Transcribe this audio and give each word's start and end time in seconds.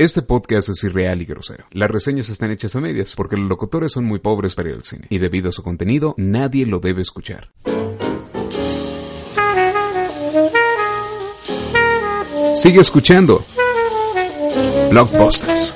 Este 0.00 0.22
podcast 0.22 0.68
es 0.68 0.84
irreal 0.84 1.22
y 1.22 1.24
grosero. 1.24 1.64
Las 1.72 1.90
reseñas 1.90 2.28
están 2.28 2.52
hechas 2.52 2.76
a 2.76 2.80
medias 2.80 3.16
porque 3.16 3.36
los 3.36 3.48
locutores 3.48 3.90
son 3.90 4.04
muy 4.04 4.20
pobres 4.20 4.54
para 4.54 4.68
ir 4.68 4.76
al 4.76 4.84
cine. 4.84 5.08
Y 5.10 5.18
debido 5.18 5.48
a 5.48 5.52
su 5.52 5.64
contenido, 5.64 6.14
nadie 6.16 6.66
lo 6.66 6.78
debe 6.78 7.02
escuchar. 7.02 7.50
Sigue 12.54 12.80
escuchando. 12.80 13.44
Blockbusters. 14.88 15.74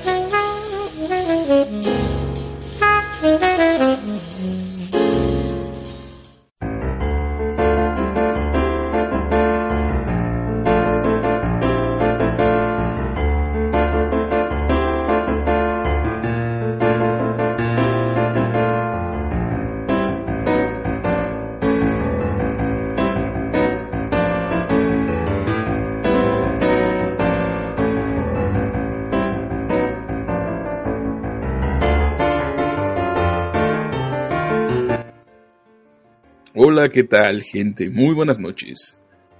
Hola, 36.82 36.90
¿qué 36.90 37.04
tal, 37.04 37.42
gente? 37.44 37.88
Muy 37.90 38.12
buenas 38.12 38.40
noches. 38.40 38.96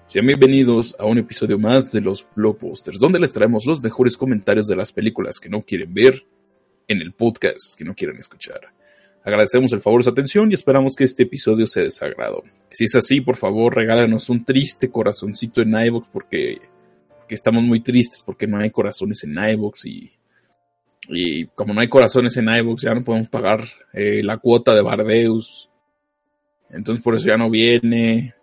Sean 0.07 0.29
bienvenidos 0.29 0.95
a 0.97 1.07
un 1.07 1.19
episodio 1.19 1.59
más 1.59 1.91
de 1.91 2.01
los 2.01 2.25
Blockbusters, 2.37 3.01
donde 3.01 3.19
les 3.19 3.33
traemos 3.33 3.67
los 3.67 3.83
mejores 3.83 4.17
comentarios 4.17 4.69
de 4.69 4.77
las 4.77 4.93
películas 4.93 5.41
que 5.41 5.49
no 5.49 5.61
quieren 5.61 5.93
ver 5.93 6.25
en 6.87 7.03
el 7.03 7.15
podcast 7.15 7.77
que 7.77 7.85
no 7.85 7.95
quieren 7.97 8.17
escuchar. 8.21 8.61
Agradecemos 9.25 9.73
el 9.73 9.81
favor 9.81 9.99
de 9.99 10.05
su 10.05 10.11
atención 10.11 10.53
y 10.53 10.55
esperamos 10.55 10.95
que 10.95 11.03
este 11.03 11.25
episodio 11.25 11.67
sea 11.67 11.83
de 11.83 11.91
sagrado. 11.91 12.45
Si 12.71 12.85
es 12.85 12.95
así, 12.95 13.21
por 13.21 13.35
favor, 13.35 13.75
regálanos 13.75 14.31
un 14.31 14.45
triste 14.45 14.89
corazoncito 14.89 15.63
en 15.63 15.75
iVoox 15.75 16.11
porque, 16.11 16.59
porque 17.19 17.35
estamos 17.35 17.65
muy 17.65 17.81
tristes 17.81 18.23
porque 18.25 18.47
no 18.47 18.59
hay 18.59 18.71
corazones 18.71 19.25
en 19.25 19.37
iVoox 19.37 19.85
y, 19.87 20.13
y 21.09 21.47
como 21.47 21.75
no 21.75 21.81
hay 21.81 21.89
corazones 21.89 22.37
en 22.37 22.49
iVoox 22.49 22.83
ya 22.83 22.95
no 22.95 23.03
podemos 23.03 23.29
pagar 23.29 23.65
eh, 23.93 24.23
la 24.23 24.39
cuota 24.39 24.77
de 24.77 24.83
Bardeus 24.83 25.72
entonces 26.73 27.03
por 27.03 27.15
eso 27.15 27.29
ya 27.29 27.37
no 27.37 27.51
viene. 27.51 28.35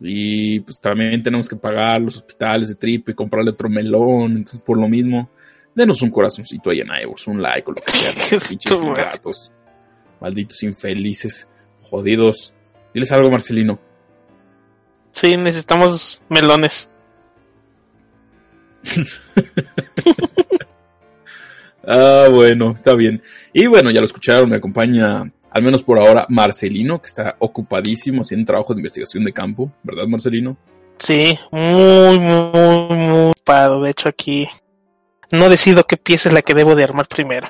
Y 0.00 0.60
pues 0.60 0.80
también 0.80 1.22
tenemos 1.22 1.48
que 1.48 1.56
pagar 1.56 2.00
los 2.00 2.16
hospitales 2.16 2.68
de 2.68 2.74
trip 2.74 3.10
y 3.10 3.14
comprarle 3.14 3.50
otro 3.50 3.68
melón. 3.68 4.32
Entonces 4.32 4.62
por 4.62 4.78
lo 4.78 4.88
mismo, 4.88 5.30
denos 5.74 6.00
un 6.02 6.10
corazoncito 6.10 6.70
ahí 6.70 6.80
en 6.80 6.88
iVoox, 7.02 7.26
un 7.28 7.42
like 7.42 7.70
o 7.70 7.74
lo 7.74 7.82
que 7.82 7.92
sea. 7.92 8.38
pinches 8.48 8.82
ingratos. 8.82 9.52
Malditos 10.20 10.62
infelices. 10.62 11.48
Jodidos. 11.82 12.54
Diles 12.94 13.12
algo, 13.12 13.30
Marcelino. 13.30 13.78
Sí, 15.10 15.36
necesitamos 15.36 16.22
melones. 16.28 16.88
ah, 21.86 22.28
bueno, 22.30 22.72
está 22.72 22.94
bien. 22.94 23.22
Y 23.52 23.66
bueno, 23.66 23.90
ya 23.90 24.00
lo 24.00 24.06
escucharon, 24.06 24.48
me 24.50 24.56
acompaña 24.56 25.30
al 25.54 25.62
menos 25.62 25.82
por 25.82 25.98
ahora, 25.98 26.26
Marcelino, 26.28 27.00
que 27.00 27.08
está 27.08 27.36
ocupadísimo 27.38 28.22
haciendo 28.22 28.46
trabajo 28.46 28.74
de 28.74 28.80
investigación 28.80 29.24
de 29.24 29.32
campo, 29.32 29.70
¿verdad, 29.82 30.06
Marcelino? 30.06 30.56
Sí, 30.98 31.38
muy, 31.50 32.18
muy, 32.18 32.96
muy 32.96 33.30
ocupado. 33.30 33.82
De 33.82 33.90
hecho, 33.90 34.08
aquí 34.08 34.48
no 35.30 35.48
decido 35.48 35.84
qué 35.84 35.96
pieza 35.96 36.28
es 36.28 36.34
la 36.34 36.42
que 36.42 36.54
debo 36.54 36.74
de 36.74 36.84
armar 36.84 37.06
primero. 37.06 37.48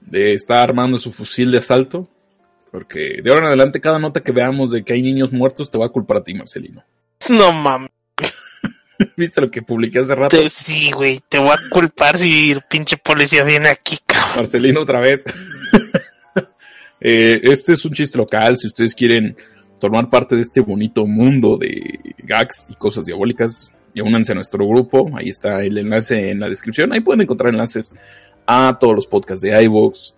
De 0.00 0.34
estar 0.34 0.68
armando 0.68 0.98
su 0.98 1.12
fusil 1.12 1.52
de 1.52 1.58
asalto, 1.58 2.08
porque 2.72 3.20
de 3.22 3.30
ahora 3.30 3.42
en 3.42 3.48
adelante 3.48 3.80
cada 3.80 3.98
nota 3.98 4.22
que 4.22 4.32
veamos 4.32 4.72
de 4.72 4.82
que 4.82 4.94
hay 4.94 5.02
niños 5.02 5.32
muertos 5.32 5.70
te 5.70 5.78
va 5.78 5.86
a 5.86 5.90
culpar 5.90 6.18
a 6.18 6.24
ti, 6.24 6.34
Marcelino. 6.34 6.84
No 7.28 7.52
mames. 7.52 7.90
¿Viste 9.16 9.42
lo 9.42 9.50
que 9.50 9.62
publiqué 9.62 9.98
hace 10.00 10.14
rato? 10.14 10.36
Sí, 10.48 10.90
güey, 10.90 11.22
te 11.28 11.38
voy 11.38 11.50
a 11.50 11.58
culpar 11.70 12.18
si 12.18 12.50
el 12.50 12.62
pinche 12.62 12.96
policía 12.96 13.44
viene 13.44 13.68
aquí, 13.68 13.98
cabrón. 14.06 14.36
Marcelino 14.38 14.80
otra 14.80 15.00
vez. 15.00 15.22
Eh, 17.00 17.40
este 17.44 17.72
es 17.72 17.84
un 17.84 17.92
chiste 17.92 18.18
local, 18.18 18.56
si 18.56 18.66
ustedes 18.66 18.94
quieren 18.94 19.36
formar 19.80 20.10
parte 20.10 20.36
de 20.36 20.42
este 20.42 20.60
bonito 20.60 21.06
mundo 21.06 21.56
de 21.56 22.14
gags 22.18 22.68
y 22.68 22.74
cosas 22.74 23.06
diabólicas, 23.06 23.72
y 23.94 24.00
únanse 24.00 24.32
a 24.32 24.34
nuestro 24.34 24.66
grupo, 24.66 25.10
ahí 25.16 25.28
está 25.28 25.62
el 25.62 25.78
enlace 25.78 26.30
en 26.30 26.40
la 26.40 26.48
descripción, 26.48 26.92
ahí 26.92 27.00
pueden 27.00 27.22
encontrar 27.22 27.52
enlaces 27.52 27.94
a 28.46 28.76
todos 28.78 28.94
los 28.94 29.06
podcasts 29.06 29.42
de 29.42 29.62
iVoox, 29.64 30.14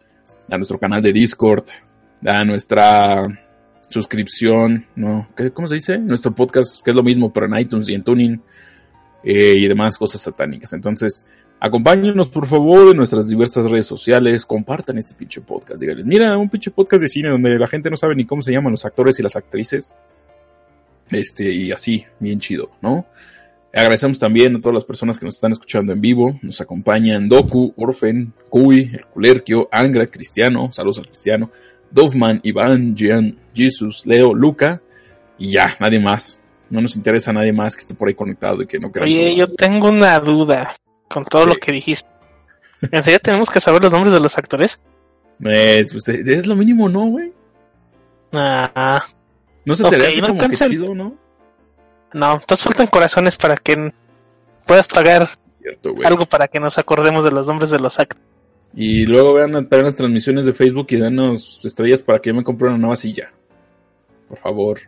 a 0.50 0.56
nuestro 0.56 0.78
canal 0.78 1.02
de 1.02 1.12
Discord, 1.12 1.64
a 2.26 2.44
nuestra 2.44 3.22
suscripción, 3.88 4.86
¿no? 4.94 5.28
¿Cómo 5.54 5.68
se 5.68 5.76
dice? 5.76 5.98
Nuestro 5.98 6.34
podcast, 6.34 6.82
que 6.82 6.90
es 6.90 6.96
lo 6.96 7.02
mismo, 7.02 7.32
pero 7.32 7.46
en 7.46 7.58
iTunes 7.58 7.88
y 7.88 7.94
en 7.94 8.04
Tuning, 8.04 8.42
eh, 9.24 9.54
y 9.56 9.68
demás 9.68 9.98
cosas 9.98 10.20
satánicas. 10.20 10.72
Entonces, 10.72 11.24
Acompáñenos 11.64 12.28
por 12.28 12.48
favor 12.48 12.90
en 12.90 12.96
nuestras 12.96 13.28
diversas 13.28 13.70
redes 13.70 13.86
sociales, 13.86 14.44
compartan 14.44 14.98
este 14.98 15.14
pinche 15.14 15.40
podcast, 15.40 15.80
díganles, 15.80 16.04
mira, 16.04 16.36
un 16.36 16.50
pinche 16.50 16.72
podcast 16.72 17.02
de 17.02 17.08
cine 17.08 17.28
donde 17.28 17.56
la 17.56 17.68
gente 17.68 17.88
no 17.88 17.96
sabe 17.96 18.16
ni 18.16 18.26
cómo 18.26 18.42
se 18.42 18.50
llaman 18.50 18.72
los 18.72 18.84
actores 18.84 19.20
y 19.20 19.22
las 19.22 19.36
actrices. 19.36 19.94
Este, 21.12 21.52
y 21.52 21.70
así, 21.70 22.04
bien 22.18 22.40
chido, 22.40 22.72
¿no? 22.80 23.06
Agradecemos 23.72 24.18
también 24.18 24.56
a 24.56 24.60
todas 24.60 24.74
las 24.74 24.84
personas 24.84 25.20
que 25.20 25.24
nos 25.24 25.36
están 25.36 25.52
escuchando 25.52 25.92
en 25.92 26.00
vivo. 26.00 26.36
Nos 26.42 26.60
acompañan 26.60 27.28
Doku, 27.28 27.72
Orfen, 27.76 28.32
Kui, 28.48 28.90
El 28.92 29.06
Culerquio, 29.06 29.68
Angra, 29.70 30.08
Cristiano, 30.08 30.72
saludos 30.72 30.98
al 30.98 31.06
Cristiano, 31.06 31.52
Dovman, 31.92 32.40
Iván, 32.42 32.96
Jean, 32.96 33.38
Jesus, 33.54 34.04
Leo, 34.04 34.34
Luca, 34.34 34.82
y 35.38 35.52
ya, 35.52 35.76
nadie 35.78 36.00
más. 36.00 36.40
No 36.70 36.80
nos 36.80 36.96
interesa 36.96 37.30
a 37.30 37.34
nadie 37.34 37.52
más 37.52 37.76
que 37.76 37.82
esté 37.82 37.94
por 37.94 38.08
ahí 38.08 38.14
conectado 38.14 38.62
y 38.62 38.66
que 38.66 38.80
no 38.80 38.90
quiera. 38.90 39.06
Oye, 39.06 39.36
yo 39.36 39.46
tengo 39.46 39.90
una 39.90 40.18
duda 40.18 40.74
con 41.12 41.24
todo 41.24 41.46
lo 41.46 41.56
que 41.56 41.72
dijiste. 41.72 42.08
¿En 42.90 43.04
serio 43.04 43.20
tenemos 43.20 43.50
que 43.50 43.60
saber 43.60 43.82
los 43.82 43.92
nombres 43.92 44.12
de 44.12 44.20
los 44.20 44.36
actores? 44.36 44.80
Eh, 45.44 45.84
pues, 45.90 46.08
es 46.08 46.46
lo 46.46 46.56
mínimo, 46.56 46.88
¿no, 46.88 47.06
güey? 47.06 47.32
Ah. 48.32 49.04
No 49.64 49.74
se 49.74 49.84
te 49.84 49.96
okay, 49.96 50.20
no 50.20 50.28
como 50.28 50.48
que 50.48 50.56
chido, 50.56 50.94
¿no? 50.94 51.16
No, 52.12 52.34
entonces 52.34 52.64
faltan 52.64 52.88
corazones 52.88 53.36
para 53.36 53.56
que 53.56 53.92
puedas 54.66 54.88
pagar 54.88 55.28
algo 56.04 56.26
para 56.26 56.48
que 56.48 56.60
nos 56.60 56.78
acordemos 56.78 57.24
de 57.24 57.30
los 57.30 57.46
nombres 57.46 57.70
de 57.70 57.78
los 57.78 57.98
actores. 57.98 58.26
Y 58.74 59.06
luego 59.06 59.34
vean, 59.34 59.68
vean 59.68 59.84
las 59.84 59.96
transmisiones 59.96 60.46
de 60.46 60.52
Facebook 60.52 60.86
y 60.90 60.96
danos 60.96 61.60
estrellas 61.64 62.02
para 62.02 62.18
que 62.18 62.30
yo 62.30 62.34
me 62.34 62.42
compre 62.42 62.68
una 62.68 62.78
nueva 62.78 62.96
silla. 62.96 63.30
Por 64.28 64.38
favor. 64.38 64.80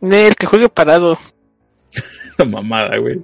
El 0.00 0.36
que 0.36 0.46
juegue 0.46 0.68
parado. 0.68 1.18
La 2.38 2.44
mamada, 2.46 2.96
güey. 2.98 3.22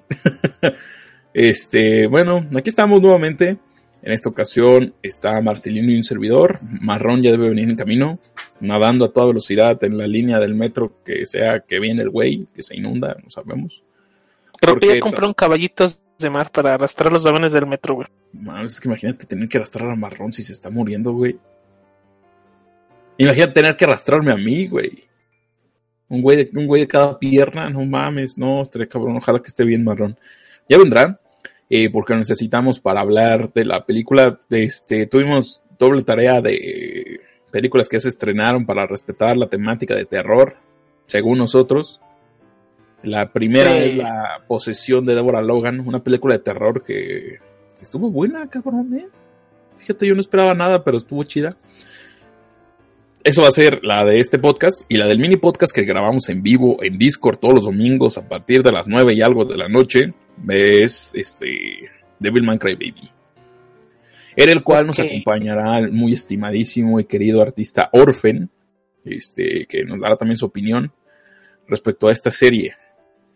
Este, 1.34 2.06
bueno, 2.06 2.46
aquí 2.56 2.70
estamos 2.70 3.02
nuevamente. 3.02 3.58
En 4.02 4.12
esta 4.12 4.28
ocasión 4.28 4.94
está 5.02 5.40
Marcelino 5.40 5.90
y 5.90 5.96
un 5.96 6.04
servidor. 6.04 6.60
Marrón 6.62 7.22
ya 7.22 7.32
debe 7.32 7.48
venir 7.48 7.68
en 7.68 7.76
camino, 7.76 8.20
nadando 8.60 9.06
a 9.06 9.12
toda 9.12 9.26
velocidad 9.26 9.82
en 9.82 9.98
la 9.98 10.06
línea 10.06 10.38
del 10.38 10.54
metro 10.54 11.02
que 11.04 11.24
sea 11.26 11.60
que 11.60 11.80
viene 11.80 12.02
el 12.02 12.10
güey, 12.10 12.46
que 12.54 12.62
se 12.62 12.76
inunda, 12.76 13.16
no 13.22 13.30
sabemos. 13.30 13.82
Creo 14.60 14.78
que 14.78 14.86
ya 14.86 15.00
compró 15.00 15.26
un 15.26 15.34
caballito 15.34 15.86
de 16.18 16.30
mar 16.30 16.52
para 16.52 16.74
arrastrar 16.74 17.12
los 17.12 17.24
vagones 17.24 17.52
del 17.52 17.66
metro, 17.66 17.94
güey. 17.94 18.08
es 18.64 18.78
que 18.78 18.88
imagínate 18.88 19.26
tener 19.26 19.48
que 19.48 19.58
arrastrar 19.58 19.90
a 19.90 19.96
Marrón 19.96 20.32
si 20.32 20.44
se 20.44 20.52
está 20.52 20.70
muriendo, 20.70 21.12
güey. 21.12 21.36
Imagínate 23.16 23.52
tener 23.54 23.76
que 23.76 23.84
arrastrarme 23.86 24.30
a 24.30 24.36
mí, 24.36 24.68
güey. 24.68 25.04
Un 26.08 26.20
güey 26.22 26.36
de, 26.36 26.50
un 26.58 26.66
güey 26.66 26.82
de 26.82 26.88
cada 26.88 27.18
pierna, 27.18 27.70
no 27.70 27.84
mames, 27.84 28.38
no, 28.38 28.62
estaré 28.62 28.86
cabrón, 28.86 29.16
ojalá 29.16 29.40
que 29.40 29.48
esté 29.48 29.64
bien 29.64 29.82
Marrón. 29.82 30.16
Ya 30.68 30.78
vendrán, 30.78 31.18
eh, 31.76 31.90
porque 31.90 32.14
necesitamos 32.14 32.78
para 32.78 33.00
hablar 33.00 33.52
de 33.52 33.64
la 33.64 33.84
película. 33.84 34.38
Este, 34.48 35.08
tuvimos 35.08 35.60
doble 35.76 36.04
tarea 36.04 36.40
de 36.40 37.20
películas 37.50 37.88
que 37.88 37.98
se 37.98 38.10
estrenaron 38.10 38.64
para 38.64 38.86
respetar 38.86 39.36
la 39.36 39.48
temática 39.48 39.96
de 39.96 40.04
terror, 40.04 40.54
según 41.08 41.38
nosotros. 41.38 42.00
La 43.02 43.32
primera 43.32 43.76
es 43.76 43.96
La 43.96 44.44
posesión 44.46 45.04
de 45.04 45.16
Deborah 45.16 45.42
Logan, 45.42 45.80
una 45.80 46.00
película 46.00 46.34
de 46.34 46.44
terror 46.44 46.84
que 46.84 47.40
estuvo 47.80 48.08
buena, 48.08 48.48
cabrón, 48.48 48.96
¿eh? 48.96 49.08
Fíjate, 49.78 50.06
yo 50.06 50.14
no 50.14 50.20
esperaba 50.20 50.54
nada, 50.54 50.84
pero 50.84 50.98
estuvo 50.98 51.24
chida. 51.24 51.56
Eso 53.24 53.40
va 53.40 53.48
a 53.48 53.52
ser 53.52 53.80
la 53.82 54.04
de 54.04 54.20
este 54.20 54.38
podcast 54.38 54.82
y 54.86 54.98
la 54.98 55.06
del 55.06 55.18
mini 55.18 55.36
podcast 55.36 55.74
que 55.74 55.84
grabamos 55.84 56.28
en 56.28 56.42
vivo 56.42 56.76
en 56.82 56.98
Discord 56.98 57.38
todos 57.38 57.54
los 57.54 57.64
domingos 57.64 58.18
a 58.18 58.28
partir 58.28 58.62
de 58.62 58.70
las 58.70 58.86
9 58.86 59.14
y 59.14 59.22
algo 59.22 59.46
de 59.46 59.56
la 59.56 59.66
noche. 59.66 60.12
Es 60.46 61.14
este 61.14 61.88
Devilman 62.18 62.58
Crybaby. 62.58 63.10
En 64.36 64.50
el 64.50 64.62
cual 64.62 64.88
nos 64.88 65.00
acompañará 65.00 65.78
el 65.78 65.90
muy 65.90 66.12
estimadísimo 66.12 67.00
y 67.00 67.06
querido 67.06 67.40
artista 67.40 67.88
Orfen, 67.94 68.50
este, 69.06 69.64
que 69.64 69.84
nos 69.84 70.02
dará 70.02 70.16
también 70.16 70.36
su 70.36 70.44
opinión 70.44 70.92
respecto 71.66 72.08
a 72.08 72.12
esta 72.12 72.30
serie. 72.30 72.74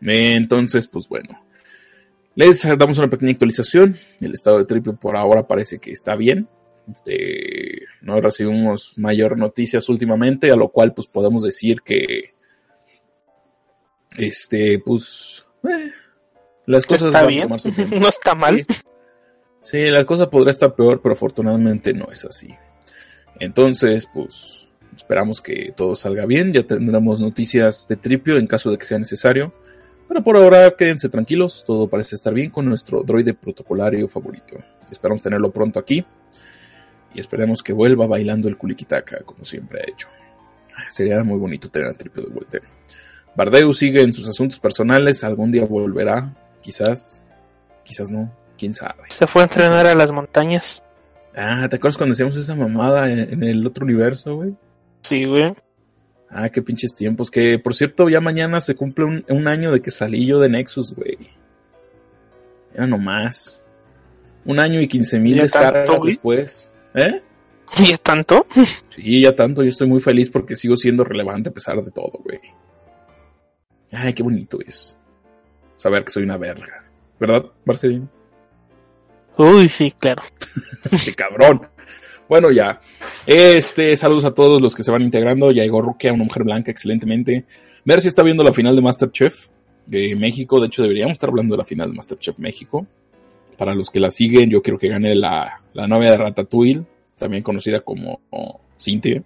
Entonces, 0.02 0.86
pues 0.86 1.08
bueno. 1.08 1.42
Les 2.34 2.62
damos 2.76 2.98
una 2.98 3.08
pequeña 3.08 3.32
actualización. 3.32 3.96
El 4.20 4.34
estado 4.34 4.58
de 4.58 4.66
Tripio 4.66 4.96
por 4.96 5.16
ahora 5.16 5.46
parece 5.46 5.78
que 5.78 5.92
está 5.92 6.14
bien. 6.14 6.46
Este, 6.88 7.82
no 8.00 8.20
recibimos 8.20 8.96
mayor 8.96 9.36
noticias 9.36 9.88
últimamente, 9.88 10.50
a 10.50 10.56
lo 10.56 10.70
cual 10.70 10.94
pues 10.94 11.06
podemos 11.06 11.42
decir 11.42 11.82
que 11.82 12.34
este, 14.16 14.78
pues 14.78 15.44
eh, 15.64 15.90
las 16.66 16.86
cosas 16.86 17.08
está 17.08 17.26
bien, 17.26 17.48
no 18.00 18.08
está 18.08 18.34
mal. 18.34 18.64
Sí. 19.62 19.90
la 19.90 20.04
cosa 20.06 20.30
podría 20.30 20.50
estar 20.50 20.74
peor, 20.74 21.00
pero 21.02 21.12
afortunadamente 21.12 21.92
no 21.92 22.08
es 22.10 22.24
así. 22.24 22.48
Entonces, 23.38 24.08
pues 24.12 24.68
esperamos 24.96 25.42
que 25.42 25.72
todo 25.76 25.94
salga 25.94 26.24
bien, 26.24 26.52
ya 26.52 26.62
tendremos 26.62 27.20
noticias 27.20 27.86
de 27.86 27.96
Tripio 27.96 28.38
en 28.38 28.46
caso 28.46 28.70
de 28.70 28.78
que 28.78 28.86
sea 28.86 28.98
necesario. 28.98 29.52
Pero 30.08 30.24
por 30.24 30.38
ahora 30.38 30.74
quédense 30.74 31.10
tranquilos, 31.10 31.64
todo 31.66 31.86
parece 31.86 32.16
estar 32.16 32.32
bien 32.32 32.48
con 32.48 32.64
nuestro 32.66 33.02
droide 33.02 33.34
protocolario 33.34 34.08
favorito. 34.08 34.56
Esperamos 34.90 35.20
tenerlo 35.20 35.52
pronto 35.52 35.78
aquí 35.78 36.02
y 37.14 37.20
esperemos 37.20 37.62
que 37.62 37.72
vuelva 37.72 38.06
bailando 38.06 38.48
el 38.48 38.56
kulikitaka 38.56 39.20
como 39.24 39.44
siempre 39.44 39.80
ha 39.80 39.90
hecho. 39.90 40.08
Sería 40.88 41.22
muy 41.24 41.38
bonito 41.38 41.68
tener 41.68 41.88
a 41.88 41.94
Tripio 41.94 42.22
de 42.24 42.30
vuelta. 42.30 42.58
Bardeu 43.34 43.72
sigue 43.72 44.02
en 44.02 44.12
sus 44.12 44.28
asuntos 44.28 44.58
personales, 44.58 45.22
algún 45.24 45.52
día 45.52 45.64
volverá, 45.64 46.34
quizás, 46.60 47.22
quizás 47.84 48.10
no, 48.10 48.32
quién 48.56 48.74
sabe. 48.74 49.04
Se 49.08 49.26
fue 49.26 49.42
a 49.42 49.44
entrenar 49.44 49.86
a 49.86 49.94
las 49.94 50.12
montañas. 50.12 50.82
Ah, 51.36 51.68
¿te 51.68 51.76
acuerdas 51.76 51.96
cuando 51.96 52.14
hacíamos 52.14 52.36
esa 52.36 52.56
mamada 52.56 53.10
en, 53.10 53.44
el 53.44 53.64
otro 53.64 53.84
universo, 53.84 54.34
güey? 54.34 54.56
Sí, 55.02 55.24
güey. 55.24 55.54
Ah, 56.28 56.48
qué 56.48 56.62
pinches 56.62 56.94
tiempos. 56.94 57.30
Que, 57.30 57.58
por 57.58 57.74
cierto, 57.76 58.08
ya 58.08 58.20
mañana 58.20 58.60
se 58.60 58.74
cumple 58.74 59.24
un, 59.28 59.48
año 59.48 59.70
de 59.70 59.80
que 59.80 59.92
salí 59.92 60.26
yo 60.26 60.40
de 60.40 60.48
Nexus, 60.48 60.94
güey. 60.94 61.16
Era 62.74 62.88
nomás. 62.88 63.64
Un 64.44 64.58
año 64.58 64.80
y 64.80 64.88
quince 64.88 65.18
mil 65.20 65.38
descargas 65.38 66.02
después. 66.02 66.67
¿Eh? 66.94 67.22
¿Ya 67.88 67.98
tanto? 67.98 68.46
Sí, 68.88 69.22
ya 69.22 69.34
tanto. 69.34 69.62
Yo 69.62 69.70
estoy 69.70 69.88
muy 69.88 70.00
feliz 70.00 70.30
porque 70.30 70.56
sigo 70.56 70.76
siendo 70.76 71.04
relevante 71.04 71.50
a 71.50 71.52
pesar 71.52 71.82
de 71.82 71.90
todo, 71.90 72.20
güey. 72.24 72.40
Ay, 73.92 74.12
qué 74.12 74.22
bonito 74.22 74.58
es. 74.66 74.96
Saber 75.76 76.04
que 76.04 76.10
soy 76.10 76.24
una 76.24 76.36
verga. 76.36 76.84
¿Verdad, 77.20 77.46
Marcelino? 77.64 78.08
Uy, 79.38 79.68
sí, 79.68 79.92
claro. 79.98 80.22
qué 81.04 81.14
cabrón. 81.14 81.68
Bueno, 82.28 82.50
ya. 82.50 82.80
Este, 83.26 83.96
saludos 83.96 84.24
a 84.24 84.34
todos 84.34 84.60
los 84.60 84.74
que 84.74 84.82
se 84.82 84.90
van 84.90 85.02
integrando. 85.02 85.50
Ya 85.50 85.62
llegó 85.62 85.80
Rukia, 85.80 86.12
una 86.12 86.24
mujer 86.24 86.44
blanca, 86.44 86.70
excelentemente. 86.70 87.46
Ver 87.84 88.00
si 88.00 88.08
está 88.08 88.22
viendo 88.22 88.42
la 88.42 88.52
final 88.52 88.76
de 88.76 88.82
Masterchef 88.82 89.48
de 89.86 90.14
México. 90.16 90.60
De 90.60 90.66
hecho, 90.66 90.82
deberíamos 90.82 91.14
estar 91.14 91.30
hablando 91.30 91.54
de 91.54 91.58
la 91.58 91.64
final 91.64 91.90
de 91.90 91.96
Masterchef 91.96 92.38
México. 92.38 92.86
Para 93.58 93.74
los 93.74 93.90
que 93.90 94.00
la 94.00 94.10
siguen, 94.10 94.48
yo 94.48 94.62
quiero 94.62 94.78
que 94.78 94.88
gane 94.88 95.14
la, 95.14 95.60
novia 95.74 96.12
de 96.12 96.16
Ratatouille, 96.16 96.84
también 97.16 97.42
conocida 97.42 97.80
como 97.80 98.20
Cintia. 98.80 99.22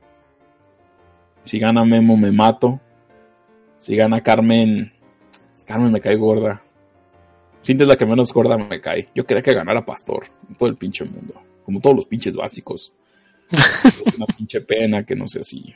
Si 1.44 1.58
gana 1.58 1.84
Memo, 1.84 2.16
me 2.16 2.32
mato. 2.32 2.80
Si 3.76 3.94
gana 3.94 4.22
Carmen, 4.22 4.92
Carmen 5.66 5.92
me 5.92 6.00
cae 6.00 6.16
gorda. 6.16 6.62
Cintia 7.64 7.84
es 7.84 7.88
la 7.88 7.96
que 7.96 8.06
menos 8.06 8.32
gorda 8.32 8.56
me 8.56 8.80
cae. 8.80 9.08
Yo 9.14 9.24
quería 9.24 9.42
que 9.42 9.54
ganara 9.54 9.84
Pastor 9.84 10.24
en 10.48 10.54
todo 10.56 10.68
el 10.68 10.76
pinche 10.76 11.04
mundo. 11.04 11.34
Como 11.64 11.80
todos 11.80 11.96
los 11.96 12.06
pinches 12.06 12.34
básicos. 12.34 12.92
una 14.16 14.26
pinche 14.26 14.62
pena 14.62 15.04
que 15.04 15.14
no 15.14 15.28
sea 15.28 15.40
así. 15.40 15.74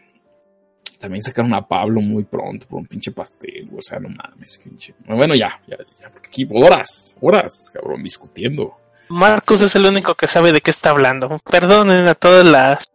También 0.98 1.22
sacaron 1.22 1.52
a 1.54 1.66
Pablo 1.66 2.00
muy 2.00 2.24
pronto 2.24 2.66
por 2.66 2.80
un 2.80 2.86
pinche 2.86 3.12
pastel, 3.12 3.68
o 3.76 3.82
sea, 3.82 3.98
no 3.98 4.08
mames, 4.08 4.58
pinche. 4.62 4.94
Bueno, 5.06 5.34
ya, 5.34 5.60
ya, 5.66 5.76
ya, 6.00 6.10
porque 6.10 6.28
aquí 6.28 6.48
horas, 6.50 7.16
horas, 7.20 7.70
cabrón, 7.72 8.02
discutiendo. 8.02 8.76
Marcos 9.08 9.62
es 9.62 9.74
el 9.76 9.84
único 9.86 10.14
que 10.14 10.26
sabe 10.26 10.52
de 10.52 10.60
qué 10.60 10.70
está 10.70 10.90
hablando. 10.90 11.40
Perdonen 11.50 12.08
a 12.08 12.14
todas 12.14 12.46
las 12.46 12.90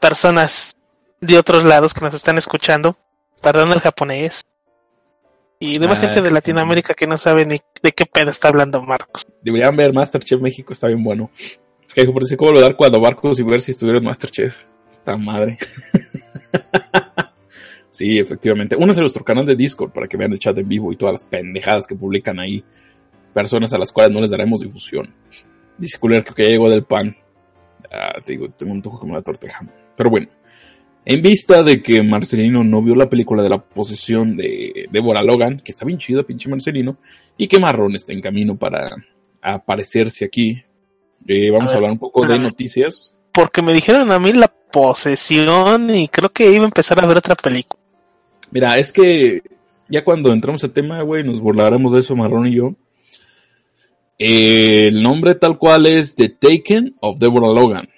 personas 0.00 0.74
de 1.20 1.38
otros 1.38 1.64
lados 1.64 1.94
que 1.94 2.00
nos 2.00 2.14
están 2.14 2.38
escuchando. 2.38 2.96
Perdón 3.40 3.72
el 3.72 3.80
japonés. 3.80 4.42
Y 5.60 5.78
de 5.78 5.86
ah, 5.86 5.94
gente 5.94 6.20
de 6.22 6.30
Latinoamérica 6.32 6.94
que 6.94 7.06
no 7.06 7.16
sabe 7.16 7.46
ni 7.46 7.60
de 7.82 7.92
qué 7.92 8.04
pedo 8.04 8.30
está 8.30 8.48
hablando 8.48 8.82
Marcos. 8.82 9.24
Deberían 9.42 9.76
ver 9.76 9.92
Masterchef 9.92 10.40
México, 10.40 10.72
está 10.72 10.88
bien 10.88 11.04
bueno. 11.04 11.30
Es 11.86 11.94
que 11.94 12.04
por 12.06 12.24
cómo 12.36 12.52
lo 12.52 12.60
dar 12.60 12.74
cuando 12.74 12.98
Marcos 13.00 13.38
y 13.38 13.44
ver 13.44 13.60
si 13.60 13.70
estuviera 13.70 13.98
en 13.98 14.04
Masterchef. 14.04 14.64
Está 14.90 15.16
madre. 15.16 15.58
Sí, 17.92 18.18
efectivamente. 18.18 18.74
Uno 18.74 18.92
es 18.92 18.98
nuestro 18.98 19.22
canal 19.22 19.44
de 19.44 19.54
Discord 19.54 19.92
para 19.92 20.08
que 20.08 20.16
vean 20.16 20.32
el 20.32 20.38
chat 20.38 20.56
en 20.56 20.66
vivo 20.66 20.90
y 20.90 20.96
todas 20.96 21.12
las 21.12 21.24
pendejadas 21.24 21.86
que 21.86 21.94
publican 21.94 22.40
ahí. 22.40 22.64
Personas 23.34 23.74
a 23.74 23.78
las 23.78 23.92
cuales 23.92 24.12
no 24.14 24.20
les 24.22 24.30
daremos 24.30 24.60
difusión. 24.60 25.14
Dice 25.76 25.98
que 26.00 26.42
ya 26.42 26.48
llegó 26.48 26.70
del 26.70 26.84
pan. 26.84 27.14
Ah, 27.92 28.18
te 28.24 28.32
digo, 28.32 28.48
tengo 28.48 28.72
un 28.72 28.80
toque 28.80 28.96
como 28.96 29.14
la 29.14 29.20
torteja. 29.20 29.66
Pero 29.94 30.08
bueno. 30.08 30.28
En 31.04 31.20
vista 31.20 31.62
de 31.62 31.82
que 31.82 32.02
Marcelino 32.02 32.64
no 32.64 32.80
vio 32.80 32.94
la 32.94 33.10
película 33.10 33.42
de 33.42 33.50
la 33.50 33.58
posesión 33.58 34.36
de 34.36 34.88
Deborah 34.90 35.22
Logan, 35.22 35.60
que 35.62 35.72
está 35.72 35.84
bien 35.84 35.98
chida, 35.98 36.22
pinche 36.22 36.48
Marcelino, 36.48 36.96
y 37.36 37.48
que 37.48 37.58
Marrón 37.58 37.94
está 37.94 38.12
en 38.12 38.22
camino 38.22 38.56
para 38.56 38.88
aparecerse 39.42 40.24
aquí, 40.24 40.62
eh, 41.26 41.50
vamos 41.50 41.72
a, 41.72 41.76
hablar 41.76 41.92
un 41.92 41.98
poco 41.98 42.24
de 42.24 42.38
noticias. 42.38 43.18
Porque 43.34 43.60
me 43.62 43.74
dijeron 43.74 44.12
a 44.12 44.18
mí 44.18 44.32
la 44.32 44.48
posesión 44.48 45.90
y 45.94 46.08
creo 46.08 46.30
que 46.30 46.50
iba 46.52 46.62
a 46.62 46.68
empezar 46.68 47.02
a 47.02 47.06
ver 47.06 47.18
otra 47.18 47.34
película. 47.34 47.81
Mira, 48.52 48.74
es 48.74 48.92
que 48.92 49.42
ya 49.88 50.04
cuando 50.04 50.30
entramos 50.30 50.62
al 50.62 50.72
tema, 50.72 51.02
güey, 51.02 51.24
nos 51.24 51.40
burlaremos 51.40 51.92
de 51.92 52.00
eso, 52.00 52.14
Marrón 52.14 52.46
y 52.46 52.56
yo. 52.56 52.74
El 54.18 55.02
nombre 55.02 55.34
tal 55.34 55.58
cual 55.58 55.86
es 55.86 56.14
The 56.14 56.28
Taken 56.28 56.96
of 57.00 57.18
Deborah 57.18 57.52
Logan. 57.52 57.88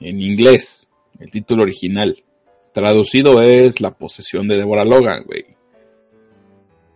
En 0.00 0.20
inglés, 0.20 0.88
el 1.20 1.30
título 1.30 1.62
original. 1.62 2.22
Traducido 2.72 3.40
es 3.40 3.80
La 3.80 3.92
posesión 3.92 4.48
de 4.48 4.58
Deborah 4.58 4.84
Logan, 4.84 5.24
güey. 5.24 5.46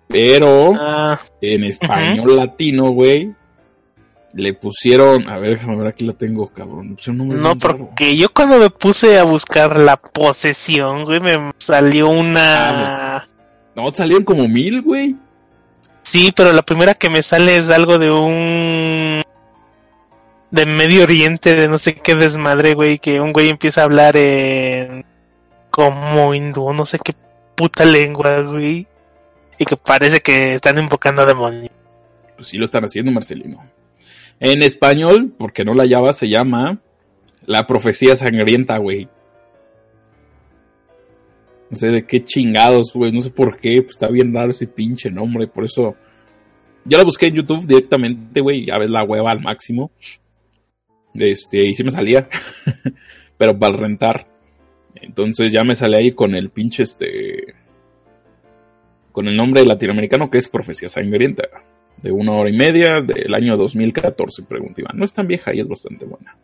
Pero 0.08 0.75
ah, 0.76 1.20
en 1.40 1.64
español 1.64 2.37
latino, 2.37 2.90
güey, 2.90 3.32
le 4.34 4.55
pusieron, 4.55 5.29
a 5.29 5.38
ver, 5.38 5.58
déjame 5.58 5.76
ver, 5.76 5.87
aquí 5.88 6.06
la 6.06 6.14
tengo, 6.14 6.49
cabrón. 6.49 6.96
no, 7.08 7.58
porque 7.58 8.17
yo 8.17 8.32
cuando 8.32 8.58
me 8.58 8.70
puse 8.70 9.19
a 9.19 9.25
buscar 9.25 9.79
la 9.79 9.96
posesión, 9.96 11.05
güey, 11.05 11.20
me 11.20 11.52
salió 11.58 12.08
una... 12.08 13.17
Ah, 13.17 13.26
no, 13.75 13.93
salieron 13.93 14.25
como 14.25 14.49
mil, 14.49 14.82
güey. 14.82 15.17
Sí, 16.02 16.32
pero 16.34 16.52
la 16.52 16.62
primera 16.62 16.94
que 16.94 17.11
me 17.11 17.23
sale 17.23 17.56
es 17.56 17.70
algo 17.70 17.99
de 17.99 18.11
un... 18.11 19.23
De 20.50 20.67
Medio 20.67 21.05
Oriente, 21.05 21.55
de 21.55 21.69
no 21.69 21.79
sé 21.79 21.94
qué 21.94 22.14
desmadre, 22.14 22.74
güey, 22.74 22.98
que 22.98 23.20
un 23.20 23.32
güey 23.32 23.48
empieza 23.48 23.82
a 23.82 23.84
hablar 23.84 24.17
en... 24.17 25.05
Como 25.70 26.34
hindú, 26.34 26.72
no 26.74 26.84
sé 26.84 26.98
qué 26.98 27.15
puta 27.55 27.84
lengua, 27.84 28.41
güey. 28.43 28.86
Y 29.58 29.65
que 29.65 29.77
parece 29.77 30.20
que 30.20 30.55
están 30.55 30.79
invocando 30.79 31.22
a 31.22 31.27
demonios. 31.27 31.70
Pues 32.36 32.48
sí 32.48 32.58
lo 32.58 32.65
están 32.65 32.84
haciendo, 32.84 33.10
Marcelino. 33.12 33.62
En 34.44 34.61
español, 34.65 35.32
porque 35.39 35.65
no 35.65 35.72
la 35.72 35.87
llama, 35.87 36.13
se 36.13 36.29
llama 36.29 36.81
La 37.46 37.65
Profecía 37.65 38.17
Sangrienta, 38.17 38.77
güey. 38.79 39.08
No 41.70 41.77
sé 41.77 41.91
de 41.91 42.05
qué 42.05 42.25
chingados, 42.25 42.93
güey. 42.93 43.13
No 43.13 43.22
sé 43.22 43.31
por 43.31 43.56
qué. 43.56 43.81
Pues 43.82 43.93
está 43.93 44.08
bien 44.08 44.34
raro 44.34 44.51
ese 44.51 44.67
pinche 44.67 45.13
nombre. 45.13 45.46
Por 45.46 45.65
eso. 45.65 45.94
Ya 46.84 46.99
la 46.99 47.05
busqué 47.05 47.27
en 47.27 47.37
YouTube 47.37 47.69
directamente, 47.69 48.41
güey. 48.41 48.67
Ya 48.67 48.79
ves 48.79 48.91
la 48.91 49.05
hueva 49.05 49.31
al 49.31 49.41
máximo. 49.41 49.93
Este, 51.15 51.65
y 51.65 51.77
sí 51.77 51.84
me 51.84 51.93
salía. 51.93 52.29
Pero 53.39 53.56
para 53.56 53.77
rentar. 53.77 54.27
Entonces 54.96 55.53
ya 55.53 55.63
me 55.63 55.77
sale 55.77 55.99
ahí 55.99 56.11
con 56.11 56.34
el 56.34 56.51
pinche 56.51 56.82
este. 56.82 57.55
Con 59.13 59.29
el 59.29 59.37
nombre 59.37 59.65
latinoamericano 59.65 60.29
que 60.31 60.39
es 60.39 60.49
Profecía 60.49 60.89
Sangrienta 60.89 61.44
de 62.01 62.13
una 62.13 62.32
hora 62.32 62.51
y 62.51 62.56
media 62.56 63.01
del 63.01 63.34
año 63.34 63.56
2014, 63.56 64.43
pregunta 64.44 64.81
Iván. 64.81 64.96
No 64.96 65.05
es 65.05 65.13
tan 65.13 65.27
vieja 65.27 65.55
y 65.55 65.61
es 65.61 65.69
bastante 65.69 66.05
buena. 66.05 66.37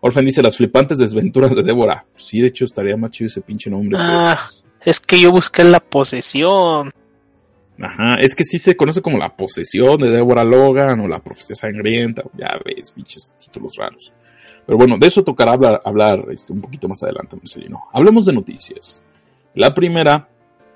Orfen 0.00 0.26
dice 0.26 0.42
las 0.42 0.56
flipantes 0.56 0.98
desventuras 0.98 1.54
de 1.54 1.62
Débora. 1.62 2.04
Sí, 2.14 2.40
de 2.40 2.48
hecho 2.48 2.64
estaría 2.64 2.96
más 2.96 3.10
chido 3.10 3.28
ese 3.28 3.40
pinche 3.40 3.70
nombre. 3.70 3.96
Ah, 3.98 4.38
es 4.84 5.00
que 5.00 5.18
yo 5.18 5.30
busqué 5.30 5.64
la 5.64 5.80
posesión. 5.80 6.92
Ajá, 7.80 8.16
es 8.16 8.34
que 8.34 8.44
sí 8.44 8.58
se 8.58 8.76
conoce 8.76 9.02
como 9.02 9.18
la 9.18 9.34
posesión 9.34 9.98
de 9.98 10.10
Débora 10.10 10.44
Logan 10.44 11.00
o 11.00 11.08
la 11.08 11.20
profecía 11.20 11.56
sangrienta. 11.56 12.22
Ya 12.36 12.58
ves, 12.64 12.92
pinches 12.92 13.32
títulos 13.38 13.76
raros. 13.76 14.12
Pero 14.66 14.78
bueno, 14.78 14.96
de 14.98 15.06
eso 15.06 15.24
tocará 15.24 15.52
hablar, 15.52 15.80
hablar 15.84 16.24
este, 16.30 16.52
un 16.52 16.60
poquito 16.60 16.88
más 16.88 17.02
adelante, 17.02 17.36
Marcelino. 17.36 17.84
Hablemos 17.92 18.26
de 18.26 18.32
noticias. 18.32 19.02
La 19.54 19.74
primera 19.74 20.28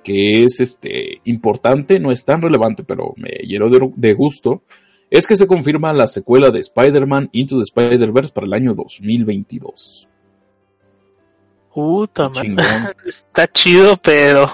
que 0.03 0.45
es 0.45 0.61
este, 0.61 1.21
importante, 1.25 1.99
no 2.01 2.11
es 2.11 2.25
tan 2.25 2.41
relevante, 2.43 2.85
pero 2.85 3.15
me 3.17 3.31
llenó 3.47 3.69
de, 3.69 4.15
gusto, 4.15 4.63
es 5.11 5.27
que 5.27 5.37
se 5.37 5.47
confirma 5.47 5.93
la 5.93 6.07
secuela 6.07 6.51
de 6.51 6.61
Spider-Man 6.61 7.31
Into 7.33 7.57
the 7.57 7.65
Spider-Verse 7.65 8.33
para 8.33 8.47
el 8.47 8.55
año 8.55 8.75
2022. 8.75 10.09
Puta, 11.75 12.29
man. 12.29 12.57
Está 13.07 13.47
chido, 13.47 13.97
pero 14.03 14.49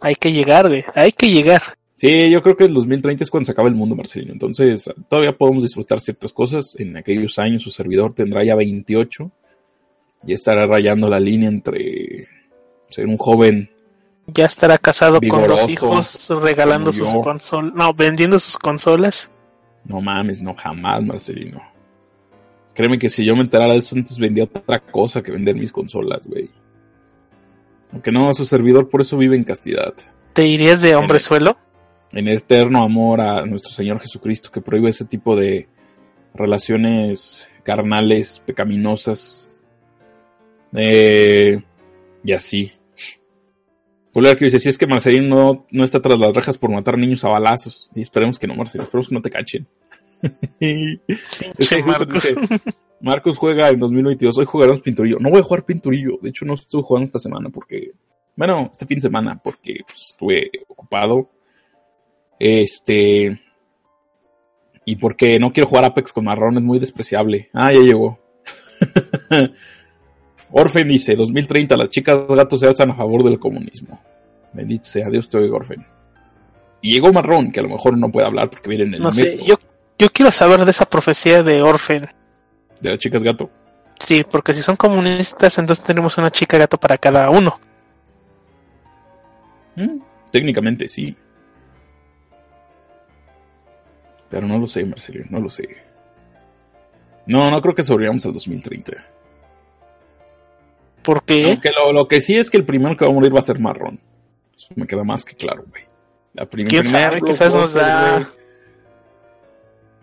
hay 0.00 0.14
que 0.14 0.32
llegar, 0.32 0.68
güey. 0.68 0.84
Hay 0.94 1.12
que 1.12 1.30
llegar. 1.30 1.62
Sí, 1.94 2.30
yo 2.30 2.42
creo 2.42 2.56
que 2.56 2.64
el 2.64 2.74
2030 2.74 3.24
es 3.24 3.30
cuando 3.30 3.46
se 3.46 3.52
acaba 3.52 3.68
el 3.68 3.74
mundo, 3.74 3.96
Marcelino. 3.96 4.32
Entonces, 4.32 4.88
todavía 5.08 5.36
podemos 5.36 5.64
disfrutar 5.64 5.98
ciertas 5.98 6.32
cosas. 6.32 6.76
En 6.78 6.96
aquellos 6.96 7.38
años 7.40 7.62
su 7.62 7.70
servidor 7.70 8.14
tendrá 8.14 8.44
ya 8.44 8.54
28 8.54 9.32
y 10.24 10.32
estará 10.32 10.66
rayando 10.66 11.08
la 11.08 11.18
línea 11.18 11.48
entre 11.48 12.28
ser 12.88 13.06
un 13.06 13.16
joven. 13.16 13.70
Ya 14.28 14.44
estará 14.44 14.76
casado 14.78 15.20
con 15.20 15.48
los 15.48 15.68
hijos, 15.68 16.28
regalando 16.42 16.92
sus 16.92 17.08
consolas. 17.22 17.74
No, 17.74 17.92
vendiendo 17.94 18.38
sus 18.38 18.58
consolas. 18.58 19.30
No 19.84 20.00
mames, 20.00 20.42
no 20.42 20.54
jamás, 20.54 21.02
Marcelino. 21.02 21.62
Créeme 22.74 22.98
que 22.98 23.08
si 23.08 23.24
yo 23.24 23.34
me 23.34 23.40
enterara 23.40 23.72
de 23.72 23.78
eso 23.78 23.96
antes 23.96 24.18
vendía 24.18 24.44
otra 24.44 24.80
cosa 24.80 25.22
que 25.22 25.32
vender 25.32 25.56
mis 25.56 25.72
consolas, 25.72 26.26
güey. 26.26 26.50
Aunque 27.92 28.12
no, 28.12 28.32
su 28.34 28.44
servidor 28.44 28.88
por 28.88 29.00
eso 29.00 29.16
vive 29.16 29.34
en 29.34 29.44
castidad. 29.44 29.94
¿Te 30.34 30.46
irías 30.46 30.82
de 30.82 30.94
hombre 30.94 31.18
suelo? 31.18 31.56
En 32.12 32.28
eterno 32.28 32.82
amor 32.82 33.20
a 33.20 33.44
nuestro 33.46 33.72
Señor 33.72 33.98
Jesucristo 33.98 34.50
que 34.50 34.60
prohíbe 34.60 34.90
ese 34.90 35.06
tipo 35.06 35.34
de 35.34 35.68
relaciones 36.34 37.48
carnales, 37.64 38.42
pecaminosas. 38.46 39.58
Eh, 40.74 41.60
y 42.22 42.32
así. 42.32 42.72
Julián 44.18 44.34
que 44.34 44.46
dice, 44.46 44.58
si 44.58 44.68
es 44.68 44.76
que 44.76 44.88
Marcelino 44.88 45.28
no, 45.28 45.66
no 45.70 45.84
está 45.84 46.02
tras 46.02 46.18
las 46.18 46.34
rejas 46.34 46.58
por 46.58 46.72
matar 46.72 46.98
niños 46.98 47.24
a 47.24 47.28
balazos. 47.28 47.88
Y 47.94 48.00
esperemos 48.00 48.36
que 48.36 48.48
no, 48.48 48.56
Marcelino, 48.56 48.82
esperemos 48.82 49.08
que 49.08 49.14
no 49.14 49.22
te 49.22 49.30
cachen. 49.30 49.68
Marcos. 51.86 52.14
dice, 52.14 52.34
Marcos 53.00 53.38
juega 53.38 53.68
en 53.68 53.78
2022. 53.78 54.38
Hoy 54.38 54.44
jugaremos 54.44 54.80
pinturillo. 54.80 55.18
No 55.20 55.30
voy 55.30 55.38
a 55.38 55.44
jugar 55.44 55.64
pinturillo. 55.64 56.18
De 56.20 56.30
hecho, 56.30 56.44
no 56.44 56.54
estuve 56.54 56.82
jugando 56.82 57.04
esta 57.04 57.20
semana 57.20 57.48
porque. 57.50 57.92
Bueno, 58.34 58.68
este 58.72 58.86
fin 58.86 58.96
de 58.96 59.02
semana 59.02 59.40
porque 59.40 59.76
pues, 59.86 60.08
estuve 60.10 60.50
ocupado. 60.66 61.30
Este. 62.40 63.40
Y 64.84 64.96
porque 64.96 65.38
no 65.38 65.52
quiero 65.52 65.68
jugar 65.68 65.84
Apex 65.84 66.12
con 66.12 66.24
marrón, 66.24 66.56
es 66.56 66.62
muy 66.64 66.80
despreciable. 66.80 67.50
Ah, 67.52 67.72
ya 67.72 67.78
llegó. 67.78 68.18
Orfen 70.50 70.88
dice: 70.88 71.14
2030, 71.16 71.76
las 71.76 71.88
chicas 71.90 72.26
gatos 72.28 72.60
se 72.60 72.66
alzan 72.66 72.90
a 72.90 72.94
favor 72.94 73.22
del 73.24 73.38
comunismo. 73.38 74.00
Bendito 74.52 74.84
sea, 74.84 75.08
Dios 75.10 75.28
te 75.28 75.38
oiga, 75.38 75.56
Orfen. 75.56 75.86
Y 76.80 76.92
llegó 76.94 77.12
Marrón, 77.12 77.50
que 77.52 77.60
a 77.60 77.62
lo 77.62 77.68
mejor 77.70 77.98
no 77.98 78.10
puede 78.10 78.26
hablar 78.26 78.48
porque 78.50 78.68
viene 78.70 78.84
en 78.84 78.94
el 78.94 79.00
No 79.00 79.12
sé, 79.12 79.38
yo 79.98 80.08
quiero 80.12 80.30
saber 80.30 80.64
de 80.64 80.70
esa 80.70 80.84
profecía 80.86 81.42
de 81.42 81.60
Orfen. 81.60 82.08
de 82.80 82.90
las 82.90 82.98
chicas 82.98 83.22
gato. 83.22 83.50
Sí, 83.98 84.22
porque 84.30 84.54
si 84.54 84.62
son 84.62 84.76
comunistas, 84.76 85.58
entonces 85.58 85.84
tenemos 85.84 86.16
una 86.18 86.30
chica 86.30 86.56
gato 86.56 86.78
para 86.78 86.96
cada 86.98 87.28
uno. 87.30 87.58
Mm, 89.74 89.98
Técnicamente 90.30 90.86
sí. 90.86 91.16
Pero 94.30 94.46
no 94.46 94.58
lo 94.58 94.66
sé, 94.66 94.84
Marcelino, 94.84 95.26
no 95.30 95.40
lo 95.40 95.50
sé. 95.50 95.66
No, 97.26 97.50
no 97.50 97.60
creo 97.60 97.74
que 97.74 97.82
sobrevivamos 97.82 98.24
al 98.26 98.32
2030. 98.34 98.92
¿Por 101.08 101.22
qué? 101.22 101.44
Aunque 101.46 101.70
lo, 101.74 101.92
lo 101.92 102.06
que 102.06 102.20
sí 102.20 102.36
es 102.36 102.50
que 102.50 102.58
el 102.58 102.64
primero 102.64 102.94
que 102.96 103.04
va 103.06 103.10
a 103.10 103.14
morir 103.14 103.34
va 103.34 103.38
a 103.38 103.42
ser 103.42 103.58
marrón. 103.58 103.98
Eso 104.54 104.68
me 104.76 104.86
queda 104.86 105.04
más 105.04 105.24
que 105.24 105.34
claro, 105.34 105.64
güey. 105.70 105.84
La 106.34 106.44
prim- 106.44 106.68
¿Quién 106.68 106.84
sabe? 106.84 107.20
Quizás 107.22 107.54
nos 107.54 107.72
da- 107.72 108.14
güey. 108.18 108.26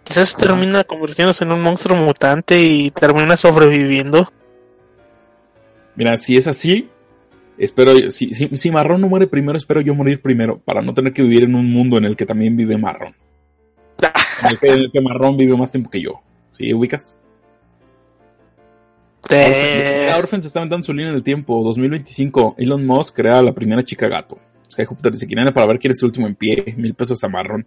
Quizás 0.03 0.35
termina 0.35 0.83
convirtiéndose 0.83 1.43
en 1.43 1.51
un 1.51 1.61
monstruo 1.61 1.95
mutante 1.97 2.61
y 2.61 2.89
termina 2.91 3.37
sobreviviendo. 3.37 4.31
Mira, 5.95 6.17
si 6.17 6.37
es 6.37 6.47
así, 6.47 6.89
espero. 7.57 7.93
yo- 7.97 8.09
Si, 8.09 8.33
si, 8.33 8.47
si 8.57 8.71
marrón 8.71 9.01
no 9.01 9.07
muere 9.09 9.27
primero, 9.27 9.57
espero 9.57 9.81
yo 9.81 9.93
morir 9.95 10.21
primero. 10.21 10.57
Para 10.59 10.81
no 10.81 10.93
tener 10.93 11.13
que 11.13 11.21
vivir 11.21 11.43
en 11.43 11.55
un 11.55 11.71
mundo 11.71 11.97
en 11.97 12.05
el 12.05 12.15
que 12.15 12.25
también 12.25 12.55
vive 12.57 12.77
marrón. 12.77 13.15
En 14.41 14.47
el 14.51 14.59
que, 14.59 14.67
en 14.67 14.79
el 14.79 14.91
que 14.91 15.01
marrón 15.01 15.37
vive 15.37 15.55
más 15.55 15.69
tiempo 15.71 15.89
que 15.89 16.01
yo. 16.01 16.21
¿Sí 16.57 16.73
ubicas? 16.73 17.15
Eh, 19.29 20.11
Orphan, 20.17 20.41
se 20.41 20.47
está 20.47 20.59
aventando 20.59 20.85
su 20.85 20.93
línea 20.93 21.11
del 21.11 21.23
tiempo. 21.23 21.63
2025. 21.63 22.55
Elon 22.57 22.85
Musk 22.85 23.15
crea 23.15 23.41
la 23.41 23.53
primera 23.53 23.83
chica 23.83 24.07
gato. 24.07 24.37
Sky 24.69 24.85
Jupiter 24.85 25.11
dice: 25.11 25.27
¿Quién 25.27 25.39
era 25.39 25.53
para 25.53 25.67
ver 25.67 25.79
quién 25.79 25.91
es 25.91 26.01
el 26.01 26.07
último 26.07 26.27
en 26.27 26.35
pie? 26.35 26.73
Mil 26.77 26.93
pesos 26.93 27.23
a 27.23 27.27
marrón. 27.27 27.65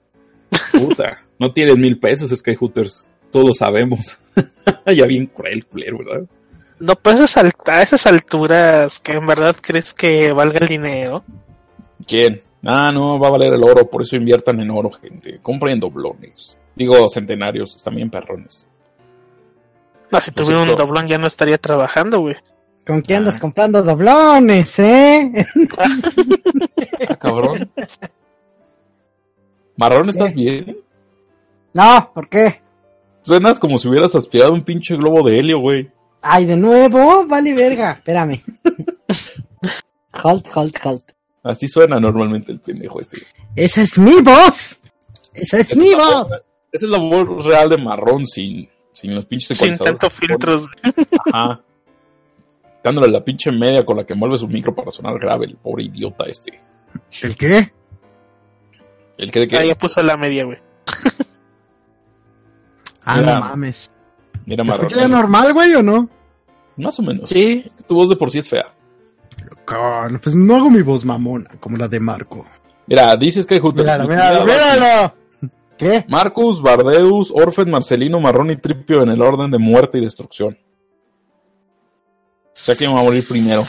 Puta. 0.72 1.24
no 1.38 1.52
tienes 1.52 1.76
mil 1.76 1.98
pesos, 1.98 2.30
Sky 2.30 2.54
Hooters. 2.54 3.08
Todos 3.30 3.48
lo 3.48 3.54
sabemos. 3.54 4.16
ya 4.96 5.06
bien 5.06 5.26
cruel, 5.26 5.66
culero, 5.66 5.98
¿verdad? 5.98 6.26
no, 6.80 6.94
pues 6.94 7.36
a 7.36 7.82
esas, 7.82 8.06
alturas 8.06 9.00
que 9.00 9.12
en 9.12 9.26
verdad 9.26 9.56
crees 9.60 9.92
que 9.92 10.32
valga 10.32 10.58
el 10.60 10.68
dinero. 10.68 11.24
¿Quién? 12.06 12.42
Ah, 12.64 12.90
no, 12.92 13.18
va 13.18 13.28
a 13.28 13.32
valer 13.32 13.54
el 13.54 13.62
oro. 13.62 13.88
Por 13.88 14.02
eso 14.02 14.16
inviertan 14.16 14.60
en 14.60 14.70
oro, 14.70 14.90
gente. 14.90 15.38
Compren 15.42 15.80
doblones. 15.80 16.56
Digo, 16.74 17.08
centenarios. 17.08 17.76
Bien 17.92 18.10
perrones. 18.10 18.66
No, 20.10 20.20
si 20.20 20.30
tuviera 20.32 20.62
un 20.62 20.76
doblón 20.76 21.06
ya 21.06 21.18
no 21.18 21.26
estaría 21.26 21.58
trabajando, 21.58 22.20
güey. 22.20 22.36
¿Con 22.86 23.02
qué 23.02 23.16
andas 23.16 23.36
Ah. 23.36 23.40
comprando 23.40 23.82
doblones, 23.82 24.78
eh? 24.78 25.46
Ah, 27.08 27.16
cabrón. 27.16 27.70
Marrón, 29.76 30.08
¿estás 30.08 30.30
¿Qué? 30.30 30.34
bien? 30.34 30.78
No, 31.74 32.10
¿por 32.14 32.28
qué? 32.28 32.60
Suenas 33.22 33.58
como 33.58 33.78
si 33.78 33.88
hubieras 33.88 34.14
aspirado 34.16 34.52
un 34.54 34.62
pinche 34.64 34.96
globo 34.96 35.22
de 35.28 35.38
helio, 35.38 35.58
güey. 35.60 35.90
Ay, 36.22 36.46
de 36.46 36.56
nuevo, 36.56 37.26
vale 37.26 37.54
verga, 37.54 37.92
espérame. 37.92 38.42
Halt, 40.12 40.46
halt, 40.54 40.76
halt. 40.84 41.04
Así 41.44 41.68
suena 41.68 42.00
normalmente 42.00 42.50
el 42.52 42.60
pendejo 42.60 43.00
este. 43.00 43.18
Esa 43.54 43.82
es 43.82 43.98
mi 43.98 44.20
voz. 44.20 44.80
Esa 45.34 45.58
es 45.60 45.70
Esa 45.72 45.80
mi 45.80 45.90
es 45.90 45.96
voz. 45.96 46.28
Esa 46.72 46.86
es 46.86 46.90
la 46.90 46.98
voz 46.98 47.44
real 47.44 47.68
de 47.68 47.76
marrón 47.78 48.26
sin, 48.26 48.68
sin 49.00 49.14
los 49.14 49.26
pinches 49.26 49.56
Sin 49.56 49.72
ecualizadores. 49.74 50.00
tanto 50.00 50.14
filtros. 50.16 50.66
Ajá. 51.32 51.60
Dándole 52.82 53.10
la 53.10 53.22
pinche 53.24 53.50
media 53.52 53.84
con 53.84 53.96
la 53.96 54.04
que 54.04 54.14
mueve 54.14 54.38
su 54.38 54.48
micro 54.48 54.74
para 54.74 54.90
sonar 54.90 55.18
grave, 55.18 55.46
el 55.46 55.56
pobre 55.56 55.84
idiota 55.84 56.24
este. 56.24 56.60
¿El 57.22 57.36
qué? 57.36 57.72
El 59.16 59.30
que 59.30 59.40
de 59.40 59.46
que. 59.48 59.56
Ah, 59.56 59.64
ya 59.64 59.74
puso 59.76 60.02
la 60.02 60.16
media, 60.16 60.44
güey. 60.44 60.58
Ah, 63.04 63.20
no 63.20 63.40
mames. 63.40 63.90
Mira, 64.46 64.64
¿Te 64.64 64.70
escucha 64.70 65.08
normal, 65.08 65.52
güey, 65.52 65.74
o 65.74 65.82
no? 65.82 66.08
Más 66.76 66.98
o 66.98 67.02
menos. 67.02 67.28
Sí. 67.28 67.62
Es 67.66 67.74
que 67.74 67.82
tu 67.82 67.94
voz 67.94 68.08
de 68.08 68.16
por 68.16 68.30
sí 68.30 68.38
es 68.38 68.48
fea. 68.48 68.72
Con- 69.64 70.18
Pues 70.20 70.34
no 70.34 70.56
hago 70.56 70.70
mi 70.70 70.82
voz 70.82 71.04
mamona, 71.04 71.50
como 71.60 71.76
la 71.76 71.88
de 71.88 72.00
Marco. 72.00 72.46
Mira, 72.86 73.16
dices 73.16 73.44
que. 73.46 73.60
Míralo, 73.60 74.06
míralo, 74.08 74.44
míralo. 74.44 75.14
¿Qué? 75.78 76.04
Marcus, 76.08 76.60
Bardeus, 76.60 77.30
Orfen, 77.30 77.70
Marcelino, 77.70 78.20
Marrón 78.20 78.50
y 78.50 78.56
Tripio 78.56 79.02
en 79.02 79.10
el 79.10 79.22
orden 79.22 79.50
de 79.50 79.58
muerte 79.58 79.98
y 79.98 80.02
destrucción. 80.02 80.58
O 82.52 82.60
sea 82.60 82.74
que 82.74 82.88
va 82.88 83.00
a 83.00 83.04
morir 83.04 83.24
primero. 83.26 83.62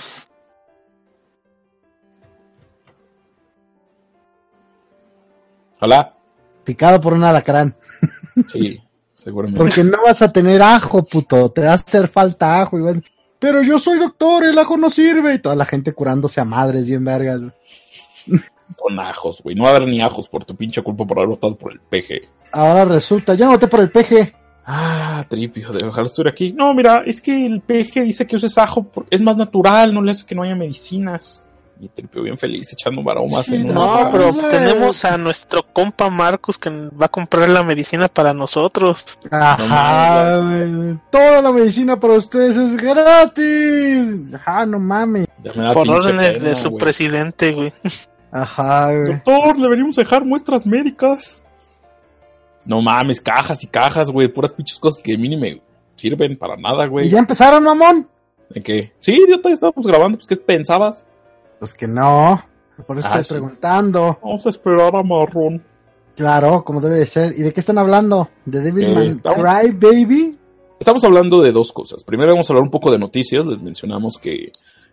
Ojalá. 5.77 6.15
Picado 6.63 6.99
por 6.99 7.13
un 7.13 7.23
alacrán. 7.23 7.75
Sí, 8.47 8.81
seguramente. 9.15 9.59
Porque 9.59 9.83
no 9.83 10.01
vas 10.03 10.21
a 10.21 10.31
tener 10.31 10.61
ajo, 10.61 11.03
puto. 11.03 11.51
Te 11.51 11.61
va 11.61 11.71
a 11.71 11.75
hacer 11.75 12.07
falta 12.07 12.61
ajo. 12.61 12.77
Igual. 12.77 13.03
Pero 13.37 13.61
yo 13.61 13.79
soy 13.79 13.99
doctor, 13.99 14.43
el 14.43 14.57
ajo 14.57 14.77
no 14.77 14.89
sirve. 14.89 15.35
Y 15.35 15.39
toda 15.39 15.55
la 15.55 15.65
gente 15.65 15.93
curándose 15.93 16.41
a 16.41 16.45
madres 16.45 16.87
bien 16.87 17.05
vergas. 17.05 17.43
Con 18.77 18.99
ajos, 18.99 19.41
güey. 19.43 19.55
No 19.55 19.63
va 19.63 19.71
a 19.71 19.75
haber 19.75 19.89
ni 19.89 20.01
ajos 20.01 20.29
por 20.29 20.45
tu 20.45 20.55
pinche 20.55 20.81
culpa 20.81 21.05
por 21.05 21.17
haber 21.17 21.29
votado 21.29 21.55
por 21.55 21.71
el 21.71 21.79
PG. 21.79 22.29
Ahora 22.51 22.85
resulta, 22.85 23.33
yo 23.33 23.45
no 23.45 23.51
voté 23.51 23.67
por 23.67 23.79
el 23.79 23.91
peje. 23.91 24.35
Ah, 24.71 25.25
Tripio, 25.27 25.71
de 25.71 25.85
ojalá 25.85 26.05
estuviera 26.05 26.31
aquí. 26.31 26.53
No, 26.53 26.73
mira, 26.75 27.01
es 27.05 27.21
que 27.21 27.45
el 27.45 27.61
PG 27.61 28.03
dice 28.03 28.27
que 28.27 28.35
uses 28.35 28.55
ajo 28.57 28.83
porque 28.83 29.15
es 29.15 29.21
más 29.21 29.35
natural, 29.35 29.93
no 29.93 30.01
le 30.01 30.11
hace 30.11 30.25
que 30.25 30.35
no 30.35 30.43
haya 30.43 30.55
medicinas. 30.55 31.43
Y 31.81 31.87
Tripio 31.87 32.21
bien 32.21 32.37
feliz, 32.37 32.71
echando 32.73 33.01
maromas 33.01 33.49
en 33.49 33.63
Sí, 33.63 33.69
una... 33.69 33.73
No, 33.73 34.11
pero 34.11 34.33
tenemos 34.49 35.05
a 35.05 35.17
nuestro 35.17 35.63
compa 35.63 36.09
Marcus 36.09 36.57
que 36.57 36.69
va 36.69 37.05
a 37.05 37.09
comprar 37.09 37.49
la 37.49 37.63
medicina 37.63 38.09
para 38.09 38.33
nosotros. 38.33 39.17
Ajá, 39.31 40.39
güey. 40.39 40.99
Toda 41.09 41.41
la 41.41 41.51
medicina 41.51 41.97
para 41.99 42.15
ustedes 42.15 42.57
es 42.57 42.75
gratis. 42.75 44.33
Ajá, 44.35 44.65
no 44.65 44.77
mames. 44.77 45.27
Por 45.73 45.89
órdenes 45.89 46.35
pena, 46.35 46.49
de 46.49 46.55
su 46.55 46.75
presidente, 46.75 47.53
güey. 47.53 47.73
Ajá, 48.31 48.91
güey. 48.95 49.13
Doctor, 49.13 49.57
le 49.59 49.69
venimos 49.69 49.97
a 49.97 50.01
dejar 50.01 50.23
muestras 50.25 50.65
médicas. 50.65 51.43
No 52.65 52.81
mames, 52.81 53.21
cajas 53.21 53.63
y 53.63 53.67
cajas, 53.67 54.09
güey. 54.11 54.27
Puras 54.27 54.51
pinches 54.51 54.77
cosas 54.79 55.01
que 55.01 55.15
a 55.15 55.17
mí 55.17 55.29
ni 55.29 55.37
me 55.37 55.61
sirven 55.95 56.37
para 56.37 56.55
nada, 56.57 56.85
¿Y 56.85 56.89
güey. 56.89 57.09
ya 57.09 57.19
empezaron, 57.19 57.63
mamón? 57.63 58.07
¿De 58.49 58.61
qué? 58.61 58.93
Sí, 58.97 59.13
idiota, 59.13 59.49
estábamos 59.49 59.85
grabando, 59.85 60.17
pues 60.17 60.27
¿qué 60.27 60.35
pensabas? 60.35 61.05
Pues 61.59 61.73
que 61.73 61.87
no. 61.87 62.41
Por 62.87 62.97
eso 62.97 63.07
Ah, 63.11 63.19
estoy 63.19 63.23
sí. 63.23 63.33
preguntando. 63.41 64.19
Vamos 64.23 64.45
a 64.45 64.49
esperar 64.49 64.95
a 64.95 65.03
Marrón. 65.03 65.63
Claro, 66.15 66.63
como 66.63 66.81
debe 66.81 66.99
de 66.99 67.05
ser. 67.05 67.33
¿Y 67.37 67.41
de 67.43 67.53
qué 67.53 67.59
están 67.59 67.77
hablando? 67.77 68.29
¿De 68.45 68.59
Devil 68.61 68.97
Eh, 68.97 69.07
estamos- 69.09 69.39
Cry 69.39 69.71
Baby? 69.71 70.37
Estamos 70.79 71.03
hablando 71.03 71.41
de 71.41 71.51
dos 71.51 71.71
cosas. 71.73 72.03
Primero 72.03 72.31
vamos 72.31 72.49
a 72.49 72.53
hablar 72.53 72.63
un 72.63 72.71
poco 72.71 72.91
de 72.91 72.99
noticias. 72.99 73.45
Les 73.45 73.61
mencionamos 73.61 74.17
que 74.17 74.51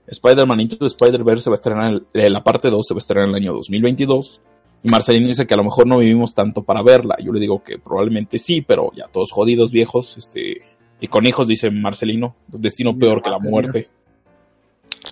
Spider-Man 0.08 0.60
Into 0.60 0.76
the 0.78 0.86
Spider-Verse 0.86 1.44
se 1.44 1.50
va 1.50 1.54
a 1.54 1.56
estrenar, 1.56 2.02
en- 2.14 2.32
la 2.32 2.42
parte 2.44 2.70
2 2.70 2.86
se 2.86 2.94
va 2.94 2.98
a 2.98 3.00
estrenar 3.00 3.24
en 3.28 3.30
el 3.30 3.42
año 3.42 3.52
2022. 3.54 4.40
Y 4.82 4.90
Marcelino 4.90 5.28
dice 5.28 5.46
que 5.46 5.54
a 5.54 5.56
lo 5.56 5.64
mejor 5.64 5.86
no 5.86 5.98
vivimos 5.98 6.34
tanto 6.34 6.62
para 6.62 6.82
verla. 6.82 7.16
Yo 7.22 7.32
le 7.32 7.40
digo 7.40 7.62
que 7.64 7.78
probablemente 7.78 8.38
sí, 8.38 8.60
pero 8.62 8.92
ya 8.94 9.06
todos 9.08 9.32
jodidos, 9.32 9.72
viejos, 9.72 10.16
este, 10.16 10.62
y 11.00 11.08
con 11.08 11.26
hijos, 11.26 11.48
dice 11.48 11.70
Marcelino, 11.70 12.36
destino 12.48 12.96
peor 12.96 13.22
que 13.22 13.30
la 13.30 13.38
muerte. 13.38 13.88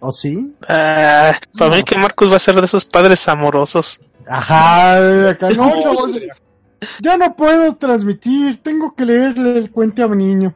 ¿O 0.01 0.13
sí? 0.13 0.53
Ah, 0.69 1.33
para 1.57 1.77
mí 1.77 1.83
que 1.83 1.97
Marcus 1.99 2.31
va 2.31 2.37
a 2.37 2.41
ser 2.41 2.55
de 2.57 2.65
esos 2.65 2.85
padres 2.85 3.27
amorosos. 3.29 4.01
Ajá, 4.29 5.31
acá 5.31 5.51
no. 5.51 5.73
Ya 7.01 7.17
no 7.17 7.35
puedo 7.35 7.75
transmitir, 7.77 8.59
tengo 8.63 8.95
que 8.95 9.07
leerle 9.07 9.59
el 9.59 9.71
cuente 9.71 10.03
a 10.03 10.09
mi 10.09 10.25
niño. 10.25 10.55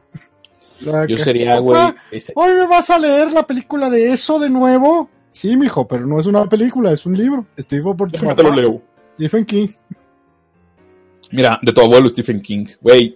Yo 0.81 1.17
sería, 1.17 1.59
güey. 1.59 1.77
Papá, 1.79 2.01
ese- 2.11 2.33
¿Hoy 2.35 2.53
me 2.53 2.67
vas 2.67 2.89
a 2.89 2.97
leer 2.97 3.31
la 3.31 3.45
película 3.45 3.89
de 3.89 4.13
eso 4.13 4.39
de 4.39 4.49
nuevo? 4.49 5.09
Sí, 5.29 5.55
mijo, 5.57 5.87
pero 5.87 6.05
no 6.07 6.19
es 6.19 6.25
una 6.25 6.45
película, 6.47 6.91
es 6.91 7.05
un 7.05 7.17
libro. 7.17 7.45
Stephen 7.59 7.95
por 7.95 8.11
Déjame 8.11 8.35
te 8.35 8.43
lo 8.43 8.51
leo. 8.55 8.81
Stephen 9.15 9.45
King. 9.45 9.67
Mira, 11.31 11.59
de 11.61 11.71
tu 11.73 11.81
abuelo 11.81 12.09
Stephen 12.09 12.41
King, 12.41 12.65
güey. 12.81 13.15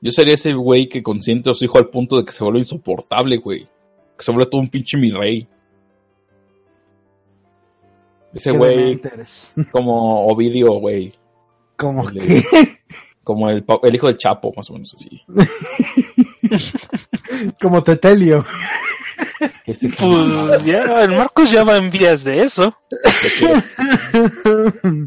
Yo 0.00 0.10
sería 0.10 0.34
ese 0.34 0.52
güey 0.52 0.88
que 0.88 1.02
consiente 1.02 1.50
a 1.50 1.54
su 1.54 1.64
hijo 1.64 1.78
al 1.78 1.88
punto 1.88 2.16
de 2.18 2.24
que 2.24 2.32
se 2.32 2.44
vuelve 2.44 2.58
insoportable, 2.58 3.38
güey. 3.38 3.62
Que 4.18 4.24
se 4.24 4.30
vuelve 4.32 4.50
todo 4.50 4.60
un 4.60 4.68
pinche 4.68 4.98
mi 4.98 5.10
rey. 5.10 5.48
Ese 8.34 8.50
güey, 8.50 9.00
como 9.72 10.26
Ovidio, 10.26 10.72
güey. 10.80 11.14
El- 11.78 12.12
que, 12.12 12.42
Como 13.22 13.48
el, 13.48 13.64
el 13.84 13.94
hijo 13.94 14.08
del 14.08 14.16
Chapo, 14.18 14.52
más 14.56 14.68
o 14.70 14.74
menos 14.74 14.92
así. 14.94 15.22
como 17.60 17.82
Tetelio. 17.82 18.44
Ese 19.66 19.88
Pues 19.88 20.64
ya, 20.64 21.02
el 21.04 21.10
Marcus 21.12 21.50
ya 21.50 21.64
va 21.64 21.76
en 21.76 21.90
vías 21.90 22.24
de 22.24 22.42
eso, 22.42 22.76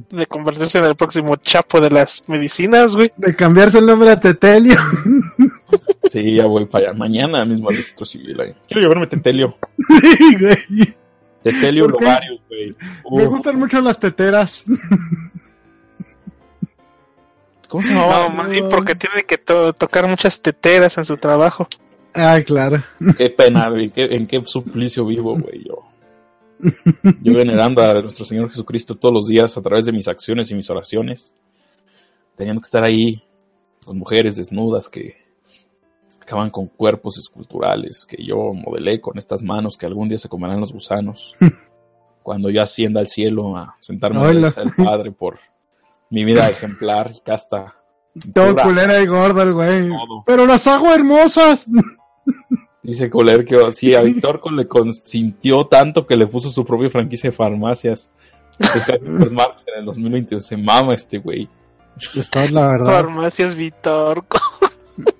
de 0.10 0.26
convertirse 0.28 0.78
en 0.80 0.86
el 0.86 0.96
próximo 0.96 1.36
chapo 1.38 1.82
de 1.82 1.90
las 1.90 2.24
medicinas, 2.28 2.96
güey. 2.96 3.12
De 3.18 3.36
cambiarse 3.36 3.80
el 3.80 3.86
nombre 3.86 4.12
a 4.12 4.20
Tetelio. 4.20 4.78
Sí, 6.10 6.36
ya 6.36 6.46
voy 6.46 6.66
para 6.68 6.88
allá. 6.92 6.98
Mañana 6.98 7.44
mismo 7.44 7.70
al 7.70 7.76
registro 7.76 8.06
civil. 8.06 8.40
ahí. 8.40 8.56
Quiero 8.66 8.80
llevarme 8.82 9.08
Tetelio. 9.08 9.58
Güey. 10.40 10.96
Tetelio. 11.44 11.90
Logarius, 11.90 12.40
güey. 12.48 12.74
Me 13.12 13.26
gustan 13.26 13.60
mucho 13.60 13.82
las 13.82 14.00
teteras. 14.00 14.64
¿Cómo 17.68 17.84
se 17.84 17.94
llamaba? 17.94 18.30
No, 18.30 18.36
más 18.36 18.50
bien 18.50 18.70
porque 18.70 18.96
tiene 18.96 19.24
que 19.24 19.38
to- 19.38 19.74
tocar 19.74 20.08
muchas 20.08 20.42
teteras 20.42 20.98
en 20.98 21.04
su 21.04 21.18
trabajo. 21.18 21.68
Ay, 22.14 22.44
claro. 22.44 22.84
Qué 23.18 23.30
pena, 23.30 23.66
qué- 23.94 24.08
en 24.16 24.28
qué 24.28 24.42
suplicio 24.44 25.06
vivo, 25.06 25.38
güey. 25.38 25.64
Yo. 25.66 25.84
Yo 27.22 27.34
venerando 27.34 27.82
a 27.84 27.94
nuestro 28.02 28.26
Señor 28.26 28.50
Jesucristo 28.50 28.96
todos 28.96 29.14
los 29.14 29.28
días 29.28 29.56
a 29.58 29.62
través 29.62 29.86
de 29.86 29.92
mis 29.92 30.08
acciones 30.08 30.50
y 30.52 30.56
mis 30.56 30.70
oraciones. 30.70 31.34
Teniendo 32.36 32.62
que 32.62 32.66
estar 32.66 32.84
ahí 32.84 33.24
con 33.86 33.98
mujeres 33.98 34.36
desnudas 34.36 34.90
que 34.90 35.16
acaban 36.22 36.50
con 36.50 36.68
cuerpos 36.68 37.18
esculturales 37.18 38.06
que 38.06 38.18
yo 38.24 38.54
modelé 38.54 39.00
con 39.00 39.18
estas 39.18 39.42
manos 39.44 39.78
que 39.78 39.86
algún 39.86 40.10
día 40.10 40.18
se 40.18 40.30
comerán 40.30 40.60
los 40.60 40.74
gusanos. 40.74 41.36
Cuando 42.24 42.50
yo 42.50 42.62
ascienda 42.62 43.00
al 43.00 43.08
cielo 43.08 43.56
a 43.56 43.76
sentarme 43.80 44.18
a 44.20 44.22
Hola. 44.24 44.32
agradecer 44.32 44.64
al 44.64 44.86
Padre 44.86 45.12
por 45.12 45.40
mi 46.10 46.26
vida 46.26 46.50
ejemplar 46.50 47.12
y 47.16 47.20
casta. 47.22 47.76
Todo 48.34 48.56
culera 48.56 49.00
y 49.02 49.06
gordo 49.06 49.44
el 49.44 49.54
güey. 49.54 49.90
Pero 50.26 50.46
las 50.48 50.66
hago 50.68 50.92
hermosas. 50.94 51.68
Dice 52.88 53.10
Coler 53.10 53.44
que 53.44 53.58
sí, 53.74 53.94
a 53.96 54.02
Víctor 54.02 54.42
le 54.54 54.66
consintió 54.66 55.66
tanto 55.66 56.08
que 56.08 56.16
le 56.16 56.26
puso 56.26 56.50
su 56.50 56.64
propia 56.64 56.90
franquicia 56.90 57.30
de 57.30 57.36
farmacias. 57.36 58.14
En 59.00 59.80
el 59.80 59.86
2022 59.86 60.44
se 60.44 60.56
mama 60.56 60.94
este 60.94 61.18
güey. 61.18 61.50
Esta 62.16 62.46
es 62.46 62.52
la 62.54 62.70
verdad. 62.70 62.86
Farmacias 62.86 63.56
Vitorco. 63.56 64.40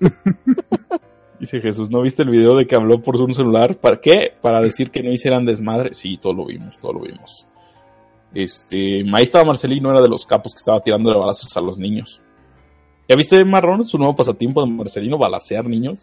Dice 1.38 1.60
Jesús, 1.60 1.90
¿no 1.90 2.00
viste 2.00 2.22
el 2.22 2.30
video 2.30 2.56
de 2.56 2.66
que 2.66 2.74
habló 2.74 3.02
por 3.02 3.20
un 3.20 3.34
celular? 3.34 3.76
¿Para 3.76 4.00
qué? 4.00 4.32
Para 4.40 4.62
decir 4.62 4.90
que 4.90 5.02
no 5.02 5.12
hicieran 5.12 5.44
desmadre. 5.44 5.92
Sí, 5.92 6.16
todo 6.16 6.32
lo 6.32 6.46
vimos, 6.46 6.78
todo 6.78 6.94
lo 6.94 7.00
vimos. 7.00 7.46
Este, 8.32 9.04
ahí 9.12 9.24
estaba 9.24 9.44
Marcelino, 9.44 9.90
era 9.90 10.00
de 10.00 10.08
los 10.08 10.24
capos 10.24 10.54
que 10.54 10.58
estaba 10.60 10.80
tirando 10.80 11.10
de 11.10 11.18
balazos 11.18 11.54
a 11.54 11.60
los 11.60 11.76
niños. 11.76 12.22
¿Ya 13.06 13.14
viste, 13.14 13.44
Marrón, 13.44 13.84
su 13.84 13.98
nuevo 13.98 14.16
pasatiempo 14.16 14.64
de 14.64 14.72
Marcelino, 14.72 15.18
balacear 15.18 15.66
niños? 15.66 15.98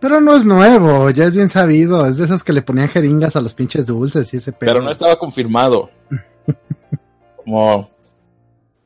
Pero 0.00 0.20
no 0.20 0.36
es 0.36 0.44
nuevo, 0.44 1.10
ya 1.10 1.24
es 1.24 1.34
bien 1.36 1.48
sabido. 1.48 2.06
Es 2.06 2.16
de 2.18 2.24
esos 2.26 2.44
que 2.44 2.52
le 2.52 2.62
ponían 2.62 2.88
jeringas 2.88 3.34
a 3.36 3.40
los 3.40 3.54
pinches 3.54 3.84
dulces 3.86 4.32
y 4.32 4.36
ese 4.36 4.52
pedo. 4.52 4.72
Pero 4.72 4.82
no 4.82 4.90
estaba 4.90 5.16
confirmado. 5.16 5.90
Como, 7.44 7.90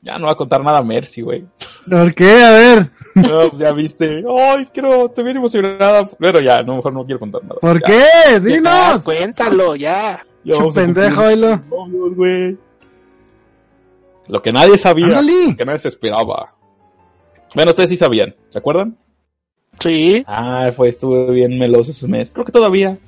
ya 0.00 0.18
no 0.18 0.26
va 0.26 0.32
a 0.32 0.36
contar 0.36 0.62
nada 0.62 0.82
Mercy, 0.82 1.20
güey. 1.22 1.44
¿Por 1.88 2.14
qué? 2.14 2.42
A 2.42 2.50
ver. 2.50 2.90
No, 3.14 3.50
pues 3.50 3.58
ya 3.58 3.72
viste. 3.72 4.24
Ay, 4.26 4.66
quiero, 4.72 5.04
estoy 5.04 5.24
bien 5.24 5.36
emocionada. 5.36 6.08
Pero 6.18 6.40
ya, 6.40 6.62
no, 6.62 6.76
mejor 6.76 6.94
no 6.94 7.04
quiero 7.04 7.20
contar 7.20 7.42
nada. 7.42 7.56
¿Por 7.60 7.78
Ya, 7.82 7.86
qué? 7.86 8.04
Ya, 8.32 8.38
Dinos. 8.40 9.02
cuéntalo, 9.02 9.76
ya. 9.76 10.24
ya 10.44 10.56
a 10.56 10.70
pendejo, 10.70 11.20
novios, 11.20 12.14
güey. 12.16 12.56
Lo 14.28 14.40
que 14.40 14.50
nadie 14.50 14.78
sabía, 14.78 15.08
Ándale. 15.08 15.48
lo 15.50 15.56
que 15.58 15.64
nadie 15.66 15.78
se 15.80 15.88
esperaba. 15.88 16.54
Bueno, 17.54 17.72
ustedes 17.72 17.90
sí 17.90 17.98
sabían, 17.98 18.34
¿se 18.48 18.58
acuerdan? 18.60 18.96
Sí. 19.80 20.24
Ah, 20.26 20.70
fue, 20.74 20.88
estuve 20.88 21.32
bien 21.32 21.58
meloso 21.58 21.90
ese 21.90 22.06
mes. 22.06 22.32
Creo 22.32 22.44
que 22.44 22.52
todavía. 22.52 22.98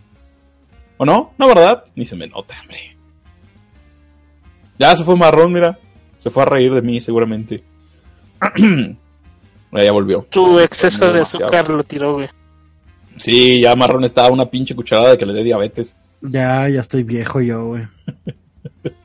¿O 0.96 1.05
no? 1.05 1.33
No, 1.38 1.48
¿verdad? 1.48 1.85
Ni 1.94 2.05
se 2.05 2.16
me 2.16 2.27
nota, 2.27 2.55
hombre. 2.61 2.96
Ya 4.79 4.94
se 4.96 5.05
fue 5.05 5.16
marrón, 5.16 5.53
mira. 5.53 5.79
Se 6.18 6.31
fue 6.31 6.42
a 6.42 6.46
reír 6.46 6.72
de 6.72 6.83
mí, 6.83 7.00
seguramente. 7.00 7.62
ya 9.72 9.92
volvió. 9.92 10.27
Tu 10.31 10.59
exceso 10.59 11.12
de 11.12 11.20
azúcar 11.20 11.68
lo 11.68 11.85
tiró, 11.85 12.14
güey. 12.14 12.29
Sí, 13.16 13.61
ya 13.62 13.77
marrón 13.77 14.05
estaba 14.05 14.31
una 14.31 14.46
pinche 14.46 14.74
cucharada 14.74 15.12
de 15.12 15.18
que 15.18 15.27
le 15.27 15.33
dé 15.33 15.44
diabetes. 15.44 15.96
Ya, 16.20 16.68
ya 16.68 16.81
estoy 16.81 17.03
viejo 17.03 17.40
yo, 17.40 17.66
güey. 17.66 17.83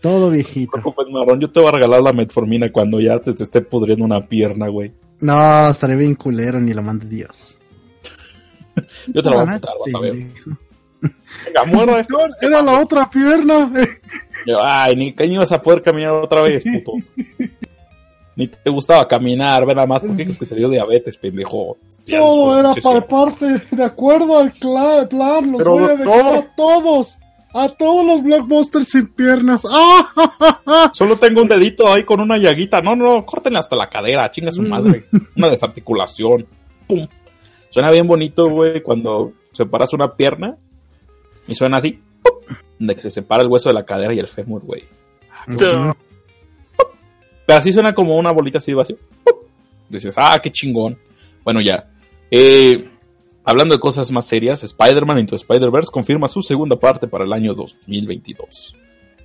Todo 0.00 0.26
No 0.26 0.30
viejito. 0.32 0.72
te 0.76 0.80
preocupes, 0.82 1.12
marrón. 1.12 1.40
Yo 1.40 1.50
te 1.50 1.60
voy 1.60 1.68
a 1.68 1.72
regalar 1.72 2.00
la 2.02 2.12
metformina 2.12 2.70
cuando 2.72 3.00
ya 3.00 3.18
te, 3.20 3.32
te 3.34 3.42
esté 3.42 3.60
pudriendo 3.60 4.04
una 4.04 4.26
pierna, 4.26 4.68
güey. 4.68 4.92
No, 5.20 5.68
estaré 5.68 5.96
bien 5.96 6.14
culero, 6.14 6.58
ni 6.60 6.72
lo 6.72 6.82
mande 6.82 7.06
Dios. 7.06 7.58
Yo 9.08 9.22
te 9.22 9.30
la 9.30 9.36
voy 9.36 9.46
a 9.46 9.50
Ah, 9.52 9.54
apuntar, 9.56 9.74
vas 9.84 9.94
a 9.94 9.98
ver. 10.00 10.14
Venga, 11.46 11.64
muerda 11.66 12.00
esto. 12.00 12.18
Era 12.40 12.62
la 12.62 12.80
otra 12.80 13.10
pierna. 13.10 13.70
Yo, 14.46 14.56
Ay, 14.62 14.96
ni 14.96 15.12
que 15.12 15.28
ni 15.28 15.34
ibas 15.34 15.52
a 15.52 15.60
poder 15.60 15.82
caminar 15.82 16.12
otra 16.12 16.40
vez, 16.42 16.64
puto. 16.64 16.92
Ni 18.36 18.48
te 18.48 18.70
gustaba 18.70 19.06
caminar, 19.06 19.66
ve 19.66 19.74
nada 19.74 19.86
más, 19.86 20.00
¿por 20.00 20.16
qué 20.16 20.22
crees 20.24 20.38
que 20.38 20.46
te 20.46 20.54
dio 20.54 20.70
diabetes, 20.70 21.18
pendejo? 21.18 21.76
Todo 22.06 22.58
era 22.58 22.72
para 22.82 23.06
parte, 23.06 23.60
de 23.70 23.84
acuerdo 23.84 24.38
al 24.38 24.52
plan, 24.52 25.52
los 25.52 25.58
Pero, 25.58 25.72
voy 25.72 25.84
a 25.84 25.96
dejar 25.96 26.34
a 26.36 26.54
todos. 26.54 27.18
A 27.52 27.68
todos 27.68 28.06
los 28.06 28.22
blockbusters 28.22 28.88
sin 28.88 29.08
piernas. 29.08 29.62
¡Ah! 29.70 30.08
ja, 30.14 30.34
ja, 30.38 30.62
ja! 30.64 30.90
Solo 30.94 31.16
tengo 31.16 31.42
un 31.42 31.48
dedito 31.48 31.92
ahí 31.92 32.04
con 32.04 32.20
una 32.20 32.38
llaguita. 32.38 32.80
No, 32.80 32.94
no, 32.94 33.24
córtenle 33.24 33.58
hasta 33.58 33.76
la 33.76 33.88
cadera, 33.88 34.30
chinga 34.30 34.52
su 34.52 34.62
madre. 34.62 35.06
Una 35.36 35.48
desarticulación. 35.48 36.46
Pum. 36.86 37.06
Suena 37.70 37.90
bien 37.90 38.06
bonito, 38.06 38.48
güey, 38.48 38.82
cuando 38.82 39.32
separas 39.52 39.92
una 39.92 40.14
pierna 40.14 40.56
y 41.46 41.54
suena 41.54 41.78
así. 41.78 42.00
¡pum! 42.22 42.56
De 42.78 42.94
que 42.94 43.02
se 43.02 43.10
separa 43.10 43.42
el 43.42 43.48
hueso 43.48 43.68
de 43.68 43.74
la 43.74 43.84
cadera 43.84 44.14
y 44.14 44.18
el 44.18 44.28
fémur, 44.28 44.62
güey. 44.62 44.84
No. 45.46 45.96
Pero 47.46 47.58
así 47.58 47.72
suena 47.72 47.94
como 47.94 48.16
una 48.16 48.30
bolita 48.30 48.58
así 48.58 48.72
vacía. 48.74 48.96
¡Pum! 49.24 49.34
Dices, 49.88 50.14
ah, 50.16 50.38
qué 50.40 50.52
chingón. 50.52 50.98
Bueno, 51.42 51.60
ya. 51.60 51.90
Eh, 52.30 52.88
hablando 53.44 53.74
de 53.74 53.80
cosas 53.80 54.10
más 54.10 54.26
serias, 54.26 54.62
Spider-Man 54.62 55.18
Into 55.18 55.36
Spider-Verse 55.36 55.90
confirma 55.92 56.28
su 56.28 56.42
segunda 56.42 56.76
parte 56.76 57.08
para 57.08 57.24
el 57.24 57.32
año 57.32 57.54
2022. 57.54 58.76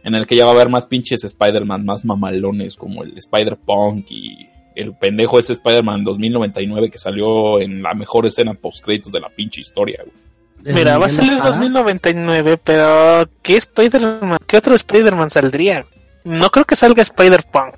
En 0.04 0.16
el 0.16 0.26
que 0.26 0.36
ya 0.36 0.46
va 0.46 0.52
a 0.52 0.54
haber 0.54 0.70
más 0.70 0.86
pinches 0.86 1.24
Spider-Man, 1.24 1.84
más 1.84 2.06
mamalones, 2.06 2.76
como 2.76 3.04
el 3.04 3.18
Spider-Punk 3.18 4.12
y 4.12 4.50
el 4.76 4.94
pendejo 4.96 5.40
ese 5.40 5.54
Spider-Man 5.54 6.04
2099 6.04 6.92
que 6.92 6.98
salió 6.98 7.60
en 7.60 7.82
la 7.82 7.94
mejor 7.94 8.26
escena 8.26 8.54
post-créditos 8.54 9.12
de 9.12 9.20
la 9.20 9.30
pinche 9.30 9.62
historia, 9.62 10.04
güey. 10.04 10.76
Mira, 10.76 10.98
va 10.98 11.06
a 11.06 11.10
salir 11.10 11.34
Ojara. 11.34 11.52
2099, 11.52 12.60
pero 12.64 13.30
¿qué 13.44 13.58
Spider-Man? 13.58 14.40
¿Qué 14.48 14.58
otro 14.58 14.76
Spider-Man 14.76 15.30
saldría? 15.30 15.86
No 16.24 16.50
creo 16.50 16.66
que 16.66 16.76
salga 16.76 17.04
Spider-Punk. 17.04 17.76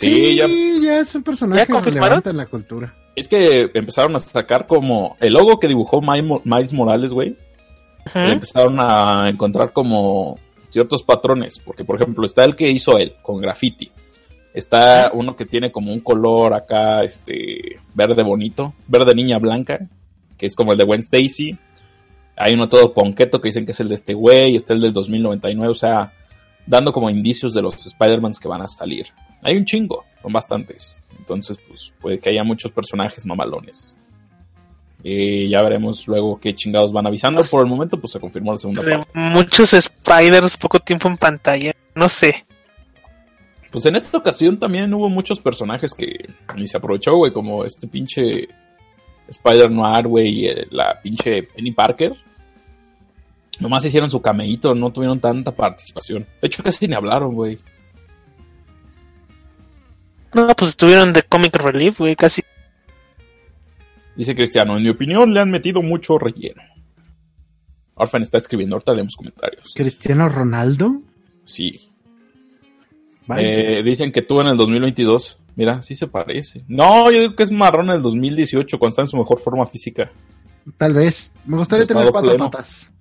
Sí, 0.00 0.36
ya, 0.36 0.46
ya 0.82 1.00
es 1.00 1.14
un 1.14 1.22
personaje 1.22 1.66
relevante 1.80 2.30
en 2.30 2.36
la 2.36 2.46
cultura. 2.46 2.94
es 3.16 3.26
que 3.28 3.70
empezaron 3.74 4.14
a 4.16 4.20
sacar 4.20 4.66
como 4.66 5.16
el 5.20 5.32
logo 5.32 5.58
que 5.58 5.66
dibujó 5.68 6.00
Miles 6.00 6.24
Mo- 6.24 6.42
Miles 6.44 6.72
Morales, 6.72 7.10
güey. 7.12 7.36
Empezaron 8.14 8.76
a 8.80 9.28
encontrar 9.28 9.72
como 9.72 10.38
ciertos 10.70 11.02
patrones, 11.02 11.58
porque 11.64 11.84
por 11.84 11.96
ejemplo 12.00 12.24
está 12.24 12.44
el 12.44 12.56
que 12.56 12.70
hizo 12.70 12.96
él 12.96 13.14
con 13.22 13.40
graffiti, 13.40 13.90
está 14.54 15.10
uno 15.12 15.36
que 15.36 15.44
tiene 15.46 15.70
como 15.72 15.92
un 15.92 16.00
color 16.00 16.54
acá, 16.54 17.02
este, 17.02 17.78
verde 17.94 18.22
bonito, 18.22 18.74
verde 18.86 19.14
niña 19.14 19.38
blanca, 19.38 19.80
que 20.36 20.46
es 20.46 20.54
como 20.54 20.72
el 20.72 20.78
de 20.78 20.84
Gwen 20.84 21.00
Stacy, 21.00 21.58
hay 22.36 22.54
uno 22.54 22.68
todo 22.68 22.94
ponqueto 22.94 23.40
que 23.40 23.48
dicen 23.48 23.66
que 23.66 23.72
es 23.72 23.80
el 23.80 23.88
de 23.88 23.96
este 23.96 24.14
güey, 24.14 24.56
está 24.56 24.72
el 24.74 24.80
del 24.80 24.92
2099, 24.92 25.70
o 25.70 25.74
sea, 25.74 26.12
dando 26.66 26.92
como 26.92 27.10
indicios 27.10 27.52
de 27.52 27.62
los 27.62 27.84
Spider-Mans 27.84 28.38
que 28.40 28.48
van 28.48 28.62
a 28.62 28.68
salir. 28.68 29.06
Hay 29.44 29.56
un 29.56 29.64
chingo, 29.64 30.04
son 30.22 30.32
bastantes. 30.32 31.00
Entonces, 31.18 31.58
pues 31.66 31.92
puede 32.00 32.18
que 32.18 32.30
haya 32.30 32.44
muchos 32.44 32.72
personajes 32.72 33.24
mamalones. 33.26 33.96
Y 35.02 35.48
ya 35.48 35.62
veremos 35.62 36.08
luego 36.08 36.40
qué 36.40 36.54
chingados 36.54 36.92
van 36.92 37.06
avisando. 37.06 37.42
Por 37.42 37.62
el 37.62 37.68
momento, 37.68 38.00
pues 38.00 38.12
se 38.12 38.20
confirmó 38.20 38.52
la 38.52 38.58
segunda 38.58 38.82
parte. 38.82 39.10
muchos 39.14 39.70
Spiders, 39.70 40.56
poco 40.56 40.80
tiempo 40.80 41.08
en 41.08 41.16
pantalla. 41.16 41.72
No 41.94 42.08
sé. 42.08 42.44
Pues 43.70 43.84
en 43.86 43.96
esta 43.96 44.18
ocasión 44.18 44.58
también 44.58 44.92
hubo 44.94 45.08
muchos 45.08 45.40
personajes 45.40 45.94
que 45.94 46.30
ni 46.56 46.66
se 46.66 46.78
aprovechó, 46.78 47.14
güey, 47.16 47.32
como 47.32 47.64
este 47.64 47.86
pinche 47.86 48.48
Spider 49.28 49.70
Noir, 49.70 50.08
güey, 50.08 50.28
y 50.28 50.46
eh, 50.46 50.66
la 50.70 50.98
pinche 51.00 51.42
Penny 51.42 51.72
Parker. 51.72 52.14
Nomás 53.60 53.84
hicieron 53.84 54.10
su 54.10 54.22
cameíto, 54.22 54.74
no 54.74 54.90
tuvieron 54.90 55.20
tanta 55.20 55.54
participación. 55.54 56.26
De 56.40 56.46
hecho, 56.46 56.62
casi 56.62 56.88
ni 56.88 56.94
hablaron, 56.94 57.34
güey. 57.34 57.58
No, 60.34 60.46
pues 60.54 60.70
estuvieron 60.70 61.12
de 61.12 61.22
Comic 61.22 61.56
Relief, 61.56 61.98
güey, 61.98 62.16
casi. 62.16 62.42
Dice 64.16 64.34
Cristiano, 64.34 64.76
en 64.76 64.82
mi 64.82 64.90
opinión 64.90 65.32
le 65.32 65.40
han 65.40 65.50
metido 65.50 65.80
mucho 65.82 66.18
relleno. 66.18 66.62
Orphan 67.94 68.22
está 68.22 68.38
escribiendo, 68.38 68.76
ahorita 68.76 68.92
leemos 68.94 69.16
comentarios. 69.16 69.72
¿Cristiano 69.74 70.28
Ronaldo? 70.28 71.02
Sí. 71.44 71.90
Eh, 73.36 73.82
dicen 73.82 74.12
que 74.12 74.22
tú 74.22 74.40
en 74.40 74.48
el 74.48 74.56
2022. 74.56 75.38
Mira, 75.56 75.82
sí 75.82 75.96
se 75.96 76.06
parece. 76.06 76.62
No, 76.68 77.10
yo 77.10 77.20
digo 77.20 77.34
que 77.36 77.42
es 77.42 77.50
marrón 77.50 77.90
en 77.90 77.96
el 77.96 78.02
2018, 78.02 78.78
cuando 78.78 78.90
está 78.92 79.02
en 79.02 79.08
su 79.08 79.16
mejor 79.16 79.40
forma 79.40 79.66
física. 79.66 80.10
Tal 80.76 80.94
vez. 80.94 81.32
Me 81.44 81.56
gustaría 81.56 81.84
tener 81.84 82.10
cuatro 82.12 82.30
pleno. 82.30 82.50
patas. 82.50 82.92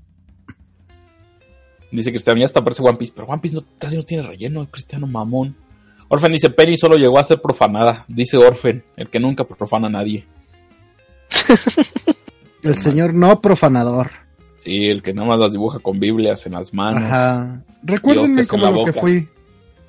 Dice 1.91 2.09
Cristiano, 2.11 2.39
ya 2.39 2.45
hasta 2.45 2.63
parece 2.63 2.81
One 2.83 2.97
Piece, 2.97 3.13
pero 3.15 3.27
One 3.27 3.39
Piece 3.41 3.55
no- 3.55 3.63
casi 3.77 3.95
no 3.95 4.03
tiene 4.03 4.23
relleno, 4.27 4.65
Cristiano 4.69 5.05
mamón. 5.07 5.55
Orfen 6.09 6.31
dice, 6.31 6.49
Penny 6.49 6.77
solo 6.77 6.95
llegó 6.95 7.19
a 7.19 7.23
ser 7.23 7.41
profanada. 7.41 8.05
Dice 8.07 8.37
Orfen, 8.37 8.83
el 8.95 9.09
que 9.09 9.19
nunca 9.19 9.43
profana 9.43 9.87
a 9.87 9.91
nadie. 9.91 10.25
El 12.63 12.75
señor 12.75 13.13
no 13.13 13.39
profanador. 13.39 14.09
Sí, 14.59 14.89
el 14.89 15.01
que 15.01 15.13
nada 15.13 15.27
más 15.27 15.39
las 15.39 15.51
dibuja 15.53 15.79
con 15.79 15.99
Biblias 15.99 16.45
en 16.47 16.53
las 16.53 16.73
manos. 16.73 17.03
Ajá. 17.03 17.61
Recuérdenme 17.83 18.45
como 18.45 18.71
lo 18.71 18.85
que 18.85 18.93
fui. 18.93 19.29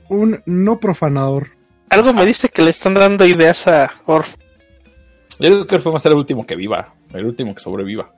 Un 0.09 0.41
no 0.47 0.79
profanador. 0.79 1.49
Algo 1.89 2.13
me 2.13 2.27
dice 2.27 2.51
que 2.51 2.63
le 2.63 2.71
están 2.71 2.95
dando 2.95 3.27
ideas 3.27 3.67
a 3.67 3.91
Orf. 4.07 4.37
Yo 5.41 5.49
digo 5.49 5.67
que 5.67 5.77
Orfen 5.77 5.93
va 5.93 5.97
a 5.97 6.01
ser 6.01 6.13
el 6.13 6.19
último 6.19 6.47
que 6.47 6.55
viva, 6.55 6.95
el 7.13 7.25
último 7.25 7.55
que 7.55 7.61
sobreviva. 7.61 8.13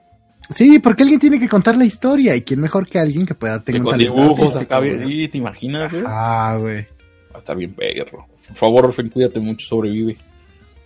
Sí, 0.55 0.81
porque 0.81 1.05
alguien 1.05 1.21
tiene 1.21 1.39
que 1.39 1.49
contar 1.49 1.77
la 1.77 1.85
historia. 1.85 2.35
¿Y 2.35 2.43
quién 2.43 2.61
mejor 2.61 2.89
que 2.89 2.99
alguien 2.99 3.25
que 3.25 3.35
pueda 3.35 3.63
tener 3.63 3.81
un 3.81 3.87
con 3.87 3.99
dibujos 3.99 4.57
acá 4.57 4.81
¿te 4.81 5.31
imaginas, 5.39 5.93
güey? 5.93 6.05
Ah, 6.07 6.57
güey. 6.59 6.87
A 7.35 7.39
estar 7.39 7.57
bien 7.57 7.75
perro. 7.75 8.27
Por 8.49 8.57
favor, 8.57 8.87
Orfen, 8.87 9.11
cuídate 9.11 9.41
mucho, 9.41 9.67
sobrevive. 9.67 10.19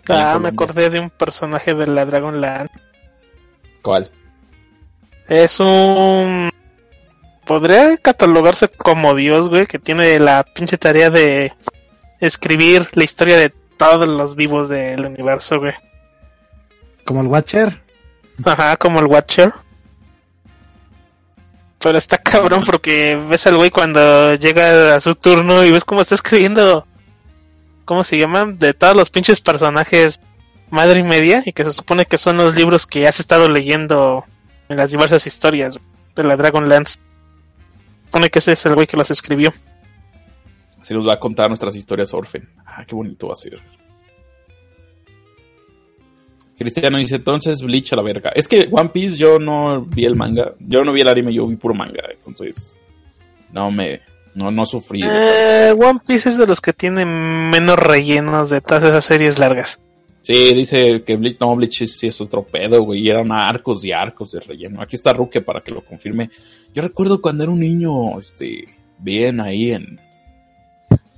Ah, 0.08 0.38
me 0.40 0.48
acordé 0.48 0.90
de 0.90 1.00
un 1.00 1.10
personaje 1.10 1.74
de 1.74 1.86
la 1.86 2.04
Dragonland. 2.04 2.68
¿Cuál? 3.82 4.10
Es 5.28 5.60
un... 5.60 6.50
Podría 7.46 7.96
catalogarse 7.98 8.68
como 8.68 9.14
Dios, 9.14 9.48
güey, 9.48 9.66
que 9.66 9.78
tiene 9.78 10.18
la 10.18 10.44
pinche 10.44 10.78
tarea 10.78 11.10
de 11.10 11.52
escribir 12.20 12.88
la 12.92 13.04
historia 13.04 13.36
de 13.36 13.52
todos 13.76 14.08
los 14.08 14.34
vivos 14.34 14.68
del 14.68 15.04
universo, 15.04 15.58
güey. 15.58 15.74
Como 17.04 17.20
el 17.20 17.26
Watcher. 17.26 17.82
Ajá, 18.44 18.76
como 18.76 19.00
el 19.00 19.06
Watcher. 19.06 19.52
Pero 21.84 21.98
está 21.98 22.16
cabrón 22.16 22.62
porque 22.64 23.14
ves 23.28 23.46
al 23.46 23.58
güey 23.58 23.68
cuando 23.68 24.34
llega 24.36 24.96
a 24.96 25.00
su 25.00 25.14
turno 25.14 25.62
y 25.64 25.70
ves 25.70 25.84
cómo 25.84 26.00
está 26.00 26.14
escribiendo. 26.14 26.86
¿Cómo 27.84 28.04
se 28.04 28.16
llaman? 28.16 28.56
De 28.56 28.72
todos 28.72 28.96
los 28.96 29.10
pinches 29.10 29.42
personajes 29.42 30.18
madre 30.70 31.00
y 31.00 31.04
media. 31.04 31.42
Y 31.44 31.52
que 31.52 31.62
se 31.62 31.72
supone 31.72 32.06
que 32.06 32.16
son 32.16 32.38
los 32.38 32.54
libros 32.54 32.86
que 32.86 33.06
has 33.06 33.20
estado 33.20 33.50
leyendo 33.50 34.24
en 34.70 34.78
las 34.78 34.92
diversas 34.92 35.26
historias 35.26 35.78
de 36.16 36.24
la 36.24 36.38
Dragonlance. 36.38 36.94
Se 36.94 38.06
supone 38.06 38.30
que 38.30 38.38
ese 38.38 38.52
es 38.52 38.64
el 38.64 38.74
güey 38.76 38.86
que 38.86 38.96
las 38.96 39.10
escribió. 39.10 39.52
Así 40.80 40.94
nos 40.94 41.06
va 41.06 41.12
a 41.12 41.20
contar 41.20 41.48
nuestras 41.48 41.76
historias 41.76 42.14
Orfen. 42.14 42.48
Ah, 42.64 42.86
qué 42.86 42.94
bonito 42.94 43.26
va 43.26 43.34
a 43.34 43.36
ser. 43.36 43.60
Cristiano 46.56 46.98
dice, 46.98 47.16
entonces 47.16 47.62
Bleach 47.62 47.92
a 47.92 47.96
la 47.96 48.02
verga. 48.02 48.30
Es 48.34 48.46
que 48.46 48.68
One 48.70 48.90
Piece 48.90 49.16
yo 49.16 49.38
no 49.38 49.84
vi 49.84 50.04
el 50.04 50.14
manga. 50.14 50.54
Yo 50.60 50.84
no 50.84 50.92
vi 50.92 51.00
el 51.00 51.08
anime, 51.08 51.34
yo 51.34 51.46
vi 51.46 51.56
puro 51.56 51.74
manga. 51.74 52.02
Entonces, 52.12 52.76
no 53.52 53.70
me... 53.70 54.00
No, 54.34 54.50
no 54.50 54.64
sufrí. 54.64 55.00
Eh, 55.04 55.72
One 55.78 56.00
Piece 56.06 56.28
es 56.28 56.38
de 56.38 56.46
los 56.46 56.60
que 56.60 56.72
tienen 56.72 57.08
menos 57.50 57.78
rellenos 57.78 58.50
de 58.50 58.60
todas 58.60 58.82
esas 58.84 59.04
series 59.04 59.38
largas. 59.38 59.80
Sí, 60.22 60.54
dice 60.54 61.02
que 61.04 61.16
Bleach, 61.16 61.36
no, 61.38 61.54
Bleach 61.54 61.82
es- 61.82 61.98
sí 61.98 62.06
es 62.08 62.20
otro 62.20 62.42
pedo, 62.44 62.82
güey. 62.82 63.00
Y 63.00 63.10
eran 63.10 63.30
arcos 63.30 63.84
y 63.84 63.92
arcos 63.92 64.32
de 64.32 64.40
relleno. 64.40 64.80
Aquí 64.82 64.96
está 64.96 65.12
Ruke 65.12 65.40
para 65.40 65.60
que 65.60 65.70
lo 65.70 65.84
confirme. 65.84 66.30
Yo 66.72 66.82
recuerdo 66.82 67.20
cuando 67.20 67.44
era 67.44 67.52
un 67.52 67.60
niño, 67.60 68.18
este, 68.18 68.64
bien 68.98 69.40
ahí 69.40 69.70
en... 69.72 70.00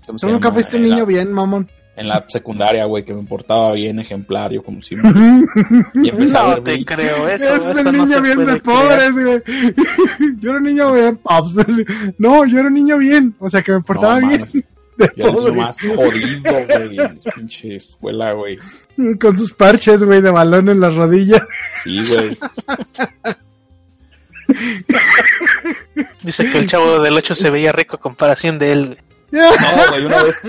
¿cómo 0.06 0.18
se 0.18 0.26
Tú 0.26 0.32
nunca 0.32 0.52
fuiste 0.52 0.76
un 0.76 0.82
niño 0.88 1.06
bien, 1.06 1.32
mamón. 1.32 1.70
En 1.96 2.08
la 2.08 2.22
secundaria, 2.28 2.84
güey, 2.84 3.04
que 3.04 3.14
me 3.14 3.22
portaba 3.22 3.72
bien 3.72 3.98
ejemplario, 3.98 4.62
como 4.62 4.82
siempre. 4.82 5.10
Y 5.94 6.10
empecé 6.10 6.36
a 6.36 6.42
No 6.42 6.48
ver 6.50 6.62
te 6.64 6.72
Bleach. 6.74 6.86
creo 6.86 7.28
eso. 7.28 7.54
es 7.56 7.78
eso 7.78 7.88
un 7.88 7.96
no 7.96 8.04
niño 8.04 8.16
se 8.16 8.20
bien 8.20 8.34
puede 8.36 8.52
de 8.52 8.60
pobres, 8.60 9.12
güey. 9.12 9.42
Yo 10.40 10.50
era 10.50 10.58
un 10.58 10.64
niño 10.64 10.92
bien, 10.92 11.16
pops. 11.16 11.54
No, 12.18 12.44
yo 12.44 12.58
era 12.58 12.68
un 12.68 12.74
niño 12.74 12.98
bien. 12.98 13.34
O 13.38 13.48
sea, 13.48 13.62
que 13.62 13.72
me 13.72 13.80
portaba 13.80 14.20
No, 14.20 14.28
bien. 14.28 14.46
De 14.98 15.10
Yo 15.16 15.28
era 15.28 15.28
el 15.28 15.34
niño 15.34 15.40
pobre. 15.46 15.52
más 15.52 15.78
jodido, 15.80 16.52
güey, 16.66 16.98
pinche 17.34 17.76
escuela, 17.76 18.32
güey. 18.32 18.58
Con 19.18 19.36
sus 19.36 19.52
parches, 19.54 20.02
güey, 20.04 20.20
de 20.20 20.30
balón 20.30 20.68
en 20.68 20.80
las 20.80 20.94
rodillas. 20.94 21.42
Sí, 21.82 21.98
güey. 22.14 22.38
Dice 26.22 26.50
que 26.50 26.58
el 26.58 26.66
chavo 26.66 26.98
del 27.00 27.14
8 27.14 27.34
se 27.34 27.50
veía 27.50 27.72
rico 27.72 27.96
a 27.96 28.00
comparación 28.00 28.58
de 28.58 28.72
él. 28.72 28.98
güey. 29.30 29.42
No, 29.42 29.50
güey, 29.90 30.04
una 30.06 30.22
vez 30.22 30.44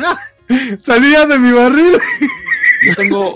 Salía 0.81 1.25
de 1.25 1.39
mi 1.39 1.51
barril. 1.51 1.97
yo 2.87 2.95
tengo... 2.95 3.35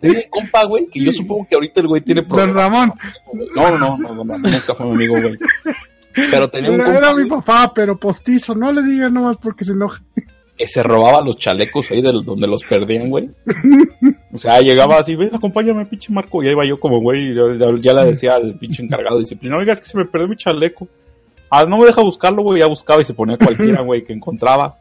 Tengo 0.00 0.14
un 0.14 0.30
compa, 0.30 0.64
güey, 0.64 0.86
que 0.86 1.04
yo 1.04 1.12
supongo 1.12 1.46
que 1.48 1.56
ahorita 1.56 1.80
el 1.80 1.88
güey 1.88 2.00
tiene 2.00 2.22
Don 2.22 2.30
problemas. 2.30 2.56
Ramón. 2.56 2.92
No, 3.54 3.70
no, 3.70 3.78
no, 3.78 3.98
no, 3.98 4.14
no, 4.14 4.24
no, 4.24 4.38
nunca 4.38 4.74
fue 4.74 4.86
mi 4.86 4.92
amigo, 4.94 5.20
güey. 5.20 5.36
Pero 6.14 6.48
tenía 6.48 6.70
un 6.70 6.78
compa 6.78 6.96
era 6.96 7.14
mi 7.14 7.28
papá, 7.28 7.72
pero 7.74 7.98
postizo. 7.98 8.54
No 8.54 8.70
le 8.70 8.82
digan 8.82 9.12
nomás 9.12 9.36
porque 9.38 9.64
se 9.64 9.72
enoja. 9.72 10.02
que 10.56 10.66
se 10.66 10.82
robaba 10.82 11.20
los 11.20 11.36
chalecos 11.36 11.90
ahí 11.90 12.00
del, 12.00 12.24
donde 12.24 12.46
los 12.46 12.64
perdían, 12.64 13.10
güey. 13.10 13.28
O 14.32 14.38
sea, 14.38 14.60
llegaba 14.60 14.98
así, 14.98 15.16
ven, 15.16 15.34
acompáñame, 15.34 15.86
pinche 15.86 16.12
Marco. 16.12 16.42
Y 16.42 16.46
ahí 16.46 16.52
iba 16.52 16.64
yo 16.64 16.78
como, 16.78 17.00
güey, 17.00 17.34
ya, 17.34 17.74
ya 17.80 17.94
le 17.94 18.04
decía 18.04 18.36
al 18.36 18.58
pinche 18.58 18.82
encargado 18.82 19.16
de 19.16 19.22
disciplina, 19.22 19.56
oiga, 19.56 19.72
es 19.72 19.80
que 19.80 19.86
se 19.86 19.98
me 19.98 20.06
perdió 20.06 20.28
mi 20.28 20.36
chaleco. 20.36 20.88
Ah, 21.50 21.64
no 21.64 21.78
me 21.78 21.86
deja 21.86 22.02
buscarlo, 22.02 22.42
güey, 22.42 22.60
ya 22.60 22.66
buscaba 22.66 23.00
y 23.00 23.04
se 23.04 23.14
ponía 23.14 23.36
cualquiera, 23.38 23.82
güey, 23.84 24.04
que 24.04 24.12
encontraba. 24.12 24.78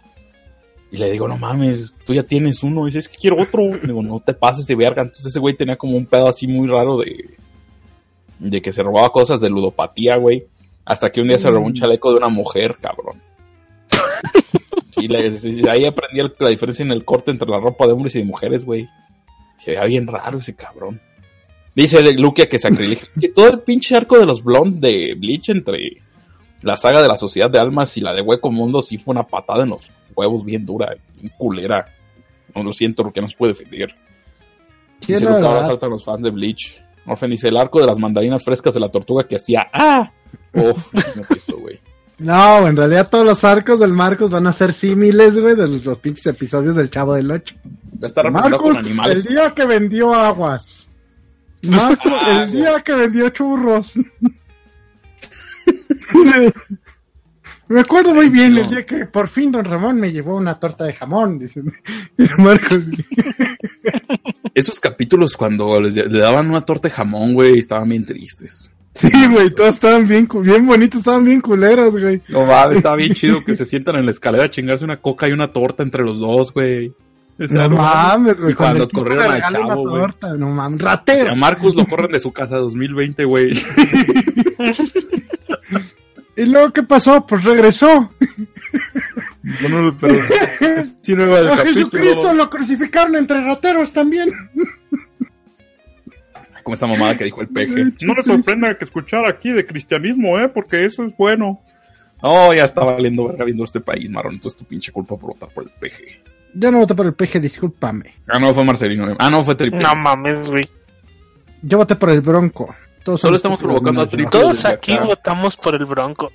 Y 0.92 0.98
le 0.98 1.12
digo, 1.12 1.28
no 1.28 1.38
mames, 1.38 1.98
tú 2.06 2.14
ya 2.14 2.24
tienes 2.24 2.64
uno. 2.64 2.84
Y 2.84 2.86
dice, 2.88 3.00
es 3.00 3.10
que 3.10 3.18
quiero 3.18 3.42
otro. 3.42 3.64
Y 3.64 3.88
digo, 3.88 4.02
no 4.02 4.20
te 4.20 4.34
pases 4.34 4.66
de 4.68 4.76
verga. 4.76 5.02
Entonces 5.02 5.26
ese 5.28 5.40
güey 5.40 5.56
tenía 5.56 5.76
como 5.76 5.98
un 5.98 6.06
pedo 6.06 6.28
así 6.28 6.48
muy 6.48 6.68
raro 6.68 6.98
de, 7.00 7.36
de 8.40 8.62
que 8.62 8.72
se 8.72 8.82
robaba 8.84 9.10
cosas 9.12 9.42
de 9.42 9.50
ludopatía, 9.50 10.18
güey. 10.18 10.46
Hasta 10.86 11.10
que 11.10 11.20
un 11.22 11.28
día 11.28 11.40
se 11.40 11.50
robó 11.50 11.66
un 11.66 11.74
chaleco 11.74 12.12
de 12.12 12.18
una 12.18 12.30
mujer, 12.30 12.78
cabrón. 12.80 13.22
Le- 14.98 15.38
sí, 15.38 15.62
ahí 15.70 15.86
aprendí 15.86 16.22
la 16.40 16.50
diferencia 16.50 16.84
en 16.84 16.92
el 16.92 17.04
corte 17.04 17.32
entre 17.32 17.50
la 17.50 17.60
ropa 17.60 17.86
de 17.86 17.94
hombres 17.94 18.16
y 18.16 18.20
de 18.20 18.26
mujeres, 18.26 18.64
güey. 18.66 18.88
Se 19.58 19.72
veía 19.72 19.84
bien 19.84 20.08
raro 20.08 20.38
ese 20.40 20.56
cabrón. 20.56 21.02
Dice 21.76 22.02
Lukia 22.14 22.48
que 22.48 22.58
sacrilegio. 22.60 23.10
que 23.20 23.30
todo 23.30 23.50
el 23.50 23.60
pinche 23.60 23.96
arco 23.96 24.18
de 24.18 24.26
los 24.26 24.44
blondes 24.44 24.80
de 24.82 25.16
Bleach 25.16 25.50
entre 25.50 26.02
la 26.62 26.78
saga 26.78 27.02
de 27.02 27.08
la 27.08 27.18
Sociedad 27.18 27.50
de 27.50 27.60
Almas 27.60 27.96
y 27.98 28.02
la 28.02 28.14
de 28.14 28.22
Hueco 28.22 28.52
Mundo 28.52 28.82
sí 28.82 28.98
fue 28.98 29.12
una 29.14 29.24
patada 29.28 29.64
en 29.64 29.70
los 29.70 29.92
huevos 30.16 30.44
bien 30.46 30.66
dura, 30.66 30.96
bien 31.16 31.32
culera. 31.38 31.88
No 32.56 32.64
lo 32.64 32.72
siento 32.72 33.04
porque 33.04 33.22
no 33.22 33.30
se 33.30 33.38
puede 33.38 33.54
defender. 33.54 33.94
¿Quién 35.06 35.28
ahora 35.28 35.36
verdad? 35.50 35.64
saltan 35.68 35.90
los 35.90 36.04
fans 36.06 36.24
de 36.24 36.32
Bleach. 36.32 36.82
Orfen 37.06 37.30
dice 37.30 37.50
el 37.50 37.58
arco 37.58 37.80
de 37.80 37.86
las 37.88 38.00
mandarinas 38.00 38.44
frescas 38.44 38.74
de 38.74 38.80
la 38.80 38.90
tortuga 38.90 39.28
que 39.28 39.36
hacía 39.36 39.68
¡Ah! 39.74 40.12
Uf, 40.54 40.92
no 41.16 41.22
visto, 41.30 41.58
güey. 41.60 41.80
No, 42.18 42.66
en 42.66 42.78
realidad 42.78 43.10
todos 43.10 43.26
los 43.26 43.44
arcos 43.44 43.80
del 43.82 43.92
Marcos 43.92 44.32
van 44.32 44.48
a 44.48 44.54
ser 44.54 44.72
símiles, 44.74 45.38
güey, 45.38 45.54
de 45.56 45.68
los, 45.68 45.86
los 45.86 46.00
pinches 46.00 46.26
episodios 46.28 46.76
del 46.78 46.90
Chavo 46.90 47.14
del 47.14 47.30
Ocho. 47.30 47.56
Va 47.66 48.00
a 48.04 48.06
estar 48.06 48.24
representado 48.26 48.58
con 48.64 48.74
Marcos, 48.74 48.86
el 48.86 48.92
animales. 48.92 49.28
día 49.28 49.52
que 49.54 49.66
vendió 49.66 50.14
aguas. 50.14 50.90
Marcos, 51.64 52.12
Ah, 52.26 52.44
el 52.44 52.52
día 52.52 52.82
que 52.82 52.94
vendió 52.94 53.30
churros. 53.30 53.94
Me 57.68 57.80
acuerdo 57.80 58.14
muy 58.14 58.30
bien 58.30 58.56
el 58.58 58.70
día 58.70 58.86
que 58.86 59.06
por 59.06 59.28
fin 59.28 59.52
don 59.52 59.66
Ramón 59.66 60.00
me 60.00 60.12
llevó 60.12 60.36
una 60.36 60.60
torta 60.60 60.84
de 60.86 60.94
jamón, 60.94 61.40
dicen. 61.40 61.66
Marcos, 62.38 62.80
Esos 64.54 64.80
capítulos 64.80 65.36
cuando 65.36 65.82
les 65.82 65.96
le 65.96 66.20
daban 66.20 66.48
una 66.50 66.62
torta 66.62 66.90
de 66.90 66.94
jamón, 66.94 67.34
güey, 67.34 67.58
estaban 67.58 67.90
bien 67.90 68.06
tristes. 68.06 68.72
Sí, 68.94 69.10
güey, 69.30 69.50
todos 69.54 69.76
estaban 69.76 70.08
bien, 70.08 70.28
bien 70.42 70.66
bonitos, 70.66 71.00
estaban 71.00 71.26
bien 71.26 71.42
culeros, 71.42 72.00
güey. 72.00 72.22
No 72.30 72.46
mames, 72.46 72.78
estaba 72.78 72.96
bien 72.96 73.14
chido 73.14 73.44
que 73.44 73.56
se 73.56 73.66
sientan 73.66 73.96
en 73.98 74.06
la 74.06 74.12
escalera 74.12 74.46
a 74.46 74.50
chingarse 74.50 74.86
una 74.86 75.02
coca 75.02 75.28
y 75.28 75.34
una 75.34 75.52
torta 75.52 75.84
entre 75.84 76.04
los 76.04 76.20
dos, 76.20 76.54
güey. 76.54 76.94
O 77.38 77.48
sea, 77.48 77.68
No 77.68 77.76
mames, 77.78 78.40
güey. 78.40 78.54
Cuando 78.54 78.88
corrieron 78.88 79.30
al 79.30 79.42
chavo, 79.42 79.90
güey. 79.90 80.02
torta, 80.04 80.34
No 80.36 80.50
mames, 80.52 80.82
A 80.82 80.86
ratero. 80.86 81.36
Marcus 81.36 81.76
lo 81.76 81.86
corren 81.86 82.12
de 82.12 82.20
su 82.22 82.32
casa 82.32 82.58
2020, 82.58 83.26
güey. 83.26 83.52
¿Y 86.38 86.46
luego 86.46 86.74
qué 86.74 86.84
pasó? 86.84 87.26
Pues 87.26 87.44
regresó. 87.44 88.12
No, 89.62 89.70
no, 89.70 89.98
pero... 90.00 90.16
Sí, 91.02 91.14
A. 91.50 91.58
Jesucristo 91.58 92.34
lo 92.34 92.50
crucificaron 92.50 93.16
entre 93.16 93.42
rateros 93.42 93.92
también. 93.94 94.30
Como 96.64 96.74
esa 96.74 96.88
mamada 96.88 97.16
que 97.18 97.26
dijo 97.26 97.42
el 97.42 97.48
peje. 97.48 97.94
No 98.02 98.14
les 98.16 98.26
sorprenda 98.26 98.78
que 98.78 98.86
escuchar 98.86 99.26
aquí 99.28 99.52
de 99.52 99.66
cristianismo, 99.66 100.40
¿eh? 100.40 100.50
Porque 100.50 100.84
eso 100.86 101.06
es 101.06 101.16
bueno. 101.16 101.62
No, 102.24 102.54
ya 102.54 102.66
está 102.66 102.84
valiendo 102.84 103.28
verga 103.28 103.46
viendo 103.46 103.64
este 103.64 103.80
país, 103.80 104.10
marrón. 104.10 104.34
Entonces 104.34 104.58
tu 104.58 104.66
pinche 104.66 104.92
culpa 104.92 105.16
por 105.16 105.34
votar 105.34 105.50
por 105.50 105.64
el 105.64 105.70
peje. 105.80 106.22
Yo 106.56 106.72
no 106.72 106.80
voté 106.80 106.96
por 106.96 107.06
el 107.06 107.14
peje, 107.14 107.40
discúlpame. 107.40 108.16
Ah, 108.28 108.40
no, 108.40 108.54
fue 108.54 108.64
Marcelino. 108.64 109.12
eh. 109.12 109.16
Ah, 109.20 109.30
no, 109.30 109.44
fue 109.44 109.56
Triple. 109.56 109.80
No 109.80 109.94
mames, 109.96 110.50
güey. 110.50 110.68
Yo 111.62 111.78
voté 111.78 111.96
por 111.96 112.10
el 112.10 112.22
bronco. 112.22 112.76
Todos 113.06 113.22
Solo 113.22 113.36
estamos 113.36 113.62
provocando 113.62 114.02
a. 114.02 114.08
Triple. 114.08 114.32
Todos 114.32 114.66
aquí 114.66 114.94
acá. 114.94 115.06
votamos 115.06 115.56
por 115.56 115.76
el 115.76 115.86
Bronco. 115.86 116.32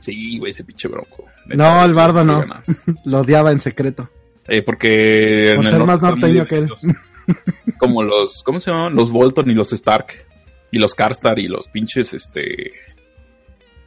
Sí, 0.00 0.38
güey, 0.38 0.50
ese 0.50 0.62
pinche 0.62 0.86
bronco. 0.86 1.24
No, 1.46 1.84
el 1.84 1.92
bardo 1.92 2.22
no. 2.22 2.44
Lo 3.04 3.20
odiaba 3.20 3.50
en 3.50 3.58
secreto. 3.58 4.08
Eh, 4.46 4.62
porque... 4.62 5.54
Por 5.56 5.64
en 5.64 5.72
el 5.72 5.78
ser 5.78 5.78
norte 5.80 5.86
más 5.86 5.96
están 5.96 6.10
muy 6.10 6.20
norteño 6.20 6.46
que 6.46 6.54
él. 6.56 6.68
divididos. 6.80 7.78
Como 7.78 8.02
los... 8.04 8.42
¿Cómo 8.44 8.60
se 8.60 8.70
llaman? 8.70 8.94
Los 8.94 9.10
Bolton 9.10 9.50
y 9.50 9.54
los 9.54 9.72
Stark. 9.72 10.26
Y 10.70 10.78
los 10.78 10.94
Karstar 10.94 11.40
y 11.40 11.48
los 11.48 11.66
pinches, 11.66 12.14
este... 12.14 12.72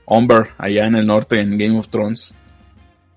Umber, 0.05 0.49
allá 0.57 0.85
en 0.85 0.95
el 0.95 1.07
norte, 1.07 1.39
en 1.39 1.57
Game 1.57 1.77
of 1.77 1.87
Thrones. 1.87 2.33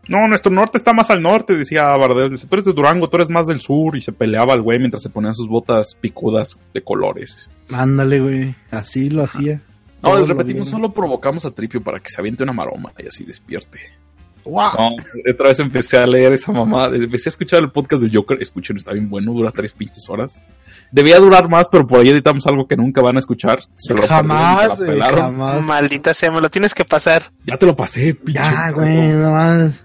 No, 0.08 0.26
nuestro 0.26 0.50
norte 0.50 0.78
está 0.78 0.92
más 0.92 1.10
al 1.10 1.22
norte, 1.22 1.54
decía 1.54 1.84
Bardem. 1.96 2.32
Dice, 2.32 2.46
tú 2.46 2.56
eres 2.56 2.64
de 2.64 2.72
Durango, 2.72 3.08
tú 3.08 3.16
eres 3.16 3.28
más 3.28 3.46
del 3.46 3.60
sur. 3.60 3.96
Y 3.96 4.02
se 4.02 4.12
peleaba 4.12 4.54
el 4.54 4.62
güey 4.62 4.78
mientras 4.78 5.02
se 5.02 5.10
ponían 5.10 5.34
sus 5.34 5.48
botas 5.48 5.96
picudas 6.00 6.58
de 6.74 6.82
colores. 6.82 7.50
Ándale, 7.70 8.20
güey. 8.20 8.54
Así 8.70 9.10
lo 9.10 9.22
hacía. 9.22 9.60
No, 10.02 10.18
les 10.18 10.26
repetimos, 10.26 10.70
solo 10.70 10.92
provocamos 10.92 11.44
a 11.44 11.50
Tripio 11.50 11.82
para 11.82 12.00
que 12.00 12.10
se 12.10 12.20
aviente 12.20 12.42
una 12.42 12.54
maroma 12.54 12.92
y 12.98 13.06
así 13.06 13.24
despierte. 13.24 13.78
¡Guau! 14.42 14.72
No, 14.78 14.96
otra 15.32 15.48
vez 15.48 15.60
empecé 15.60 15.98
a 15.98 16.06
leer 16.06 16.32
esa 16.32 16.50
mamá. 16.52 16.86
Empecé 16.86 17.28
a 17.28 17.32
escuchar 17.32 17.60
el 17.60 17.70
podcast 17.70 18.02
del 18.02 18.14
Joker. 18.14 18.40
Escuchen, 18.40 18.78
está 18.78 18.92
bien 18.92 19.10
bueno, 19.10 19.32
dura 19.32 19.50
tres 19.52 19.74
pinches 19.74 20.08
horas. 20.08 20.42
Debía 20.92 21.18
durar 21.20 21.48
más, 21.48 21.68
pero 21.70 21.86
por 21.86 22.00
ahí 22.00 22.08
editamos 22.08 22.46
algo 22.48 22.66
que 22.66 22.76
nunca 22.76 23.00
van 23.00 23.16
a 23.16 23.20
escuchar. 23.20 23.60
Se 23.76 23.94
lo 23.94 24.06
Jamás, 24.06 24.70
perdieron, 24.70 24.86
se 24.92 24.96
la 25.16 25.22
jamás. 25.22 25.62
Maldita 25.62 26.12
sea, 26.14 26.30
me 26.32 26.40
lo 26.40 26.48
tienes 26.50 26.74
que 26.74 26.84
pasar. 26.84 27.30
Ya 27.46 27.56
te 27.56 27.66
lo 27.66 27.76
pasé, 27.76 28.14
pinche. 28.14 28.40
Ya, 28.40 28.70
güey, 28.72 29.08
nomás. 29.08 29.82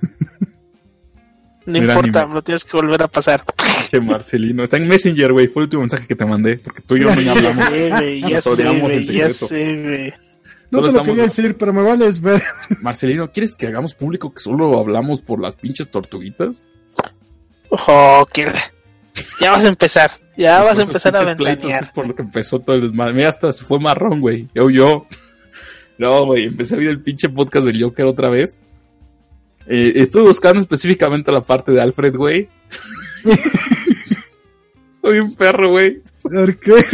No 1.68 1.80
Mira, 1.80 1.94
importa, 1.96 2.20
anime. 2.20 2.28
me 2.28 2.34
lo 2.36 2.42
tienes 2.44 2.64
que 2.64 2.78
volver 2.78 3.02
a 3.04 3.08
pasar. 3.08 3.44
Marcelino. 4.02 4.64
Está 4.64 4.78
en 4.78 4.88
Messenger, 4.88 5.32
güey. 5.34 5.48
Fue 5.48 5.62
el 5.62 5.66
último 5.66 5.82
mensaje 5.82 6.06
que 6.06 6.16
te 6.16 6.26
mandé. 6.26 6.58
Porque 6.58 6.82
tú 6.82 6.96
y 6.96 7.02
yo 7.02 7.16
no 7.16 7.22
ya 7.22 7.32
hablamos. 7.32 7.66
sé, 7.66 7.90
güey, 7.90 8.22
ya 8.22 8.42
sé, 8.42 8.80
güey, 8.80 9.06
ya 9.06 9.30
sé, 9.32 9.82
güey. 9.84 10.14
No 10.72 10.80
te 10.80 10.82
lo 10.82 10.88
estamos- 10.88 11.06
quería 11.08 11.24
decir, 11.24 11.58
pero 11.58 11.74
me 11.74 11.82
vales 11.82 12.22
ver. 12.22 12.44
Marcelino, 12.82 13.32
¿quieres 13.32 13.56
que 13.56 13.68
hagamos 13.68 13.94
público 13.96 14.32
que 14.34 14.40
solo 14.40 14.78
hablamos 14.80 15.22
por 15.22 15.40
las 15.42 15.56
pinches 15.56 15.90
tortuguitas? 15.90 16.66
Oh, 17.70 18.26
la- 18.36 18.72
Ya 19.40 19.52
vas 19.52 19.66
a 19.66 19.68
empezar. 19.68 20.12
Ya 20.38 20.62
vas 20.64 20.80
a 20.80 20.84
empezar 20.84 21.16
a 21.16 21.24
ventanear. 21.24 21.92
por 21.94 22.08
lo 22.08 22.16
que 22.16 22.22
empezó 22.22 22.60
todo 22.60 22.76
el 22.76 22.82
desmadre. 22.84 23.14
Mira, 23.14 23.30
hasta 23.30 23.52
se 23.52 23.64
fue 23.64 23.80
marrón, 23.80 24.22
güey. 24.22 24.48
Yo, 24.54 24.70
yo. 24.70 25.08
No, 25.98 26.26
güey, 26.26 26.44
empecé 26.44 26.76
a 26.76 26.78
ver 26.78 26.88
el 26.90 27.02
pinche 27.02 27.30
podcast 27.30 27.66
del 27.66 27.82
Joker 27.82 28.04
otra 28.06 28.28
vez. 28.28 28.60
Eh, 29.66 29.94
estuve 29.96 30.24
buscando 30.24 30.60
específicamente 30.60 31.32
la 31.32 31.40
parte 31.40 31.72
de 31.72 31.82
Alfred, 31.82 32.14
güey. 32.18 32.50
Soy 35.02 35.20
un 35.20 35.36
perro, 35.36 35.72
güey. 35.72 36.02
¿Por 36.22 36.60
qué? 36.60 36.86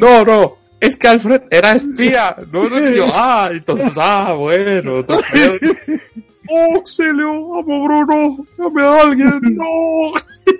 No, 0.00 0.24
no. 0.24 0.58
Es 0.80 0.96
que 0.96 1.08
Alfred 1.08 1.42
era 1.50 1.72
espía. 1.72 2.34
No, 2.50 2.70
no, 2.70 2.90
yo, 2.90 3.06
ah, 3.12 3.50
entonces, 3.52 3.92
ah, 3.96 4.32
bueno. 4.32 4.94
Oh, 5.06 5.20
auxilio, 6.74 7.58
amo 7.58 7.84
Bruno, 7.84 8.46
llame 8.58 8.82
a 8.82 9.00
alguien, 9.02 9.40
no. 9.56 10.12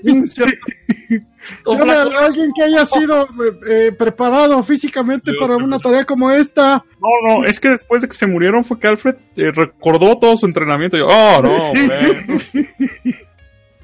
Llame 1.66 1.92
a 1.92 2.03
alguien 2.03 2.53
que 2.55 2.62
haya 2.62 2.87
sido 2.87 3.29
eh, 3.68 3.92
preparado 3.97 4.62
físicamente 4.62 5.33
para 5.38 5.57
una 5.57 5.79
tarea 5.79 6.05
como 6.05 6.31
esta. 6.31 6.85
No, 7.01 7.09
no, 7.29 7.45
es 7.45 7.59
que 7.59 7.71
después 7.71 8.03
de 8.03 8.09
que 8.09 8.14
se 8.14 8.27
murieron 8.27 8.64
fue 8.64 8.79
que 8.79 8.87
Alfred 8.87 9.16
eh, 9.37 9.51
recordó 9.51 10.18
todo 10.18 10.37
su 10.37 10.47
entrenamiento. 10.47 10.97
Y 10.97 11.01
yo, 11.01 11.09
oh, 11.09 11.42
no. 11.42 11.73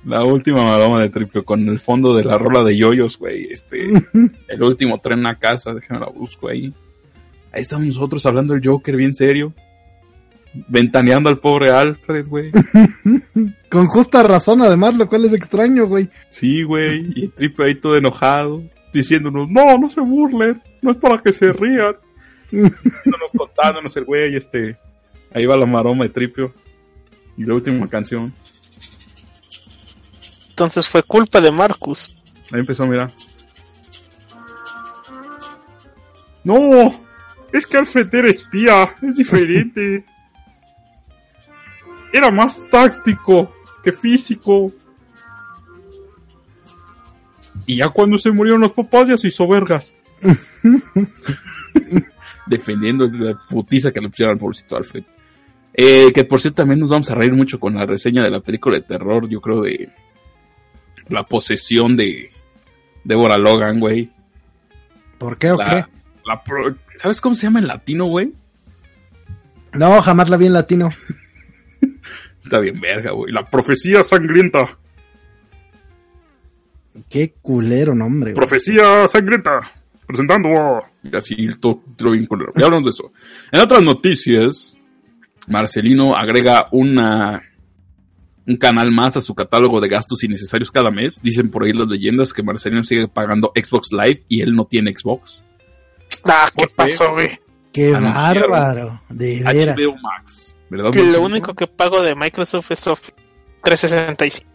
La 0.04 0.24
última 0.24 0.62
maroma 0.62 1.02
de 1.02 1.10
Tripio 1.10 1.44
con 1.44 1.68
el 1.68 1.80
fondo 1.80 2.16
de 2.16 2.24
la 2.24 2.38
rola 2.38 2.62
de 2.62 2.76
yoyos, 2.76 3.18
güey. 3.18 3.48
Este, 3.50 3.90
el 4.48 4.62
último 4.62 4.98
tren 5.00 5.26
a 5.26 5.34
casa, 5.34 5.74
déjame 5.74 6.00
la 6.00 6.06
busco 6.06 6.48
ahí. 6.48 6.72
Ahí 7.52 7.62
estamos 7.62 7.86
nosotros 7.86 8.24
hablando 8.24 8.54
del 8.54 8.66
Joker 8.66 8.96
bien 8.96 9.14
serio. 9.14 9.52
Ventaneando 10.52 11.28
al 11.28 11.38
pobre 11.38 11.70
Alfred, 11.70 12.26
güey. 12.26 12.50
Con 13.70 13.86
justa 13.86 14.22
razón, 14.22 14.62
además, 14.62 14.96
lo 14.96 15.08
cual 15.08 15.24
es 15.26 15.32
extraño, 15.32 15.86
güey. 15.86 16.08
Sí, 16.30 16.62
güey. 16.62 17.12
Y 17.14 17.28
Tripio 17.28 17.64
ahí 17.64 17.74
todo 17.74 17.96
enojado. 17.96 18.62
Diciéndonos, 18.92 19.48
no, 19.50 19.78
no 19.78 19.90
se 19.90 20.00
burlen. 20.00 20.62
No 20.80 20.92
es 20.92 20.96
para 20.96 21.18
que 21.18 21.32
se 21.32 21.52
rían. 21.52 21.96
Dándonos 22.50 23.32
contándonos 23.36 23.96
el 23.96 24.04
güey, 24.04 24.36
este. 24.36 24.78
Ahí 25.34 25.44
va 25.44 25.56
la 25.56 25.66
maroma 25.66 26.04
de 26.04 26.10
Tripio. 26.10 26.54
Y 27.36 27.44
la 27.44 27.54
última 27.54 27.88
canción. 27.88 28.32
Entonces 30.48 30.88
fue 30.88 31.02
culpa 31.02 31.40
de 31.40 31.52
Marcus. 31.52 32.16
Ahí 32.50 32.60
empezó, 32.60 32.86
mira. 32.86 33.10
No, 36.42 37.00
es 37.52 37.66
que 37.66 37.76
Alfred 37.76 38.12
era 38.12 38.30
espía, 38.30 38.96
es 39.02 39.16
diferente. 39.16 40.04
Era 42.12 42.30
más 42.30 42.66
táctico 42.70 43.52
que 43.82 43.92
físico. 43.92 44.72
Y 47.66 47.76
ya 47.76 47.88
cuando 47.90 48.16
se 48.18 48.30
murieron 48.30 48.60
los 48.62 48.72
papás 48.72 49.08
ya 49.08 49.16
se 49.18 49.28
hizo 49.28 49.46
vergas. 49.46 49.96
Defendiendo 52.46 53.06
la 53.08 53.38
putiza 53.48 53.92
que 53.92 54.00
le 54.00 54.08
pusieron 54.08 54.34
al 54.34 54.38
pobrecito 54.38 54.76
Alfred. 54.76 55.04
Eh, 55.74 56.12
que 56.12 56.24
por 56.24 56.40
cierto 56.40 56.56
también 56.62 56.80
nos 56.80 56.90
vamos 56.90 57.10
a 57.10 57.14
reír 57.14 57.32
mucho 57.34 57.60
con 57.60 57.74
la 57.74 57.84
reseña 57.86 58.22
de 58.24 58.30
la 58.30 58.40
película 58.40 58.76
de 58.76 58.82
terror, 58.82 59.28
yo 59.28 59.40
creo 59.40 59.60
de 59.62 59.90
la 61.08 61.24
posesión 61.24 61.94
de 61.96 62.30
Deborah 63.04 63.36
Logan, 63.38 63.78
güey. 63.78 64.10
¿Por 65.18 65.38
qué 65.38 65.50
o 65.52 65.56
La- 65.56 65.88
la 66.24 66.42
pro- 66.42 66.76
¿Sabes 66.96 67.20
cómo 67.20 67.34
se 67.34 67.44
llama 67.46 67.58
en 67.60 67.66
latino, 67.68 68.06
güey? 68.06 68.32
qué? 69.72 69.78
No, 69.78 70.00
jamás 70.02 70.28
la 70.30 70.36
vi 70.36 70.46
en 70.46 70.54
latino. 70.54 70.88
Está 72.48 72.60
bien 72.60 72.80
verga, 72.80 73.12
güey. 73.12 73.30
La 73.32 73.44
profecía 73.48 74.02
sangrienta. 74.02 74.78
Qué 77.08 77.34
culero 77.40 77.94
nombre, 77.94 78.32
güey. 78.32 78.34
Profecía 78.34 79.06
sangrienta. 79.06 79.72
Presentando. 80.06 80.48
Y 81.02 81.14
así, 81.14 81.36
todo, 81.60 81.82
todo 81.96 82.12
bien 82.12 82.24
culero. 82.24 82.52
Ya 82.56 82.64
hablamos 82.66 82.84
de 82.86 82.90
eso. 82.90 83.12
En 83.52 83.60
otras 83.60 83.82
noticias, 83.82 84.76
Marcelino 85.46 86.16
agrega 86.16 86.68
una 86.72 87.42
un 88.46 88.56
canal 88.56 88.90
más 88.90 89.14
a 89.18 89.20
su 89.20 89.34
catálogo 89.34 89.78
de 89.78 89.88
gastos 89.88 90.24
innecesarios 90.24 90.70
cada 90.70 90.90
mes. 90.90 91.20
Dicen 91.22 91.50
por 91.50 91.64
ahí 91.64 91.72
las 91.72 91.86
leyendas 91.88 92.32
que 92.32 92.42
Marcelino 92.42 92.82
sigue 92.82 93.06
pagando 93.06 93.52
Xbox 93.54 93.88
Live 93.92 94.20
y 94.28 94.40
él 94.40 94.54
no 94.56 94.64
tiene 94.64 94.94
Xbox. 94.96 95.42
Ah, 96.24 96.48
¿qué 96.56 96.62
¿Por 96.64 96.68
qué? 96.68 96.74
pasó, 96.74 97.12
güey? 97.12 97.38
Qué 97.70 97.94
Anunciaron. 97.94 98.50
bárbaro. 98.50 99.02
De 99.10 99.42
veras. 99.44 99.76
HBO 99.76 99.96
Max. 100.00 100.56
¿Verdad? 100.70 100.90
Que 100.90 101.02
lo 101.04 101.22
único 101.22 101.54
que 101.54 101.66
pago 101.66 102.00
de 102.02 102.14
Microsoft 102.14 102.70
es 102.70 102.86
Office 102.86 103.12
365. 103.62 104.46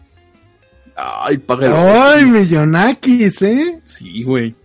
Ay, 0.95 1.37
paga 1.39 1.65
el- 1.67 1.73
¡Ay, 1.73 2.25
millonakis, 2.25 3.41
eh! 3.41 3.79
Sí, 3.83 4.23
güey. 4.23 4.55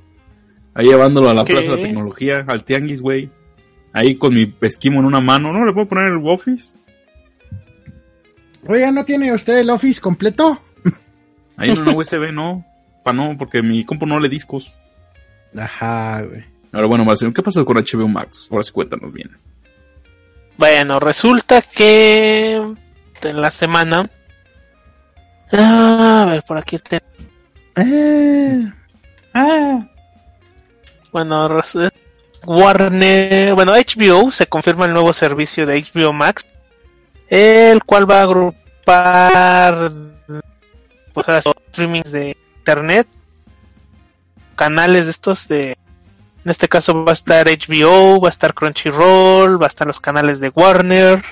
Ahí 0.74 0.87
llevándolo 0.87 1.30
a 1.30 1.34
la 1.34 1.44
¿Qué? 1.44 1.54
Plaza 1.54 1.70
de 1.70 1.76
la 1.76 1.82
Tecnología, 1.82 2.44
al 2.46 2.64
Tianguis, 2.64 3.00
güey. 3.00 3.30
Ahí 3.94 4.16
con 4.16 4.34
mi 4.34 4.54
esquimo 4.61 5.00
en 5.00 5.06
una 5.06 5.20
mano. 5.20 5.52
¿No 5.52 5.64
le 5.64 5.72
puedo 5.72 5.88
poner 5.88 6.04
el 6.12 6.20
Office? 6.28 6.76
Oiga, 8.66 8.90
¿no 8.90 9.04
tiene 9.04 9.32
usted 9.32 9.58
el 9.58 9.70
Office 9.70 10.00
completo? 10.00 10.61
Ahí 11.56 11.70
en 11.70 11.78
una 11.78 11.92
USB, 11.96 12.32
no. 12.32 12.64
Pa' 13.02 13.12
no, 13.12 13.37
porque 13.38 13.62
mi 13.62 13.84
compu 13.84 14.04
no 14.06 14.20
le 14.20 14.28
discos. 14.28 14.72
Ajá, 15.56 16.22
güey. 16.22 16.44
Ahora, 16.72 16.87
bueno, 16.87 17.04
Marcelo, 17.04 17.32
¿qué 17.32 17.42
pasó 17.42 17.64
con 17.64 17.76
HBO 17.78 18.06
Max? 18.08 18.48
Ahora 18.50 18.62
sí 18.62 18.70
cuéntanos 18.72 19.12
bien. 19.12 19.30
Bueno, 20.58 20.98
resulta 21.00 21.62
que 21.62 22.54
en 22.56 23.40
la 23.40 23.50
semana. 23.50 24.02
Ah, 25.52 26.24
a 26.26 26.30
ver, 26.30 26.42
por 26.42 26.58
aquí 26.58 26.76
está. 26.76 27.00
Eh, 27.76 28.66
Bueno, 31.12 31.48
res- 31.48 31.74
Warner, 32.44 33.54
bueno, 33.54 33.72
HBO, 33.74 34.30
se 34.30 34.46
confirma 34.46 34.84
el 34.86 34.92
nuevo 34.92 35.12
servicio 35.12 35.64
de 35.66 35.78
HBO 35.82 36.12
Max, 36.12 36.44
el 37.28 37.82
cual 37.84 38.08
va 38.10 38.20
a 38.20 38.22
agrupar 38.22 39.92
pues, 41.12 41.26
streamings 41.70 42.10
de 42.12 42.36
internet, 42.58 43.08
canales 44.54 45.06
de 45.06 45.10
estos 45.12 45.48
de 45.48 45.76
en 46.48 46.52
este 46.52 46.66
caso 46.66 47.04
va 47.04 47.12
a 47.12 47.20
estar 47.20 47.46
HBO, 47.46 48.22
va 48.22 48.28
a 48.28 48.30
estar 48.30 48.54
Crunchyroll, 48.54 49.61
va 49.61 49.66
a 49.66 49.68
estar 49.68 49.87
los 49.87 50.00
canales 50.00 50.40
de 50.40 50.48
Warner. 50.48 51.22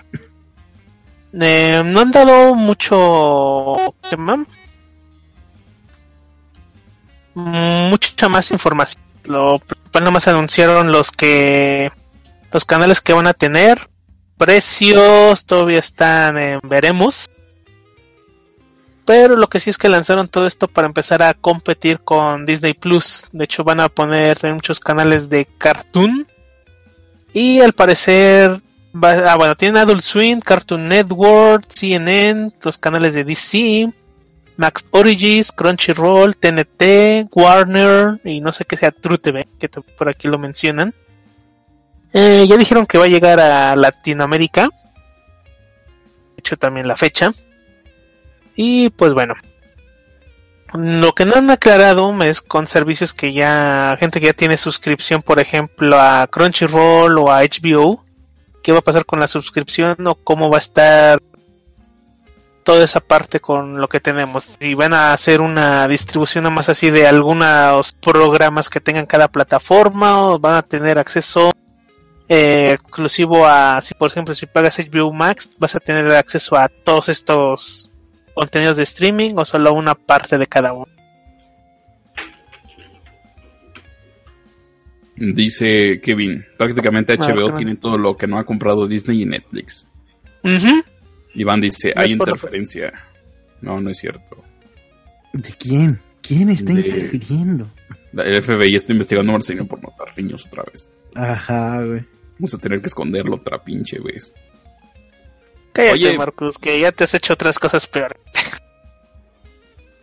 Eh, 1.33 1.83
no 1.83 2.01
han 2.01 2.11
dado 2.11 2.55
mucho 2.55 3.77
mucha 7.35 8.29
más 8.29 8.51
información. 8.51 9.03
Lo 9.25 9.59
principal 9.59 10.05
nomás 10.05 10.29
anunciaron 10.29 10.93
los 10.93 11.11
que 11.11 11.91
los 12.53 12.67
canales 12.67 13.01
que 13.01 13.15
van 13.15 13.27
a 13.27 13.33
tener. 13.33 13.89
Precios 14.37 15.47
todavía 15.47 15.79
están 15.79 16.37
en 16.37 16.61
veremos. 16.63 17.31
Pero 19.07 19.37
lo 19.37 19.47
que 19.47 19.61
sí 19.61 19.71
es 19.71 19.79
que 19.79 19.89
lanzaron 19.89 20.27
todo 20.27 20.49
esto 20.49 20.67
para 20.67 20.89
empezar 20.89 21.23
a 21.23 21.33
competir 21.33 22.01
con 22.01 22.45
Disney 22.45 22.75
Plus. 22.75 23.25
De 23.31 23.45
hecho, 23.45 23.63
van 23.63 23.81
a 23.81 23.89
poner 23.89 24.37
muchos 24.53 24.81
canales 24.81 25.31
de 25.31 25.47
cartoon. 25.59 26.27
Y 27.33 27.61
al 27.61 27.73
parecer, 27.73 28.61
ah, 29.01 29.37
bueno, 29.37 29.55
tienen 29.55 29.77
Adult 29.77 30.03
Swim, 30.03 30.41
Cartoon 30.41 30.87
Network, 30.89 31.67
CNN, 31.69 32.51
los 32.63 32.79
canales 32.79 33.15
de 33.15 33.23
DC, 33.23 33.93
Max 34.57 34.85
Origins, 34.91 35.53
Crunchyroll, 35.53 36.37
TNT, 36.37 37.29
Warner 37.31 38.21
y 38.25 38.41
no 38.41 38.51
sé 38.51 38.65
qué 38.65 38.77
sea 38.77 38.91
True 38.91 39.19
TV, 39.19 39.47
que 39.61 39.69
por 39.69 40.09
aquí 40.09 40.27
lo 40.27 40.39
mencionan. 40.39 40.93
Eh, 42.13 42.45
ya 42.49 42.57
dijeron 42.57 42.87
que 42.87 42.99
va 42.99 43.05
a 43.05 43.09
llegar 43.09 43.39
a 43.39 43.77
Latinoamérica. 43.77 44.63
De 44.65 46.39
hecho, 46.39 46.57
también 46.57 46.89
la 46.89 46.97
fecha. 46.97 47.33
Y 48.57 48.91
pues 48.91 49.13
bueno. 49.13 49.35
Lo 50.75 51.15
que 51.15 51.25
no 51.25 51.37
han 51.37 51.51
aclarado 51.51 52.13
es 52.23 52.43
con 52.43 52.67
servicios 52.67 53.15
que 53.15 53.33
ya, 53.33 53.97
gente 54.01 54.21
que 54.21 54.27
ya 54.27 54.33
tiene 54.33 54.57
suscripción, 54.57 55.23
por 55.23 55.39
ejemplo, 55.39 55.97
a 55.99 56.27
Crunchyroll 56.27 57.19
o 57.19 57.31
a 57.31 57.43
HBO, 57.43 58.05
qué 58.63 58.73
va 58.73 58.81
a 58.81 58.83
pasar 58.83 59.07
con 59.07 59.21
la 59.21 59.29
suscripción 59.29 59.97
o 60.07 60.17
cómo 60.17 60.51
va 60.51 60.57
a 60.57 60.59
estar 60.59 61.21
toda 62.65 62.85
esa 62.85 62.99
parte 62.99 63.39
con 63.39 63.81
lo 63.81 63.89
que 63.89 64.01
tenemos. 64.01 64.57
Si 64.59 64.75
van 64.75 64.93
a 64.93 65.13
hacer 65.13 65.41
una 65.41 65.87
distribución 65.87 66.53
más 66.53 66.69
así 66.69 66.91
de 66.91 67.07
algunos 67.07 67.93
programas 67.93 68.69
que 68.69 68.81
tengan 68.81 69.07
cada 69.07 69.29
plataforma 69.29 70.23
o 70.23 70.41
van 70.41 70.57
a 70.57 70.63
tener 70.63 70.99
acceso 70.99 71.53
eh, 72.29 72.73
exclusivo 72.73 73.47
a, 73.47 73.81
si 73.81 73.95
por 73.95 74.11
ejemplo 74.11 74.35
si 74.35 74.47
pagas 74.47 74.81
HBO 74.81 75.13
Max, 75.13 75.49
vas 75.61 75.77
a 75.77 75.81
tener 75.81 76.11
acceso 76.17 76.57
a 76.57 76.69
todos 76.69 77.09
estos 77.09 77.93
contenidos 78.37 78.77
de 78.77 78.83
streaming 78.83 79.33
o 79.37 79.47
solo 79.47 79.73
una 79.73 79.95
parte 79.95 80.37
de 80.37 80.47
cada 80.47 80.75
uno. 80.75 80.93
Dice 85.17 85.99
Kevin, 86.03 86.45
prácticamente 86.59 87.17
HBO 87.17 87.55
tiene 87.55 87.77
todo 87.77 87.97
lo 87.97 88.15
que 88.15 88.27
no 88.27 88.39
ha 88.39 88.45
comprado 88.45 88.87
Disney 88.87 89.23
y 89.23 89.25
Netflix. 89.25 89.89
Iván 91.35 91.61
dice, 91.63 91.95
hay 91.97 92.13
interferencia. 92.13 92.93
No, 93.63 93.81
no 93.81 93.89
es 93.89 93.97
cierto. 93.97 94.45
¿De 95.33 95.55
quién? 95.59 95.99
¿Quién 96.21 96.51
está 96.51 96.73
interfiriendo? 96.73 97.71
El 98.13 98.43
FBI 98.43 98.77
está 98.77 98.93
investigando 98.93 99.33
a 99.33 99.35
Marcelino 99.35 99.67
por 99.67 99.83
matar 99.83 100.17
niños 100.17 100.47
otra 100.47 100.63
vez. 100.65 100.91
Ajá, 101.15 101.83
güey. 101.83 102.05
Vamos 102.39 102.53
a 102.53 102.59
tener 102.59 102.83
que 102.83 102.89
esconderlo 102.89 103.37
otra 103.37 103.65
pinche 103.65 103.99
vez. 103.99 104.35
Cállate, 105.77 106.17
Marcus, 106.17 106.57
que 106.57 106.81
ya 106.81 106.91
te 106.91 107.05
has 107.05 107.13
hecho 107.13 107.35
otras 107.35 107.59
cosas 107.59 107.87
peores. 107.87 108.19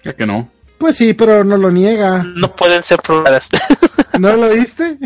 ¿Ya 0.03 0.13
que 0.13 0.27
no? 0.27 0.51
Pues 0.77 0.97
sí, 0.97 1.13
pero 1.13 1.43
no 1.43 1.57
lo 1.57 1.71
niega. 1.71 2.23
No 2.23 2.55
pueden 2.55 2.83
ser 2.83 2.99
probadas. 3.01 3.49
¿No 4.19 4.35
lo 4.35 4.49
viste? 4.49 4.99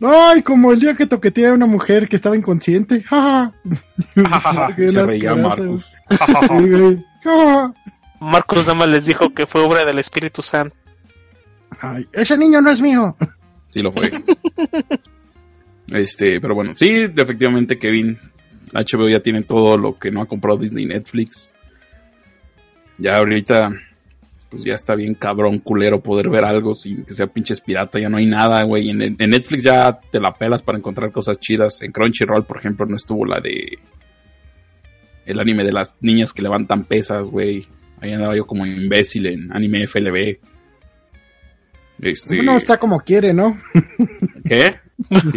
Ay, 0.00 0.42
como 0.42 0.72
el 0.72 0.80
día 0.80 0.94
que 0.94 1.06
toqueteé 1.06 1.46
a 1.46 1.52
una 1.52 1.66
mujer 1.66 2.08
que 2.08 2.16
estaba 2.16 2.36
inconsciente. 2.36 3.04
Se 4.14 5.06
reía 5.06 5.36
Marcus. 5.36 5.84
Marcus 8.20 8.66
nada 8.66 8.74
más 8.74 8.88
les 8.88 9.06
dijo 9.06 9.32
que 9.32 9.46
fue 9.46 9.60
obra 9.60 9.84
del 9.84 10.00
Espíritu 10.00 10.42
Santo. 10.42 10.74
Ay, 11.80 12.08
ese 12.12 12.36
niño 12.36 12.60
no 12.60 12.70
es 12.70 12.80
mío. 12.80 13.16
Sí 13.70 13.80
lo 13.80 13.92
fue. 13.92 14.10
este, 15.88 16.40
pero 16.40 16.54
bueno, 16.54 16.72
sí, 16.74 17.06
efectivamente 17.14 17.78
Kevin 17.78 18.18
HBO 18.80 19.08
ya 19.08 19.20
tiene 19.20 19.42
todo 19.42 19.76
lo 19.76 19.98
que 19.98 20.10
no 20.10 20.20
ha 20.20 20.26
comprado 20.26 20.58
Disney 20.58 20.84
y 20.84 20.88
Netflix. 20.88 21.48
Ya 22.98 23.16
ahorita, 23.16 23.70
pues 24.50 24.64
ya 24.64 24.74
está 24.74 24.94
bien 24.94 25.14
cabrón, 25.14 25.58
culero, 25.58 26.02
poder 26.02 26.28
ver 26.28 26.44
algo 26.44 26.74
sin 26.74 27.04
que 27.04 27.14
sea 27.14 27.26
pinches 27.26 27.60
pirata. 27.60 27.98
Ya 27.98 28.08
no 28.08 28.16
hay 28.16 28.26
nada, 28.26 28.62
güey. 28.64 28.90
En, 28.90 28.98
Netflix 28.98 29.64
ya 29.64 29.98
te 30.10 30.20
la 30.20 30.34
pelas 30.34 30.62
para 30.62 30.78
encontrar 30.78 31.12
cosas 31.12 31.38
chidas. 31.38 31.82
En 31.82 31.92
Crunchyroll, 31.92 32.44
por 32.44 32.58
ejemplo, 32.58 32.86
no 32.86 32.96
estuvo 32.96 33.24
la 33.24 33.40
de. 33.40 33.78
El 35.26 35.40
anime 35.40 35.64
de 35.64 35.72
las 35.72 35.96
niñas 36.00 36.32
que 36.32 36.42
levantan 36.42 36.84
pesas, 36.84 37.30
güey. 37.30 37.66
Ahí 38.00 38.12
andaba 38.12 38.36
yo 38.36 38.46
como 38.46 38.66
imbécil 38.66 39.26
en 39.26 39.52
anime 39.52 39.86
FLB. 39.86 40.38
Este... 42.02 42.42
No 42.42 42.56
está 42.56 42.76
como 42.76 43.00
quiere, 43.00 43.32
¿no? 43.32 43.56
¿Qué? 44.44 44.76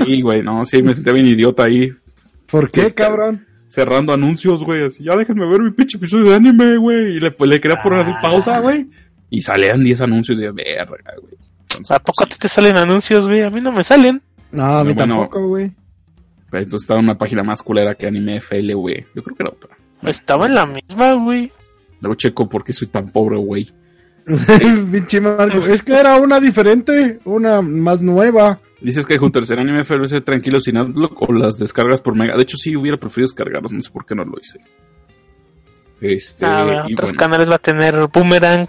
Sí, 0.05 0.21
güey, 0.21 0.43
no, 0.43 0.65
sí, 0.65 0.83
me 0.83 0.93
senté 0.93 1.13
bien 1.13 1.25
idiota 1.25 1.63
ahí. 1.63 1.91
¿Por 2.49 2.71
qué, 2.71 2.93
cabrón? 2.93 3.45
Cerrando 3.67 4.13
anuncios, 4.13 4.63
güey, 4.63 4.85
así, 4.85 5.03
ya 5.03 5.15
déjenme 5.15 5.47
ver 5.47 5.61
mi 5.61 5.71
pinche 5.71 5.97
episodio 5.97 6.29
de 6.29 6.35
anime, 6.35 6.77
güey. 6.77 7.17
Y 7.17 7.19
le, 7.19 7.31
pues, 7.31 7.49
le 7.49 7.59
quería 7.59 7.81
poner 7.81 7.99
así 7.99 8.11
pausa, 8.21 8.59
güey. 8.59 8.87
Y 9.29 9.41
salían 9.41 9.83
10 9.83 10.01
anuncios 10.01 10.37
de 10.37 10.51
verga, 10.51 11.13
güey. 11.21 11.33
¿A 11.89 11.99
poco 11.99 12.23
a 12.23 12.27
ti 12.27 12.37
te 12.39 12.47
salen 12.47 12.77
anuncios, 12.77 13.27
güey? 13.27 13.41
A 13.41 13.49
mí 13.49 13.59
no 13.59 13.71
me 13.71 13.83
salen. 13.83 14.21
No, 14.51 14.63
a 14.63 14.83
mí 14.83 14.95
tampoco, 14.95 15.47
güey. 15.47 15.71
Pues 16.49 16.63
entonces 16.63 16.85
estaba 16.85 17.01
una 17.01 17.17
página 17.17 17.43
más 17.43 17.61
culera 17.61 17.95
que 17.95 18.07
Anime 18.07 18.37
FL, 18.37 18.73
güey. 18.73 19.05
Yo 19.13 19.21
creo 19.21 19.35
que 19.35 19.43
era 19.43 19.51
otra. 19.51 19.77
Estaba 20.03 20.45
en 20.45 20.55
la 20.55 20.65
misma, 20.65 21.13
güey. 21.13 21.51
Luego 21.99 22.15
checo 22.15 22.47
por 22.47 22.63
qué 22.63 22.73
soy 22.73 22.87
tan 22.87 23.09
pobre, 23.09 23.37
güey. 23.37 23.69
Es 24.27 25.83
que 25.83 25.93
era 25.93 26.17
una 26.17 26.39
diferente, 26.39 27.19
una 27.25 27.61
más 27.61 28.01
nueva. 28.01 28.59
Dices 28.79 29.05
que 29.05 29.17
junto 29.17 29.39
al 29.39 29.59
anime 29.59 29.83
FLC 29.83 30.23
tranquilo 30.23 30.61
sin 30.61 30.77
adblock 30.77 31.29
o 31.29 31.33
las 31.33 31.57
descargas 31.57 32.01
por 32.01 32.15
mega. 32.15 32.35
De 32.35 32.43
hecho, 32.43 32.57
sí 32.57 32.75
hubiera 32.75 32.97
preferido 32.97 33.27
descargarlas, 33.27 33.71
no 33.71 33.81
sé 33.81 33.89
por 33.89 34.05
qué 34.05 34.13
no 34.13 34.23
lo 34.23 34.37
hice. 34.39 34.59
Este, 35.99 36.45
ah, 36.45 36.85
otros 36.91 37.13
canales 37.13 37.49
va 37.49 37.55
a 37.55 37.59
tener 37.59 38.07
Boomerang. 38.07 38.67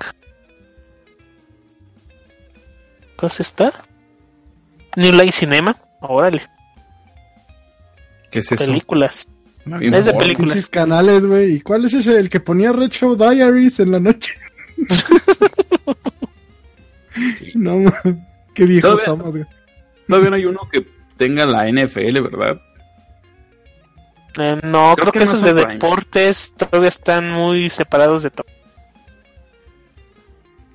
¿Cómo 3.17 3.33
está? 3.39 3.73
New 4.97 5.13
Light 5.13 5.33
Cinema. 5.33 5.77
Órale. 6.01 6.43
¿Qué 8.31 8.39
es 8.39 8.53
eso? 8.53 8.65
Películas. 8.65 9.29
es 9.81 10.05
de 10.07 10.15
películas. 10.15 10.67
canales, 10.69 11.27
güey. 11.27 11.57
¿Y 11.57 11.61
cuál 11.61 11.85
es 11.85 11.95
ese? 11.95 12.19
El 12.19 12.31
que 12.31 12.41
ponía 12.41 12.73
Red 12.73 12.91
Show 12.91 13.15
Diaries 13.17 13.81
en 13.81 13.93
la 13.93 14.01
noche. 14.01 14.35
No, 17.55 17.93
qué 18.55 18.65
viejos 18.65 19.03
somos, 19.05 19.31
güey. 19.31 19.45
Todavía 20.09 20.31
no 20.31 20.37
hay 20.37 20.45
uno 20.47 20.61
que 20.73 20.87
tenga 21.17 21.47
la 21.47 21.69
NFL, 21.69 22.21
¿verdad? 22.23 22.61
Eh, 24.39 24.61
no, 24.63 24.95
creo, 24.97 25.13
que, 25.13 25.23
esos 25.23 25.43
de 25.43 25.53
deportes 25.53 26.55
todavía 26.57 26.89
están 26.89 27.31
muy 27.31 27.69
separados 27.69 28.23
de 28.23 28.31
todo. 28.31 28.47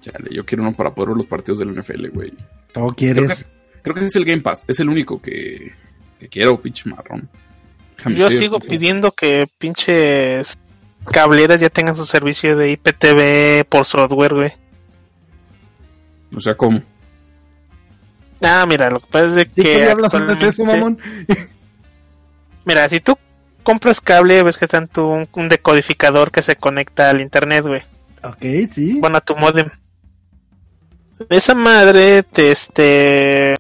Chale, 0.02 0.30
yo 0.32 0.46
quiero 0.46 0.64
uno 0.64 0.74
para 0.74 0.94
poder 0.94 1.10
ver 1.10 1.18
los 1.18 1.28
partidos 1.28 1.60
del 1.60 1.74
NFL, 1.74 2.10
güey. 2.10 2.34
¿Todo 2.74 2.94
quieres? 2.94 3.48
Creo 3.82 3.96
que, 3.96 4.06
es 4.06 4.16
el 4.16 4.26
Game 4.26 4.42
Pass, 4.42 4.66
es 4.68 4.80
el 4.80 4.90
único 4.90 5.22
que, 5.22 5.74
que 6.20 6.28
quiero, 6.28 6.62
pinche 6.62 6.90
marrón. 6.90 7.30
yo 8.08 8.30
sigo 8.30 8.60
pidiendo 8.60 9.12
que 9.14 9.48
pinches 9.58 10.58
cableras 11.12 11.62
ya 11.62 11.70
tengan 11.70 11.96
su 11.96 12.06
servicio 12.06 12.56
de 12.56 12.72
IPTV 12.72 13.66
por 13.68 13.86
software, 13.86 14.34
güey. 14.34 14.52
O 16.36 16.40
sea, 16.40 16.56
¿cómo? 16.56 16.82
Ah, 18.44 18.66
mira, 18.68 18.90
lo 18.90 19.00
que 19.00 19.08
pasa 19.08 19.42
es 19.42 19.48
que. 19.50 19.86
eso, 20.42 20.66
mamón? 20.66 21.00
mira, 22.66 22.90
si 22.90 23.00
tú 23.00 23.18
compras 23.64 24.02
cable, 24.02 24.44
ves 24.44 24.58
que 24.58 24.68
tanto 24.68 25.08
un, 25.08 25.28
un, 25.34 25.50
decodificador 25.50 26.32
que 26.32 26.42
se 26.42 26.56
conecta 26.56 27.10
al 27.10 27.22
internet, 27.22 27.66
güey. 27.66 27.82
Ok, 28.24 28.72
sí. 28.72 29.00
Bueno, 29.00 29.18
a 29.18 29.22
tu 29.22 29.36
modem. 29.36 29.70
Esa 31.30 31.56
madre, 31.56 32.24
te, 32.24 32.52
este. 32.52 33.56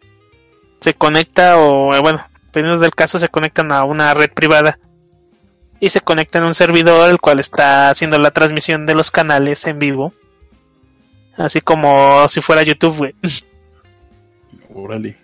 Se 0.79 0.93
conecta, 0.93 1.57
o 1.57 2.01
bueno, 2.01 2.25
dependiendo 2.45 2.79
del 2.79 2.93
caso, 2.93 3.17
se 3.19 3.29
conectan 3.29 3.71
a 3.71 3.84
una 3.84 4.13
red 4.13 4.31
privada. 4.31 4.79
Y 5.79 5.89
se 5.89 6.01
conecta 6.01 6.39
en 6.39 6.45
un 6.45 6.53
servidor, 6.53 7.09
el 7.09 7.19
cual 7.19 7.39
está 7.39 7.89
haciendo 7.89 8.17
la 8.17 8.31
transmisión 8.31 8.86
de 8.86 8.95
los 8.95 9.11
canales 9.11 9.65
en 9.67 9.79
vivo. 9.79 10.13
Así 11.36 11.61
como 11.61 12.27
si 12.29 12.41
fuera 12.41 12.63
YouTube, 12.63 12.97
güey. 12.97 13.15
Órale. 14.74 15.17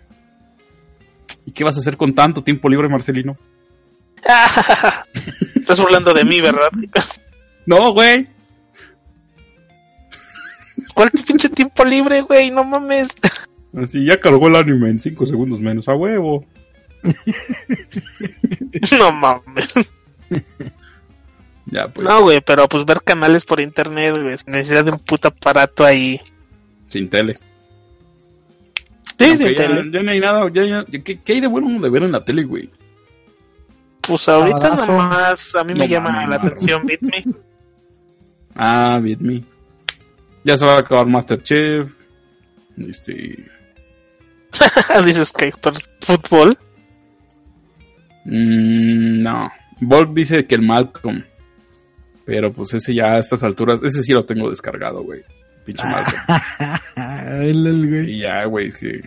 ¿Y 1.46 1.52
qué 1.52 1.64
vas 1.64 1.76
a 1.76 1.80
hacer 1.80 1.96
con 1.96 2.14
tanto 2.14 2.42
tiempo 2.42 2.68
libre, 2.68 2.88
Marcelino? 2.88 3.36
Estás 5.56 5.80
burlando 5.80 6.12
de 6.12 6.24
mí, 6.24 6.40
¿verdad? 6.40 6.68
No, 7.66 7.92
güey. 7.92 8.28
¿Cuál 10.94 11.10
pinche 11.26 11.48
tiempo 11.48 11.84
libre, 11.84 12.20
güey? 12.22 12.50
No 12.50 12.64
mames. 12.64 13.08
Así 13.74 14.04
ya 14.04 14.18
cargó 14.20 14.48
el 14.48 14.56
anime 14.56 14.90
en 14.90 15.00
5 15.00 15.26
segundos 15.26 15.60
menos, 15.60 15.88
a 15.88 15.94
huevo. 15.94 16.44
No 18.98 19.12
mames. 19.12 19.72
Ya, 21.66 21.88
pues, 21.88 22.06
No, 22.06 22.22
güey, 22.22 22.40
pero 22.40 22.68
pues 22.68 22.84
ver 22.84 23.02
canales 23.02 23.44
por 23.44 23.60
internet, 23.60 24.12
güey, 24.12 24.36
necesidad 24.46 24.84
de 24.84 24.90
un 24.92 24.98
puto 24.98 25.28
aparato 25.28 25.84
ahí. 25.84 26.20
sin 26.88 27.08
tele. 27.08 27.34
Sí, 29.26 29.36
sin 29.36 29.46
ya, 29.48 29.54
tele. 29.54 29.90
ya 29.92 30.02
no 30.02 30.10
hay 30.10 30.20
nada, 30.20 30.48
ya, 30.52 30.64
ya- 30.64 30.84
¿qué, 31.02 31.20
qué 31.20 31.32
hay 31.34 31.40
de 31.40 31.46
bueno 31.46 31.80
de 31.80 31.90
ver 31.90 32.02
en 32.04 32.12
la 32.12 32.24
tele, 32.24 32.44
güey? 32.44 32.70
Pues 34.00 34.28
ahorita 34.28 34.74
nomás 34.86 35.54
a 35.54 35.62
mí 35.64 35.74
me 35.74 35.86
llama 35.88 36.26
la 36.26 36.36
atención 36.36 36.84
Bitme. 36.86 37.24
Ah, 38.56 38.98
Beat 39.02 39.20
Me. 39.20 39.42
Ya 40.44 40.56
se 40.56 40.66
va 40.66 40.74
a 40.74 40.80
acabar 40.80 41.06
Masterchef. 41.06 41.94
Este. 42.76 43.46
Dices 45.06 45.30
que 45.32 45.52
por 45.62 45.74
fútbol. 46.00 46.50
mm, 48.24 49.22
no. 49.22 49.50
Volk 49.80 50.12
dice 50.12 50.46
que 50.46 50.56
el 50.56 50.62
Malcolm. 50.62 51.22
Pero 52.24 52.52
pues 52.52 52.74
ese 52.74 52.94
ya 52.94 53.12
a 53.14 53.18
estas 53.18 53.42
alturas, 53.44 53.80
ese 53.82 54.02
sí 54.02 54.12
lo 54.12 54.24
tengo 54.24 54.50
descargado, 54.50 55.02
güey. 55.02 55.22
Pinche 55.70 55.86
güey. 57.88 58.10
y 58.10 58.22
ya, 58.22 58.44
güey, 58.44 58.68
que. 58.70 59.00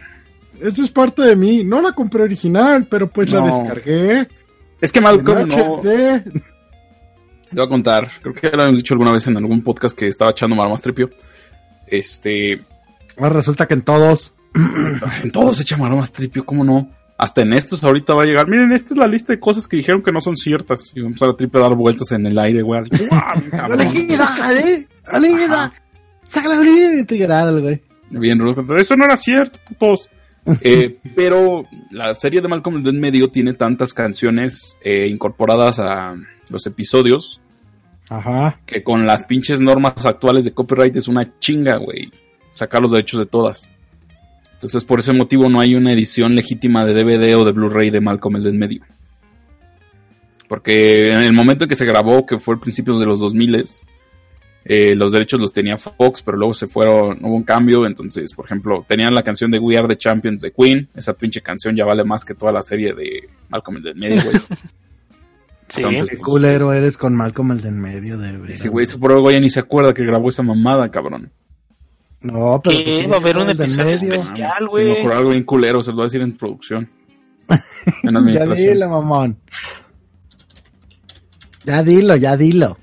Eso 0.61 0.83
es 0.83 0.91
parte 0.91 1.23
de 1.23 1.35
mí. 1.35 1.63
No 1.63 1.81
la 1.81 1.91
compré 1.91 2.23
original, 2.23 2.87
pero 2.89 3.09
pues 3.09 3.31
la 3.31 3.41
descargué. 3.41 4.27
Es 4.79 4.91
que 4.91 5.01
Malcolm 5.01 5.47
no. 5.47 5.81
Te 5.81 6.23
voy 7.51 7.65
a 7.65 7.69
contar, 7.69 8.09
creo 8.21 8.33
que 8.33 8.49
ya 8.49 8.55
lo 8.55 8.63
habíamos 8.63 8.79
dicho 8.79 8.93
alguna 8.93 9.11
vez 9.11 9.27
en 9.27 9.37
algún 9.37 9.61
podcast 9.61 9.97
que 9.97 10.07
estaba 10.07 10.31
echando 10.31 10.55
mal 10.55 10.69
más 10.69 10.81
tripio. 10.81 11.09
Este. 11.85 12.63
Ahora 13.17 13.35
resulta 13.35 13.67
que 13.67 13.73
en 13.73 13.81
todos. 13.81 14.33
En 15.23 15.31
todos 15.31 15.59
echa 15.59 15.77
mal 15.77 15.95
más 15.95 16.11
tripio, 16.11 16.45
¿cómo 16.45 16.63
no? 16.63 16.91
Hasta 17.17 17.41
en 17.41 17.53
estos 17.53 17.83
ahorita 17.83 18.13
va 18.13 18.23
a 18.23 18.25
llegar. 18.25 18.47
Miren, 18.47 18.71
esta 18.71 18.93
es 18.93 18.97
la 18.97 19.07
lista 19.07 19.33
de 19.33 19.39
cosas 19.39 19.67
que 19.67 19.77
dijeron 19.77 20.03
que 20.03 20.11
no 20.11 20.21
son 20.21 20.35
ciertas. 20.35 20.91
Y 20.95 21.01
vamos 21.01 21.21
a 21.21 21.27
la 21.27 21.35
tripio 21.35 21.59
a 21.59 21.69
dar 21.69 21.75
vueltas 21.75 22.11
en 22.11 22.25
el 22.25 22.37
aire, 22.37 22.61
güey. 22.61 22.81
¡Alegida! 23.51 24.53
¿eh? 24.53 24.87
¡Alegida! 25.05 25.73
¡Saca 26.33 26.49
la 26.49 26.59
alegida! 26.59 26.99
Integrada, 26.99 27.51
güey. 27.51 27.79
Bien, 28.09 28.41
eso 28.77 28.95
no 28.95 29.05
era 29.05 29.17
cierto, 29.17 29.59
putos. 29.67 30.09
Eh, 30.59 30.97
pero 31.15 31.65
la 31.91 32.13
serie 32.15 32.41
de 32.41 32.49
Malcolm 32.49 32.75
el 32.75 32.83
del 32.83 32.99
medio 32.99 33.29
tiene 33.29 33.53
tantas 33.53 33.93
canciones 33.93 34.77
eh, 34.83 35.07
incorporadas 35.07 35.79
a 35.79 36.15
los 36.49 36.67
episodios 36.67 37.39
Ajá. 38.09 38.59
que 38.65 38.83
con 38.83 39.05
las 39.05 39.23
pinches 39.23 39.61
normas 39.61 40.05
actuales 40.05 40.43
de 40.43 40.51
copyright 40.51 40.97
es 40.97 41.07
una 41.07 41.39
chinga, 41.39 41.77
güey. 41.77 42.11
Sacar 42.55 42.81
los 42.81 42.91
derechos 42.91 43.21
de 43.21 43.25
todas. 43.25 43.69
Entonces, 44.51 44.83
por 44.83 44.99
ese 44.99 45.13
motivo 45.13 45.47
no 45.47 45.61
hay 45.61 45.75
una 45.75 45.93
edición 45.93 46.35
legítima 46.35 46.85
de 46.85 46.93
DVD 46.93 47.37
o 47.37 47.45
de 47.45 47.53
Blu-ray 47.53 47.89
de 47.89 48.01
Malcolm 48.01 48.35
el 48.35 48.43
del 48.43 48.55
medio. 48.55 48.83
Porque 50.49 51.09
en 51.09 51.21
el 51.21 51.31
momento 51.31 51.63
en 51.63 51.69
que 51.69 51.75
se 51.75 51.85
grabó, 51.85 52.25
que 52.25 52.37
fue 52.37 52.55
el 52.55 52.59
principio 52.59 52.99
de 52.99 53.05
los 53.05 53.21
2000 53.21 53.65
eh, 54.65 54.95
los 54.95 55.11
derechos 55.11 55.39
los 55.41 55.51
tenía 55.53 55.77
Fox, 55.77 56.21
pero 56.23 56.37
luego 56.37 56.53
se 56.53 56.67
fueron, 56.67 57.23
hubo 57.23 57.35
un 57.35 57.43
cambio. 57.43 57.85
Entonces, 57.85 58.33
por 58.33 58.45
ejemplo, 58.45 58.85
tenían 58.87 59.13
la 59.13 59.23
canción 59.23 59.51
de 59.51 59.59
We 59.59 59.77
Are 59.77 59.87
the 59.87 59.97
Champions 59.97 60.41
de 60.41 60.51
Queen. 60.51 60.89
Esa 60.95 61.13
pinche 61.13 61.41
canción 61.41 61.75
ya 61.75 61.85
vale 61.85 62.03
más 62.03 62.23
que 62.25 62.33
toda 62.35 62.51
la 62.51 62.61
serie 62.61 62.93
de 62.93 63.29
Malcolm 63.49 63.77
el 63.77 63.83
del 63.83 63.95
medio, 63.95 64.21
güey. 64.23 64.35
Sí. 65.69 65.81
Entonces, 65.81 66.09
Qué 66.09 66.17
culero 66.17 66.71
eres 66.73 66.97
con 66.97 67.15
Malcolm 67.15 67.51
el 67.53 67.61
de 67.61 67.69
en 67.69 67.79
medio 67.79 68.17
de 68.19 68.33
veras. 68.37 68.55
Ese 68.59 68.69
güey, 68.69 68.83
ese 68.83 68.97
por 68.99 69.11
algo 69.11 69.31
ya 69.31 69.39
ni 69.39 69.49
se 69.49 69.61
acuerda 69.61 69.93
que 69.93 70.03
grabó 70.05 70.29
esa 70.29 70.43
mamada, 70.43 70.91
cabrón. 70.91 71.31
No, 72.21 72.61
pero. 72.63 72.77
¿Qué? 72.77 72.83
pues 72.83 72.97
sí, 72.97 73.05
Va 73.07 73.15
a 73.15 73.19
haber 73.19 73.37
un 73.37 73.49
el 73.49 73.57
del 73.57 73.61
episodio 73.65 73.85
medio. 73.85 74.13
especial. 74.13 74.37
Ya, 74.37 74.51
Se 74.59 74.65
güey. 74.65 74.85
me 74.85 74.91
ocurrió 74.99 75.17
algo 75.17 75.29
bien 75.31 75.43
culero, 75.45 75.81
se 75.81 75.89
lo 75.91 75.95
voy 75.95 76.03
a 76.03 76.05
decir 76.07 76.21
en 76.21 76.37
producción. 76.37 76.89
En 78.03 78.11
Ya 78.13 78.19
administración. 78.19 78.73
dilo, 78.73 78.89
mamón. 78.89 79.37
Ya 81.63 81.81
dilo, 81.81 82.15
ya 82.17 82.37
dilo. 82.37 82.77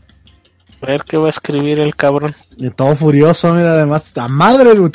A 0.82 0.86
ver 0.86 1.04
qué 1.04 1.16
va 1.18 1.26
a 1.26 1.30
escribir 1.30 1.80
el 1.80 1.94
cabrón. 1.94 2.34
Y 2.56 2.70
todo 2.70 2.94
furioso, 2.96 3.52
mira, 3.54 3.72
además, 3.72 4.16
a 4.16 4.28
madre, 4.28 4.74
güey. 4.74 4.90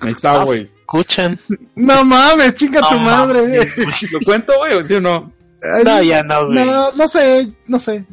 Ahí 0.00 0.10
está, 0.10 0.42
güey. 0.44 0.68
Escuchan. 0.80 1.38
No 1.76 2.04
mames, 2.04 2.54
chinga 2.56 2.80
tu 2.80 2.96
madre. 2.98 3.42
mames, 3.42 4.12
¿Lo 4.12 4.18
cuento, 4.20 4.52
güey? 4.58 4.82
¿Sí 4.82 4.94
o 4.94 5.00
no? 5.00 5.32
Ay, 5.62 5.84
No, 5.84 6.02
ya 6.02 6.22
no, 6.24 6.46
güey. 6.46 6.64
No, 6.66 6.92
no 6.92 7.06
sé, 7.08 7.48
no 7.68 7.78
sé. 7.78 8.04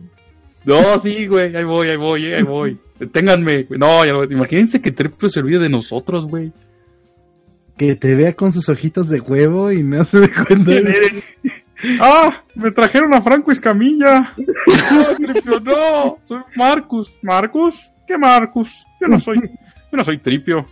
No, 0.64 1.00
sí, 1.00 1.26
güey. 1.28 1.56
Ahí 1.56 1.64
voy, 1.64 1.90
ahí 1.90 1.98
voy, 1.98 2.26
ahí 2.34 2.44
voy. 2.44 2.80
Deténganme. 3.00 3.64
güey. 3.64 3.80
No, 3.80 4.06
ya 4.06 4.12
lo- 4.12 4.24
imagínense 4.26 4.82
que 4.82 4.92
Tripio 4.92 5.30
se 5.30 5.40
olvide 5.40 5.60
de 5.60 5.70
nosotros, 5.70 6.28
güey. 6.28 6.52
Que 7.78 7.96
te 7.96 8.14
vea 8.16 8.34
con 8.34 8.52
sus 8.52 8.70
ojitos 8.70 9.08
de 9.10 9.22
huevo 9.22 9.72
y 9.72 9.82
no 9.84 10.04
se 10.04 10.20
dé 10.20 10.30
cuenta. 10.32 10.66
¿Quién 10.72 10.88
eres? 10.88 11.36
¡Ah! 12.02 12.44
Me 12.56 12.72
trajeron 12.72 13.14
a 13.14 13.22
Franco 13.22 13.52
Escamilla. 13.52 14.34
No, 15.46 15.60
no. 15.60 16.18
Soy 16.24 16.42
Marcus. 16.56 17.12
¿Marcus? 17.22 17.90
¿Qué 18.08 18.18
Marcus? 18.18 18.86
Yo 19.00 19.08
no 19.08 19.20
soy. 19.20 19.38
Yo 19.38 19.98
no 19.98 20.04
soy 20.04 20.18
Tripio. 20.18 20.68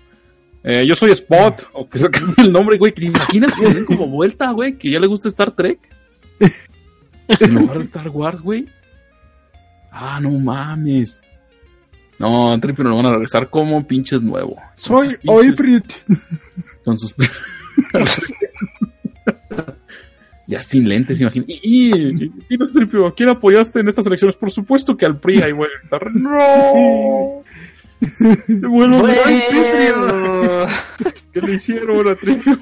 Eh, 0.63 0.83
yo 0.87 0.95
soy 0.95 1.11
Spot. 1.11 1.69
O 1.73 1.87
que 1.87 1.99
se 1.99 2.09
cambie 2.09 2.35
el 2.45 2.51
nombre, 2.51 2.77
güey. 2.77 2.91
¿Te 2.91 3.05
imaginas 3.05 3.53
que 3.53 3.67
den 3.73 3.85
como 3.85 4.07
vuelta, 4.07 4.51
güey? 4.51 4.77
Que 4.77 4.89
ya 4.89 4.99
le 4.99 5.07
gusta 5.07 5.27
Star 5.29 5.51
Trek. 5.51 5.79
En 7.27 7.55
lugar 7.55 7.77
de 7.77 7.83
Star 7.83 8.09
Wars, 8.09 8.41
güey. 8.41 8.67
Ah, 9.91 10.19
no 10.21 10.31
mames. 10.31 11.21
No, 12.17 12.57
Tripio 12.59 12.83
nos 12.83 12.91
lo 12.91 12.97
van 12.97 13.05
a 13.07 13.11
regresar 13.11 13.49
como 13.49 13.85
pinches 13.85 14.21
nuevo. 14.21 14.55
Soy 14.75 15.17
Oibrit. 15.27 15.91
con 16.83 16.97
sus. 16.97 17.13
Ya 20.47 20.61
sin 20.61 20.87
lentes, 20.87 21.19
imagínate. 21.21 21.59
Y, 21.63 21.95
y, 21.95 22.31
y 22.49 22.57
no, 22.57 22.67
Tripio, 22.67 23.07
¿a 23.07 23.15
quién 23.15 23.29
apoyaste 23.29 23.79
en 23.79 23.87
estas 23.87 24.05
elecciones? 24.05 24.35
Por 24.35 24.51
supuesto 24.51 24.95
que 24.95 25.05
al 25.05 25.19
PRI, 25.19 25.41
ahí 25.41 25.51
voy 25.51 25.67
a 25.67 25.79
gritar, 25.79 26.11
¡No! 26.15 27.43
Se 27.99 28.55
vuelvo 28.67 28.99
Bueno. 28.99 29.23
Tripio. 29.23 30.67
¿Qué 31.33 31.41
le 31.41 31.53
hicieron 31.53 32.07
a 32.07 32.15
Tripio? 32.15 32.57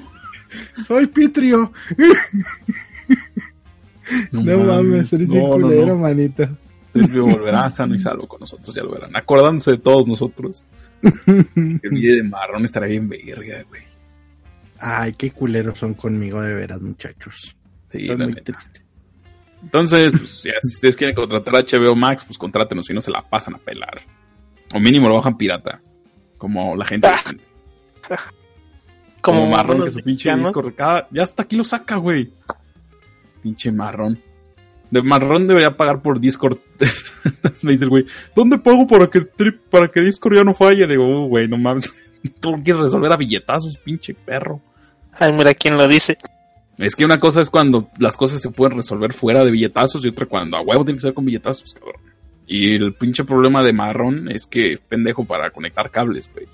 Soy 0.86 1.06
Pitrio. 1.08 1.72
No, 4.30 4.42
mames, 4.42 5.12
eres 5.12 5.28
no, 5.28 5.50
culero, 5.50 5.86
no. 5.86 5.96
manito. 5.98 6.48
Tripio 6.92 7.24
volverá 7.26 7.68
sano 7.70 7.94
y 7.94 7.98
salvo 7.98 8.28
con 8.28 8.40
nosotros, 8.40 8.74
ya 8.74 8.84
lo 8.84 8.92
verán. 8.92 9.16
Acordándose 9.16 9.72
de 9.72 9.78
todos 9.78 10.06
nosotros. 10.06 10.64
El 11.02 11.80
video 11.90 12.16
de 12.16 12.22
marrón 12.22 12.64
estará 12.64 12.86
bien 12.86 13.08
verga, 13.08 13.62
güey. 13.68 13.82
Ay, 14.78 15.12
qué 15.14 15.30
culeros 15.32 15.78
son 15.78 15.94
conmigo 15.94 16.40
de 16.40 16.54
veras, 16.54 16.80
muchachos. 16.80 17.56
Sí, 17.98 18.02
Estoy 18.02 18.16
la 18.18 18.24
muy 18.26 18.34
neta. 18.34 18.52
triste. 18.52 18.80
Entonces, 19.62 20.12
pues, 20.12 20.42
ya, 20.42 20.52
si 20.60 20.74
ustedes 20.74 20.96
quieren 20.96 21.14
contratar 21.16 21.56
a 21.56 21.60
HBO 21.60 21.94
Max, 21.96 22.24
pues 22.24 22.36
contrátenos, 22.38 22.86
si 22.86 22.92
no 22.92 23.00
se 23.00 23.10
la 23.10 23.22
pasan 23.22 23.54
a 23.54 23.58
pelar. 23.58 24.00
O 24.74 24.80
mínimo 24.80 25.08
lo 25.08 25.16
bajan 25.16 25.36
pirata. 25.36 25.80
Como 26.36 26.76
la 26.76 26.84
gente 26.84 27.06
Ah. 27.08 27.12
decente. 27.12 27.44
Como, 29.20 29.40
Como 29.40 29.56
marrón 29.56 29.82
que 29.84 29.90
su 29.90 29.96
pinche 30.00 30.28
mexicanos. 30.28 30.48
disco 30.48 30.60
recada. 30.62 31.08
Ya 31.10 31.22
hasta 31.22 31.44
aquí 31.44 31.56
lo 31.56 31.64
saca, 31.64 31.96
güey. 31.96 32.30
Pinche 33.42 33.72
marrón. 33.72 34.20
De 34.90 35.00
marrón 35.02 35.46
debería 35.46 35.76
pagar 35.76 36.02
por 36.02 36.20
Discord. 36.20 36.58
Me 37.62 37.72
dice 37.72 37.84
el 37.84 37.90
güey, 37.90 38.04
¿dónde 38.36 38.58
pago 38.58 38.86
para 38.86 39.08
que, 39.08 39.22
para 39.70 39.88
que 39.88 40.00
Discord 40.02 40.36
ya 40.36 40.44
no 40.44 40.52
falle? 40.52 40.86
Le 40.86 40.94
digo, 40.94 41.06
"Uh, 41.06 41.28
güey, 41.28 41.48
no 41.48 41.56
mames. 41.56 41.90
Tú 42.40 42.50
lo 42.52 42.62
quieres 42.62 42.82
resolver 42.82 43.12
a 43.12 43.16
billetazos, 43.16 43.78
pinche 43.78 44.12
perro. 44.14 44.60
Ay, 45.12 45.32
mira 45.32 45.54
quién 45.54 45.76
lo 45.78 45.88
dice. 45.88 46.18
Es 46.78 46.96
que 46.96 47.04
una 47.04 47.18
cosa 47.18 47.40
es 47.40 47.50
cuando 47.50 47.88
las 47.98 48.16
cosas 48.16 48.40
se 48.40 48.50
pueden 48.50 48.76
resolver 48.76 49.12
fuera 49.12 49.44
de 49.44 49.50
billetazos 49.50 50.04
y 50.04 50.08
otra 50.08 50.26
cuando 50.26 50.56
a 50.56 50.60
huevo 50.60 50.84
tiene 50.84 50.98
que 50.98 51.02
ser 51.02 51.14
con 51.14 51.24
billetazos, 51.24 51.74
cabrón. 51.74 52.00
Y 52.46 52.74
el 52.74 52.94
pinche 52.94 53.24
problema 53.24 53.62
de 53.62 53.72
marrón 53.72 54.30
es 54.30 54.46
que 54.46 54.72
es 54.72 54.80
pendejo 54.80 55.24
para 55.24 55.50
conectar 55.50 55.90
cables, 55.90 56.30
güey. 56.32 56.46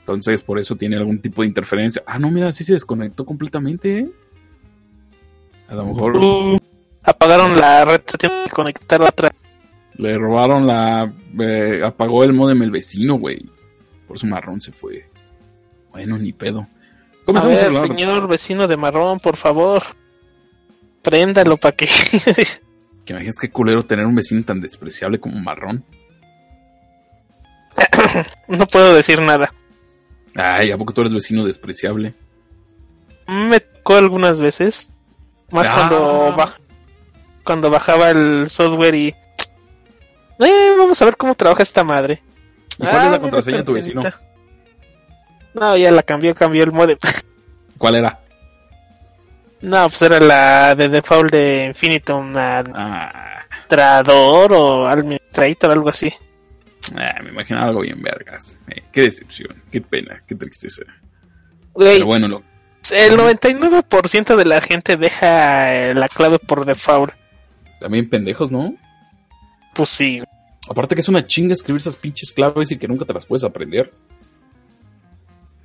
Entonces, 0.00 0.42
por 0.42 0.58
eso 0.58 0.74
tiene 0.76 0.96
algún 0.96 1.20
tipo 1.20 1.42
de 1.42 1.48
interferencia. 1.48 2.02
Ah, 2.06 2.18
no, 2.18 2.30
mira, 2.30 2.50
sí 2.52 2.64
se 2.64 2.72
desconectó 2.72 3.24
completamente, 3.24 3.98
¿eh? 4.00 4.10
A 5.68 5.74
lo 5.76 5.86
mejor 5.86 6.16
Uh, 6.18 6.56
apagaron 7.04 7.56
la 7.56 7.84
red, 7.84 8.00
se 8.04 8.18
tiene 8.18 8.34
que 8.44 8.50
conectar 8.50 9.00
otra. 9.00 9.30
le 9.94 10.18
robaron 10.18 10.66
la... 10.66 11.12
eh, 11.38 11.80
apagó 11.84 12.24
el 12.24 12.32
modem 12.32 12.62
el 12.62 12.70
vecino, 12.72 13.14
güey. 13.14 13.46
Por 14.06 14.16
eso 14.16 14.26
marrón 14.26 14.60
se 14.60 14.72
fue. 14.72 15.08
Bueno, 15.92 16.18
ni 16.18 16.32
pedo. 16.32 16.66
A 17.36 17.46
ver, 17.46 17.72
señor 17.72 18.28
vecino 18.28 18.66
de 18.66 18.76
marrón, 18.76 19.18
por 19.20 19.36
favor. 19.36 19.82
Préndalo 21.02 21.56
para 21.56 21.76
que. 21.76 21.88
Que 23.04 23.14
imaginas 23.14 23.36
qué 23.40 23.50
culero 23.50 23.84
tener 23.86 24.04
un 24.04 24.14
vecino 24.14 24.44
tan 24.44 24.60
despreciable 24.60 25.18
como 25.18 25.38
marrón. 25.40 25.84
no 28.48 28.66
puedo 28.66 28.94
decir 28.94 29.20
nada. 29.22 29.52
Ay, 30.34 30.70
¿a 30.70 30.78
poco 30.78 30.92
tú 30.92 31.00
eres 31.00 31.14
vecino 31.14 31.44
despreciable? 31.44 32.14
Me 33.26 33.60
tocó 33.60 33.96
algunas 33.96 34.40
veces. 34.40 34.92
Más 35.50 35.66
Ah. 35.68 35.74
cuando, 35.74 36.34
ba- 36.36 36.54
cuando 37.44 37.70
bajaba 37.70 38.10
el 38.10 38.48
software 38.48 38.94
y... 38.94 39.14
Eh, 40.42 40.74
vamos 40.78 41.00
a 41.02 41.04
ver 41.04 41.16
cómo 41.18 41.34
trabaja 41.34 41.62
esta 41.62 41.84
madre. 41.84 42.22
¿Y 42.78 42.82
cuál 42.84 42.96
es 42.96 43.02
la 43.02 43.08
mira, 43.10 43.20
contraseña 43.20 43.58
de 43.58 43.64
tu 43.64 43.72
vecino? 43.74 44.00
No, 45.54 45.76
ya 45.76 45.90
la 45.90 46.02
cambió, 46.02 46.34
cambió 46.34 46.62
el 46.64 46.72
modem. 46.72 46.98
¿Cuál 47.78 47.96
era? 47.96 48.20
No, 49.62 49.88
pues 49.88 50.00
era 50.02 50.20
la 50.20 50.74
de 50.74 50.88
default 50.88 51.30
de 51.32 51.66
Infinitum, 51.66 52.32
Ah, 52.36 53.44
administrador 53.50 54.52
o 54.52 54.86
administrator, 54.86 55.70
algo 55.72 55.88
así. 55.90 56.12
ah, 56.96 57.20
me 57.22 57.30
imaginaba 57.30 57.66
algo 57.68 57.80
bien 57.82 58.00
vergas. 58.02 58.58
Eh, 58.68 58.82
qué 58.90 59.02
decepción, 59.02 59.62
qué 59.70 59.80
pena, 59.80 60.22
qué 60.26 60.34
tristeza. 60.34 60.82
Pero 61.76 62.06
bueno, 62.06 62.26
lo, 62.28 62.42
el 62.90 63.16
99% 63.16 64.36
de 64.36 64.44
la 64.44 64.60
gente 64.62 64.96
deja 64.96 65.74
eh, 65.74 65.94
la 65.94 66.08
clave 66.08 66.38
por 66.38 66.64
default. 66.64 67.12
también 67.80 68.08
pendejos, 68.08 68.50
¿no? 68.50 68.74
Pues 69.74 69.88
sí. 69.90 70.22
Aparte 70.68 70.94
que 70.94 71.00
es 71.00 71.08
una 71.08 71.26
chinga 71.26 71.52
escribir 71.52 71.80
esas 71.80 71.96
pinches 71.96 72.32
claves 72.32 72.70
y 72.72 72.78
que 72.78 72.88
nunca 72.88 73.04
te 73.04 73.12
las 73.14 73.26
puedes 73.26 73.44
aprender. 73.44 73.92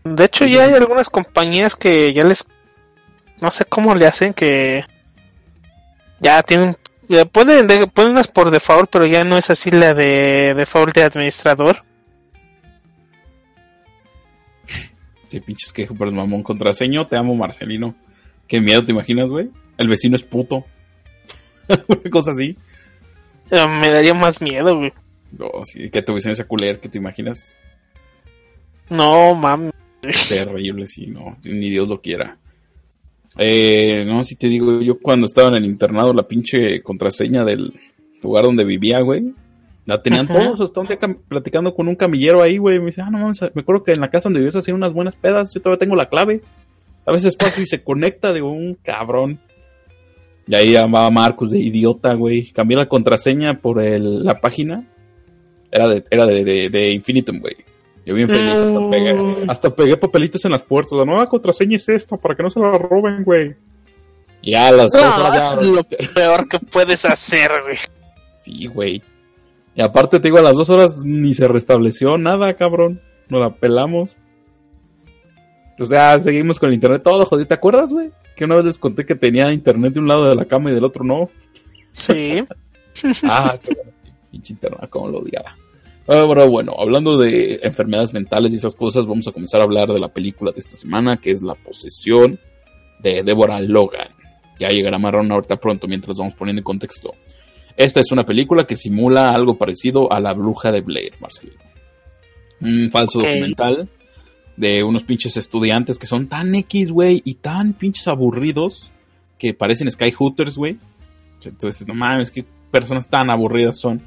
De 0.06 0.26
hecho, 0.26 0.45
ya 0.45 0.64
hay 0.66 0.74
algunas 0.74 1.10
compañías 1.10 1.76
que 1.76 2.14
ya 2.14 2.24
les. 2.24 2.47
No 3.41 3.51
sé 3.51 3.66
cómo 3.66 3.93
le 3.95 4.06
hacen 4.08 4.34
que. 4.34 4.84
Ya 6.20 6.41
tienen. 6.43 6.78
ya 7.10 7.26
ponen, 7.26 7.68
de- 7.68 7.88
ponen 7.88 8.12
unas 8.14 8.28
por 8.28 8.51
default, 8.51 8.89
pero 8.89 9.06
ya 9.06 9.24
no 9.24 9.38
es 9.38 9.49
así 9.49 9.72
la 9.72 9.93
de 9.93 10.53
default 10.56 10.95
de 10.95 11.03
administrador. 11.03 11.78
Sí, 15.28 15.39
pinches 15.39 15.74
que 15.74 15.88
pero 15.88 16.12
mamón 16.12 16.43
contraseño, 16.43 17.08
te 17.08 17.18
amo 17.18 17.36
Marcelino. 17.36 17.95
Qué 18.47 18.62
miedo, 18.62 18.86
¿te 18.86 18.91
imaginas, 18.91 19.30
güey? 19.30 19.49
El 19.78 19.89
vecino 19.89 20.16
es 20.16 20.24
puto. 20.24 20.66
Una 21.68 22.10
cosa 22.12 22.32
así. 22.32 22.58
Me 23.51 23.89
daría 23.89 24.14
más 24.14 24.39
miedo, 24.41 24.78
güey. 24.78 24.93
No, 25.32 25.49
sí, 25.64 25.89
que 25.89 26.01
tu 26.03 26.14
vecino 26.14 26.36
sea 26.36 26.47
culero, 26.47 26.80
que 26.80 26.89
te 26.89 26.99
imaginas. 26.99 27.56
No, 28.89 29.34
mami. 29.36 29.72
Terrible, 30.30 30.88
sí, 30.88 31.08
no, 31.08 31.38
ni 31.43 31.70
Dios 31.70 31.88
lo 31.88 32.01
quiera. 32.01 32.38
Eh, 33.38 34.06
no, 34.06 34.24
si 34.24 34.36
te 34.36 34.47
digo, 34.47 34.82
yo 34.82 34.99
cuando 34.99 35.26
estaba 35.26 35.49
en 35.49 35.56
el 35.56 35.66
internado, 35.66 36.14
la 36.14 36.28
pinche 36.28 36.82
contraseña 36.82 37.43
del 37.43 37.74
lugar 38.24 38.45
donde 38.45 38.64
vivía, 38.64 39.01
güey, 39.01 39.34
la 39.86 40.01
tenían 40.01 40.30
Ajá. 40.32 40.34
todos. 40.45 40.62
Hasta 40.62 40.82
un 40.82 40.88
día 40.88 40.97
platicando 41.28 41.74
con 41.76 41.88
un 41.88 41.95
camillero 41.95 42.41
ahí, 42.41 42.58
güey, 42.58 42.80
me 42.80 42.86
dice, 42.88 43.01
ah, 43.01 43.10
no 43.12 43.20
mames, 43.20 43.41
me 43.53 43.62
acuerdo 43.62 43.84
que 43.84 43.91
en 43.91 43.99
la 43.99 44.10
casa 44.10 44.30
donde 44.30 44.39
vivías 44.39 44.56
hacían 44.56 44.78
unas 44.78 44.93
buenas 44.93 45.16
pedas, 45.16 45.53
yo 45.53 45.62
todavía 45.62 45.80
tengo 45.80 45.95
la 45.95 46.08
clave. 46.10 46.41
A 47.06 47.12
veces 47.12 47.36
paso 47.36 47.62
y 47.62 47.68
se 47.68 47.84
conecta 47.84 48.34
de 48.34 48.41
un 48.41 48.76
cabrón. 48.82 49.39
Y 50.47 50.56
ahí 50.56 50.70
llamaba 50.70 51.12
Marcos 51.12 51.51
de 51.51 51.60
idiota, 51.60 52.14
güey. 52.16 52.51
Cambié 52.51 52.78
la 52.78 52.88
contraseña 52.88 53.60
por 53.60 53.82
el- 53.84 54.24
la 54.24 54.39
página. 54.39 54.88
Era 55.72 55.88
de, 55.89 56.03
era 56.10 56.26
de, 56.26 56.43
de, 56.43 56.70
de 56.70 56.91
Infinitum, 56.91 57.39
güey. 57.41 57.56
Yo 58.06 58.14
bien 58.14 58.28
feliz, 58.30 58.53
hasta 58.56 58.80
Mm. 58.80 58.89
pegué, 58.91 59.45
hasta 59.47 59.76
pegué 59.76 59.97
papelitos 59.97 60.45
en 60.45 60.51
las 60.51 60.62
puertas. 60.64 60.91
La 60.97 61.06
nueva 61.06 61.26
contraseña 61.28 61.78
es 61.78 61.89
esta, 61.89 62.18
para 62.18 62.36
que 62.36 62.43
no 62.43 62.49
se 62.49 62.60
la 62.60 62.72
roben, 62.78 63.24
güey. 63.24 63.56
Y 64.41 64.53
a 64.53 64.72
las 64.72 64.91
dos 64.91 65.01
horas 65.18 65.53
es 65.53 65.60
ya- 65.60 65.66
lo 65.74 65.84
peor 65.84 66.47
que 66.47 66.60
puedes 66.60 67.03
hacer, 67.06 67.49
güey. 67.64 67.78
Sí, 68.38 68.68
güey. 68.68 69.01
Y 69.74 69.82
aparte 69.82 70.20
te 70.20 70.28
digo, 70.28 70.38
a 70.38 70.43
las 70.43 70.56
dos 70.56 70.70
horas 70.70 71.01
ni 71.03 71.34
se 71.34 71.47
restableció 71.47 72.18
nada, 72.20 72.53
cabrón. 72.56 73.01
Nos 73.28 73.41
la 73.41 73.49
pelamos. 73.56 74.16
O 75.80 75.86
sea, 75.86 76.20
seguimos 76.20 76.60
con 76.60 76.70
el 76.70 76.76
internet 76.76 77.01
todo, 77.03 77.26
joder. 77.26 77.47
¿Te 77.47 77.56
acuerdas, 77.56 77.91
güey? 77.91 78.12
Que 78.36 78.45
una 78.45 78.56
vez 78.56 78.66
les 78.66 78.78
conté 78.80 79.06
que 79.06 79.16
tenía 79.16 79.51
internet 79.51 79.93
de 79.93 79.99
un 79.99 80.08
lado 80.08 80.30
de 80.30 80.36
la 80.36 80.45
cama 80.45 80.70
y 80.72 80.76
del 80.76 80.86
otro 80.86 81.03
no. 81.03 81.30
Sí. 81.91 82.43
Ah, 83.24 83.58
qué 83.62 83.74
bueno. 83.74 83.91
Pinche 84.32 84.53
internet, 84.53 84.89
como 84.89 85.10
lo 85.10 85.18
odiaba. 85.20 85.53
Ahora, 86.08 86.45
bueno, 86.45 86.74
hablando 86.78 87.18
de 87.18 87.60
enfermedades 87.64 88.14
mentales 88.14 88.53
y 88.53 88.58
esas 88.58 88.76
cosas, 88.76 89.08
vamos 89.08 89.28
a 89.28 89.32
comenzar 89.32 89.62
a 89.62 89.64
hablar 89.64 89.91
de 89.91 89.99
la 89.99 90.10
película 90.10 90.51
de 90.51 90.60
esta 90.60 90.76
semana, 90.76 91.18
que 91.18 91.32
es 91.32 91.41
La 91.41 91.56
Posesión 91.56 92.39
de 93.01 93.24
Deborah 93.24 93.60
Logan. 93.60 94.10
Ya 94.60 94.70
llegará 94.70 94.99
Marrón 94.99 95.32
ahorita 95.32 95.58
pronto 95.58 95.88
mientras 95.88 96.18
vamos 96.18 96.36
poniendo 96.36 96.60
en 96.60 96.64
contexto. 96.64 97.14
Esta 97.76 97.99
es 97.99 98.12
una 98.12 98.24
película 98.24 98.66
que 98.66 98.76
simula 98.76 99.32
algo 99.32 99.58
parecido 99.58 100.12
a 100.14 100.20
La 100.20 100.34
Bruja 100.34 100.72
de 100.72 100.82
Blair, 100.82 101.14
Marcelino. 101.20 101.60
Un 102.62 102.89
falso 102.89 103.20
documental 103.20 103.89
de 104.56 104.84
unos 104.84 105.03
pinches 105.03 105.36
estudiantes 105.36 105.97
que 105.97 106.08
son 106.08 106.28
tan 106.28 106.56
X, 106.56 106.91
güey, 106.91 107.22
y 107.26 107.36
tan 107.36 107.74
pinches 107.74 108.08
aburridos 108.08 108.91
que 109.38 109.53
parecen 109.53 109.91
Sky 109.91 110.12
Hooters, 110.12 110.56
güey. 110.56 110.78
Entonces, 111.43 111.86
no 111.88 111.93
mames, 111.93 112.32
qué 112.32 112.45
personas 112.72 113.10
tan 113.10 113.30
aburridas 113.30 113.80
son. 113.80 114.01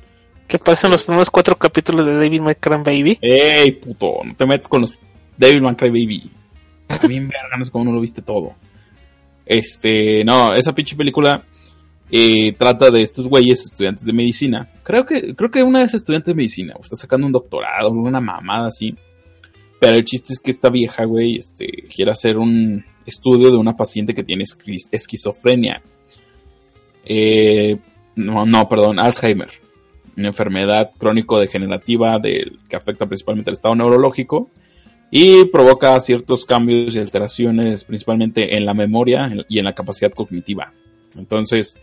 Que 0.48 0.58
parecen 0.58 0.90
los 0.90 1.04
primeros 1.04 1.30
cuatro 1.30 1.54
capítulos 1.56 2.06
de 2.06 2.14
David 2.14 2.40
McCran 2.40 2.82
Baby. 2.82 3.18
¡Ey, 3.20 3.72
puto! 3.72 4.24
No 4.24 4.34
te 4.34 4.46
metas 4.46 4.66
con 4.66 4.80
los 4.80 4.92
May 5.38 5.76
Cry 5.76 5.88
Baby. 5.90 6.30
Bien 7.08 7.28
verga, 7.28 7.56
no 7.58 7.64
es 7.64 7.70
como 7.70 7.84
no 7.84 7.92
lo 7.92 8.00
viste 8.00 8.22
todo. 8.22 8.54
Este, 9.44 10.24
no, 10.24 10.54
esa 10.54 10.72
pinche 10.74 10.96
película 10.96 11.44
eh, 12.10 12.52
trata 12.54 12.90
de 12.90 13.02
estos 13.02 13.28
güeyes, 13.28 13.60
estudiantes 13.64 14.04
de 14.06 14.12
medicina. 14.12 14.70
Creo 14.82 15.04
que, 15.04 15.34
creo 15.34 15.50
que 15.50 15.62
una 15.62 15.80
de 15.80 15.84
esas 15.84 16.00
estudiantes 16.00 16.28
de 16.32 16.36
medicina, 16.36 16.74
o 16.76 16.80
está 16.82 16.96
sacando 16.96 17.26
un 17.26 17.32
doctorado, 17.32 17.90
una 17.90 18.20
mamada 18.20 18.68
así. 18.68 18.94
Pero 19.80 19.96
el 19.96 20.04
chiste 20.04 20.32
es 20.32 20.40
que 20.40 20.50
esta 20.50 20.70
vieja, 20.70 21.04
güey, 21.04 21.36
este, 21.36 21.66
quiere 21.94 22.10
hacer 22.10 22.36
un 22.38 22.84
estudio 23.06 23.50
de 23.50 23.56
una 23.58 23.76
paciente 23.76 24.12
que 24.14 24.24
tiene 24.24 24.44
esqui- 24.44 24.88
esquizofrenia. 24.90 25.82
Eh, 27.04 27.76
no, 28.16 28.44
no, 28.44 28.68
perdón, 28.68 28.98
Alzheimer. 28.98 29.50
Una 30.18 30.28
enfermedad 30.28 30.90
crónico-degenerativa 30.98 32.20
que 32.20 32.76
afecta 32.76 33.06
principalmente 33.06 33.50
el 33.50 33.54
estado 33.54 33.76
neurológico 33.76 34.50
y 35.12 35.44
provoca 35.44 35.98
ciertos 36.00 36.44
cambios 36.44 36.96
y 36.96 36.98
alteraciones 36.98 37.84
principalmente 37.84 38.56
en 38.56 38.66
la 38.66 38.74
memoria 38.74 39.30
y 39.48 39.60
en 39.60 39.64
la 39.64 39.74
capacidad 39.74 40.10
cognitiva. 40.10 40.72
Entonces, 41.16 41.76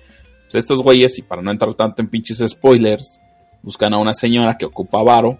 pues 0.43 0.55
estos 0.55 0.83
güeyes, 0.83 1.17
y 1.17 1.21
para 1.21 1.41
no 1.41 1.49
entrar 1.49 1.73
tanto 1.75 2.01
en 2.01 2.09
pinches 2.09 2.43
spoilers, 2.45 3.21
buscan 3.63 3.93
a 3.93 3.99
una 3.99 4.13
señora 4.13 4.57
que 4.57 4.65
ocupa 4.65 5.01
varo, 5.01 5.39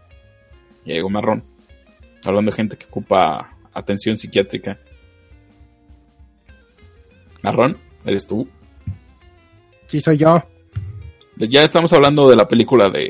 y 0.86 0.94
llegó 0.94 1.10
marrón, 1.10 1.44
hablando 2.24 2.52
de 2.52 2.56
gente 2.56 2.78
que 2.78 2.86
ocupa 2.86 3.58
atención 3.74 4.16
psiquiátrica. 4.16 4.80
Marrón, 7.44 7.78
¿eres 8.06 8.26
tú? 8.26 8.48
Sí, 9.88 10.00
soy 10.00 10.18
yo. 10.18 10.42
Ya 11.38 11.64
estamos 11.64 11.92
hablando 11.94 12.30
de 12.30 12.36
la 12.36 12.48
película 12.48 12.90
de 12.90 13.10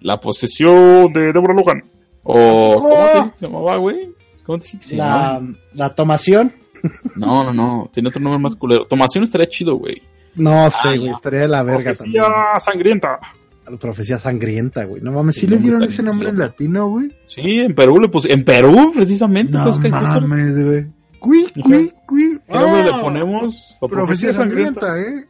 La 0.00 0.20
posesión 0.20 1.12
de 1.12 1.32
Deborah 1.32 1.54
Logan. 1.54 1.84
O 2.22 2.74
¿cómo 2.80 2.88
te 2.94 3.18
dije 3.18 3.32
se 3.36 3.46
llamaba, 3.46 3.76
güey? 3.78 4.10
¿Cómo 4.44 4.58
te 4.58 4.64
dije 4.64 4.78
que 4.78 4.84
se 4.84 4.96
La, 4.96 5.04
llamaba? 5.06 5.46
la 5.74 5.94
tomación. 5.94 6.52
No, 7.16 7.42
no, 7.42 7.52
no, 7.52 7.90
tiene 7.92 8.08
otro 8.10 8.20
nombre 8.20 8.40
más 8.40 8.54
culero. 8.56 8.86
Tomación 8.86 9.24
estaría 9.24 9.48
chido, 9.48 9.76
güey. 9.76 10.02
No 10.34 10.68
sé, 10.70 10.76
Ah, 10.88 10.96
güey. 10.96 11.08
no. 11.10 11.16
Estaría 11.16 11.40
de 11.40 11.48
la 11.48 11.62
verga 11.62 11.94
también. 11.94 12.22
Profecía 12.22 12.60
sangrienta. 12.60 13.18
La 13.68 13.76
profecía 13.78 14.18
sangrienta, 14.18 14.84
güey. 14.84 15.02
No 15.02 15.10
mames, 15.12 15.34
¿sí 15.36 15.46
le 15.48 15.58
dieron 15.58 15.82
ese 15.82 16.02
nombre 16.02 16.28
en 16.28 16.38
latino, 16.38 16.88
güey? 16.88 17.10
Sí, 17.26 17.40
en 17.60 17.74
Perú 17.74 17.98
le 18.00 18.08
puse. 18.08 18.32
En 18.32 18.44
Perú, 18.44 18.92
precisamente. 18.94 19.52
No 19.54 19.64
pues, 19.64 19.76
¿qué- 19.78 19.84
qué- 19.84 19.90
mames, 19.90 20.64
güey. 20.64 20.86
Cui, 21.18 21.46
cui, 21.60 21.92
cui. 22.06 22.38
¿Qué 22.46 22.54
nombre 22.54 22.82
Ah, 22.82 22.84
le 22.96 23.02
ponemos? 23.02 23.78
La 23.80 23.88
Profecía 23.88 24.32
sangrienta, 24.32 25.00
eh. 25.00 25.24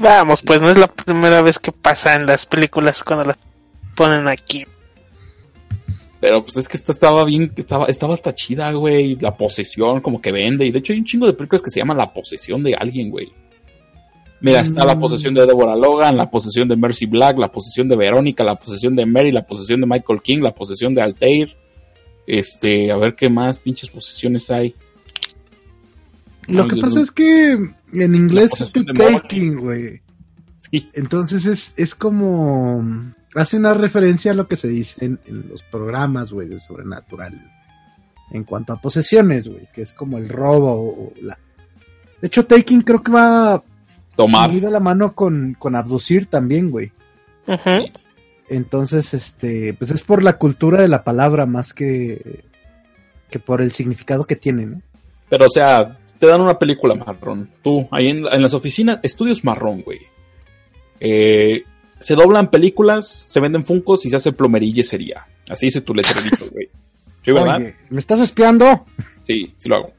Vamos, 0.00 0.42
pues 0.42 0.60
no 0.62 0.70
es 0.70 0.78
la 0.78 0.88
primera 0.88 1.42
vez 1.42 1.58
que 1.58 1.72
pasa 1.72 2.14
en 2.14 2.26
las 2.26 2.46
películas 2.46 3.04
cuando 3.04 3.26
las 3.26 3.38
ponen 3.94 4.26
aquí. 4.28 4.66
Pero 6.20 6.42
pues 6.44 6.56
es 6.56 6.68
que 6.68 6.76
esta 6.76 6.92
estaba 6.92 7.24
bien, 7.24 7.52
estaba, 7.56 7.86
estaba 7.86 8.14
hasta 8.14 8.34
chida, 8.34 8.72
güey. 8.72 9.16
La 9.16 9.36
posesión, 9.36 10.00
como 10.00 10.20
que 10.20 10.32
vende. 10.32 10.66
Y 10.66 10.70
de 10.70 10.78
hecho 10.78 10.92
hay 10.92 10.98
un 11.00 11.04
chingo 11.04 11.26
de 11.26 11.32
películas 11.34 11.62
que 11.62 11.70
se 11.70 11.80
llaman 11.80 11.96
La 11.98 12.12
posesión 12.12 12.62
de 12.62 12.74
alguien, 12.74 13.10
güey. 13.10 13.30
Mira, 14.42 14.60
está 14.60 14.86
la 14.86 14.94
Mm. 14.94 15.00
posesión 15.00 15.34
de 15.34 15.44
Deborah 15.46 15.76
Logan, 15.76 16.16
la 16.16 16.30
posesión 16.30 16.66
de 16.66 16.76
Mercy 16.76 17.04
Black, 17.06 17.38
la 17.38 17.50
posesión 17.52 17.88
de 17.88 17.96
Verónica, 17.96 18.42
la 18.42 18.56
posesión 18.58 18.96
de 18.96 19.04
Mary, 19.04 19.32
la 19.32 19.46
posesión 19.46 19.82
de 19.82 19.86
Michael 19.86 20.22
King, 20.22 20.38
la 20.40 20.54
posesión 20.54 20.94
de 20.94 21.02
Altair. 21.02 21.56
Este, 22.26 22.90
a 22.90 22.96
ver 22.96 23.14
qué 23.14 23.28
más 23.28 23.58
pinches 23.58 23.90
posesiones 23.90 24.50
hay. 24.50 24.74
Lo 26.46 26.66
que 26.66 26.76
pasa 26.76 27.00
es 27.00 27.10
que 27.10 27.56
en 27.92 28.14
inglés 28.14 28.52
es 28.60 28.72
Moa. 28.74 29.20
taking, 29.20 29.56
güey. 29.58 30.02
Sí. 30.58 30.90
Entonces 30.94 31.46
es, 31.46 31.74
es 31.76 31.94
como. 31.94 32.84
Hace 33.34 33.56
una 33.58 33.74
referencia 33.74 34.32
a 34.32 34.34
lo 34.34 34.48
que 34.48 34.56
se 34.56 34.68
dice 34.68 35.04
en, 35.04 35.20
en 35.26 35.48
los 35.48 35.62
programas, 35.62 36.32
güey, 36.32 36.48
de 36.48 36.60
sobrenatural. 36.60 37.40
En 38.32 38.44
cuanto 38.44 38.72
a 38.72 38.80
posesiones, 38.80 39.48
güey, 39.48 39.68
que 39.72 39.82
es 39.82 39.92
como 39.92 40.18
el 40.18 40.28
robo 40.28 40.72
o 40.74 41.12
la. 41.20 41.38
De 42.20 42.26
hecho, 42.26 42.44
taking 42.46 42.82
creo 42.82 43.02
que 43.02 43.12
va 43.12 43.62
Tomar. 44.16 44.50
muy 44.50 44.60
de 44.60 44.70
la 44.70 44.80
mano 44.80 45.14
con, 45.14 45.54
con 45.58 45.74
abducir 45.76 46.26
también, 46.26 46.70
güey. 46.70 46.92
Ujú. 47.46 47.90
Entonces, 48.48 49.14
este, 49.14 49.74
pues 49.74 49.90
es 49.92 50.02
por 50.02 50.22
la 50.22 50.36
cultura 50.36 50.82
de 50.82 50.88
la 50.88 51.04
palabra 51.04 51.46
más 51.46 51.72
que, 51.72 52.44
que 53.30 53.38
por 53.38 53.62
el 53.62 53.70
significado 53.72 54.24
que 54.24 54.36
tiene, 54.36 54.66
¿no? 54.66 54.82
Pero, 55.28 55.46
o 55.46 55.50
sea, 55.50 55.99
te 56.20 56.26
dan 56.28 56.40
una 56.40 56.58
película 56.58 56.94
marrón. 56.94 57.50
Tú, 57.62 57.88
ahí 57.90 58.08
en, 58.08 58.24
en 58.30 58.42
las 58.42 58.54
oficinas, 58.54 59.00
estudios 59.02 59.42
marrón, 59.44 59.82
güey. 59.82 59.98
Eh, 61.00 61.64
se 61.98 62.14
doblan 62.14 62.50
películas, 62.50 63.24
se 63.26 63.40
venden 63.40 63.64
funcos 63.66 64.06
y 64.06 64.10
se 64.10 64.16
hace 64.16 64.32
plomería 64.32 64.84
sería. 64.84 65.26
Así 65.48 65.66
dice 65.66 65.80
tu 65.80 65.94
letrerito, 65.94 66.46
güey. 66.52 66.68
¿Sí, 67.24 67.32
verdad? 67.32 67.56
Oye, 67.56 67.74
¿me 67.90 67.98
estás 68.00 68.20
espiando? 68.20 68.86
Sí, 69.26 69.52
sí 69.58 69.68
lo 69.68 69.76
hago. 69.76 69.92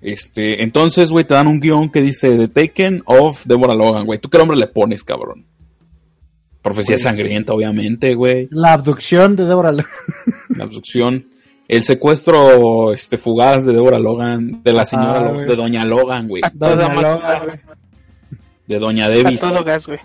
Este, 0.00 0.62
entonces, 0.62 1.10
güey, 1.10 1.24
te 1.24 1.34
dan 1.34 1.46
un 1.48 1.58
guion 1.58 1.90
que 1.90 2.02
dice 2.02 2.36
The 2.36 2.48
Taken 2.48 3.02
of 3.06 3.44
Deborah 3.46 3.74
Logan, 3.74 4.04
güey. 4.06 4.18
¿Tú 4.20 4.28
qué 4.28 4.38
nombre 4.38 4.56
le 4.56 4.66
pones, 4.68 5.02
cabrón? 5.02 5.46
Profecía 6.62 6.94
Pues, 6.94 7.02
sangrienta, 7.02 7.52
obviamente, 7.54 8.14
güey. 8.14 8.48
La 8.50 8.72
abducción 8.74 9.34
de 9.36 9.44
Deborah 9.46 9.72
Lo- 9.72 9.84
La 10.56 10.64
abducción. 10.64 11.28
El 11.68 11.82
secuestro 11.82 12.92
este, 12.92 13.18
fugaz 13.18 13.64
de 13.66 13.72
Deborah 13.72 13.98
Logan, 13.98 14.62
de 14.62 14.72
la 14.72 14.84
señora, 14.84 15.18
Ah, 15.18 15.22
Lo- 15.24 15.34
güey. 15.34 15.46
de 15.48 15.56
Doña 15.56 15.84
Logan, 15.84 16.28
güey. 16.28 16.42
Doña 16.54 16.94
Logan. 16.94 17.60
De 18.66 18.78
Doña 18.78 19.06
A 19.06 19.10
Davis. 19.10 19.40
todo 19.40 19.64
gas, 19.64 19.86
güey. 19.86 19.98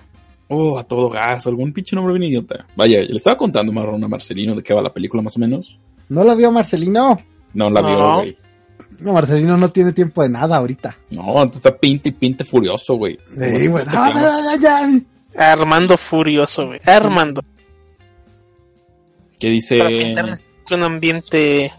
Oh, 0.47 0.77
a 0.77 0.83
todo 0.83 1.09
gas, 1.09 1.47
algún 1.47 1.71
pinche 1.71 1.95
nombre 1.95 2.13
bien 2.17 2.29
idiota. 2.31 2.65
Vaya, 2.75 2.99
le 3.01 3.15
estaba 3.17 3.37
contando 3.37 3.71
marrón 3.71 4.03
a 4.03 4.07
Marcelino 4.07 4.53
de 4.55 4.63
qué 4.63 4.73
va 4.73 4.81
la 4.81 4.91
película 4.91 5.21
más 5.23 5.37
o 5.37 5.39
menos. 5.39 5.79
¿No 6.09 6.23
la 6.23 6.35
vio 6.35 6.51
Marcelino? 6.51 7.19
No 7.53 7.69
la 7.69 7.81
vio, 7.81 8.15
güey. 8.15 8.37
No, 8.99 9.13
Marcelino 9.13 9.55
no 9.55 9.69
tiene 9.69 9.93
tiempo 9.93 10.23
de 10.23 10.29
nada 10.29 10.57
ahorita. 10.57 10.97
No, 11.11 11.39
antes 11.39 11.57
está 11.57 11.77
pinte 11.77 12.09
y 12.09 12.11
pinte 12.11 12.43
furioso, 12.43 12.95
güey. 12.95 13.17
Sí, 13.33 13.67
güey. 13.67 13.85
Ah, 13.87 14.51
ya, 14.59 14.89
ya. 15.35 15.51
Armando 15.53 15.95
furioso, 15.97 16.67
güey. 16.67 16.81
Armando. 16.85 17.41
Que 19.39 19.49
dice... 19.49 19.77
Para 19.77 19.89
pintar 19.89 20.35
un 20.75 20.83
ambiente 20.83 21.71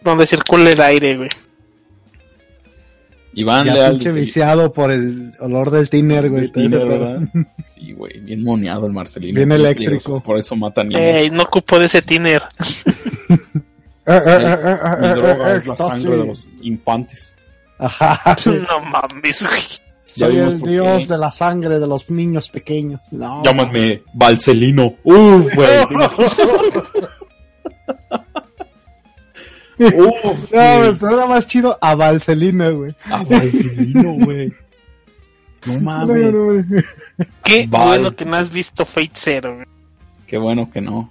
donde 0.00 0.26
circule 0.26 0.72
el 0.72 0.80
aire, 0.80 1.16
güey. 1.16 1.30
Iván 3.34 3.64
Ya 3.64 3.74
Leal 3.74 3.92
pinche 3.92 4.08
dice... 4.10 4.20
viciado 4.20 4.72
por 4.72 4.90
el 4.90 5.32
olor 5.40 5.70
del 5.70 5.88
tiner, 5.88 6.28
güey. 6.28 6.50
Tiner, 6.50 6.86
¿verdad? 6.86 7.20
Sí, 7.66 7.92
güey, 7.92 8.20
bien 8.20 8.42
moneado 8.42 8.86
el 8.86 8.92
Marcelino. 8.92 9.36
Bien 9.36 9.52
eléctrico. 9.52 10.20
Por 10.20 10.38
eso 10.38 10.54
mata 10.56 10.84
niños. 10.84 11.00
Ey, 11.00 11.30
no 11.30 11.44
ocupo 11.44 11.78
de 11.78 11.86
ese 11.86 12.02
tiner. 12.02 12.42
Eh, 14.04 14.18
eh, 14.26 14.56
eh, 14.64 14.96
Mi 15.00 15.08
droga 15.14 15.54
es 15.54 15.64
la 15.64 15.76
sangre 15.76 16.16
de 16.16 16.26
los 16.26 16.48
infantes. 16.62 17.36
Ajá. 17.78 18.36
no 18.46 18.80
mames, 18.80 19.46
güey. 19.46 19.62
Ya 20.16 20.26
Soy 20.26 20.36
el 20.38 20.60
dios 20.60 21.02
qué. 21.06 21.12
de 21.12 21.18
la 21.18 21.30
sangre 21.30 21.78
de 21.78 21.86
los 21.86 22.10
niños 22.10 22.50
pequeños. 22.50 23.00
No. 23.12 23.42
Llámame 23.44 24.02
Valcelino. 24.14 24.96
Uf, 25.04 25.54
güey. 25.54 25.68
Uf, 29.78 30.52
No, 30.52 30.96
pero 31.00 31.10
era 31.16 31.26
más 31.26 31.46
chido 31.46 31.76
a 31.80 31.94
Valselina, 31.94 32.68
güey. 32.70 32.94
A 33.06 33.22
Valcelino, 33.24 34.12
güey. 34.24 34.52
No 35.66 35.80
mames. 35.80 36.32
no, 36.32 36.52
no. 36.52 36.64
Qué 37.44 37.66
Vale. 37.68 37.86
bueno 37.86 38.16
que 38.16 38.24
no 38.24 38.36
has 38.36 38.50
visto 38.50 38.84
Fate 38.84 39.12
Zero, 39.14 39.54
güey. 39.56 39.66
Qué 40.26 40.36
bueno 40.38 40.70
que 40.70 40.80
no. 40.80 41.08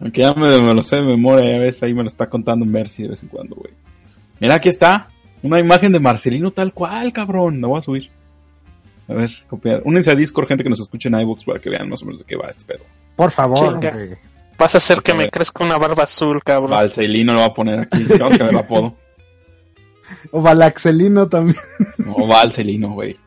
Aunque 0.00 0.20
ya 0.20 0.32
me, 0.34 0.60
me 0.60 0.74
lo 0.74 0.82
sé 0.82 0.96
de 0.96 1.02
memoria, 1.02 1.50
ya 1.52 1.58
ves, 1.58 1.82
ahí 1.82 1.92
me 1.92 2.02
lo 2.02 2.08
está 2.08 2.28
contando 2.28 2.64
Mercy 2.64 3.02
de 3.02 3.08
vez 3.10 3.22
en 3.22 3.28
cuando, 3.28 3.56
güey. 3.56 3.72
Mira, 4.38 4.54
aquí 4.54 4.68
está. 4.68 5.08
Una 5.42 5.58
imagen 5.60 5.92
de 5.92 6.00
Marcelino 6.00 6.50
tal 6.50 6.72
cual, 6.72 7.12
cabrón. 7.12 7.60
La 7.60 7.68
voy 7.68 7.78
a 7.78 7.82
subir. 7.82 8.10
A 9.08 9.14
ver, 9.14 9.30
copiar. 9.48 9.82
Únense 9.84 10.10
a 10.10 10.14
Discord, 10.14 10.48
gente 10.48 10.64
que 10.64 10.70
nos 10.70 10.80
escuche 10.80 11.08
en 11.08 11.18
iVoox 11.20 11.44
para 11.44 11.58
que 11.60 11.70
vean 11.70 11.88
más 11.88 12.02
o 12.02 12.06
menos 12.06 12.20
de 12.20 12.26
qué 12.26 12.36
va 12.36 12.48
este 12.50 12.64
pedo. 12.64 12.84
Por 13.16 13.30
favor. 13.30 13.80
Vas 14.58 14.74
a 14.74 14.78
hacer 14.78 14.98
que 15.02 15.12
A 15.12 15.14
me 15.14 15.30
crezca 15.30 15.64
una 15.64 15.78
barba 15.78 16.02
azul, 16.02 16.42
cabrón. 16.42 16.72
Valcelino 16.72 17.32
lo 17.32 17.40
va 17.40 17.46
a 17.46 17.52
poner 17.52 17.80
aquí. 17.80 18.04
Vamos 18.18 18.40
a 18.40 18.44
ver 18.44 18.52
el 18.52 18.58
apodo. 18.58 18.96
O 20.30 20.40
Valaxelino 20.40 21.28
también. 21.28 21.56
No, 21.98 22.26
Valcelino, 22.26 22.92
güey. 22.92 23.16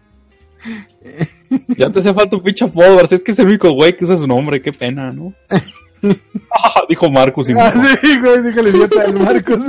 Ya 1.78 1.90
te 1.90 2.00
hace 2.00 2.14
falta 2.14 2.38
un 2.38 2.44
pinche 2.44 2.66
apodo. 2.66 3.02
Es 3.02 3.24
que 3.24 3.32
es 3.32 3.40
el 3.40 3.48
único 3.48 3.72
güey 3.72 3.96
que 3.96 4.06
usa 4.06 4.18
su 4.18 4.26
nombre. 4.28 4.62
Qué 4.62 4.74
pena, 4.74 5.12
¿no? 5.12 5.34
Ah, 6.52 6.82
dijo 6.90 7.12
Marcus 7.12 7.50
y 7.50 7.54
Ah, 7.54 7.72
sí, 8.02 8.20
güey, 8.20 8.42
dígale 8.42 8.72
idiota 8.72 9.02
al 9.02 9.14
Marcos. 9.14 9.60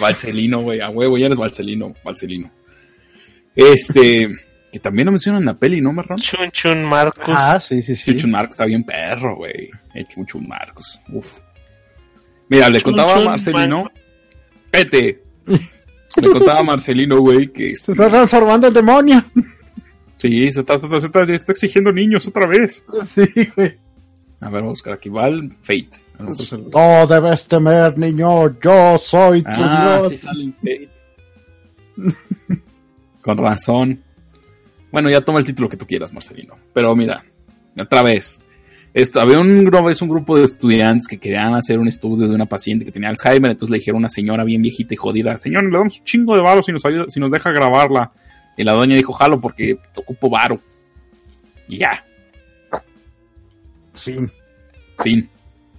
Valcelino, 0.00 0.60
güey. 0.62 0.80
A 0.80 0.90
huevo, 0.90 1.16
ya 1.18 1.26
eres 1.26 1.38
Valcelino. 1.38 1.94
Valcelino. 2.04 2.50
Este. 3.54 4.28
Que 4.70 4.78
también 4.80 5.06
lo 5.06 5.12
mencionan 5.12 5.42
en 5.42 5.46
la 5.46 5.58
peli, 5.58 5.80
¿no, 5.80 5.92
Marrón? 5.92 6.18
Chun 6.20 6.50
Chun 6.52 6.84
Marcus. 6.84 7.24
Ah, 7.28 7.58
sí, 7.58 7.82
sí, 7.82 7.96
sí. 7.96 8.12
Chuchun 8.12 8.30
Marcos 8.30 8.50
está 8.54 8.66
bien 8.66 8.84
perro, 8.84 9.36
güey. 9.36 9.70
Eh, 9.94 10.04
Chuchun 10.06 10.46
Marcos. 10.46 11.00
Uf. 11.12 11.38
Mira, 12.50 12.68
le 12.68 12.80
Chun 12.80 12.92
contaba 12.92 13.12
a 13.12 13.16
Chun 13.16 13.24
Marcelino. 13.24 13.82
Marcos. 13.84 14.00
Pete. 14.70 15.22
Le 16.20 16.30
contaba 16.30 16.60
a 16.60 16.62
Marcelino, 16.62 17.18
güey, 17.20 17.48
que. 17.52 17.74
Se 17.76 17.92
está 17.92 18.08
transformando 18.10 18.66
en 18.68 18.74
demonio. 18.74 19.24
Sí, 20.18 20.50
se 20.50 20.60
está, 20.60 20.76
se 20.76 20.86
está- 20.86 21.00
se 21.00 21.06
está- 21.06 21.22
está 21.22 21.52
exigiendo 21.52 21.92
niños 21.92 22.26
otra 22.26 22.46
vez. 22.46 22.82
Sí, 23.14 23.48
güey. 23.56 23.78
A 24.40 24.46
ver, 24.50 24.60
vamos 24.62 24.68
a 24.68 24.78
buscar 24.78 24.92
aquí. 24.94 25.08
Val 25.08 25.48
Fate. 25.62 25.90
Se 26.46 26.56
lo- 26.56 26.68
No 26.72 27.06
debes 27.06 27.46
temer, 27.48 27.96
niño. 27.98 28.58
Yo 28.60 28.98
soy 28.98 29.42
tu 29.42 29.48
Ah, 29.50 29.98
Dios. 30.00 30.10
sí 30.12 30.16
sale 30.16 30.44
en 30.44 30.54
Fate. 30.54 30.88
Con 33.22 33.38
razón. 33.38 34.02
Bueno, 34.90 35.10
ya 35.10 35.20
toma 35.20 35.38
el 35.40 35.44
título 35.44 35.68
que 35.68 35.76
tú 35.76 35.86
quieras, 35.86 36.12
Marcelino. 36.12 36.54
Pero 36.72 36.94
mira, 36.96 37.24
otra 37.78 38.02
vez. 38.02 38.40
Esto, 38.94 39.20
había 39.20 39.38
un, 39.38 39.64
grupo- 39.64 39.90
es 39.90 40.00
un 40.00 40.08
grupo 40.08 40.36
de 40.38 40.44
estudiantes 40.44 41.06
que 41.06 41.18
querían 41.18 41.54
hacer 41.54 41.78
un 41.78 41.88
estudio 41.88 42.26
de 42.26 42.34
una 42.34 42.46
paciente 42.46 42.84
que 42.84 42.90
tenía 42.92 43.10
Alzheimer. 43.10 43.50
Entonces 43.50 43.70
le 43.70 43.78
dijeron 43.78 43.96
a 43.98 44.02
una 44.02 44.08
señora 44.08 44.44
bien 44.44 44.62
viejita 44.62 44.94
y 44.94 44.96
jodida: 44.96 45.36
Señor, 45.36 45.64
le 45.64 45.76
damos 45.76 45.98
un 45.98 46.04
chingo 46.04 46.34
de 46.36 46.42
varo 46.42 46.62
si 46.62 46.72
nos, 46.72 46.84
ayuda, 46.86 47.04
si 47.08 47.20
nos 47.20 47.30
deja 47.30 47.50
grabarla. 47.52 48.12
Y 48.56 48.64
la 48.64 48.72
doña 48.72 48.96
dijo: 48.96 49.12
Jalo, 49.12 49.40
porque 49.40 49.78
te 49.94 50.00
ocupo 50.00 50.30
varo. 50.30 50.58
Y 51.68 51.76
ya, 51.78 52.02
Fin. 53.98 54.30
fin. 55.02 55.30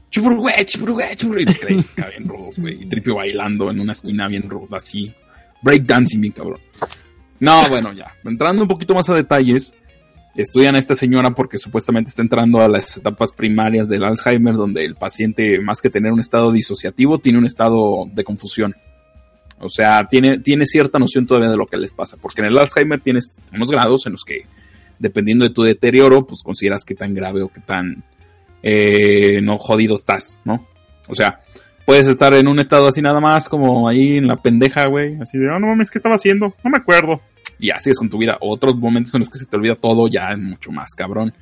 Chupuru, 0.09 0.37
güey. 0.37 0.55
Y 0.61 1.45
bien 1.45 2.27
güey. 2.57 2.85
Tripio 2.89 3.15
bailando 3.15 3.69
en 3.69 3.79
una 3.79 3.93
esquina 3.93 4.27
bien 4.27 4.49
ruda, 4.49 4.77
así. 4.77 5.13
Breakdancing 5.61 6.21
bien 6.21 6.33
cabrón. 6.33 6.59
No, 7.39 7.67
bueno, 7.69 7.93
ya. 7.93 8.13
Entrando 8.23 8.61
un 8.63 8.67
poquito 8.67 8.93
más 8.93 9.09
a 9.09 9.13
detalles, 9.13 9.73
estudian 10.35 10.75
a 10.75 10.79
esta 10.79 10.95
señora 10.95 11.31
porque 11.31 11.57
supuestamente 11.57 12.09
está 12.09 12.21
entrando 12.21 12.61
a 12.61 12.67
las 12.67 12.97
etapas 12.97 13.31
primarias 13.31 13.87
del 13.87 14.03
Alzheimer, 14.03 14.55
donde 14.55 14.83
el 14.83 14.95
paciente, 14.95 15.59
más 15.59 15.81
que 15.81 15.89
tener 15.89 16.11
un 16.11 16.19
estado 16.19 16.51
disociativo, 16.51 17.19
tiene 17.19 17.39
un 17.39 17.45
estado 17.45 18.05
de 18.11 18.23
confusión. 18.23 18.75
O 19.59 19.69
sea, 19.69 20.07
tiene, 20.09 20.39
tiene 20.39 20.65
cierta 20.65 20.99
noción 20.99 21.27
todavía 21.27 21.49
de 21.49 21.57
lo 21.57 21.67
que 21.67 21.77
les 21.77 21.91
pasa. 21.91 22.17
Porque 22.17 22.41
en 22.41 22.47
el 22.47 22.57
Alzheimer 22.57 23.01
tienes 23.01 23.41
unos 23.53 23.69
grados 23.69 24.05
en 24.05 24.13
los 24.13 24.23
que, 24.23 24.45
dependiendo 24.99 25.45
de 25.45 25.53
tu 25.53 25.63
deterioro, 25.63 26.27
pues 26.27 26.43
consideras 26.43 26.85
qué 26.85 26.93
tan 26.93 27.13
grave 27.13 27.41
o 27.41 27.49
qué 27.49 27.61
tan 27.61 28.03
eh, 28.61 29.39
no 29.41 29.57
jodido 29.57 29.95
estás, 29.95 30.39
¿no? 30.43 30.67
O 31.07 31.15
sea, 31.15 31.39
puedes 31.85 32.07
estar 32.07 32.33
en 32.35 32.47
un 32.47 32.59
estado 32.59 32.87
así 32.87 33.01
nada 33.01 33.19
más, 33.19 33.49
como 33.49 33.87
ahí 33.87 34.17
en 34.17 34.27
la 34.27 34.35
pendeja, 34.35 34.87
güey, 34.87 35.17
así 35.21 35.37
de, 35.37 35.49
oh, 35.49 35.59
no 35.59 35.67
mames, 35.67 35.89
¿qué 35.89 35.97
estaba 35.97 36.15
haciendo? 36.15 36.53
No 36.63 36.69
me 36.69 36.77
acuerdo. 36.77 37.21
Y 37.57 37.71
así 37.71 37.89
es 37.89 37.97
con 37.97 38.09
tu 38.09 38.17
vida. 38.17 38.37
Otros 38.41 38.75
momentos 38.75 39.13
en 39.15 39.19
los 39.19 39.29
que 39.29 39.39
se 39.39 39.45
te 39.45 39.57
olvida 39.57 39.75
todo, 39.75 40.07
ya 40.07 40.29
es 40.31 40.37
mucho 40.37 40.71
más 40.71 40.93
cabrón. 40.95 41.33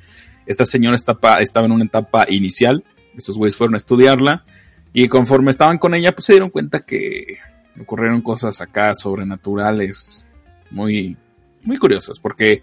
Esta 0.46 0.64
señora 0.64 0.96
estaba, 0.96 1.36
estaba 1.36 1.66
en 1.66 1.72
una 1.72 1.84
etapa 1.84 2.24
inicial, 2.28 2.82
estos 3.14 3.36
güeyes 3.36 3.56
fueron 3.56 3.74
a 3.74 3.76
estudiarla, 3.76 4.44
y 4.92 5.08
conforme 5.08 5.50
estaban 5.50 5.78
con 5.78 5.94
ella, 5.94 6.12
pues 6.12 6.24
se 6.24 6.32
dieron 6.32 6.50
cuenta 6.50 6.80
que 6.80 7.38
ocurrieron 7.80 8.22
cosas 8.22 8.60
acá 8.60 8.94
sobrenaturales, 8.94 10.24
muy, 10.70 11.16
muy 11.62 11.76
curiosas, 11.76 12.18
porque 12.20 12.62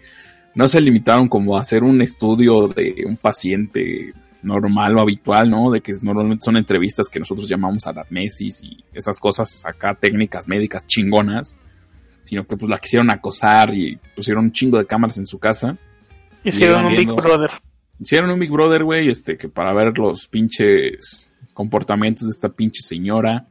no 0.56 0.68
se 0.68 0.80
limitaron 0.80 1.28
como 1.28 1.56
a 1.56 1.60
hacer 1.60 1.84
un 1.84 2.00
estudio 2.00 2.66
de 2.66 3.04
un 3.06 3.18
paciente 3.18 4.14
normal 4.42 4.96
o 4.96 5.02
habitual, 5.02 5.50
¿no? 5.50 5.70
De 5.70 5.82
que 5.82 5.92
normalmente 6.02 6.46
son 6.46 6.56
entrevistas 6.56 7.10
que 7.10 7.18
nosotros 7.18 7.46
llamamos 7.46 7.86
anamnesis 7.86 8.62
y 8.62 8.82
esas 8.94 9.20
cosas 9.20 9.66
acá, 9.66 9.94
técnicas 9.94 10.48
médicas 10.48 10.86
chingonas, 10.86 11.54
sino 12.24 12.46
que 12.46 12.56
pues 12.56 12.70
la 12.70 12.78
quisieron 12.78 13.10
acosar 13.10 13.74
y 13.74 13.98
pusieron 14.16 14.46
un 14.46 14.52
chingo 14.52 14.78
de 14.78 14.86
cámaras 14.86 15.18
en 15.18 15.26
su 15.26 15.38
casa. 15.38 15.76
Hicieron 16.42 16.86
un 16.86 16.96
Big. 16.96 17.06
Brother. 17.06 17.50
Hicieron 18.00 18.30
un 18.30 18.38
Big 18.38 18.50
Brother, 18.50 18.82
güey, 18.82 19.10
este, 19.10 19.36
que 19.36 19.50
para 19.50 19.74
ver 19.74 19.98
los 19.98 20.26
pinches 20.26 21.34
comportamientos 21.52 22.24
de 22.28 22.30
esta 22.30 22.48
pinche 22.48 22.80
señora. 22.80 23.46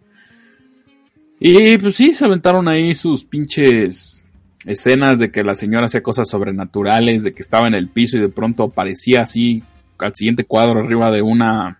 Y 1.39 1.77
pues 1.77 1.97
sí, 1.97 2.13
se 2.13 2.25
aventaron 2.25 2.67
ahí 2.67 2.95
sus 2.95 3.23
pinches 3.25 4.24
escenas 4.65 5.19
de 5.19 5.31
que 5.31 5.43
la 5.43 5.53
señora 5.53 5.85
hacía 5.85 6.01
cosas 6.01 6.29
sobrenaturales, 6.29 7.23
de 7.23 7.33
que 7.33 7.41
estaba 7.41 7.67
en 7.67 7.75
el 7.75 7.89
piso 7.89 8.17
y 8.17 8.21
de 8.21 8.29
pronto 8.29 8.63
aparecía 8.63 9.21
así 9.21 9.63
al 9.99 10.15
siguiente 10.15 10.45
cuadro 10.45 10.79
arriba 10.79 11.11
de 11.11 11.21
una 11.21 11.79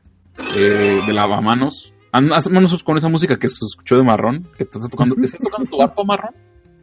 eh, 0.55 1.01
de 1.05 1.13
lavamanos. 1.13 1.93
Haz 2.11 2.23
haz 2.31 2.49
manos 2.49 2.83
con 2.83 2.97
esa 2.97 3.09
música 3.09 3.38
que 3.38 3.49
se 3.49 3.65
escuchó 3.65 3.97
de 3.97 4.03
marrón, 4.03 4.47
que 4.57 4.65
te 4.65 4.77
está 4.77 4.88
tocando, 4.88 5.15
¿estás 5.21 5.41
tocando 5.41 5.69
tu 5.69 5.81
arpa 5.81 6.03
marrón? 6.03 6.33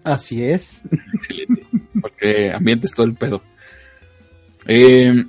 Así 0.05 0.43
es. 0.43 0.85
Excelente. 1.15 1.67
Porque 2.01 2.53
ambientes 2.53 2.93
todo 2.93 3.07
el 3.07 3.15
pedo. 3.15 3.43
Eh, 4.67 5.25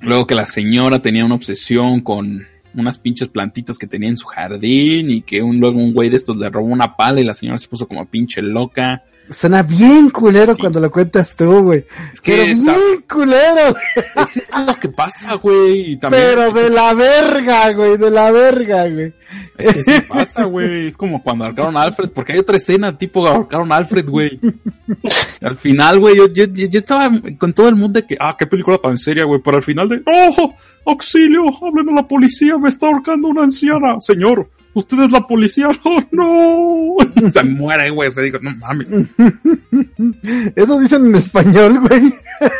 luego 0.00 0.26
que 0.26 0.34
la 0.34 0.46
señora 0.46 1.00
tenía 1.00 1.24
una 1.24 1.36
obsesión 1.36 2.00
con 2.00 2.46
unas 2.74 2.98
pinches 2.98 3.28
plantitas 3.28 3.78
que 3.78 3.86
tenía 3.86 4.08
en 4.08 4.16
su 4.16 4.26
jardín 4.26 5.10
y 5.10 5.22
que 5.22 5.42
un, 5.42 5.60
luego 5.60 5.78
un 5.78 5.94
güey 5.94 6.10
de 6.10 6.16
estos 6.16 6.36
le 6.36 6.50
robó 6.50 6.66
una 6.66 6.96
pala 6.96 7.20
y 7.20 7.24
la 7.24 7.34
señora 7.34 7.58
se 7.58 7.68
puso 7.68 7.86
como 7.86 8.06
pinche 8.06 8.42
loca. 8.42 9.04
Suena 9.30 9.62
bien 9.62 10.10
culero 10.10 10.52
Sí. 10.54 10.60
cuando 10.60 10.80
lo 10.80 10.90
cuentas 10.90 11.34
tú, 11.34 11.62
güey. 11.62 11.84
Es 12.12 12.20
que 12.20 12.32
Pero 12.32 12.52
está- 12.52 12.76
bien 12.76 13.04
culero, 13.10 13.70
güey. 13.72 14.26
es 14.36 14.66
lo 14.66 14.78
que 14.78 14.88
pasa, 14.90 15.34
güey. 15.34 15.96
Pero 16.10 16.52
de 16.52 16.68
la 16.70 16.92
verga, 16.94 17.72
güey, 17.72 17.96
de 17.96 18.10
la 18.10 18.30
verga, 18.30 18.86
güey. 18.88 19.14
Es 19.56 19.72
que 19.72 19.82
sí 19.82 19.92
pasa, 20.08 20.44
güey. 20.44 20.88
Es 20.88 20.96
como 20.96 21.22
cuando 21.22 21.44
ahorcaron 21.46 21.76
a 21.76 21.82
Alfred, 21.82 22.10
porque 22.10 22.34
hay 22.34 22.38
otra 22.38 22.56
escena 22.58 22.96
tipo 22.98 23.26
ahorcaron 23.26 23.72
a 23.72 23.76
Alfred, 23.76 24.06
güey. 24.08 24.38
Al 25.40 25.56
final, 25.56 25.98
güey, 26.00 26.16
yo, 26.16 26.26
yo, 26.26 26.44
yo 26.46 26.78
estaba 26.78 27.10
con 27.38 27.52
todo 27.52 27.68
el 27.68 27.76
mundo 27.76 28.00
de 28.00 28.06
que, 28.06 28.16
ah, 28.20 28.36
qué 28.38 28.46
película 28.46 28.78
tan 28.78 28.98
seria, 28.98 29.24
güey. 29.24 29.40
Pero 29.42 29.56
al 29.56 29.62
final 29.62 29.88
de, 29.88 30.02
¡oh! 30.06 30.54
¡Auxilio! 30.86 31.44
¡Hablen 31.62 31.88
a 31.90 31.92
la 32.02 32.06
policía! 32.08 32.58
¡Me 32.58 32.68
está 32.68 32.86
ahorcando 32.88 33.28
una 33.28 33.42
anciana! 33.44 33.96
Señor, 34.00 34.50
¿usted 34.74 34.98
es 35.00 35.10
la 35.12 35.26
policía? 35.26 35.68
¡Oh, 35.84 36.02
no! 36.12 37.30
Se 37.30 37.42
muere, 37.44 37.90
güey. 37.90 38.10
Se 38.10 38.22
digo, 38.22 38.38
no 38.42 38.54
mames. 38.56 38.88
Eso 40.56 40.78
dicen 40.78 41.06
en 41.06 41.14
español, 41.16 41.80
güey. 41.80 42.14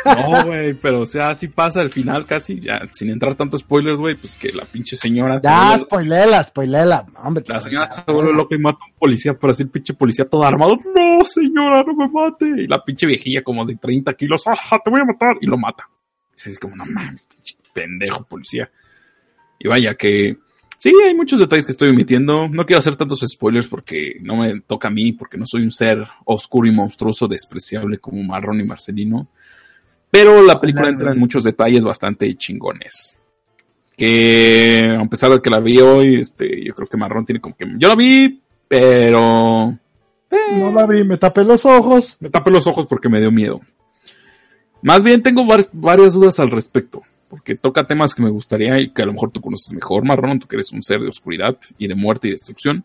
No, 0.05 0.45
güey, 0.47 0.75
pero 0.75 1.01
o 1.01 1.07
sea, 1.07 1.31
así 1.31 1.49
pasa 1.49 1.81
al 1.81 1.91
final 1.91 2.27
casi, 2.27 2.61
ya, 2.61 2.83
sin 2.93 3.11
entrar 3.11 3.35
tanto 3.35 3.59
spoilers, 3.59 3.99
güey, 3.99 4.15
pues 4.15 4.35
que 4.37 4.53
la 4.53 4.65
pinche 4.65 4.97
señora. 4.97 5.41
se 5.41 5.49
Ya, 5.49 5.77
vuelve- 5.77 5.85
spoilela, 5.85 6.45
spoilela. 6.45 7.07
Hombre, 7.23 7.45
La 7.49 7.61
señora 7.61 7.91
se 7.93 8.03
vuelve 8.11 8.33
loca 8.33 8.55
y 8.55 8.59
mata 8.59 8.79
a 8.83 8.87
un 8.89 8.95
policía, 8.99 9.35
pero 9.39 9.53
así 9.53 9.62
el 9.65 9.71
pinche 9.71 9.95
policía 9.95 10.29
todo 10.29 10.45
armado. 10.45 10.77
No, 10.95 11.25
señora, 11.25 11.83
no 11.83 11.95
me 11.95 12.09
mate. 12.09 12.47
Y 12.62 12.67
la 12.67 12.83
pinche 12.85 13.07
viejilla 13.07 13.43
como 13.43 13.65
de 13.65 13.77
30 13.77 14.15
kilos. 14.15 14.43
¡Ajá, 14.47 14.79
te 14.85 14.91
voy 14.91 15.01
a 15.01 15.05
matar! 15.05 15.37
Y 15.41 15.47
lo 15.47 15.59
mata. 15.59 15.89
Y 16.47 16.51
es 16.51 16.59
como, 16.59 16.77
no 16.77 16.85
mames, 16.87 17.27
pinche 17.27 17.57
pendejo 17.73 18.25
policía. 18.25 18.71
Y 19.59 19.69
vaya 19.69 19.95
que... 19.95 20.37
Sí, 20.85 20.93
hay 21.03 21.14
muchos 21.14 21.41
detalles 21.41 21.64
que 21.64 21.72
estoy 21.72 21.89
omitiendo. 21.89 22.47
No 22.47 22.66
quiero 22.66 22.78
hacer 22.78 22.95
tantos 22.95 23.24
spoilers 23.26 23.68
porque 23.68 24.18
no 24.20 24.37
me 24.37 24.61
toca 24.61 24.89
a 24.89 24.91
mí, 24.91 25.12
porque 25.12 25.39
no 25.39 25.47
soy 25.47 25.62
un 25.62 25.70
ser 25.70 26.07
oscuro 26.26 26.68
y 26.68 26.72
monstruoso 26.72 27.26
despreciable 27.26 27.97
como 27.97 28.22
Marrón 28.22 28.61
y 28.61 28.64
Marcelino. 28.64 29.28
Pero 30.11 30.43
la 30.43 30.61
película 30.61 30.91
entra 30.91 31.11
en 31.11 31.18
muchos 31.18 31.43
detalles 31.45 31.85
bastante 31.85 32.35
chingones 32.35 33.16
que 33.97 34.82
a 35.01 35.07
pesar 35.07 35.30
de 35.30 35.41
que 35.41 35.49
la 35.49 35.61
vi 35.61 35.78
hoy, 35.78 36.16
este, 36.16 36.62
yo 36.62 36.74
creo 36.74 36.87
que 36.87 36.99
Marrón 36.99 37.24
tiene 37.24 37.41
como 37.41 37.57
que 37.57 37.64
yo 37.78 37.89
la 37.89 37.95
vi, 37.95 38.43
pero 38.68 39.78
No 40.55 40.70
la 40.70 40.87
vi, 40.87 41.03
me 41.03 41.16
tapé 41.16 41.45
los 41.45 41.64
ojos. 41.64 42.18
me 42.20 42.28
tapé 42.28 42.51
los 42.51 42.66
ojos 42.66 42.85
porque 42.87 43.09
me 43.09 43.20
dio 43.20 43.32
miedo. 43.32 43.62
Más 44.82 45.03
bien 45.03 45.22
tengo 45.22 45.47
varias 45.72 46.12
dudas 46.12 46.39
al 46.41 46.51
respecto, 46.51 47.05
porque 47.35 47.57
toca 47.57 47.85
temas 47.85 48.14
que 48.14 48.22
me 48.22 48.30
gustaría 48.30 48.80
y 48.80 48.93
que 48.93 49.03
a 49.03 49.07
lo 49.07 49.12
mejor 49.12 49.32
tú 49.32 49.41
conoces 49.41 49.72
mejor, 49.72 50.05
Marrón, 50.05 50.39
tú 50.39 50.47
que 50.47 50.55
eres 50.55 50.72
un 50.72 50.85
ser 50.85 51.01
de 51.01 51.09
oscuridad 51.09 51.59
y 51.78 51.89
de 51.89 51.97
muerte 51.97 52.28
y 52.28 52.30
destrucción. 52.30 52.85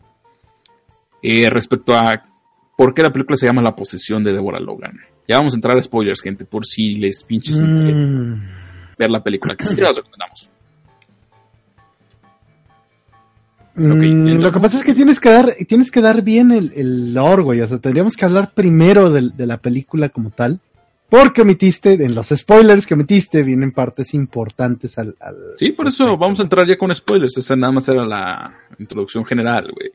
Eh, 1.22 1.48
respecto 1.48 1.94
a 1.94 2.26
por 2.76 2.92
qué 2.92 3.04
la 3.04 3.12
película 3.12 3.36
se 3.36 3.46
llama 3.46 3.62
La 3.62 3.76
posesión 3.76 4.24
de 4.24 4.32
Deborah 4.32 4.58
Logan. 4.58 4.98
Ya 5.28 5.36
vamos 5.36 5.52
a 5.52 5.56
entrar 5.56 5.78
a 5.78 5.82
spoilers, 5.84 6.20
gente, 6.20 6.44
por 6.44 6.66
si 6.66 6.96
les 6.96 7.22
pinches 7.22 7.60
Mm, 7.60 8.42
ver 8.98 9.08
la 9.08 9.22
película, 9.22 9.54
que 9.54 9.64
sí 9.64 9.80
las 9.80 9.94
recomendamos. 9.96 10.50
mm, 13.76 14.42
lo 14.42 14.50
que 14.50 14.58
pasa 14.58 14.78
es 14.78 14.82
que 14.82 14.94
tienes 14.94 15.20
que 15.20 15.30
dar, 15.30 15.54
tienes 15.68 15.92
que 15.92 16.00
dar 16.00 16.22
bien 16.22 16.50
el, 16.50 16.72
el 16.74 17.14
lore, 17.14 17.44
güey. 17.44 17.60
O 17.60 17.68
sea, 17.68 17.78
tendríamos 17.78 18.16
que 18.16 18.24
hablar 18.24 18.52
primero 18.52 19.10
de, 19.10 19.46
la 19.46 19.58
película 19.58 20.08
como 20.08 20.30
tal. 20.30 20.58
Porque 21.10 21.42
omitiste, 21.42 21.94
en 21.94 22.14
los 22.14 22.28
spoilers 22.28 22.86
que 22.86 22.94
omitiste, 22.94 23.42
vienen 23.42 23.72
partes 23.72 24.14
importantes 24.14 24.96
al. 24.96 25.16
al 25.18 25.36
Sí, 25.58 25.72
por 25.72 25.88
eso 25.88 26.16
vamos 26.16 26.38
a 26.38 26.44
entrar 26.44 26.66
ya 26.68 26.78
con 26.78 26.94
spoilers. 26.94 27.36
Esa 27.36 27.56
nada 27.56 27.72
más 27.72 27.88
era 27.88 28.06
la 28.06 28.54
introducción 28.78 29.24
general, 29.24 29.72
güey. 29.74 29.90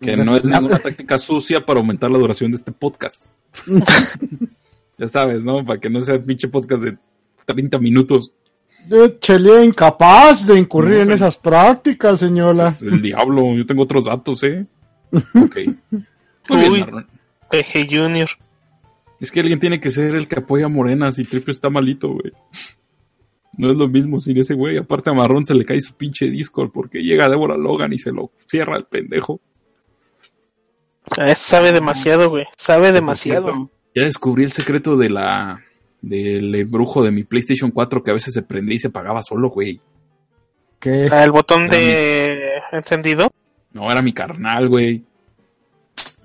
Que 0.00 0.16
no 0.16 0.36
es 0.36 0.44
ninguna 0.44 0.80
táctica 0.80 1.18
sucia 1.18 1.64
para 1.64 1.78
aumentar 1.78 2.10
la 2.10 2.18
duración 2.18 2.50
de 2.50 2.56
este 2.56 2.72
podcast. 2.72 3.32
ya 4.98 5.06
sabes, 5.06 5.44
¿no? 5.44 5.64
Para 5.64 5.78
que 5.78 5.88
no 5.88 6.00
sea 6.00 6.20
pinche 6.20 6.48
podcast 6.48 6.82
de 6.82 6.98
30 7.46 7.78
minutos. 7.78 8.32
De 8.88 9.20
Chele 9.20 9.64
incapaz 9.64 10.48
de 10.48 10.58
incurrir 10.58 10.98
No, 10.98 11.02
en 11.04 11.12
esas 11.12 11.36
prácticas, 11.36 12.18
señora. 12.18 12.70
Es 12.70 12.82
el 12.82 13.00
diablo. 13.00 13.54
Yo 13.56 13.64
tengo 13.64 13.84
otros 13.84 14.06
datos, 14.06 14.42
¿eh? 14.42 14.66
Ok. 15.12 15.58
Muy 16.48 16.58
bien, 16.58 16.72
Uy. 16.72 17.86
Junior. 17.88 18.28
Es 19.22 19.30
que 19.30 19.38
alguien 19.38 19.60
tiene 19.60 19.78
que 19.78 19.92
ser 19.92 20.16
el 20.16 20.26
que 20.26 20.40
apoya 20.40 20.66
a 20.66 20.68
Morena 20.68 21.12
si 21.12 21.22
Triple 21.22 21.52
está 21.52 21.70
malito, 21.70 22.08
güey. 22.08 22.32
No 23.56 23.70
es 23.70 23.76
lo 23.76 23.86
mismo 23.86 24.20
sin 24.20 24.36
ese 24.36 24.54
güey. 24.54 24.78
Aparte 24.78 25.10
a 25.10 25.12
Marrón 25.12 25.44
se 25.44 25.54
le 25.54 25.64
cae 25.64 25.80
su 25.80 25.94
pinche 25.94 26.26
Discord 26.28 26.72
porque 26.72 26.98
llega 27.04 27.28
Deborah 27.28 27.56
Logan 27.56 27.92
y 27.92 27.98
se 27.98 28.10
lo 28.10 28.32
cierra 28.48 28.76
el 28.76 28.86
pendejo. 28.86 29.40
Ah, 31.16 31.32
Sabe 31.36 31.70
demasiado, 31.70 32.30
güey. 32.30 32.46
Sabe 32.56 32.90
demasiado. 32.90 33.70
Ya 33.94 34.02
descubrí 34.06 34.42
el 34.42 34.50
secreto 34.50 34.96
de 34.96 35.10
la 35.10 35.62
del 36.00 36.52
embrujo 36.56 37.04
de 37.04 37.12
mi 37.12 37.22
PlayStation 37.22 37.70
4 37.70 38.02
que 38.02 38.10
a 38.10 38.14
veces 38.14 38.34
se 38.34 38.42
prendía 38.42 38.74
y 38.74 38.78
se 38.80 38.88
apagaba 38.88 39.22
solo, 39.22 39.50
güey. 39.50 39.80
Ah, 41.12 41.22
El 41.22 41.30
botón 41.30 41.68
de 41.68 42.54
encendido. 42.72 43.30
No, 43.72 43.88
era 43.88 44.02
mi 44.02 44.12
carnal, 44.12 44.68
güey. 44.68 45.04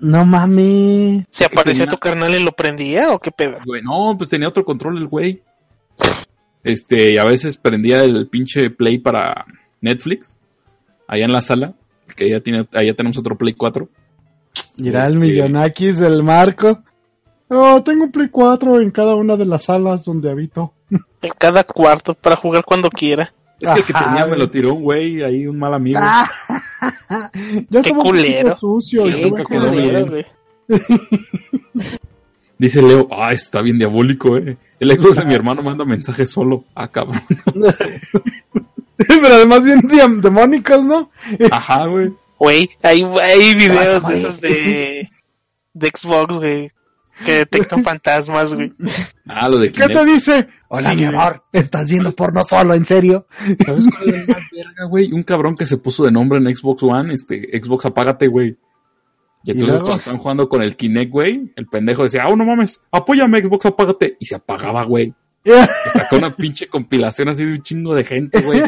No 0.00 0.24
mames. 0.24 1.24
¿Se 1.30 1.44
aparecía 1.44 1.84
tenía- 1.84 1.90
tu 1.94 1.98
carnal 1.98 2.34
y 2.34 2.42
lo 2.42 2.52
prendía 2.52 3.12
o 3.12 3.18
qué 3.18 3.30
pedo? 3.30 3.58
Güey, 3.64 3.82
No, 3.82 4.14
pues 4.16 4.30
tenía 4.30 4.48
otro 4.48 4.64
control 4.64 4.98
el 4.98 5.06
güey. 5.06 5.42
Este, 6.64 7.12
y 7.12 7.18
a 7.18 7.24
veces 7.24 7.56
prendía 7.56 8.02
el 8.04 8.28
pinche 8.28 8.70
Play 8.70 8.98
para 8.98 9.46
Netflix. 9.80 10.36
Allá 11.06 11.24
en 11.24 11.32
la 11.32 11.40
sala. 11.40 11.74
Que 12.16 12.24
allá, 12.24 12.40
tiene, 12.42 12.66
allá 12.72 12.94
tenemos 12.94 13.18
otro 13.18 13.36
Play 13.36 13.54
4. 13.54 13.88
Irá 14.78 15.02
el 15.04 15.14
Este- 15.14 15.18
millonakis 15.18 15.98
del 15.98 16.22
marco. 16.22 16.82
Oh, 17.48 17.82
tengo 17.82 18.04
un 18.04 18.12
Play 18.12 18.28
4 18.28 18.80
en 18.80 18.90
cada 18.90 19.14
una 19.14 19.36
de 19.36 19.46
las 19.46 19.64
salas 19.64 20.04
donde 20.04 20.30
habito. 20.30 20.74
En 20.90 21.30
cada 21.38 21.64
cuarto 21.64 22.14
para 22.14 22.36
jugar 22.36 22.64
cuando 22.64 22.90
quiera. 22.90 23.32
Es 23.60 23.70
que 23.70 23.78
el 23.80 23.84
que 23.84 23.92
Ajá, 23.92 24.04
tenía 24.06 24.26
me 24.26 24.36
lo 24.36 24.48
tiró 24.50 24.74
un 24.74 24.82
güey, 24.82 25.22
ahí 25.22 25.46
un 25.46 25.58
mal 25.58 25.74
amigo. 25.74 25.98
Ah, 26.00 26.30
ya 27.68 27.82
Qué 27.82 27.90
culero. 27.90 28.56
sucio. 28.56 29.04
Qué 29.04 29.28
güey. 29.28 30.26
Dice 32.58 32.82
Leo, 32.82 33.08
ah, 33.10 33.32
está 33.32 33.62
bien 33.62 33.78
diabólico, 33.78 34.36
eh. 34.36 34.56
El 34.80 34.98
Xbox 34.98 35.18
de 35.18 35.24
mi 35.24 35.34
hermano 35.34 35.62
manda 35.62 35.84
mensajes 35.84 36.30
solo. 36.30 36.64
Ah, 36.74 36.88
cabrón. 36.88 37.20
Pero 38.96 39.26
además 39.26 39.64
bien 39.64 40.20
demónicos, 40.20 40.84
¿no? 40.84 41.10
Ajá, 41.50 41.86
güey. 41.86 42.12
Güey, 42.38 42.70
hay, 42.82 43.02
hay 43.02 43.54
videos 43.54 44.06
de 44.06 44.16
esos 44.16 44.40
de, 44.40 45.08
de 45.72 45.88
Xbox, 45.88 46.36
güey. 46.36 46.70
Que 47.24 47.32
detectan 47.38 47.82
fantasmas, 47.82 48.54
güey. 48.54 48.72
Ah, 49.26 49.48
lo 49.48 49.58
de 49.58 49.72
¿Qué 49.72 49.82
te 49.82 49.88
Kinect. 49.88 50.06
dice? 50.06 50.48
Hola, 50.68 50.90
Sí, 50.90 50.96
mi 50.96 51.04
amor. 51.04 51.42
¿Estás 51.52 51.90
viendo 51.90 52.12
porno 52.12 52.44
solo? 52.44 52.74
¿En 52.74 52.84
serio? 52.84 53.26
¿Sabes 53.64 53.86
cuál 53.90 54.14
es 54.14 54.28
más 54.28 54.42
verga, 54.52 54.84
güey? 54.88 55.12
Un 55.12 55.22
cabrón 55.22 55.56
que 55.56 55.66
se 55.66 55.78
puso 55.78 56.04
de 56.04 56.12
nombre 56.12 56.38
en 56.38 56.54
Xbox 56.54 56.82
One, 56.82 57.12
este, 57.12 57.60
Xbox 57.60 57.86
apágate, 57.86 58.28
güey. 58.28 58.56
Y 59.44 59.52
entonces 59.52 59.82
cuando 59.82 59.98
estaban 59.98 60.18
jugando 60.20 60.48
con 60.48 60.62
el 60.62 60.76
Kinect, 60.76 61.10
güey, 61.10 61.52
el 61.56 61.66
pendejo 61.66 62.02
decía, 62.04 62.24
ah, 62.24 62.34
no 62.36 62.44
mames, 62.44 62.82
apóyame 62.90 63.40
Xbox 63.42 63.66
apágate. 63.66 64.16
Y 64.20 64.26
se 64.26 64.34
apagaba, 64.36 64.84
güey. 64.84 65.14
Y 65.44 65.50
sacó 65.92 66.16
una 66.16 66.34
pinche 66.36 66.68
compilación 66.68 67.28
así 67.28 67.44
de 67.44 67.52
un 67.52 67.62
chingo 67.62 67.94
de 67.94 68.04
gente, 68.04 68.40
güey. 68.42 68.62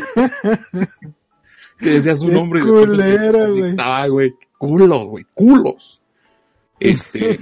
que 1.78 1.88
decía 1.90 2.14
su 2.14 2.28
nombre 2.28 2.60
y 2.60 2.64
después 2.64 2.80
se 2.82 2.86
culera, 2.88 3.46
güey. 3.48 4.08
güey. 4.10 4.34
Culos, 4.58 5.06
güey, 5.08 5.24
culos. 5.34 6.02
Este. 6.78 7.38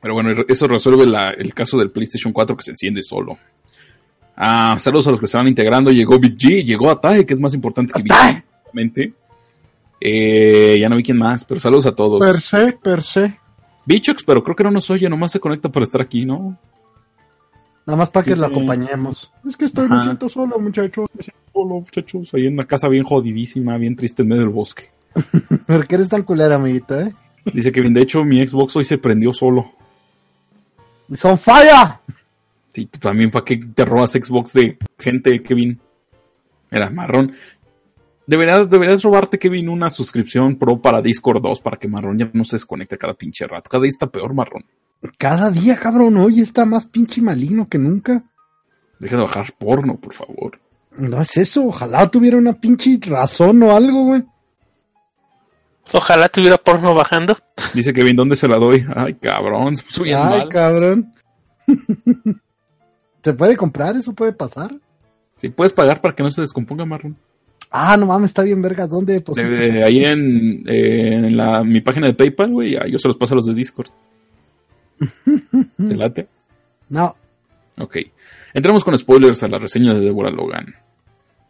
Pero 0.00 0.14
bueno, 0.14 0.30
eso 0.48 0.68
resuelve 0.68 1.06
la- 1.06 1.30
el 1.30 1.54
caso 1.54 1.78
del 1.78 1.90
PlayStation 1.90 2.32
4 2.32 2.56
que 2.56 2.62
se 2.64 2.70
enciende 2.72 3.02
solo. 3.02 3.38
Ah, 4.36 4.76
saludos 4.78 5.06
a 5.08 5.10
los 5.12 5.20
que 5.20 5.26
se 5.26 5.36
van 5.36 5.48
integrando. 5.48 5.90
Llegó 5.90 6.18
Big 6.18 6.36
G, 6.36 6.64
llegó 6.64 6.90
Atae, 6.90 7.24
que 7.24 7.34
es 7.34 7.40
más 7.40 7.54
importante 7.54 7.92
que 7.94 8.02
Big 8.02 8.12
G. 8.12 8.42
obviamente. 8.64 9.12
Eh, 10.00 10.76
ya 10.78 10.88
no 10.90 10.96
vi 10.96 11.02
quién 11.02 11.16
más, 11.18 11.44
pero 11.44 11.58
saludos 11.58 11.86
a 11.86 11.94
todos. 11.94 12.20
Per 12.20 12.40
se, 12.40 12.72
per 12.72 13.02
se. 13.02 13.38
Bichox, 13.86 14.22
pero 14.24 14.42
creo 14.44 14.54
que 14.56 14.64
no 14.64 14.70
nos 14.70 14.90
oye, 14.90 15.08
nomás 15.08 15.32
se 15.32 15.40
conecta 15.40 15.70
para 15.70 15.84
estar 15.84 16.00
aquí, 16.02 16.26
¿no? 16.26 16.58
Nada 17.86 17.96
más 17.96 18.10
para 18.10 18.24
que 18.24 18.32
Sí. 18.32 18.38
lo 18.38 18.46
acompañemos. 18.46 19.32
Es 19.48 19.56
que 19.56 19.64
estoy, 19.66 19.88
me 19.88 20.02
siento 20.02 20.28
solo, 20.28 20.58
muchachos. 20.58 21.08
Me 21.14 21.22
siento 21.22 21.40
solo, 21.52 21.74
muchachos, 21.76 22.34
ahí 22.34 22.46
en 22.46 22.54
una 22.54 22.66
casa 22.66 22.88
bien 22.88 23.04
jodidísima, 23.04 23.78
bien 23.78 23.96
triste 23.96 24.22
en 24.22 24.28
medio 24.28 24.42
del 24.42 24.50
bosque. 24.50 24.90
¿Por 25.66 25.86
qué 25.86 25.94
eres 25.94 26.08
tan 26.08 26.24
culera, 26.24 26.56
amiguita, 26.56 27.02
eh? 27.06 27.12
Dice 27.54 27.70
Kevin, 27.72 27.94
de 27.94 28.02
hecho, 28.02 28.24
mi 28.24 28.44
Xbox 28.44 28.74
hoy 28.76 28.84
se 28.84 28.98
prendió 28.98 29.32
solo. 29.32 29.70
¡Son 31.12 31.38
falla! 31.38 32.00
Sí, 32.72 32.86
también, 32.86 33.30
¿para 33.30 33.44
qué 33.44 33.56
te 33.56 33.84
robas 33.84 34.12
Xbox 34.12 34.52
de 34.52 34.76
gente, 34.98 35.42
Kevin? 35.42 35.80
Era 36.70 36.90
marrón. 36.90 37.32
Deberías, 38.26 38.68
deberías 38.68 39.02
robarte, 39.02 39.38
Kevin, 39.38 39.68
una 39.68 39.88
suscripción 39.88 40.56
pro 40.56 40.80
para 40.82 41.00
Discord 41.00 41.40
2 41.40 41.60
para 41.60 41.76
que 41.76 41.88
marrón 41.88 42.18
ya 42.18 42.28
no 42.32 42.44
se 42.44 42.56
desconecte 42.56 42.98
cada 42.98 43.14
pinche 43.14 43.46
rato. 43.46 43.70
Cada 43.70 43.82
día 43.82 43.90
está 43.90 44.08
peor, 44.08 44.34
marrón. 44.34 44.64
Cada 45.16 45.50
día, 45.50 45.76
cabrón, 45.76 46.16
hoy 46.16 46.40
está 46.40 46.66
más 46.66 46.86
pinche 46.86 47.22
maligno 47.22 47.68
que 47.68 47.78
nunca. 47.78 48.24
Deja 48.98 49.16
de 49.16 49.22
bajar 49.22 49.46
porno, 49.56 49.96
por 49.96 50.12
favor. 50.12 50.58
No 50.98 51.20
es 51.20 51.36
eso, 51.36 51.66
ojalá 51.66 52.10
tuviera 52.10 52.36
una 52.36 52.54
pinche 52.54 52.98
razón 53.02 53.62
o 53.62 53.76
algo, 53.76 54.04
güey. 54.04 54.24
Ojalá 55.92 56.28
tuviera 56.28 56.56
porno 56.58 56.94
bajando. 56.94 57.36
Dice 57.74 57.92
Kevin, 57.92 58.16
¿dónde 58.16 58.36
se 58.36 58.48
la 58.48 58.56
doy? 58.56 58.84
Ay, 58.94 59.14
cabrón, 59.14 59.74
bien 60.02 60.16
Ay, 60.18 60.38
mal. 60.40 60.48
cabrón. 60.48 61.14
¿Se 63.22 63.32
puede 63.32 63.56
comprar? 63.56 63.96
¿Eso 63.96 64.14
puede 64.14 64.32
pasar? 64.32 64.72
Si 65.36 65.48
puedes 65.48 65.72
pagar 65.72 66.00
para 66.00 66.14
que 66.14 66.22
no 66.22 66.30
se 66.30 66.40
descomponga, 66.40 66.84
Marlon. 66.84 67.16
Ah, 67.70 67.96
no 67.96 68.06
mames, 68.06 68.30
está 68.30 68.42
bien 68.42 68.62
vergas. 68.62 68.88
¿Dónde? 68.88 69.20
Pues, 69.20 69.36
De- 69.36 69.48
de- 69.72 69.84
ahí 69.84 70.04
en, 70.04 70.62
eh, 70.68 71.14
en 71.26 71.36
la, 71.36 71.62
mi 71.64 71.80
página 71.80 72.06
de 72.06 72.14
PayPal, 72.14 72.50
güey, 72.52 72.76
ahí 72.76 72.92
yo 72.92 72.98
se 72.98 73.08
los 73.08 73.16
paso 73.16 73.34
a 73.34 73.36
los 73.36 73.46
de 73.46 73.54
Discord. 73.54 73.88
¿Te 75.76 75.94
late? 75.96 76.28
No. 76.88 77.14
Ok. 77.78 77.96
Entramos 78.54 78.84
con 78.84 78.96
spoilers 78.98 79.42
a 79.42 79.48
la 79.48 79.58
reseña 79.58 79.92
de 79.94 80.00
Deborah 80.00 80.30
Logan. 80.30 80.74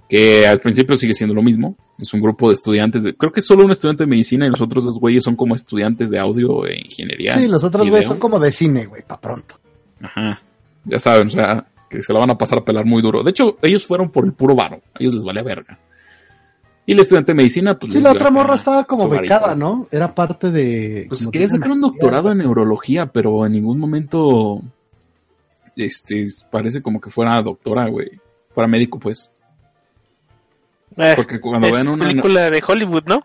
Que 0.08 0.46
al 0.46 0.60
principio 0.60 0.96
sigue 0.96 1.14
siendo 1.14 1.34
lo 1.34 1.42
mismo. 1.42 1.76
Es 1.98 2.14
un 2.14 2.20
grupo 2.20 2.48
de 2.48 2.54
estudiantes 2.54 3.02
de. 3.02 3.16
Creo 3.16 3.32
que 3.32 3.40
solo 3.40 3.64
un 3.64 3.72
estudiante 3.72 4.04
de 4.04 4.08
medicina 4.08 4.46
y 4.46 4.50
los 4.50 4.60
otros 4.60 4.84
dos 4.84 5.00
güeyes 5.00 5.24
son 5.24 5.34
como 5.34 5.54
estudiantes 5.54 6.10
de 6.10 6.18
audio 6.18 6.66
e 6.66 6.78
ingeniería. 6.78 7.38
Sí, 7.38 7.48
los 7.48 7.64
otros 7.64 7.88
güeyes 7.88 8.06
son 8.06 8.18
como 8.18 8.38
de 8.38 8.52
cine, 8.52 8.86
güey, 8.86 9.02
pa' 9.02 9.20
pronto. 9.20 9.58
Ajá. 10.00 10.40
Ya 10.84 11.00
saben, 11.00 11.26
o 11.26 11.30
sea, 11.30 11.66
que 11.90 12.02
se 12.02 12.12
la 12.12 12.20
van 12.20 12.30
a 12.30 12.38
pasar 12.38 12.58
a 12.58 12.64
pelar 12.64 12.84
muy 12.84 13.02
duro. 13.02 13.22
De 13.22 13.30
hecho, 13.30 13.56
ellos 13.62 13.84
fueron 13.84 14.10
por 14.10 14.24
el 14.24 14.32
puro 14.32 14.54
varo. 14.54 14.80
A 14.94 14.98
ellos 15.00 15.14
les 15.14 15.24
valía 15.24 15.42
verga. 15.42 15.78
Y 16.88 16.92
el 16.92 17.00
estudiante 17.00 17.32
de 17.32 17.36
medicina, 17.36 17.76
pues. 17.76 17.92
Sí, 17.92 18.00
la 18.00 18.12
otra 18.12 18.30
morra 18.30 18.54
estaba 18.54 18.84
como 18.84 19.08
becada, 19.08 19.56
¿no? 19.56 19.88
Era 19.90 20.14
parte 20.14 20.52
de... 20.52 21.06
Pues 21.08 21.26
quería 21.28 21.48
sacar 21.48 21.72
un 21.72 21.80
doctorado 21.80 22.30
en 22.30 22.38
neurología, 22.38 23.06
pero 23.06 23.44
en 23.44 23.52
ningún 23.52 23.80
momento. 23.80 24.60
Este, 25.74 26.28
parece 26.50 26.82
como 26.82 27.00
que 27.00 27.10
fuera 27.10 27.42
doctora, 27.42 27.88
güey. 27.88 28.12
Fuera 28.50 28.68
médico, 28.68 29.00
pues. 29.00 29.32
Eh, 30.96 31.12
Porque 31.16 31.40
cuando 31.40 31.66
es 31.68 31.76
ven 31.76 31.88
una. 31.88 32.06
película 32.06 32.50
de 32.50 32.62
Hollywood, 32.66 33.04
¿no? 33.06 33.22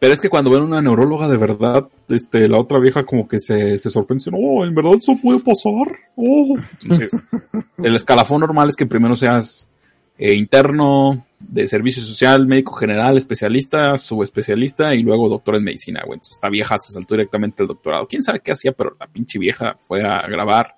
Pero 0.00 0.12
es 0.12 0.20
que 0.20 0.28
cuando 0.28 0.50
ven 0.50 0.62
una 0.62 0.82
neuróloga 0.82 1.28
de 1.28 1.36
verdad, 1.36 1.88
este, 2.08 2.48
la 2.48 2.58
otra 2.58 2.78
vieja 2.78 3.04
como 3.04 3.26
que 3.28 3.38
se, 3.38 3.78
se 3.78 3.88
sorprende. 3.90 4.22
dice, 4.24 4.30
Oh, 4.34 4.64
¿en 4.64 4.74
verdad 4.74 4.94
eso 4.98 5.16
puede 5.22 5.40
pasar? 5.40 5.96
Oh. 6.16 6.58
Entonces, 6.82 7.12
el 7.78 7.94
escalafón 7.94 8.40
normal 8.40 8.68
es 8.68 8.76
que 8.76 8.84
primero 8.86 9.16
seas 9.16 9.70
eh, 10.18 10.34
interno 10.34 11.24
de 11.38 11.66
servicio 11.66 12.02
social, 12.02 12.46
médico 12.46 12.74
general, 12.74 13.16
especialista, 13.16 13.96
subespecialista 13.96 14.94
y 14.94 15.02
luego 15.02 15.28
doctor 15.28 15.56
en 15.56 15.64
medicina, 15.64 16.02
güey. 16.04 16.16
Entonces, 16.16 16.34
esta 16.36 16.48
vieja 16.50 16.76
se 16.78 16.92
saltó 16.92 17.14
directamente 17.14 17.62
al 17.62 17.68
doctorado. 17.68 18.06
¿Quién 18.06 18.22
sabe 18.22 18.40
qué 18.40 18.52
hacía? 18.52 18.72
Pero 18.72 18.96
la 19.00 19.06
pinche 19.06 19.38
vieja 19.38 19.76
fue 19.78 20.02
a 20.02 20.26
grabar 20.26 20.74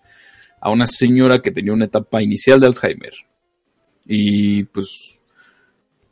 a 0.60 0.70
una 0.70 0.86
señora 0.86 1.40
que 1.40 1.50
tenía 1.50 1.72
una 1.72 1.86
etapa 1.86 2.22
inicial 2.22 2.60
de 2.60 2.66
Alzheimer. 2.66 3.12
Y 4.04 4.64
pues 4.64 5.15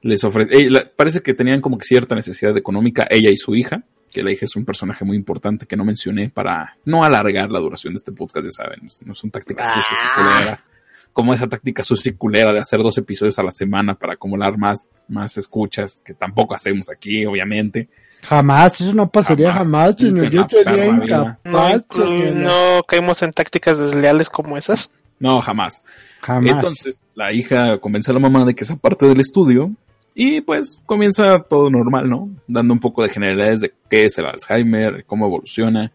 les 0.04 0.22
ofrece, 0.22 0.68
parece 0.96 1.22
que 1.22 1.32
tenían 1.32 1.62
como 1.62 1.78
que 1.78 1.86
cierta 1.86 2.14
necesidad 2.14 2.54
económica 2.58 3.06
ella 3.08 3.30
y 3.30 3.36
su 3.36 3.54
hija, 3.54 3.84
que 4.12 4.22
la 4.22 4.30
hija 4.30 4.44
es 4.44 4.54
un 4.54 4.66
personaje 4.66 5.02
muy 5.02 5.16
importante 5.16 5.64
que 5.66 5.76
no 5.76 5.84
mencioné 5.84 6.28
para 6.28 6.76
no 6.84 7.04
alargar 7.04 7.50
la 7.50 7.58
duración 7.58 7.94
de 7.94 7.96
este 7.96 8.12
podcast, 8.12 8.44
ya 8.44 8.50
saben, 8.50 8.80
no 9.06 9.14
son 9.14 9.30
tácticas 9.30 9.72
sucias 9.72 9.98
y 10.04 10.14
culeras, 10.14 10.66
como 11.14 11.32
esa 11.32 11.46
táctica 11.46 11.82
sucia 11.82 12.10
y 12.10 12.16
culera 12.16 12.52
de 12.52 12.58
hacer 12.58 12.80
dos 12.80 12.98
episodios 12.98 13.38
a 13.38 13.42
la 13.42 13.50
semana 13.50 13.94
para 13.94 14.12
acumular 14.12 14.58
más, 14.58 14.84
más 15.08 15.38
escuchas, 15.38 16.02
que 16.04 16.12
tampoco 16.12 16.54
hacemos 16.54 16.90
aquí, 16.90 17.24
obviamente. 17.24 17.88
Jamás, 18.24 18.78
eso 18.82 18.92
no 18.92 19.08
pasaría 19.08 19.54
Jamás. 19.54 19.96
jamás, 19.96 19.96
señor. 19.96 20.30
Yo 20.30 20.42
la 20.42 20.48
sería. 20.48 20.92
No, 20.92 21.02
incapaz, 21.02 21.82
señor. 21.90 22.36
no 22.36 22.82
caímos 22.86 23.22
en 23.22 23.32
tácticas 23.32 23.78
desleales 23.78 24.28
como 24.28 24.58
esas. 24.58 24.92
No, 25.18 25.40
jamás. 25.40 25.82
Jamás. 26.20 26.52
Entonces, 26.52 27.02
la 27.14 27.32
hija 27.32 27.78
convence 27.78 28.10
a 28.10 28.14
la 28.14 28.20
mamá 28.20 28.44
de 28.44 28.54
que 28.54 28.64
esa 28.64 28.76
parte 28.76 29.06
del 29.06 29.20
estudio 29.20 29.72
y 30.14 30.40
pues 30.40 30.80
comienza 30.86 31.40
todo 31.40 31.70
normal, 31.70 32.08
¿no? 32.08 32.30
Dando 32.46 32.72
un 32.72 32.80
poco 32.80 33.02
de 33.02 33.08
generalidades 33.08 33.60
de 33.62 33.74
qué 33.90 34.04
es 34.04 34.16
el 34.18 34.26
Alzheimer, 34.26 35.04
cómo 35.06 35.26
evoluciona, 35.26 35.92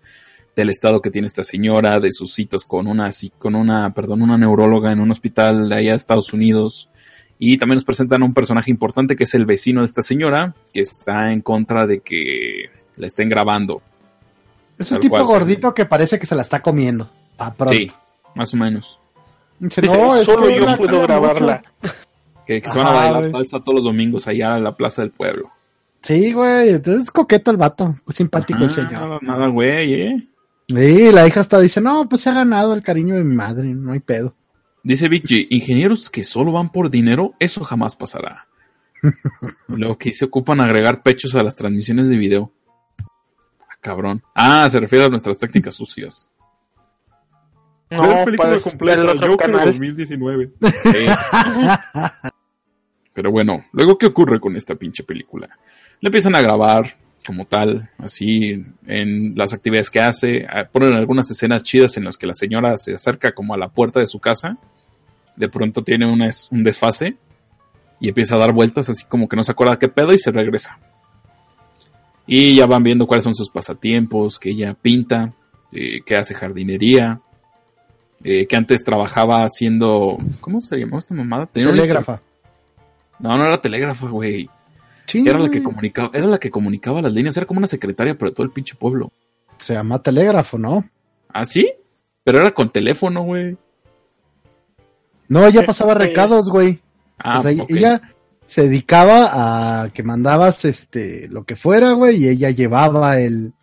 del 0.55 0.70
estado 0.70 1.01
que 1.01 1.09
tiene 1.09 1.28
esta 1.28 1.43
señora, 1.43 2.01
de 2.01 2.11
sus 2.11 2.34
citas 2.34 2.65
con 2.65 2.88
una, 2.88 3.09
con 3.38 3.55
una, 3.55 3.93
perdón, 3.93 4.22
una 4.22 4.38
neuróloga 4.38 4.91
en 4.91 4.99
un 4.99 5.11
hospital 5.11 5.70
de 5.70 5.76
allá 5.76 5.91
de 5.91 5.97
Estados 5.97 6.34
Unidos. 6.34 6.89
Y 7.41 7.57
también 7.57 7.78
nos 7.78 7.86
presentan 7.86 8.22
a 8.22 8.26
un 8.26 8.34
personaje 8.34 8.70
importante 8.70 9.15
que 9.15 9.24
es 9.24 9.34
el 9.34 9.45
vecino 9.45 9.80
de 9.80 9.86
esta 9.86 10.01
señora, 10.01 10.53
que 10.74 10.82
está 10.82 11.32
en 11.32 11.39
contra 11.39 11.88
de 11.88 12.01
que 12.01 12.70
la 12.97 13.07
estén 13.07 13.30
grabando. 13.30 13.82
es 14.78 14.91
un 14.91 14.99
tipo 14.99 15.15
cual, 15.15 15.26
gordito 15.26 15.74
que 15.74 15.86
parece 15.86 16.20
que 16.20 16.26
se 16.26 16.36
la 16.36 16.41
está 16.41 16.61
comiendo. 16.61 17.09
Pa' 17.38 17.53
pronto. 17.53 17.78
Sí, 17.78 17.89
más 18.36 18.53
o 18.53 18.57
menos. 18.57 18.99
Dice, 19.59 19.82
"No, 19.82 20.11
solo 20.24 20.49
yo 20.49 20.78
puedo 20.78 21.01
grabarla. 21.03 21.61
mucho". 21.82 21.95
Que, 22.49 22.63
que 22.63 22.71
se 22.71 22.79
van 22.79 22.87
a 22.87 22.91
bailar 22.93 23.19
güey. 23.19 23.31
salsa 23.31 23.59
todos 23.59 23.75
los 23.75 23.83
domingos 23.83 24.27
allá 24.27 24.57
en 24.57 24.63
la 24.63 24.75
plaza 24.75 25.03
del 25.03 25.11
pueblo. 25.11 25.51
Sí, 26.01 26.33
güey, 26.33 26.69
entonces 26.69 27.03
es 27.03 27.11
coqueto 27.11 27.51
el 27.51 27.57
vato, 27.57 27.95
es 28.07 28.15
simpático 28.15 28.63
el 28.63 28.71
señor. 28.71 28.91
nada, 28.91 29.19
nada, 29.21 29.47
güey, 29.49 29.93
eh. 29.93 30.27
Sí, 30.67 31.11
la 31.11 31.27
hija 31.27 31.41
hasta 31.41 31.59
dice, 31.59 31.79
no, 31.79 32.09
pues 32.09 32.21
se 32.21 32.31
ha 32.31 32.33
ganado 32.33 32.73
el 32.73 32.81
cariño 32.81 33.13
de 33.13 33.23
mi 33.23 33.35
madre, 33.35 33.67
no 33.67 33.91
hay 33.91 33.99
pedo. 33.99 34.33
Dice 34.81 35.07
G, 35.07 35.45
ingenieros 35.51 36.09
que 36.09 36.23
solo 36.23 36.51
van 36.51 36.71
por 36.71 36.89
dinero, 36.89 37.35
eso 37.37 37.63
jamás 37.63 37.95
pasará. 37.95 38.47
Luego 39.67 39.99
que 39.99 40.11
se 40.11 40.25
ocupan 40.25 40.59
agregar 40.59 41.03
pechos 41.03 41.35
a 41.35 41.43
las 41.43 41.55
transmisiones 41.55 42.09
de 42.09 42.17
video. 42.17 42.51
Ah, 43.61 43.77
cabrón. 43.79 44.23
Ah, 44.33 44.67
se 44.71 44.79
refiere 44.79 45.05
a 45.05 45.09
nuestras 45.09 45.37
tácticas 45.37 45.75
sucias. 45.75 46.31
No, 47.91 48.25
pues, 48.25 48.97
el 48.97 49.07
otro 49.07 49.37
canal. 49.37 49.67
2019. 49.67 50.51
Pero 53.20 53.34
bueno, 53.34 53.65
luego 53.74 53.97
¿qué 53.97 54.05
ocurre 54.05 54.39
con 54.39 54.55
esta 54.55 54.76
pinche 54.76 55.03
película? 55.03 55.49
Le 55.99 56.07
empiezan 56.07 56.36
a 56.36 56.41
grabar 56.41 56.95
como 57.28 57.43
tal, 57.43 57.89
así 57.97 58.63
en 58.88 59.36
las 59.36 59.53
actividades 59.53 59.89
que 59.89 59.99
hace, 59.99 60.47
ponen 60.72 60.93
algunas 60.93 61.30
escenas 61.30 61.63
chidas 61.63 61.97
en 61.97 62.05
las 62.05 62.15
que 62.15 62.28
la 62.28 62.34
señora 62.34 62.78
se 62.78 62.93
acerca 62.93 63.34
como 63.34 63.53
a 63.53 63.57
la 63.57 63.67
puerta 63.67 63.99
de 63.99 64.07
su 64.07 64.20
casa, 64.20 64.57
de 65.36 65.49
pronto 65.49 65.84
tiene 65.84 66.09
una 66.09 66.30
un 66.51 66.63
desfase 66.63 67.17
y 67.99 68.07
empieza 68.07 68.36
a 68.36 68.39
dar 68.39 68.53
vueltas 68.53 68.89
así 68.89 69.03
como 69.03 69.28
que 69.28 69.36
no 69.36 69.43
se 69.43 69.51
acuerda 69.51 69.78
qué 69.78 69.89
pedo 69.89 70.13
y 70.13 70.17
se 70.17 70.32
regresa. 70.32 70.80
Y 72.26 72.55
ya 72.55 72.67
van 72.67 72.84
viendo 72.84 73.05
cuáles 73.05 73.26
son 73.26 73.36
sus 73.36 73.49
pasatiempos, 73.49 74.39
que 74.39 74.51
ella 74.51 74.78
pinta, 74.82 75.34
eh, 75.74 75.99
que 76.05 76.15
hace 76.15 76.34
jardinería, 76.34 77.20
eh, 78.24 78.47
que 78.47 78.55
antes 78.55 78.82
trabajaba 78.86 79.43
haciendo... 79.43 80.15
¿Cómo 80.39 80.61
se 80.61 80.78
llamaba 80.78 80.99
esta 80.99 81.13
mamada? 81.13 81.47
Tenía 81.47 81.72
Telégrafa. 81.72 82.22
No, 83.20 83.38
no 83.38 83.43
era 83.45 83.61
telégrafa, 83.61 84.07
güey. 84.07 84.49
Era 85.13 85.39
la 85.39 85.49
que 85.49 85.63
comunicaba, 85.63 86.11
era 86.13 86.28
la 86.28 86.38
que 86.39 86.51
comunicaba 86.51 87.01
las 87.01 87.13
líneas, 87.13 87.36
era 87.36 87.45
como 87.47 87.57
una 87.57 87.67
secretaria 87.67 88.17
para 88.17 88.32
todo 88.32 88.43
el 88.45 88.51
pinche 88.51 88.76
pueblo. 88.76 89.11
Se 89.57 89.74
llama 89.74 90.01
telégrafo, 90.01 90.57
¿no? 90.57 90.88
¿Ah, 91.30 91.45
sí? 91.45 91.72
Pero 92.24 92.39
era 92.39 92.53
con 92.53 92.70
teléfono, 92.70 93.24
güey. 93.24 93.57
No, 95.28 95.45
ella 95.45 95.61
Eh, 95.61 95.65
pasaba 95.65 95.93
recados, 95.95 96.49
güey. 96.49 96.80
Ah, 97.17 97.39
o 97.39 97.41
sea, 97.41 97.51
ella 97.51 98.01
se 98.45 98.63
dedicaba 98.63 99.84
a 99.84 99.89
que 99.89 100.03
mandabas 100.03 100.63
este 100.65 101.28
lo 101.28 101.43
que 101.43 101.55
fuera, 101.55 101.91
güey, 101.93 102.24
y 102.24 102.30
ella 102.30 102.51
llevaba 102.51 103.20
el, 103.20 103.53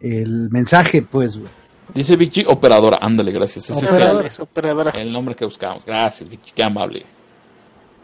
el 0.00 0.48
mensaje, 0.50 1.02
pues, 1.02 1.36
güey. 1.36 1.50
Dice 1.94 2.16
Vicky, 2.16 2.44
operadora. 2.46 2.98
Ándale, 3.00 3.32
gracias. 3.32 3.70
Ese 3.70 3.86
es 3.86 3.92
Operadora. 3.92 4.26
Es 4.28 4.40
operadora. 4.40 4.90
el, 4.92 5.00
el 5.08 5.12
nombre 5.12 5.34
que 5.34 5.44
buscábamos. 5.44 5.84
Gracias, 5.84 6.28
Vicky, 6.28 6.52
qué 6.54 6.62
amable. 6.64 7.04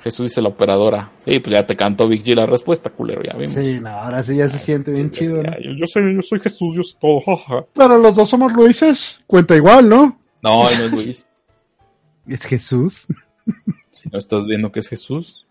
Jesús 0.03 0.27
dice 0.27 0.43
la 0.43 0.49
operadora. 0.49 1.13
Sí, 1.25 1.39
pues 1.39 1.53
ya 1.53 1.65
te 1.65 1.77
cantó 1.77 2.09
Vicky 2.09 2.35
la 2.35 2.45
respuesta, 2.45 2.91
culero, 2.91 3.23
ya 3.23 3.35
vimos. 3.35 3.51
Sí, 3.51 3.79
no, 3.81 3.91
ahora 3.91 4.23
sí 4.23 4.37
ya 4.37 4.49
se 4.49 4.59
siente 4.59 4.91
bien 4.91 5.11
Sí, 5.11 5.21
chido, 5.21 5.41
sí, 5.41 5.47
¿no? 5.47 5.53
ya, 5.53 5.59
yo, 5.79 5.87
soy, 5.87 6.15
yo 6.15 6.23
soy 6.23 6.41
Jesús, 6.41 6.75
yo 6.75 6.83
soy 6.83 7.01
todo, 7.01 7.21
jaja. 7.21 7.67
Pero 7.73 7.99
los 7.99 8.17
dos 8.17 8.29
somos 8.29 8.53
Luises, 8.53 9.21
cuenta 9.27 9.55
igual, 9.55 9.89
¿no? 9.89 10.19
No, 10.43 10.69
él 10.69 10.79
no 10.79 10.85
es 10.85 10.93
Luis. 10.93 11.29
Es 12.27 12.43
Jesús. 12.43 13.07
Si 13.91 14.09
no 14.09 14.19
estás 14.19 14.47
viendo 14.47 14.73
que 14.73 14.81
es 14.81 14.89
Jesús. 14.89 15.47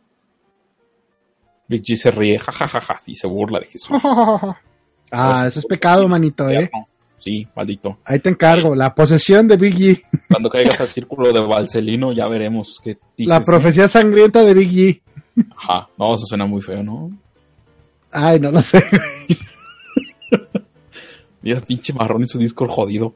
Vicky 1.68 1.95
se 1.95 2.10
ríe, 2.10 2.39
jajajaja, 2.39 2.97
sí, 2.97 3.14
se 3.14 3.28
burla 3.28 3.60
de 3.60 3.66
Jesús. 3.66 3.97
ah, 5.12 5.45
eso 5.47 5.60
es 5.60 5.66
pecado, 5.68 6.08
manito, 6.08 6.49
eh. 6.49 6.70
Sí, 7.22 7.47
maldito. 7.55 7.99
Ahí 8.03 8.17
te 8.19 8.30
encargo, 8.30 8.74
la 8.74 8.95
posesión 8.95 9.47
de 9.47 9.55
Biggie, 9.55 10.01
Cuando 10.28 10.49
caigas 10.49 10.82
al 10.82 10.88
círculo 10.88 11.32
de 11.32 11.39
Valcelino 11.39 12.13
ya 12.13 12.28
veremos 12.28 12.80
qué 12.84 12.97
dices. 13.15 13.30
la 13.30 13.41
profecía 13.41 13.88
sangrienta 13.88 14.43
de 14.43 14.55
Biggie. 14.55 15.03
Ajá, 15.55 15.88
no, 15.99 16.15
eso 16.15 16.26
suena 16.26 16.47
muy 16.47 16.63
feo, 16.63 16.82
¿no? 16.82 17.11
Ay, 18.11 18.39
no 18.39 18.49
lo 18.49 18.59
sé. 18.63 18.84
Mira, 21.43 21.61
pinche 21.61 21.93
marrón 21.93 22.24
y 22.24 22.28
su 22.28 22.39
disco 22.39 22.67
jodido. 22.67 23.13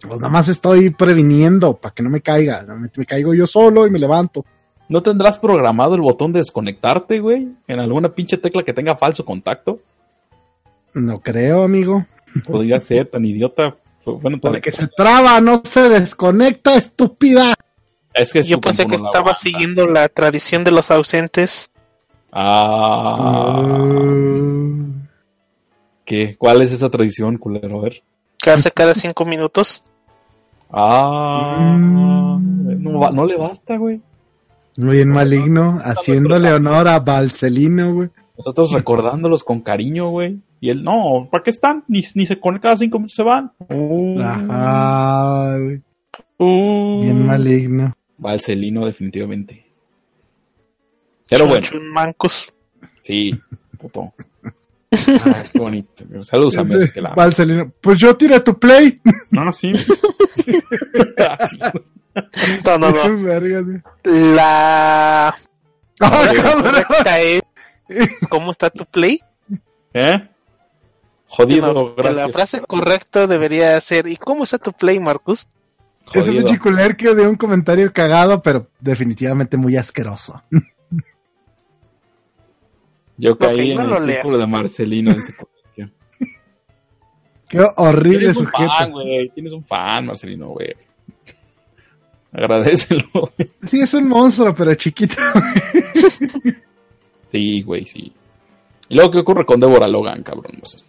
Pues 0.00 0.20
nada 0.20 0.28
más 0.32 0.48
estoy 0.48 0.90
previniendo 0.90 1.74
para 1.76 1.92
que 1.94 2.02
no 2.04 2.10
me 2.10 2.20
caiga. 2.20 2.62
Me, 2.62 2.88
me 2.96 3.06
caigo 3.06 3.34
yo 3.34 3.46
solo 3.46 3.86
y 3.86 3.90
me 3.90 3.98
levanto. 3.98 4.44
¿No 4.88 5.02
tendrás 5.02 5.38
programado 5.38 5.94
el 5.96 6.00
botón 6.00 6.32
de 6.32 6.38
desconectarte, 6.40 7.18
güey? 7.20 7.48
En 7.66 7.80
alguna 7.80 8.08
pinche 8.14 8.38
tecla 8.38 8.62
que 8.62 8.72
tenga 8.72 8.96
falso 8.96 9.24
contacto. 9.24 9.80
No 10.94 11.20
creo, 11.20 11.62
amigo. 11.64 12.06
Podría 12.46 12.78
ser 12.80 13.06
tan 13.06 13.24
idiota. 13.24 13.76
Bueno, 14.04 14.38
tan 14.38 14.52
Porque 14.52 14.72
se 14.72 14.86
traba, 14.88 15.40
no 15.40 15.62
se 15.64 15.88
desconecta, 15.88 16.74
estúpida. 16.74 17.54
Es 18.14 18.32
que 18.32 18.40
es 18.40 18.46
Yo 18.46 18.60
pensé 18.60 18.86
que 18.86 18.94
estaba 18.96 19.34
siguiendo 19.34 19.86
la 19.86 20.08
tradición 20.08 20.64
de 20.64 20.70
los 20.70 20.90
ausentes. 20.90 21.70
Ah. 22.32 23.72
¿Qué? 26.04 26.36
¿Cuál 26.38 26.62
es 26.62 26.72
esa 26.72 26.88
tradición, 26.90 27.36
culero? 27.38 27.80
A 27.80 27.82
ver. 27.82 28.02
Quedarse 28.38 28.70
cada 28.70 28.94
cinco 28.94 29.24
minutos. 29.24 29.84
Ah. 30.70 31.76
Mm. 31.78 32.82
No 33.14 33.26
le 33.26 33.36
basta, 33.36 33.76
güey. 33.76 34.00
Muy 34.78 34.96
bien 34.96 35.10
maligno, 35.10 35.80
haciéndole 35.82 36.52
honor 36.52 36.86
a 36.88 37.00
Balcelino, 37.00 37.94
güey. 37.94 38.10
Nosotros 38.36 38.72
recordándolos 38.72 39.42
con 39.42 39.60
cariño, 39.60 40.10
güey. 40.10 40.38
Y 40.60 40.70
él, 40.70 40.82
no, 40.82 41.28
¿para 41.30 41.42
qué 41.44 41.50
están? 41.50 41.84
Ni, 41.88 42.02
ni 42.14 42.26
se 42.26 42.38
conectan 42.40 42.70
cada 42.70 42.76
cinco 42.78 42.98
minutos 42.98 43.14
se 43.14 43.22
van. 43.22 43.52
Uh, 43.68 44.20
Ajá. 44.20 45.56
Uh, 46.38 47.02
Bien 47.02 47.26
maligno. 47.26 47.96
Valcelino, 48.18 48.86
definitivamente. 48.86 49.64
Pero 51.28 51.46
bueno, 51.46 51.66
chun 51.66 51.88
mancos. 51.90 52.54
sí, 53.02 53.30
puto. 53.78 54.12
Ah, 54.90 55.42
qué 55.52 55.58
bonito. 55.58 56.04
Saludos 56.22 56.56
a 56.58 56.64
Merce, 56.64 56.92
que 56.92 57.00
la 57.02 57.08
amo. 57.10 57.16
Balcelino. 57.16 57.72
Pues 57.80 57.98
yo 57.98 58.16
tiré 58.16 58.40
tu 58.40 58.58
play. 58.58 59.00
No, 59.30 59.52
sí. 59.52 59.72
No, 62.64 62.78
no, 62.78 62.90
no. 62.90 63.82
La 64.34 65.36
Ah, 66.00 66.28
¿Cómo 68.28 68.52
está 68.52 68.70
tu 68.70 68.84
play? 68.86 69.20
¿Eh? 69.92 70.28
Jodido, 71.28 71.72
No, 71.74 71.94
gracias. 71.94 72.16
la 72.26 72.32
frase 72.32 72.60
correcta 72.62 73.26
debería 73.26 73.78
ser 73.80 74.06
¿Y 74.08 74.16
cómo 74.16 74.44
está 74.44 74.58
tu 74.58 74.72
play, 74.72 74.98
Marcus? 74.98 75.46
Es 76.14 76.26
un 76.26 76.44
chiculer 76.44 76.96
que 76.96 77.14
dio 77.14 77.28
un 77.28 77.36
comentario 77.36 77.92
cagado, 77.92 78.42
pero 78.42 78.68
definitivamente 78.80 79.56
muy 79.58 79.76
asqueroso. 79.76 80.42
Yo 83.18 83.36
caí 83.36 83.74
no 83.74 83.82
en 83.82 83.86
el 83.86 83.90
leas. 83.90 84.04
círculo 84.04 84.38
de 84.38 84.46
Marcelino 84.46 85.10
en 85.10 85.18
ese 85.18 85.32
colegio. 85.34 85.92
Qué 87.48 87.66
horrible 87.76 88.18
Tienes 88.18 88.36
un 88.36 88.44
sujeto. 88.46 88.70
fan, 88.72 88.92
güey. 88.92 89.28
Tienes 89.30 89.52
un 89.52 89.64
fan, 89.64 90.06
Marcelino, 90.06 90.48
güey. 90.48 90.74
Agradecelo. 92.32 93.04
Sí, 93.66 93.80
es 93.80 93.92
un 93.94 94.06
monstruo, 94.08 94.54
pero 94.54 94.74
chiquito. 94.76 95.14
Sí, 97.28 97.62
güey, 97.62 97.84
sí. 97.84 98.12
Y 98.88 98.94
luego, 98.94 99.10
¿qué 99.10 99.18
ocurre 99.18 99.44
con 99.44 99.60
Deborah 99.60 99.88
Logan, 99.88 100.22
cabrón? 100.22 100.58
O 100.62 100.66
sea, 100.66 100.80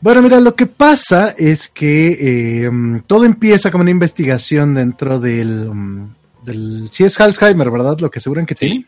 Bueno, 0.00 0.22
mira, 0.22 0.40
lo 0.40 0.54
que 0.54 0.66
pasa 0.66 1.34
es 1.36 1.68
que 1.68 2.64
eh, 2.64 2.70
mm, 2.70 3.02
todo 3.06 3.24
empieza 3.24 3.70
como 3.70 3.82
una 3.82 3.90
investigación 3.90 4.74
dentro 4.74 5.18
del, 5.18 5.68
mm, 5.68 6.14
del... 6.44 6.88
Sí 6.90 7.04
es 7.04 7.20
Alzheimer, 7.20 7.70
¿verdad? 7.70 7.98
Lo 7.98 8.10
que 8.10 8.18
aseguran 8.18 8.46
que 8.46 8.54
tiene. 8.54 8.76
¿Sí? 8.76 8.86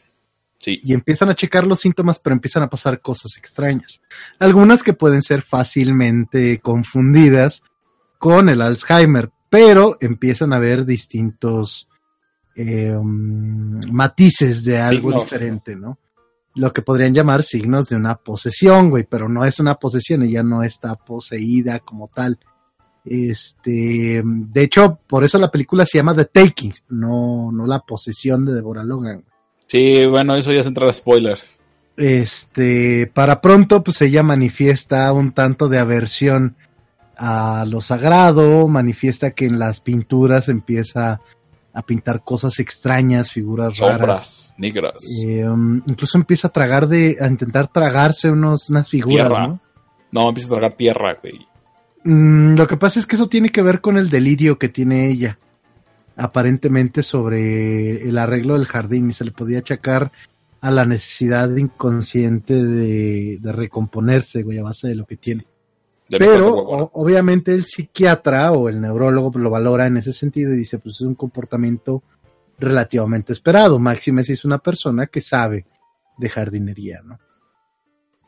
Sí. 0.58 0.80
Y 0.84 0.94
empiezan 0.94 1.28
a 1.28 1.34
checar 1.34 1.66
los 1.66 1.80
síntomas, 1.80 2.20
pero 2.20 2.34
empiezan 2.34 2.62
a 2.62 2.70
pasar 2.70 3.00
cosas 3.00 3.36
extrañas. 3.36 4.00
Algunas 4.38 4.84
que 4.84 4.92
pueden 4.92 5.20
ser 5.20 5.42
fácilmente 5.42 6.60
confundidas 6.60 7.62
con 8.16 8.48
el 8.48 8.62
Alzheimer, 8.62 9.30
pero 9.50 9.96
empiezan 10.00 10.52
a 10.52 10.56
haber 10.56 10.86
distintos 10.86 11.88
eh, 12.54 12.96
mm, 12.96 13.92
matices 13.92 14.62
de 14.62 14.78
algo 14.78 15.20
diferente, 15.20 15.74
¿no? 15.74 15.98
Lo 16.54 16.72
que 16.72 16.82
podrían 16.82 17.14
llamar 17.14 17.42
signos 17.42 17.88
de 17.88 17.96
una 17.96 18.16
posesión, 18.16 18.90
güey, 18.90 19.04
pero 19.04 19.28
no 19.28 19.44
es 19.44 19.58
una 19.58 19.76
posesión, 19.76 20.22
ella 20.22 20.42
no 20.42 20.62
está 20.62 20.94
poseída 20.96 21.80
como 21.80 22.08
tal. 22.08 22.38
Este, 23.04 24.22
de 24.24 24.62
hecho, 24.62 25.00
por 25.06 25.24
eso 25.24 25.38
la 25.38 25.50
película 25.50 25.84
se 25.86 25.98
llama 25.98 26.14
The 26.14 26.26
Taking, 26.26 26.74
no, 26.90 27.50
no 27.50 27.66
la 27.66 27.80
posesión 27.80 28.44
de 28.44 28.54
Deborah 28.54 28.84
Logan. 28.84 29.24
Sí, 29.66 30.06
bueno, 30.06 30.36
eso 30.36 30.52
ya 30.52 30.60
es 30.60 30.66
entrar 30.66 30.88
a 30.88 30.92
spoilers. 30.92 31.60
Este, 31.96 33.10
para 33.12 33.40
pronto, 33.40 33.82
pues 33.82 34.02
ella 34.02 34.22
manifiesta 34.22 35.12
un 35.12 35.32
tanto 35.32 35.68
de 35.68 35.78
aversión 35.78 36.56
a 37.16 37.64
lo 37.66 37.80
sagrado, 37.80 38.68
manifiesta 38.68 39.32
que 39.32 39.46
en 39.46 39.58
las 39.58 39.80
pinturas 39.80 40.48
empieza 40.48 41.20
a 41.72 41.82
pintar 41.82 42.22
cosas 42.22 42.58
extrañas, 42.58 43.30
figuras 43.30 43.78
raras. 43.78 44.51
Negras. 44.62 44.94
Eh, 45.22 45.44
um, 45.48 45.82
incluso 45.86 46.16
empieza 46.16 46.48
a 46.48 46.52
tragar 46.52 46.86
de, 46.88 47.16
a 47.20 47.26
intentar 47.26 47.66
tragarse 47.68 48.30
unos, 48.30 48.70
unas 48.70 48.88
figuras, 48.88 49.28
Tierra. 49.28 49.46
¿no? 49.48 49.60
No, 50.12 50.28
empieza 50.28 50.48
a 50.48 50.50
tragar 50.52 50.72
tierra, 50.74 51.18
güey. 51.20 51.46
Mm, 52.04 52.54
lo 52.56 52.66
que 52.66 52.76
pasa 52.76 53.00
es 53.00 53.06
que 53.06 53.16
eso 53.16 53.28
tiene 53.28 53.50
que 53.50 53.62
ver 53.62 53.80
con 53.80 53.96
el 53.96 54.08
delirio 54.08 54.58
que 54.58 54.68
tiene 54.68 55.08
ella, 55.08 55.38
aparentemente 56.16 57.02
sobre 57.02 58.08
el 58.08 58.18
arreglo 58.18 58.54
del 58.54 58.66
jardín 58.66 59.10
y 59.10 59.12
se 59.12 59.24
le 59.24 59.30
podía 59.32 59.58
achacar 59.60 60.12
a 60.60 60.70
la 60.70 60.84
necesidad 60.84 61.54
inconsciente 61.56 62.62
de, 62.62 63.38
de 63.40 63.52
recomponerse, 63.52 64.42
güey, 64.42 64.58
a 64.58 64.62
base 64.62 64.88
de 64.88 64.94
lo 64.94 65.06
que 65.06 65.16
tiene. 65.16 65.46
Pero 66.08 66.54
o- 66.54 66.90
obviamente 66.94 67.54
el 67.54 67.64
psiquiatra 67.64 68.52
o 68.52 68.68
el 68.68 68.80
neurólogo 68.80 69.36
lo 69.38 69.50
valora 69.50 69.86
en 69.86 69.96
ese 69.96 70.12
sentido 70.12 70.52
y 70.52 70.58
dice, 70.58 70.78
pues 70.78 70.96
es 70.96 71.00
un 71.00 71.14
comportamiento 71.14 72.02
relativamente 72.62 73.32
esperado. 73.32 73.78
Máxime 73.78 74.24
si 74.24 74.32
es 74.32 74.44
una 74.44 74.58
persona 74.58 75.06
que 75.06 75.20
sabe 75.20 75.66
de 76.18 76.28
jardinería, 76.28 77.00
¿no? 77.02 77.18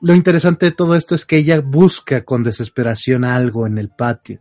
Lo 0.00 0.14
interesante 0.14 0.66
de 0.66 0.72
todo 0.72 0.94
esto 0.96 1.14
es 1.14 1.24
que 1.24 1.36
ella 1.38 1.60
busca 1.60 2.24
con 2.24 2.42
desesperación 2.42 3.24
algo 3.24 3.66
en 3.66 3.78
el 3.78 3.88
patio. 3.88 4.40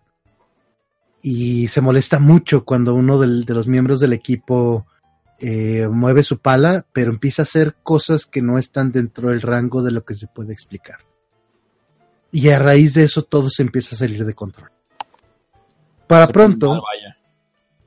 Y 1.22 1.68
se 1.70 1.80
molesta 1.80 2.20
mucho 2.20 2.66
cuando 2.66 2.94
uno 2.96 3.18
del- 3.18 3.46
de 3.46 3.54
los 3.54 3.68
miembros 3.68 4.00
del 4.00 4.14
equipo 4.14 4.86
eh, 5.40 5.88
mueve 5.90 6.24
su 6.24 6.40
pala, 6.40 6.86
pero 6.94 7.12
empieza 7.12 7.42
a 7.42 7.44
hacer 7.44 7.76
cosas 7.84 8.26
que 8.26 8.42
no 8.42 8.58
están 8.58 8.92
dentro 8.92 9.30
del 9.30 9.42
rango 9.42 9.82
de 9.84 9.92
lo 9.92 10.06
que 10.06 10.16
se 10.16 10.28
puede 10.28 10.54
explicar. 10.54 11.00
Y 12.32 12.50
a 12.50 12.60
raíz 12.60 12.94
de 12.94 13.04
eso 13.04 13.24
todo 13.24 13.50
se 13.50 13.62
empieza 13.64 13.96
a 13.96 14.00
salir 14.00 14.26
de 14.26 14.34
control. 14.34 14.72
Para 16.08 16.28
Se 16.28 16.34
pronto, 16.34 16.82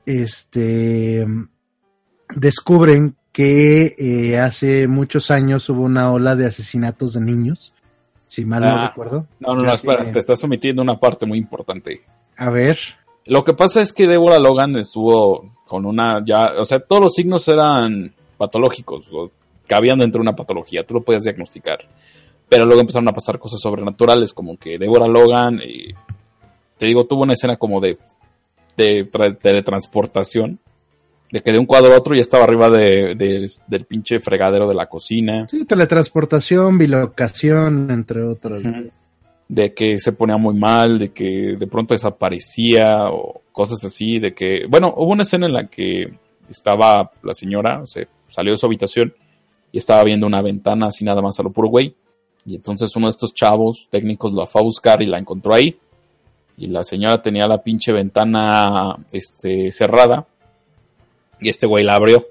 este 0.05 1.25
descubren 2.35 3.15
que 3.31 3.95
eh, 3.97 4.39
hace 4.39 4.87
muchos 4.87 5.29
años 5.31 5.69
hubo 5.69 5.83
una 5.83 6.11
ola 6.11 6.35
de 6.35 6.47
asesinatos 6.47 7.13
de 7.13 7.21
niños, 7.21 7.73
si 8.27 8.45
mal 8.45 8.61
no 8.61 8.69
Ah. 8.71 8.87
recuerdo. 8.89 9.27
No, 9.39 9.53
no, 9.55 9.63
no, 9.63 9.73
espera, 9.73 10.03
que- 10.05 10.11
te 10.11 10.19
estás 10.19 10.43
omitiendo 10.43 10.81
una 10.81 10.99
parte 10.99 11.25
muy 11.25 11.37
importante. 11.37 12.01
A 12.37 12.49
ver, 12.49 12.77
Lo 13.29 13.43
que 13.43 13.53
pasa 13.53 13.81
es 13.81 13.91
que 13.91 14.07
Deborah 14.07 14.39
Logan 14.39 14.77
estuvo 14.77 15.49
con 15.67 15.85
una 15.85 16.23
ya, 16.25 16.53
o 16.59 16.63
sea, 16.63 16.79
todos 16.79 17.01
los 17.01 17.13
signos 17.13 17.45
eran 17.49 18.13
patológicos, 18.37 19.05
o 19.11 19.31
cabían 19.67 19.99
dentro 19.99 20.19
de 20.19 20.29
una 20.29 20.35
patología, 20.35 20.85
tú 20.87 20.93
lo 20.93 21.01
podías 21.03 21.23
diagnosticar. 21.23 21.77
Pero 22.47 22.65
luego 22.65 22.79
empezaron 22.79 23.09
a 23.09 23.13
pasar 23.13 23.37
cosas 23.37 23.59
sobrenaturales, 23.59 24.33
como 24.33 24.55
que 24.55 24.77
Deborah 24.79 25.09
Logan, 25.09 25.59
eh, 25.59 25.93
te 26.77 26.85
digo, 26.85 27.05
tuvo 27.05 27.23
una 27.23 27.33
escena 27.33 27.57
como 27.57 27.81
de, 27.81 27.97
de 28.77 29.11
tra- 29.11 29.37
teletransportación, 29.37 30.59
de 31.31 31.41
que 31.41 31.51
de 31.51 31.59
un 31.59 31.65
cuadro 31.65 31.93
a 31.93 31.97
otro 31.97 32.15
ya 32.15 32.21
estaba 32.21 32.43
arriba 32.45 32.69
de, 32.69 33.15
de- 33.15 33.47
del 33.67 33.85
pinche 33.85 34.19
fregadero 34.19 34.67
de 34.67 34.75
la 34.75 34.87
cocina. 34.87 35.47
sí, 35.47 35.65
teletransportación, 35.65 36.77
bilocación, 36.77 37.91
entre 37.91 38.23
otros. 38.23 38.61
de 39.49 39.73
que 39.73 39.99
se 39.99 40.11
ponía 40.13 40.37
muy 40.37 40.55
mal, 40.55 40.99
de 40.99 41.09
que 41.09 41.55
de 41.57 41.67
pronto 41.67 41.93
desaparecía 41.93 43.09
o 43.11 43.41
cosas 43.51 43.83
así, 43.85 44.19
de 44.19 44.33
que, 44.33 44.65
bueno, 44.69 44.93
hubo 44.97 45.11
una 45.11 45.23
escena 45.23 45.47
en 45.47 45.53
la 45.53 45.67
que 45.67 46.13
estaba 46.49 47.11
la 47.23 47.33
señora, 47.33 47.81
o 47.81 47.85
sea, 47.87 48.05
salió 48.27 48.51
de 48.53 48.57
su 48.57 48.65
habitación 48.65 49.13
y 49.71 49.77
estaba 49.79 50.03
viendo 50.03 50.27
una 50.27 50.41
ventana 50.41 50.87
así 50.87 51.03
nada 51.03 51.21
más 51.21 51.39
a 51.39 51.43
lo 51.43 51.51
puro 51.51 51.69
güey, 51.69 51.93
y 52.45 52.55
entonces 52.55 52.95
uno 52.95 53.07
de 53.07 53.11
estos 53.11 53.33
chavos 53.33 53.87
técnicos 53.89 54.31
la 54.33 54.45
fue 54.45 54.61
a 54.61 54.63
buscar 54.63 55.01
y 55.01 55.07
la 55.07 55.17
encontró 55.17 55.53
ahí, 55.53 55.77
y 56.57 56.67
la 56.67 56.83
señora 56.83 57.21
tenía 57.21 57.47
la 57.47 57.61
pinche 57.61 57.91
ventana 57.91 58.95
este, 59.11 59.71
cerrada, 59.71 60.25
y 61.39 61.49
este 61.49 61.67
güey 61.67 61.83
la 61.83 61.95
abrió. 61.95 62.27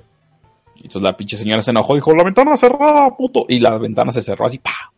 Y 0.76 0.82
entonces 0.84 1.02
la 1.02 1.16
pinche 1.16 1.36
señora 1.36 1.62
se 1.62 1.70
enojó, 1.70 1.94
dijo, 1.94 2.14
la 2.14 2.24
ventana 2.24 2.56
cerrada, 2.56 3.16
puto. 3.16 3.46
Y 3.48 3.58
la 3.58 3.78
ventana 3.78 4.12
se 4.12 4.22
cerró 4.22 4.46
así, 4.46 4.58
pa. 4.58 4.92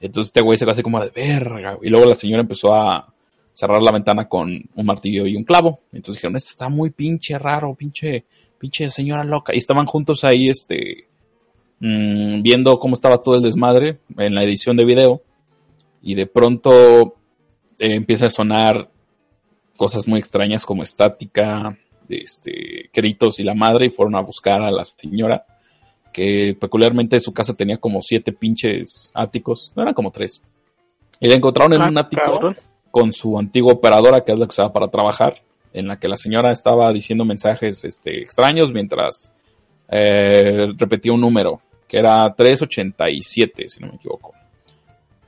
Entonces 0.00 0.28
este 0.28 0.40
güey 0.40 0.58
se 0.58 0.64
quedó 0.64 0.72
así 0.72 0.82
como 0.82 1.00
de 1.00 1.10
verga. 1.10 1.78
Y 1.82 1.90
luego 1.90 2.06
la 2.06 2.14
señora 2.14 2.42
empezó 2.42 2.74
a 2.74 3.12
cerrar 3.52 3.82
la 3.82 3.92
ventana 3.92 4.26
con 4.26 4.50
un 4.74 4.86
martillo 4.86 5.26
y 5.26 5.36
un 5.36 5.44
clavo. 5.44 5.80
Entonces 5.92 6.16
dijeron, 6.16 6.36
esto 6.36 6.50
está 6.50 6.68
muy 6.68 6.90
pinche 6.90 7.38
raro, 7.38 7.74
pinche, 7.74 8.24
pinche 8.58 8.90
señora 8.90 9.24
loca. 9.24 9.54
Y 9.54 9.58
estaban 9.58 9.86
juntos 9.86 10.24
ahí, 10.24 10.48
este, 10.48 11.06
mm, 11.80 12.42
viendo 12.42 12.78
cómo 12.78 12.94
estaba 12.94 13.18
todo 13.18 13.36
el 13.36 13.42
desmadre 13.42 13.98
en 14.16 14.34
la 14.34 14.42
edición 14.42 14.76
de 14.76 14.84
video. 14.84 15.22
Y 16.02 16.14
de 16.14 16.26
pronto 16.26 17.16
eh, 17.78 17.94
empieza 17.94 18.26
a 18.26 18.30
sonar 18.30 18.90
cosas 19.76 20.08
muy 20.08 20.18
extrañas 20.18 20.66
como 20.66 20.82
estática, 20.82 21.76
este, 22.12 22.90
gritos 22.92 23.38
y 23.40 23.42
la 23.44 23.54
madre. 23.54 23.86
Y 23.86 23.90
fueron 23.90 24.16
a 24.16 24.20
buscar 24.20 24.62
a 24.62 24.70
la 24.70 24.84
señora 24.84 25.44
que 26.12 26.56
peculiarmente 26.60 27.20
su 27.20 27.32
casa 27.32 27.54
tenía 27.54 27.76
como 27.78 28.02
siete 28.02 28.32
pinches 28.32 29.10
áticos, 29.14 29.72
no 29.76 29.82
eran 29.82 29.94
como 29.94 30.10
tres. 30.10 30.42
Y 31.20 31.28
la 31.28 31.34
encontraron 31.34 31.74
en 31.74 31.82
Ah, 31.82 31.88
un 31.88 31.98
ático 31.98 32.22
cabrón. 32.22 32.56
con 32.90 33.12
su 33.12 33.38
antigua 33.38 33.74
operadora, 33.74 34.24
que 34.24 34.32
es 34.32 34.38
la 34.38 34.46
que 34.46 34.50
usaba 34.50 34.72
para 34.72 34.88
trabajar, 34.88 35.42
en 35.72 35.86
la 35.86 35.98
que 36.00 36.08
la 36.08 36.16
señora 36.16 36.50
estaba 36.50 36.92
diciendo 36.92 37.24
mensajes 37.24 37.84
este, 37.84 38.22
extraños 38.22 38.72
mientras 38.72 39.32
eh, 39.88 40.66
repetía 40.76 41.12
un 41.12 41.20
número, 41.20 41.60
que 41.86 41.98
era 41.98 42.34
387, 42.34 43.68
si 43.68 43.80
no 43.80 43.88
me 43.88 43.94
equivoco. 43.94 44.32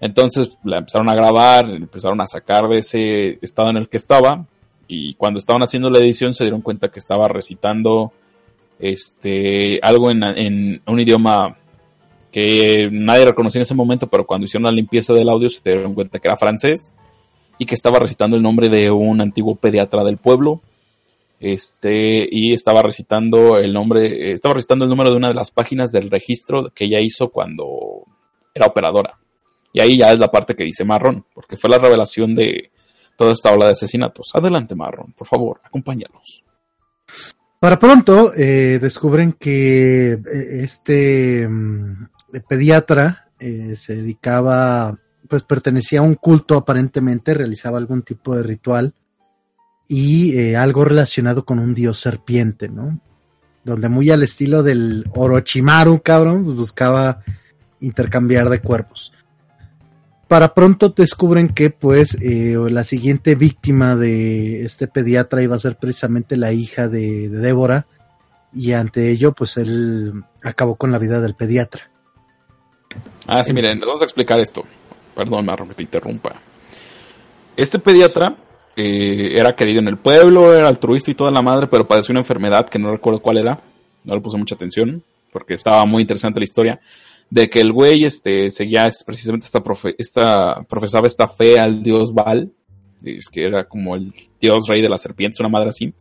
Entonces 0.00 0.56
la 0.64 0.78
empezaron 0.78 1.08
a 1.08 1.14
grabar, 1.14 1.68
empezaron 1.70 2.20
a 2.20 2.26
sacar 2.26 2.66
de 2.68 2.78
ese 2.78 3.38
estado 3.40 3.70
en 3.70 3.76
el 3.76 3.88
que 3.88 3.98
estaba, 3.98 4.44
y 4.92 5.14
cuando 5.14 5.38
estaban 5.38 5.62
haciendo 5.62 5.88
la 5.88 6.00
edición 6.00 6.34
se 6.34 6.44
dieron 6.44 6.60
cuenta 6.60 6.90
que 6.90 6.98
estaba 6.98 7.26
recitando 7.26 8.12
este 8.78 9.80
algo 9.82 10.10
en, 10.10 10.82
un 10.86 11.00
idioma 11.00 11.56
que 12.30 12.90
nadie 12.92 13.24
reconoció 13.24 13.58
en 13.58 13.62
ese 13.62 13.74
momento, 13.74 14.06
pero 14.08 14.26
cuando 14.26 14.44
hicieron 14.44 14.64
la 14.64 14.72
limpieza 14.72 15.14
del 15.14 15.30
audio 15.30 15.48
se 15.48 15.62
dieron 15.64 15.94
cuenta 15.94 16.18
que 16.18 16.28
era 16.28 16.36
francés 16.36 16.92
y 17.56 17.64
que 17.64 17.74
estaba 17.74 17.98
recitando 17.98 18.36
el 18.36 18.42
nombre 18.42 18.68
de 18.68 18.90
un 18.90 19.22
antiguo 19.22 19.56
pediatra 19.56 20.04
del 20.04 20.18
pueblo. 20.18 20.60
Este, 21.40 22.24
y 22.30 22.52
estaba 22.52 22.82
recitando 22.82 23.56
el 23.56 23.72
nombre, 23.72 24.30
estaba 24.30 24.54
recitando 24.54 24.84
el 24.84 24.90
número 24.90 25.10
de 25.10 25.16
una 25.16 25.28
de 25.28 25.34
las 25.34 25.50
páginas 25.50 25.90
del 25.90 26.10
registro 26.10 26.70
que 26.74 26.84
ella 26.84 26.98
hizo 27.00 27.30
cuando 27.30 28.04
era 28.54 28.66
operadora. 28.66 29.18
Y 29.72 29.80
ahí 29.80 29.96
ya 29.96 30.12
es 30.12 30.18
la 30.18 30.30
parte 30.30 30.54
que 30.54 30.64
dice 30.64 30.84
Marrón, 30.84 31.24
porque 31.34 31.56
fue 31.56 31.70
la 31.70 31.78
revelación 31.78 32.34
de 32.34 32.70
toda 33.22 33.34
esta 33.34 33.52
ola 33.52 33.66
de 33.66 33.72
asesinatos. 33.72 34.32
Adelante, 34.34 34.74
Marrón, 34.74 35.14
por 35.16 35.28
favor, 35.28 35.60
acompáñanos. 35.62 36.42
Para 37.60 37.78
pronto 37.78 38.32
eh, 38.34 38.80
descubren 38.82 39.34
que 39.34 40.14
eh, 40.14 40.20
este 40.62 41.46
mm, 41.48 42.08
pediatra 42.48 43.28
se 43.38 43.96
dedicaba 43.96 44.96
pues 45.28 45.44
pertenecía 45.44 46.00
a 46.00 46.02
un 46.02 46.16
culto 46.16 46.56
aparentemente, 46.56 47.32
realizaba 47.32 47.78
algún 47.78 48.02
tipo 48.02 48.36
de 48.36 48.42
ritual 48.42 48.94
y 49.88 50.36
eh, 50.36 50.56
algo 50.56 50.84
relacionado 50.84 51.44
con 51.44 51.58
un 51.58 51.72
dios 51.74 52.00
serpiente, 52.00 52.68
¿no? 52.68 53.00
Donde 53.64 53.88
muy 53.88 54.10
al 54.10 54.22
estilo 54.22 54.62
del 54.62 55.06
Orochimaru, 55.14 56.02
cabrón, 56.02 56.44
pues 56.44 56.56
buscaba 56.56 57.22
intercambiar 57.80 58.48
de 58.50 58.60
cuerpos. 58.60 59.12
Para 60.32 60.54
pronto 60.54 60.88
descubren 60.88 61.50
que 61.50 61.68
pues 61.68 62.14
eh, 62.22 62.56
la 62.70 62.84
siguiente 62.84 63.34
víctima 63.34 63.96
de 63.96 64.62
este 64.62 64.88
pediatra 64.88 65.42
iba 65.42 65.56
a 65.56 65.58
ser 65.58 65.76
precisamente 65.76 66.38
la 66.38 66.54
hija 66.54 66.88
de, 66.88 67.28
Débora 67.28 67.84
y 68.50 68.72
ante 68.72 69.10
ello 69.10 69.32
pues 69.32 69.58
él 69.58 70.24
acabó 70.42 70.76
con 70.76 70.90
la 70.90 70.96
vida 70.96 71.20
del 71.20 71.34
pediatra. 71.34 71.90
Ah, 73.26 73.44
sí, 73.44 73.52
miren, 73.52 73.78
vamos 73.80 74.00
a 74.00 74.06
explicar 74.06 74.40
esto. 74.40 74.64
Perdón, 75.14 75.44
Marro, 75.44 75.68
que 75.68 75.74
te 75.74 75.82
interrumpa. 75.82 76.32
Este 77.54 77.78
pediatra 77.78 78.34
eh, 78.74 79.38
era 79.38 79.54
querido 79.54 79.80
en 79.80 79.88
el 79.88 79.98
pueblo, 79.98 80.54
era 80.54 80.66
altruista 80.66 81.10
y 81.10 81.14
toda 81.14 81.30
la 81.30 81.42
madre, 81.42 81.66
pero 81.66 81.86
padeció 81.86 82.12
una 82.12 82.20
enfermedad 82.20 82.70
que 82.70 82.78
no 82.78 82.90
recuerdo 82.90 83.20
cuál 83.20 83.36
era. 83.36 83.60
No 84.02 84.14
le 84.14 84.22
puse 84.22 84.38
mucha 84.38 84.54
atención 84.54 85.02
porque 85.30 85.56
estaba 85.56 85.84
muy 85.84 86.00
interesante 86.00 86.40
la 86.40 86.44
historia. 86.44 86.80
De 87.32 87.48
que 87.48 87.60
el 87.60 87.72
güey 87.72 88.04
este, 88.04 88.50
seguía 88.50 88.90
precisamente 89.06 89.46
esta, 89.46 89.62
esta, 89.96 90.64
profesaba 90.68 91.06
esta 91.06 91.28
fe 91.28 91.58
al 91.58 91.82
dios 91.82 92.12
Baal, 92.12 92.52
que 93.32 93.44
era 93.44 93.66
como 93.66 93.96
el 93.96 94.12
dios 94.38 94.66
rey 94.68 94.82
de 94.82 94.90
las 94.90 95.00
serpientes, 95.00 95.40
una 95.40 95.48
madre 95.48 95.70
así, 95.70 95.94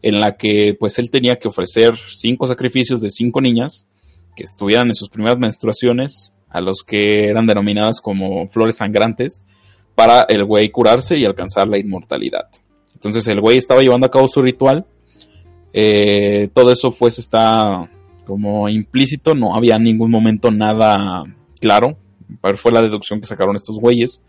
en 0.00 0.20
la 0.20 0.36
que 0.36 0.76
pues 0.78 1.00
él 1.00 1.10
tenía 1.10 1.40
que 1.40 1.48
ofrecer 1.48 1.96
cinco 2.08 2.46
sacrificios 2.46 3.00
de 3.00 3.10
cinco 3.10 3.40
niñas 3.40 3.88
que 4.36 4.44
estuvieran 4.44 4.86
en 4.86 4.94
sus 4.94 5.08
primeras 5.08 5.40
menstruaciones 5.40 6.32
a 6.48 6.60
los 6.60 6.84
que 6.84 7.28
eran 7.28 7.46
denominadas 7.46 8.00
como 8.00 8.46
flores 8.46 8.76
sangrantes, 8.76 9.42
para 9.96 10.22
el 10.28 10.44
güey 10.44 10.70
curarse 10.70 11.18
y 11.18 11.24
alcanzar 11.24 11.66
la 11.66 11.78
inmortalidad. 11.78 12.48
Entonces 12.94 13.26
el 13.26 13.40
güey 13.40 13.58
estaba 13.58 13.82
llevando 13.82 14.06
a 14.06 14.10
cabo 14.10 14.28
su 14.28 14.40
ritual. 14.40 14.86
Eh, 15.72 16.48
todo 16.54 16.70
eso 16.70 16.94
pues 16.96 17.18
está 17.18 17.90
como 18.26 18.68
implícito, 18.68 19.34
no 19.34 19.54
había 19.54 19.76
en 19.76 19.84
ningún 19.84 20.10
momento 20.10 20.50
nada 20.50 21.24
claro, 21.60 21.96
pero 22.42 22.56
fue 22.56 22.72
la 22.72 22.82
deducción 22.82 23.20
que 23.20 23.26
sacaron 23.26 23.56
estos 23.56 23.78
güeyes. 23.78 24.22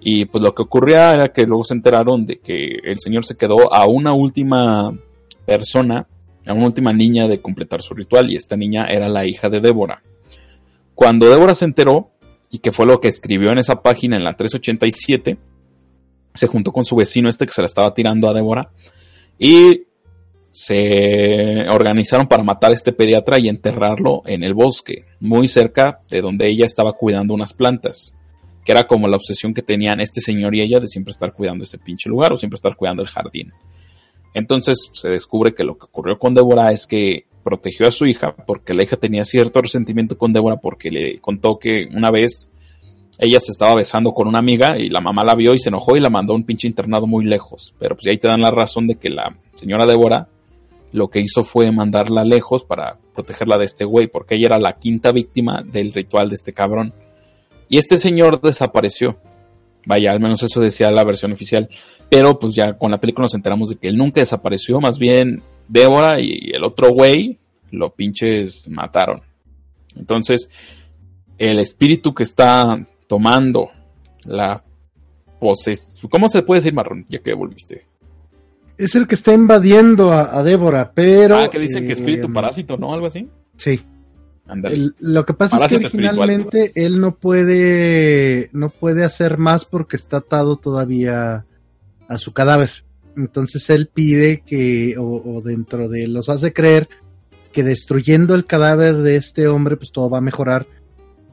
Y 0.00 0.24
pues 0.24 0.42
lo 0.42 0.54
que 0.54 0.62
ocurría 0.62 1.14
era 1.14 1.32
que 1.32 1.46
luego 1.46 1.64
se 1.64 1.74
enteraron 1.74 2.26
de 2.26 2.40
que 2.40 2.78
el 2.84 2.98
señor 2.98 3.24
se 3.24 3.36
quedó 3.36 3.72
a 3.72 3.86
una 3.86 4.12
última 4.12 4.92
persona, 5.46 6.06
a 6.44 6.52
una 6.52 6.66
última 6.66 6.92
niña 6.92 7.28
de 7.28 7.40
completar 7.40 7.82
su 7.82 7.94
ritual 7.94 8.30
y 8.30 8.36
esta 8.36 8.56
niña 8.56 8.86
era 8.86 9.08
la 9.08 9.26
hija 9.26 9.48
de 9.48 9.60
Débora. 9.60 10.02
Cuando 10.94 11.30
Débora 11.30 11.54
se 11.54 11.64
enteró, 11.64 12.10
y 12.50 12.58
que 12.58 12.70
fue 12.70 12.84
lo 12.84 13.00
que 13.00 13.08
escribió 13.08 13.50
en 13.50 13.58
esa 13.58 13.80
página 13.80 14.16
en 14.16 14.24
la 14.24 14.36
387, 14.36 15.38
se 16.34 16.46
juntó 16.46 16.70
con 16.72 16.84
su 16.84 16.94
vecino 16.94 17.28
este 17.28 17.46
que 17.46 17.52
se 17.52 17.62
la 17.62 17.66
estaba 17.66 17.94
tirando 17.94 18.28
a 18.28 18.34
Débora 18.34 18.70
y 19.38 19.84
se 20.52 21.66
organizaron 21.70 22.28
para 22.28 22.42
matar 22.42 22.70
a 22.70 22.74
este 22.74 22.92
pediatra 22.92 23.38
y 23.38 23.48
enterrarlo 23.48 24.22
en 24.26 24.44
el 24.44 24.52
bosque, 24.52 25.06
muy 25.18 25.48
cerca 25.48 26.00
de 26.10 26.20
donde 26.20 26.48
ella 26.48 26.66
estaba 26.66 26.92
cuidando 26.92 27.32
unas 27.32 27.54
plantas, 27.54 28.14
que 28.64 28.72
era 28.72 28.86
como 28.86 29.08
la 29.08 29.16
obsesión 29.16 29.54
que 29.54 29.62
tenían 29.62 30.00
este 30.00 30.20
señor 30.20 30.54
y 30.54 30.60
ella 30.60 30.78
de 30.78 30.88
siempre 30.88 31.10
estar 31.10 31.32
cuidando 31.32 31.64
ese 31.64 31.78
pinche 31.78 32.10
lugar 32.10 32.34
o 32.34 32.38
siempre 32.38 32.56
estar 32.56 32.76
cuidando 32.76 33.02
el 33.02 33.08
jardín. 33.08 33.52
Entonces 34.34 34.90
se 34.92 35.08
descubre 35.08 35.54
que 35.54 35.64
lo 35.64 35.76
que 35.78 35.86
ocurrió 35.86 36.18
con 36.18 36.34
Débora 36.34 36.70
es 36.70 36.86
que 36.86 37.26
protegió 37.42 37.88
a 37.88 37.90
su 37.90 38.06
hija 38.06 38.36
porque 38.46 38.74
la 38.74 38.82
hija 38.82 38.96
tenía 38.96 39.24
cierto 39.24 39.62
resentimiento 39.62 40.18
con 40.18 40.34
Débora 40.34 40.56
porque 40.56 40.90
le 40.90 41.18
contó 41.18 41.58
que 41.58 41.88
una 41.92 42.10
vez 42.10 42.50
ella 43.18 43.40
se 43.40 43.52
estaba 43.52 43.74
besando 43.74 44.12
con 44.12 44.28
una 44.28 44.38
amiga 44.38 44.78
y 44.78 44.88
la 44.88 45.00
mamá 45.00 45.24
la 45.24 45.34
vio 45.34 45.54
y 45.54 45.58
se 45.58 45.70
enojó 45.70 45.96
y 45.96 46.00
la 46.00 46.10
mandó 46.10 46.34
a 46.34 46.36
un 46.36 46.44
pinche 46.44 46.68
internado 46.68 47.06
muy 47.06 47.24
lejos. 47.24 47.74
Pero 47.78 47.94
pues 47.94 48.06
ahí 48.06 48.18
te 48.18 48.28
dan 48.28 48.40
la 48.40 48.50
razón 48.50 48.86
de 48.86 48.96
que 48.96 49.10
la 49.10 49.36
señora 49.54 49.86
Débora 49.86 50.28
lo 50.92 51.08
que 51.08 51.20
hizo 51.20 51.42
fue 51.42 51.72
mandarla 51.72 52.22
lejos 52.24 52.64
para 52.64 52.98
protegerla 53.14 53.58
de 53.58 53.64
este 53.64 53.84
güey 53.84 54.06
porque 54.06 54.36
ella 54.36 54.46
era 54.46 54.58
la 54.58 54.74
quinta 54.78 55.10
víctima 55.10 55.62
del 55.64 55.92
ritual 55.92 56.28
de 56.28 56.34
este 56.34 56.52
cabrón. 56.52 56.92
Y 57.68 57.78
este 57.78 57.98
señor 57.98 58.40
desapareció. 58.40 59.16
Vaya, 59.86 60.12
al 60.12 60.20
menos 60.20 60.42
eso 60.42 60.60
decía 60.60 60.90
la 60.90 61.04
versión 61.04 61.32
oficial. 61.32 61.68
Pero 62.10 62.38
pues 62.38 62.54
ya 62.54 62.74
con 62.74 62.90
la 62.90 63.00
película 63.00 63.24
nos 63.24 63.34
enteramos 63.34 63.70
de 63.70 63.76
que 63.76 63.88
él 63.88 63.96
nunca 63.96 64.20
desapareció, 64.20 64.80
más 64.80 64.98
bien 64.98 65.42
Débora 65.66 66.20
y 66.20 66.50
el 66.52 66.64
otro 66.64 66.90
güey 66.90 67.38
lo 67.70 67.94
pinches 67.94 68.68
mataron. 68.68 69.22
Entonces, 69.96 70.50
el 71.38 71.58
espíritu 71.58 72.12
que 72.12 72.22
está 72.22 72.86
tomando 73.06 73.70
la 74.24 74.62
posesión. 75.40 76.10
¿Cómo 76.10 76.28
se 76.28 76.42
puede 76.42 76.60
decir 76.60 76.74
marrón? 76.74 77.06
Ya 77.08 77.18
que 77.18 77.34
volviste. 77.34 77.86
Es 78.78 78.94
el 78.94 79.06
que 79.06 79.14
está 79.14 79.32
invadiendo 79.32 80.12
a, 80.12 80.42
Débora, 80.42 80.92
pero. 80.94 81.38
Ah, 81.38 81.50
que 81.50 81.58
dicen 81.58 81.86
que 81.86 81.92
espíritu 81.92 82.28
eh, 82.28 82.32
parásito, 82.32 82.76
¿no? 82.76 82.92
Algo 82.92 83.06
así. 83.06 83.28
Sí. 83.56 83.80
lo 84.98 85.24
que 85.24 85.34
pasa 85.34 85.56
es 85.56 85.68
que 85.68 85.76
originalmente 85.76 86.72
él 86.74 87.00
no 87.00 87.14
puede, 87.14 88.50
no 88.52 88.70
puede 88.70 89.04
hacer 89.04 89.38
más 89.38 89.64
porque 89.64 89.96
está 89.96 90.18
atado 90.18 90.56
todavía 90.56 91.46
a 92.08 92.18
su 92.18 92.32
cadáver. 92.32 92.70
Entonces 93.16 93.68
él 93.70 93.88
pide 93.92 94.42
que, 94.44 94.96
o, 94.98 95.40
dentro 95.44 95.88
de 95.88 96.08
los 96.08 96.28
hace 96.28 96.52
creer 96.52 96.88
que 97.52 97.62
destruyendo 97.62 98.34
el 98.34 98.46
cadáver 98.46 98.96
de 98.96 99.16
este 99.16 99.46
hombre, 99.48 99.76
pues 99.76 99.92
todo 99.92 100.08
va 100.08 100.18
a 100.18 100.22
mejorar. 100.22 100.66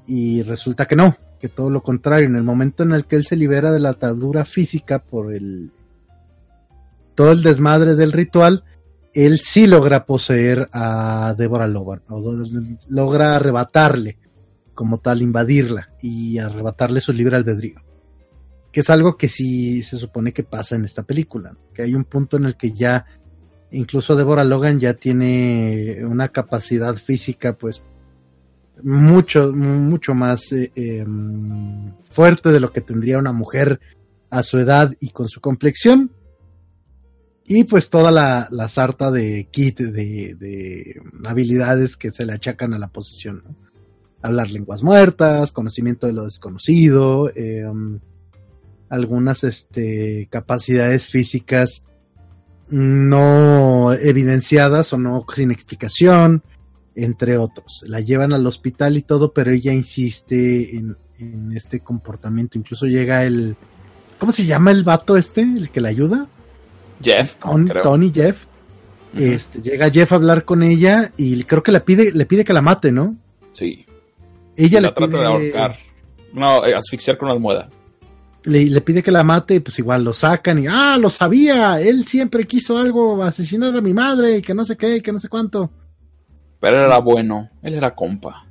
Y 0.05 0.41
resulta 0.43 0.85
que 0.85 0.95
no, 0.95 1.15
que 1.39 1.47
todo 1.47 1.69
lo 1.69 1.81
contrario. 1.81 2.27
En 2.27 2.35
el 2.35 2.43
momento 2.43 2.83
en 2.83 2.91
el 2.91 3.05
que 3.05 3.15
él 3.15 3.25
se 3.25 3.37
libera 3.37 3.71
de 3.71 3.79
la 3.79 3.89
atadura 3.89 4.43
física 4.43 4.99
por 4.99 5.33
el 5.33 5.71
todo 7.19 7.33
el 7.33 7.43
desmadre 7.43 7.95
del 7.95 8.13
ritual, 8.13 8.63
él 9.13 9.39
sí 9.39 9.67
logra 9.67 10.05
poseer 10.05 10.69
a 10.71 11.35
Deborah 11.37 11.67
Logan, 11.67 12.01
o 12.07 12.23
logra 12.87 13.35
arrebatarle, 13.35 14.17
como 14.73 14.99
tal, 14.99 15.21
invadirla 15.21 15.89
y 16.01 16.37
arrebatarle 16.37 17.01
su 17.01 17.11
libre 17.11 17.35
albedrío. 17.35 17.81
Que 18.71 18.79
es 18.79 18.89
algo 18.89 19.17
que 19.17 19.27
sí 19.27 19.81
se 19.81 19.97
supone 19.97 20.31
que 20.31 20.45
pasa 20.45 20.77
en 20.77 20.85
esta 20.85 21.03
película, 21.03 21.57
que 21.73 21.81
hay 21.81 21.93
un 21.93 22.05
punto 22.05 22.37
en 22.37 22.45
el 22.45 22.55
que 22.55 22.71
ya 22.71 23.05
incluso 23.69 24.15
Deborah 24.15 24.45
Logan 24.45 24.79
ya 24.79 24.93
tiene 24.93 25.99
una 26.05 26.29
capacidad 26.29 26.95
física 26.95 27.51
pues 27.57 27.83
mucho 28.81 29.51
mucho 29.51 30.13
más 30.13 30.53
eh, 30.53 30.71
em, 30.73 31.91
fuerte 32.09 32.47
de 32.47 32.61
lo 32.61 32.71
que 32.71 32.79
tendría 32.79 33.17
una 33.17 33.33
mujer 33.33 33.81
a 34.29 34.41
su 34.41 34.57
edad 34.57 34.95
y 35.01 35.09
con 35.09 35.27
su 35.27 35.41
complexión 35.41 36.11
y 37.49 37.65
pues 37.65 37.89
toda 37.89 38.11
la, 38.11 38.69
sarta 38.69 39.11
de 39.11 39.49
kit 39.51 39.79
de, 39.79 41.01
habilidades 41.25 41.97
que 41.97 42.11
se 42.11 42.25
le 42.25 42.33
achacan 42.33 42.73
a 42.73 42.79
la 42.79 42.87
posición 42.87 43.43
hablar 44.21 44.49
lenguas 44.49 44.83
muertas 44.83 45.51
conocimiento 45.51 46.05
de 46.05 46.13
lo 46.13 46.25
desconocido 46.25 47.31
eh, 47.35 47.65
algunas 48.89 49.43
este, 49.43 50.27
capacidades 50.29 51.07
físicas 51.07 51.83
no 52.69 53.93
evidenciadas 53.93 54.93
o 54.93 54.97
no 54.97 55.25
sin 55.35 55.51
explicación, 55.51 56.43
entre 56.95 57.37
otros. 57.37 57.83
La 57.87 57.99
llevan 57.99 58.33
al 58.33 58.45
hospital 58.45 58.97
y 58.97 59.01
todo, 59.01 59.33
pero 59.33 59.51
ella 59.51 59.73
insiste 59.73 60.75
en, 60.75 60.95
este 61.53 61.81
comportamiento. 61.81 62.57
Incluso 62.57 62.85
llega 62.85 63.25
el... 63.25 63.57
¿Cómo 64.19 64.31
se 64.31 64.45
llama 64.45 64.71
el 64.71 64.83
vato 64.83 65.17
este? 65.17 65.41
¿El 65.41 65.69
que 65.69 65.81
la 65.81 65.89
ayuda? 65.89 66.29
Jeff, 67.01 67.35
Ton- 67.35 67.67
creo. 67.67 67.83
Tony 67.83 68.11
Jeff. 68.13 68.45
Este, 69.15 69.61
llega 69.61 69.89
Jeff 69.89 70.11
a 70.11 70.15
hablar 70.15 70.45
con 70.45 70.61
ella 70.61 71.11
y 71.17 71.43
creo 71.43 71.63
que 71.63 71.71
le 71.71 71.81
pide, 71.81 72.11
le 72.11 72.25
pide 72.25 72.43
que 72.45 72.53
la 72.53 72.61
mate, 72.61 72.91
¿no? 72.91 73.15
Sí. 73.53 73.85
Ella 74.55 74.81
la 74.81 74.89
le 74.89 74.93
trata 74.93 75.11
pide, 75.11 75.19
de 75.21 75.25
ahorcar. 75.27 75.77
No, 76.33 76.65
eh, 76.65 76.75
asfixiar 76.75 77.17
con 77.17 77.27
una 77.27 77.33
almohada. 77.35 77.69
le, 78.43 78.65
le 78.65 78.81
pide 78.81 79.01
que 79.01 79.09
la 79.11 79.23
mate 79.23 79.55
y 79.55 79.59
pues 79.61 79.79
igual 79.79 80.03
lo 80.03 80.13
sacan 80.13 80.59
y 80.59 80.67
ah, 80.69 80.97
lo 80.99 81.09
sabía, 81.09 81.81
él 81.81 82.05
siempre 82.05 82.45
quiso 82.45 82.77
algo, 82.77 83.23
asesinar 83.23 83.75
a 83.75 83.81
mi 83.81 83.93
madre 83.93 84.37
y 84.37 84.41
que 84.43 84.53
no 84.53 84.63
sé 84.63 84.77
qué, 84.77 84.97
y 84.97 85.01
que 85.01 85.11
no 85.11 85.19
sé 85.19 85.27
cuánto. 85.27 85.71
Pero 86.59 86.75
él 86.79 86.85
era 86.85 86.99
bueno. 86.99 87.49
Él 87.63 87.73
era 87.75 87.95
compa. 87.95 88.45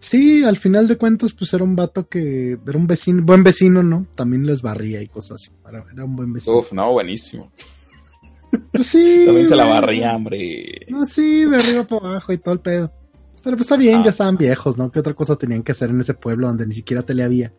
Sí, 0.00 0.42
al 0.42 0.56
final 0.56 0.88
de 0.88 0.96
cuentas 0.96 1.32
pues 1.32 1.54
era 1.54 1.62
un 1.62 1.76
vato 1.76 2.08
que 2.08 2.58
era 2.66 2.76
un 2.76 2.88
vecino, 2.88 3.22
buen 3.22 3.44
vecino, 3.44 3.84
¿no? 3.84 4.06
También 4.16 4.44
les 4.44 4.60
barría 4.62 5.00
y 5.00 5.06
cosas 5.06 5.42
así. 5.42 5.50
Era 5.92 6.04
un 6.04 6.16
buen 6.16 6.32
vecino. 6.32 6.56
Uf, 6.56 6.72
no, 6.72 6.90
buenísimo. 6.92 7.52
Pues 8.72 8.86
sí. 8.86 9.22
También 9.26 9.48
se 9.48 9.56
la 9.56 9.64
barría, 9.64 10.14
hombre. 10.14 10.86
No, 10.88 11.06
sí, 11.06 11.44
de 11.44 11.56
arriba 11.56 11.84
para 11.84 12.06
abajo 12.10 12.32
y 12.32 12.38
todo 12.38 12.54
el 12.54 12.60
pedo. 12.60 12.92
Pero 13.42 13.56
pues 13.56 13.62
está 13.66 13.76
bien, 13.76 14.00
Ah. 14.00 14.02
ya 14.04 14.10
estaban 14.10 14.36
viejos, 14.36 14.76
¿no? 14.78 14.90
¿Qué 14.92 15.00
otra 15.00 15.14
cosa 15.14 15.36
tenían 15.36 15.62
que 15.62 15.72
hacer 15.72 15.90
en 15.90 16.00
ese 16.00 16.14
pueblo 16.14 16.46
donde 16.48 16.66
ni 16.66 16.74
siquiera 16.74 17.02
tele 17.02 17.22
había? 17.24 17.52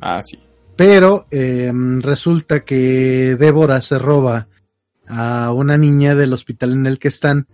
Ah, 0.00 0.20
sí. 0.22 0.38
Pero 0.76 1.26
eh, 1.30 1.70
resulta 2.00 2.64
que 2.64 3.36
Débora 3.38 3.80
se 3.82 3.98
roba 3.98 4.48
a 5.06 5.52
una 5.52 5.76
niña 5.76 6.14
del 6.14 6.32
hospital 6.32 6.72
en 6.72 6.86
el 6.86 6.98
que 6.98 7.08
están 7.08 7.46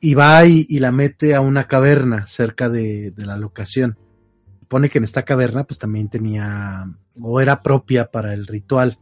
y 0.00 0.14
va 0.14 0.44
y, 0.46 0.64
y 0.68 0.78
la 0.78 0.92
mete 0.92 1.34
a 1.34 1.40
una 1.40 1.64
caverna 1.64 2.26
cerca 2.26 2.68
de, 2.68 3.10
de 3.10 3.26
la 3.26 3.36
locación. 3.36 3.98
Pone 4.68 4.88
que 4.88 4.98
en 4.98 5.04
esta 5.04 5.24
caverna 5.24 5.64
pues 5.64 5.78
también 5.78 6.08
tenía 6.08 6.86
o 7.20 7.40
era 7.40 7.62
propia 7.62 8.06
para 8.10 8.32
el 8.32 8.46
ritual. 8.46 8.96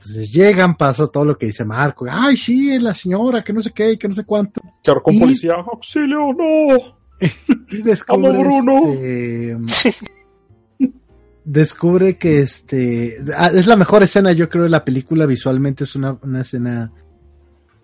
Entonces 0.00 0.32
llegan, 0.32 0.76
pasa 0.76 1.06
todo 1.08 1.26
lo 1.26 1.36
que 1.36 1.46
dice 1.46 1.64
Marco. 1.64 2.06
Ay, 2.10 2.34
sí, 2.36 2.78
la 2.78 2.94
señora, 2.94 3.44
que 3.44 3.52
no 3.52 3.60
sé 3.60 3.70
qué, 3.72 3.98
que 3.98 4.08
no 4.08 4.14
sé 4.14 4.24
cuánto. 4.24 4.62
Charcón 4.82 5.14
Y- 5.14 5.20
policía, 5.20 5.52
auxilio, 5.54 6.32
no. 6.32 6.98
Y 7.70 7.82
descubre, 7.82 8.28
Amo, 8.30 8.40
Bruno. 8.40 8.92
este, 8.94 9.58
descubre 11.44 12.16
que 12.16 12.40
este 12.40 13.18
ah, 13.36 13.50
es 13.54 13.66
la 13.66 13.76
mejor 13.76 14.02
escena, 14.02 14.32
yo 14.32 14.48
creo, 14.48 14.64
de 14.64 14.70
la 14.70 14.84
película. 14.84 15.26
Visualmente 15.26 15.84
es 15.84 15.94
una, 15.96 16.18
una 16.22 16.40
escena 16.40 16.90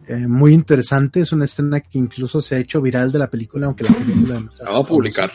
eh, 0.09 0.27
muy 0.27 0.55
interesante. 0.55 1.21
Es 1.21 1.33
una 1.33 1.45
escena 1.45 1.81
que 1.81 1.99
incluso 1.99 2.41
se 2.41 2.57
ha 2.57 2.59
hecho 2.59 2.81
viral 2.81 3.13
de 3.13 3.19
la 3.19 3.29
película, 3.31 3.67
aunque 3.67 3.85
la 3.85 3.93
película 3.95 4.41
no 4.41 4.51
La 4.65 4.71
voy 4.71 4.81
a 4.83 4.85
publicar. 4.87 5.31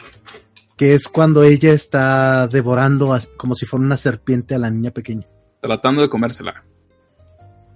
Que 0.75 0.95
es 0.95 1.07
cuando 1.07 1.43
ella 1.43 1.73
está 1.73 2.47
devorando 2.47 3.15
como 3.37 3.53
si 3.53 3.67
fuera 3.67 3.85
una 3.85 3.97
serpiente 3.97 4.55
a 4.55 4.57
la 4.57 4.71
niña 4.71 4.89
pequeña. 4.89 5.27
Tratando 5.61 6.01
de 6.01 6.09
comérsela. 6.09 6.63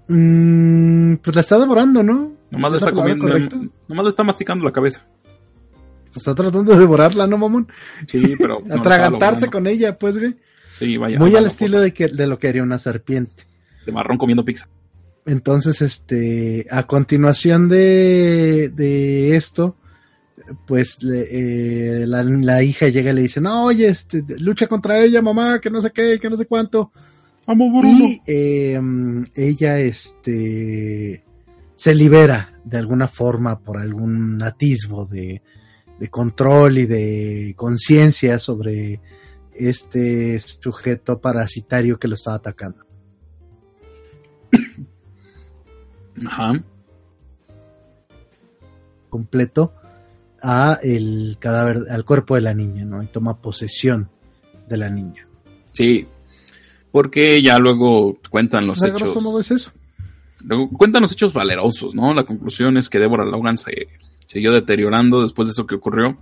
Mm, 0.08 1.16
pues 1.16 1.36
la 1.36 1.42
está 1.42 1.58
devorando, 1.60 2.04
¿no? 2.04 2.32
Nomás 2.52 2.72
le 2.72 2.78
¿Es 2.78 2.84
la 2.84 2.90
está 2.90 3.02
comiendo. 3.02 3.28
Nomás 3.88 4.04
le 4.06 4.10
está 4.10 4.24
masticando 4.24 4.64
la 4.66 4.72
cabeza. 4.72 5.06
Pues 6.08 6.18
está 6.18 6.36
tratando 6.36 6.74
de 6.74 6.80
devorarla, 6.80 7.28
¿no, 7.28 7.38
mamón? 7.38 7.68
Sí, 8.08 8.36
pero. 8.38 8.60
no 8.66 8.76
Atragantarse 8.76 9.50
con 9.50 9.68
ella, 9.68 9.98
pues, 9.98 10.18
güey. 10.18 10.36
Sí, 10.78 10.98
vaya. 10.98 11.18
Muy 11.20 11.36
al 11.36 11.46
estilo 11.48 11.80
de, 11.80 11.94
que, 11.94 12.08
de 12.08 12.28
lo 12.28 12.38
que 12.38 12.48
haría 12.50 12.64
una 12.64 12.80
serpiente. 12.80 13.44
De 13.86 13.92
marrón 13.92 14.18
comiendo 14.18 14.46
pizza. 14.46 14.68
Entonces, 15.26 15.82
este, 15.82 16.68
a 16.70 16.84
continuación 16.84 17.68
de, 17.68 18.72
de 18.74 19.36
esto, 19.36 19.76
pues 20.68 21.02
le- 21.02 22.02
eh, 22.04 22.06
la, 22.08 22.24
la 22.24 22.62
hija 22.62 22.90
llega 22.90 23.12
y 23.12 23.16
le 23.16 23.22
dice, 23.24 23.42
no, 23.42 23.64
oye, 23.66 23.88
este, 23.88 24.24
lucha 24.40 24.68
contra 24.68 25.00
ella, 25.00 25.22
mamá, 25.24 25.60
que 25.60 25.72
no 25.72 25.82
sé 25.82 25.92
qué, 25.92 26.20
que 26.22 26.30
no 26.30 26.38
sé 26.38 26.46
cuánto. 26.46 26.92
Amo 27.48 27.70
Bruno. 27.70 28.06
Y 28.06 28.22
eh, 28.26 28.80
ella, 29.36 29.80
este, 29.80 31.24
se 31.76 31.96
libera 31.96 32.60
de 32.64 32.78
alguna 32.78 33.08
forma 33.08 33.60
por 33.60 33.78
algún 33.78 34.42
atisbo 34.42 35.06
de, 35.06 35.42
de 36.00 36.10
control 36.10 36.80
y 36.80 36.86
de 36.86 37.54
conciencia 37.56 38.40
sobre 38.40 39.00
este 39.54 40.40
sujeto 40.40 41.20
parasitario 41.20 41.98
que 41.98 42.08
lo 42.08 42.16
estaba 42.16 42.38
atacando. 42.38 42.86
Ajá. 46.26 46.64
completo 49.10 49.74
a 50.42 50.80
el 50.82 51.38
cadáver, 51.40 51.84
al 51.90 52.06
cuerpo 52.06 52.36
de 52.36 52.42
la 52.42 52.54
niña, 52.54 52.86
¿no? 52.86 53.02
Y 53.02 53.08
toma 53.08 53.42
posesión 53.42 54.10
de 54.68 54.78
la 54.78 54.90
niña. 54.90 55.28
Sí. 55.72 56.08
Porque 56.96 57.42
ya 57.42 57.60
luego 57.60 58.20
cuentan 58.30 58.68
los 58.68 58.80
grosso 58.80 59.06
hechos. 59.06 59.22
modo 59.22 59.42
es 59.42 59.52
eso. 59.52 59.70
Luego 60.46 60.70
cuentan 60.70 61.02
los 61.02 61.12
hechos 61.12 61.34
valerosos, 61.34 61.94
¿no? 61.94 62.14
La 62.14 62.24
conclusión 62.24 62.78
es 62.78 62.90
que 62.90 63.00
Deborah 63.00 63.26
Logan 63.26 63.58
se 63.58 63.90
siguió 64.26 64.54
deteriorando 64.54 65.22
después 65.22 65.50
de 65.50 65.52
eso 65.52 65.68
que 65.68 65.76
ocurrió. 65.76 66.18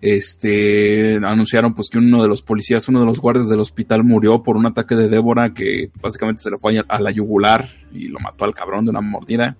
Este 0.00 1.16
anunciaron 1.16 1.74
pues 1.74 1.88
que 1.88 1.98
uno 1.98 2.22
de 2.22 2.28
los 2.28 2.40
policías, 2.42 2.88
uno 2.88 3.00
de 3.00 3.06
los 3.06 3.18
guardias 3.18 3.48
del 3.48 3.58
hospital 3.58 4.04
murió 4.04 4.44
por 4.44 4.56
un 4.56 4.66
ataque 4.66 4.94
de 4.94 5.08
Débora 5.08 5.52
que 5.52 5.90
básicamente 6.00 6.40
se 6.40 6.50
le 6.52 6.58
fue 6.58 6.78
a 6.78 6.84
a 6.86 7.00
la 7.00 7.10
yugular 7.10 7.68
y 7.92 8.10
lo 8.10 8.20
mató 8.20 8.44
al 8.44 8.54
cabrón 8.54 8.84
de 8.84 8.92
una 8.92 9.00
mordida. 9.00 9.56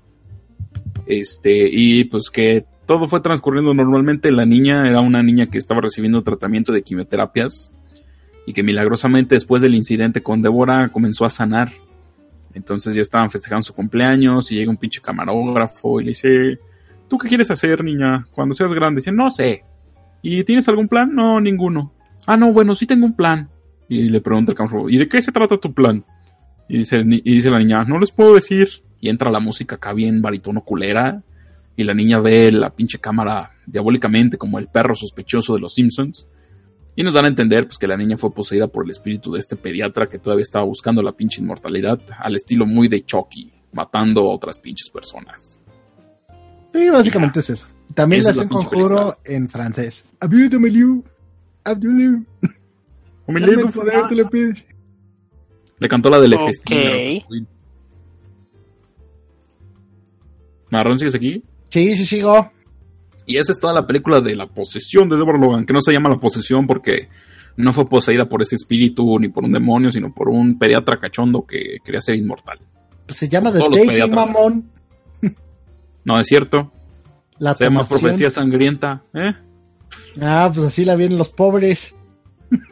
Este, 1.07 1.69
y 1.69 2.05
pues 2.05 2.31
que 2.31 2.67
todo 2.87 3.09
fue 3.09 3.21
transcurriendo 3.21 3.75
normalmente. 3.75 4.31
La 4.31 4.47
niña 4.47 4.87
era 4.87 5.01
una 5.01 5.25
niña 5.25 5.49
que 5.49 5.59
estaba 5.59 5.81
recibiendo 5.81 6.23
tratamiento 6.23 6.71
de 6.71 6.83
quimioterapias 6.83 7.73
y 8.47 8.53
que 8.53 8.63
milagrosamente 8.63 9.35
después 9.35 9.63
del 9.63 9.75
incidente 9.75 10.23
con 10.23 10.43
Débora 10.43 10.89
comenzó 10.89 11.25
a 11.25 11.31
sanar. 11.31 11.71
Entonces 12.55 12.95
ya 12.95 13.03
estaban 13.03 13.31
festejando 13.31 13.63
su 13.63 13.75
cumpleaños 13.75 14.51
y 14.53 14.57
llega 14.57 14.71
un 14.71 14.77
pinche 14.77 15.01
camarógrafo 15.01 16.01
y 16.01 16.05
le 16.05 16.09
dice, 16.09 16.59
¿tú 17.09 17.19
qué 17.19 17.29
quieres 17.29 17.51
hacer, 17.51 17.83
niña? 17.83 18.27
Cuando 18.33 18.55
seas 18.55 18.73
grande. 18.73 18.99
Dice, 18.99 19.13
no 19.13 19.31
sé. 19.31 19.65
¿Y 20.23 20.45
tienes 20.45 20.69
algún 20.69 20.89
plan? 20.89 21.15
No, 21.15 21.41
ninguno. 21.41 21.93
Ah, 22.27 22.37
no, 22.37 22.53
bueno, 22.53 22.75
sí 22.75 22.87
tengo 22.87 23.07
un 23.07 23.17
plan. 23.17 23.49
Y 23.89 24.09
le 24.09 24.21
pregunta 24.21 24.53
el 24.53 24.57
camarógrafo, 24.57 24.91
¿y 24.91 24.99
de 24.99 25.09
qué 25.09 25.21
se 25.21 25.33
trata 25.33 25.59
tu 25.59 25.73
plan? 25.73 26.05
Y 26.69 26.79
dice, 26.79 27.03
y 27.05 27.35
dice 27.35 27.51
la 27.51 27.59
niña, 27.59 27.85
no 27.85 27.99
les 27.99 28.13
puedo 28.13 28.35
decir. 28.35 28.69
Y 29.01 29.09
entra 29.09 29.31
la 29.31 29.41
música 29.41 29.77
acá 29.77 29.93
bien 29.93 30.23
baritono 30.23 30.63
culera. 30.63 31.23
Y 31.75 31.85
la 31.85 31.95
niña 31.95 32.21
ve 32.21 32.53
la 32.53 32.71
pinche 32.71 32.99
cámara 32.99 33.53
diabólicamente 33.67 34.37
como 34.37 34.59
el 34.59 34.69
perro 34.69 34.95
sospechoso 34.95 35.55
de 35.55 35.61
los 35.61 35.75
Simpsons. 35.75 36.27
Y 36.95 37.03
nos 37.03 37.15
dan 37.15 37.25
a 37.25 37.29
entender 37.29 37.67
pues, 37.67 37.79
que 37.79 37.87
la 37.87 37.97
niña 37.97 38.19
fue 38.19 38.33
poseída 38.33 38.69
por 38.69 38.85
el 38.85 38.91
espíritu 38.91 39.33
de 39.33 39.39
este 39.39 39.57
pediatra 39.57 40.09
que 40.09 40.19
todavía 40.19 40.43
estaba 40.43 40.65
buscando 40.65 41.03
la 41.03 41.13
pinche 41.13 41.41
inmortalidad, 41.41 42.01
al 42.19 42.37
estilo 42.37 42.67
muy 42.67 42.89
de 42.89 43.05
Chucky, 43.05 43.51
matando 43.73 44.23
a 44.23 44.35
otras 44.35 44.59
pinches 44.59 44.91
personas. 44.91 45.59
Sí, 46.73 46.91
básicamente 46.91 47.41
es 47.41 47.51
eso. 47.51 47.67
También 47.95 48.21
Esa 48.21 48.33
le 48.33 48.39
hacen 48.39 48.49
conjuro 48.49 49.17
en 49.25 49.49
francés. 49.49 50.05
El 53.27 53.73
poder, 53.73 54.09
te 54.09 54.15
lo 54.17 54.29
pido. 54.29 54.53
Le 55.79 55.89
cantó 55.89 56.11
la 56.11 56.21
del 56.21 56.35
Ok. 56.35 56.49
F. 56.49 57.25
Marrón, 60.71 60.99
¿sigues 60.99 61.15
aquí? 61.15 61.43
Sí, 61.71 61.95
sí, 61.97 62.07
sigo. 62.07 62.51
Y 63.27 63.37
esa 63.39 63.53
es 63.53 63.61
toda 63.61 63.73
la 63.73 63.87
película 63.87 64.21
de 64.21 64.35
la 64.35 64.47
posesión 64.47 65.09
de 65.09 65.17
Deborah 65.17 65.39
Logan, 65.39 65.65
que 65.65 65.73
no 65.73 65.81
se 65.81 65.93
llama 65.93 66.09
la 66.11 66.19
posesión 66.19 66.67
porque 66.67 67.09
no 67.57 67.73
fue 67.73 67.89
poseída 67.89 68.29
por 68.29 68.43
ese 68.43 68.57
espíritu 68.57 69.19
ni 69.19 69.29
por 69.29 69.45
un 69.45 69.53
demonio, 69.53 69.93
sino 69.93 70.13
por 70.13 70.29
un 70.29 70.59
pediatra 70.59 70.99
cachondo 70.99 71.45
que 71.47 71.79
quería 71.85 72.01
ser 72.01 72.17
inmortal. 72.17 72.59
Pues 73.07 73.19
se 73.19 73.29
llama 73.29 73.53
The 73.53 73.59
Taking 73.61 73.87
pediatras. 73.89 74.27
Mamón. 74.31 74.71
No 76.05 76.19
es 76.19 76.27
cierto, 76.27 76.73
La 77.39 77.55
se 77.55 77.63
llama 77.63 77.85
profecía 77.87 78.29
sangrienta, 78.29 79.05
¿eh? 79.15 79.35
Ah, 80.21 80.51
pues 80.53 80.67
así 80.67 80.85
la 80.85 80.97
vienen 80.97 81.17
los 81.17 81.31
pobres. 81.31 81.95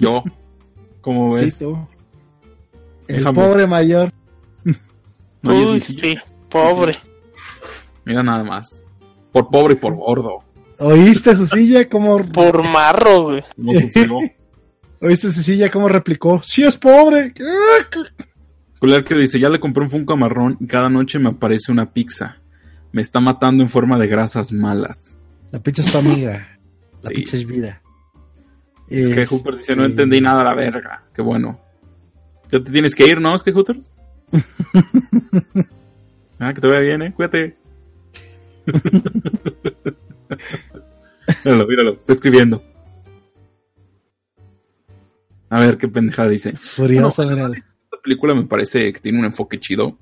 Yo, 0.01 0.25
¿cómo 1.01 1.35
ves? 1.35 1.55
Sí, 1.55 1.65
tú. 1.65 1.79
El 3.07 3.19
Déjame. 3.19 3.41
pobre 3.41 3.67
mayor. 3.69 4.13
No, 5.43 5.55
Uy, 5.55 5.81
sí, 5.81 6.17
pobre. 6.49 6.93
Mira 8.05 8.23
nada 8.25 8.43
más. 8.43 8.80
Por 9.33 9.49
pobre 9.51 9.75
y 9.75 9.77
por 9.77 9.95
gordo. 9.97 10.43
¿Oíste 10.79 11.37
su 11.37 11.47
silla 11.47 11.89
cómo, 11.89 12.19
Por 12.33 12.63
marro, 12.69 13.23
güey. 13.25 13.43
Como 13.57 13.73
oíste 15.03 15.33
su 15.33 15.43
silla 15.43 15.71
cómo 15.71 15.89
replicó? 15.89 16.43
Sí 16.43 16.63
es 16.65 16.77
pobre. 16.77 17.33
Culero 18.79 19.05
que 19.05 19.15
dice, 19.15 19.39
ya 19.39 19.51
le 19.51 19.61
compré 19.61 19.85
un 19.85 19.91
Funko 19.91 20.17
marrón 20.17 20.57
y 20.59 20.67
cada 20.67 20.89
noche 20.89 21.19
me 21.19 21.29
aparece 21.31 21.71
una 21.71 21.93
pizza. 21.93 22.39
Me 22.93 23.03
está 23.03 23.21
matando 23.21 23.63
en 23.63 23.69
forma 23.69 23.99
de 23.99 24.07
grasas 24.07 24.53
malas. 24.53 25.17
La 25.53 25.63
pizza 25.63 25.83
es 25.83 25.93
tu 25.93 25.99
amiga. 25.99 26.59
La 27.03 27.09
Sí. 27.11 27.15
pizza 27.15 27.37
es 27.37 27.47
vida. 27.47 27.83
Es 28.89 29.09
que 29.09 29.23
Este, 29.23 29.35
Hoopers 29.35 29.59
dice, 29.59 29.77
no 29.77 29.85
entendí 29.85 30.21
nada 30.21 30.41
a 30.41 30.45
la 30.45 30.55
verga. 30.55 31.05
Qué 31.15 31.23
bueno. 31.23 31.61
Ya 32.51 32.63
te 32.63 32.71
tienes 32.73 32.95
que 32.95 33.07
ir, 33.07 33.21
¿no? 33.21 33.35
Es 33.37 33.43
que 33.43 33.53
Hooters. 33.53 33.89
ah, 36.39 36.53
que 36.55 36.61
te 36.61 36.67
vaya 36.67 36.81
bien, 36.81 37.03
eh. 37.03 37.13
Cuídate. 37.15 37.57
Míralo, 41.45 41.67
míralo. 41.67 41.93
Está 41.95 42.13
escribiendo. 42.15 42.63
A 45.49 45.61
ver 45.61 45.79
qué 45.79 45.89
pendejada 45.89 46.29
dice. 46.29 46.53
Furiosa, 46.57 47.25
mírale. 47.27 47.59
Esta 47.83 47.97
película 48.03 48.35
me 48.35 48.45
parece 48.47 48.93
que 48.93 49.01
tiene 49.01 49.19
un 49.19 49.25
enfoque 49.25 49.59
chido. 49.59 49.99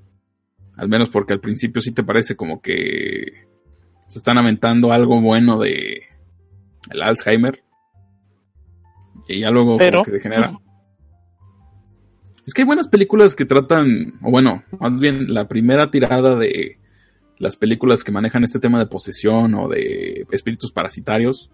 Al 0.77 0.87
menos 0.87 1.09
porque 1.09 1.33
al 1.33 1.39
principio 1.39 1.81
sí 1.81 1.91
te 1.91 2.03
parece 2.03 2.35
como 2.35 2.61
que 2.61 3.45
se 4.07 4.19
están 4.19 4.37
aventando 4.37 4.91
algo 4.93 5.19
bueno 5.21 5.59
de 5.59 6.03
el 6.91 7.01
Alzheimer. 7.01 7.63
Y 9.27 9.41
ya 9.41 9.49
luego 9.49 9.77
Pero- 9.77 9.97
como 9.99 10.05
que 10.05 10.11
degenera. 10.11 10.51
Es 12.45 12.53
que 12.53 12.61
hay 12.63 12.65
buenas 12.65 12.87
películas 12.87 13.35
que 13.35 13.45
tratan, 13.45 14.13
o 14.23 14.31
bueno, 14.31 14.63
más 14.79 14.99
bien 14.99 15.31
la 15.31 15.47
primera 15.47 15.91
tirada 15.91 16.35
de 16.35 16.78
las 17.39 17.55
películas 17.55 18.03
que 18.03 18.11
manejan 18.11 18.43
este 18.43 18.59
tema 18.59 18.79
de 18.79 18.85
posesión 18.85 19.55
o 19.55 19.67
de 19.67 20.27
espíritus 20.31 20.71
parasitarios, 20.71 21.49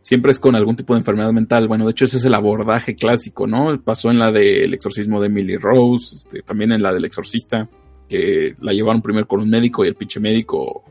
siempre 0.00 0.32
es 0.32 0.38
con 0.38 0.56
algún 0.56 0.74
tipo 0.74 0.94
de 0.94 1.00
enfermedad 1.00 1.32
mental. 1.32 1.68
Bueno, 1.68 1.84
de 1.84 1.92
hecho 1.92 2.06
ese 2.06 2.16
es 2.16 2.24
el 2.24 2.34
abordaje 2.34 2.94
clásico, 2.94 3.46
¿no? 3.46 3.80
Pasó 3.82 4.10
en 4.10 4.18
la 4.18 4.32
del 4.32 4.74
exorcismo 4.74 5.20
de 5.20 5.26
Emily 5.26 5.56
Rose, 5.56 6.16
este, 6.16 6.42
también 6.42 6.72
en 6.72 6.82
la 6.82 6.92
del 6.92 7.04
exorcista, 7.04 7.68
que 8.08 8.54
la 8.60 8.72
llevaron 8.72 9.02
primero 9.02 9.28
con 9.28 9.40
un 9.40 9.48
médico 9.48 9.84
y 9.84 9.88
el 9.88 9.94
pinche 9.94 10.18
médico... 10.18 10.84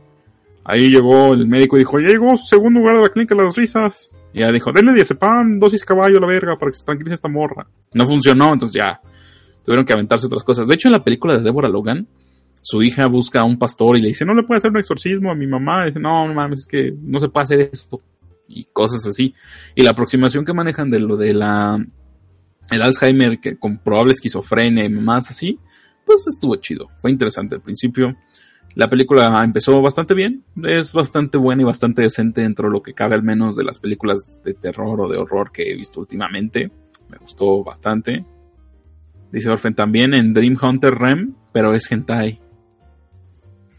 Ahí 0.63 0.91
llegó 0.91 1.33
el 1.33 1.47
médico 1.47 1.75
y 1.75 1.79
dijo, 1.79 1.97
llegó 1.97 2.37
segundo 2.37 2.79
lugar 2.81 2.97
de 2.97 3.01
la 3.01 3.09
clínica 3.09 3.33
de 3.33 3.43
las 3.43 3.55
risas. 3.55 4.15
Y 4.31 4.41
ya 4.41 4.51
dijo, 4.51 4.71
denle 4.71 4.93
diazepam, 4.93 5.57
dosis 5.57 5.83
caballo 5.83 6.19
a 6.19 6.21
la 6.21 6.27
verga 6.27 6.55
para 6.55 6.69
que 6.69 6.77
se 6.77 6.85
tranquilice 6.85 7.15
esta 7.15 7.27
morra. 7.27 7.65
No 7.95 8.05
funcionó, 8.05 8.53
entonces 8.53 8.79
ya 8.79 9.01
tuvieron 9.65 9.85
que 9.85 9.93
aventarse 9.93 10.27
otras 10.27 10.43
cosas. 10.43 10.67
De 10.67 10.75
hecho, 10.75 10.87
en 10.87 10.91
la 10.91 11.03
película 11.03 11.35
de 11.35 11.41
Deborah 11.41 11.67
Logan, 11.67 12.07
su 12.61 12.81
hija 12.81 13.07
busca 13.07 13.41
a 13.41 13.43
un 13.43 13.57
pastor 13.57 13.97
y 13.97 14.01
le 14.01 14.09
dice, 14.09 14.25
no 14.25 14.33
le 14.33 14.43
puede 14.43 14.57
hacer 14.57 14.71
un 14.71 14.77
exorcismo 14.77 15.31
a 15.31 15.35
mi 15.35 15.47
mamá. 15.47 15.85
Dice, 15.85 15.99
no, 15.99 16.27
no 16.27 16.33
mames, 16.33 16.59
es 16.61 16.65
que 16.67 16.93
no 17.01 17.19
se 17.19 17.29
puede 17.29 17.43
hacer 17.43 17.61
eso. 17.73 18.01
Y 18.47 18.65
cosas 18.65 19.05
así. 19.07 19.33
Y 19.75 19.83
la 19.83 19.91
aproximación 19.91 20.45
que 20.45 20.53
manejan 20.53 20.89
de 20.89 20.99
lo 20.99 21.17
de 21.17 21.33
la 21.33 21.83
el 22.69 22.81
Alzheimer 22.81 23.39
que 23.39 23.57
con 23.57 23.77
probable 23.77 24.13
esquizofrenia 24.13 24.85
y 24.85 24.89
más 24.89 25.29
así, 25.29 25.59
pues 26.05 26.25
estuvo 26.27 26.55
chido. 26.55 26.89
Fue 26.99 27.11
interesante 27.11 27.55
al 27.55 27.61
principio. 27.61 28.15
La 28.75 28.89
película 28.89 29.43
empezó 29.43 29.81
bastante 29.81 30.13
bien, 30.13 30.45
es 30.63 30.93
bastante 30.93 31.37
buena 31.37 31.61
y 31.61 31.65
bastante 31.65 32.03
decente 32.03 32.41
dentro 32.41 32.69
de 32.69 32.73
lo 32.73 32.81
que 32.81 32.93
cabe 32.93 33.15
al 33.15 33.23
menos 33.23 33.57
de 33.57 33.65
las 33.65 33.79
películas 33.79 34.41
de 34.45 34.53
terror 34.53 35.01
o 35.01 35.09
de 35.09 35.17
horror 35.17 35.51
que 35.51 35.71
he 35.71 35.75
visto 35.75 35.99
últimamente. 35.99 36.71
Me 37.09 37.17
gustó 37.17 37.63
bastante. 37.63 38.25
Dice 39.31 39.49
Orfen 39.49 39.75
también 39.75 40.13
en 40.13 40.33
Dream 40.33 40.57
Hunter 40.61 40.93
Rem, 40.93 41.35
pero 41.51 41.73
es 41.73 41.91
hentai. 41.91 42.40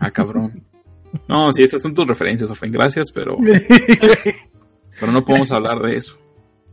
Ah, 0.05 0.11
cabrón. 0.11 0.65
No, 1.29 1.53
sí, 1.53 1.63
esas 1.63 1.81
son 1.81 1.95
tus 1.95 2.07
referencias, 2.07 2.51
Orfen, 2.51 2.73
gracias, 2.73 3.13
pero, 3.13 3.37
pero 5.01 5.13
no 5.13 5.25
podemos 5.25 5.53
hablar 5.53 5.79
de 5.81 5.97
eso. 5.97 6.19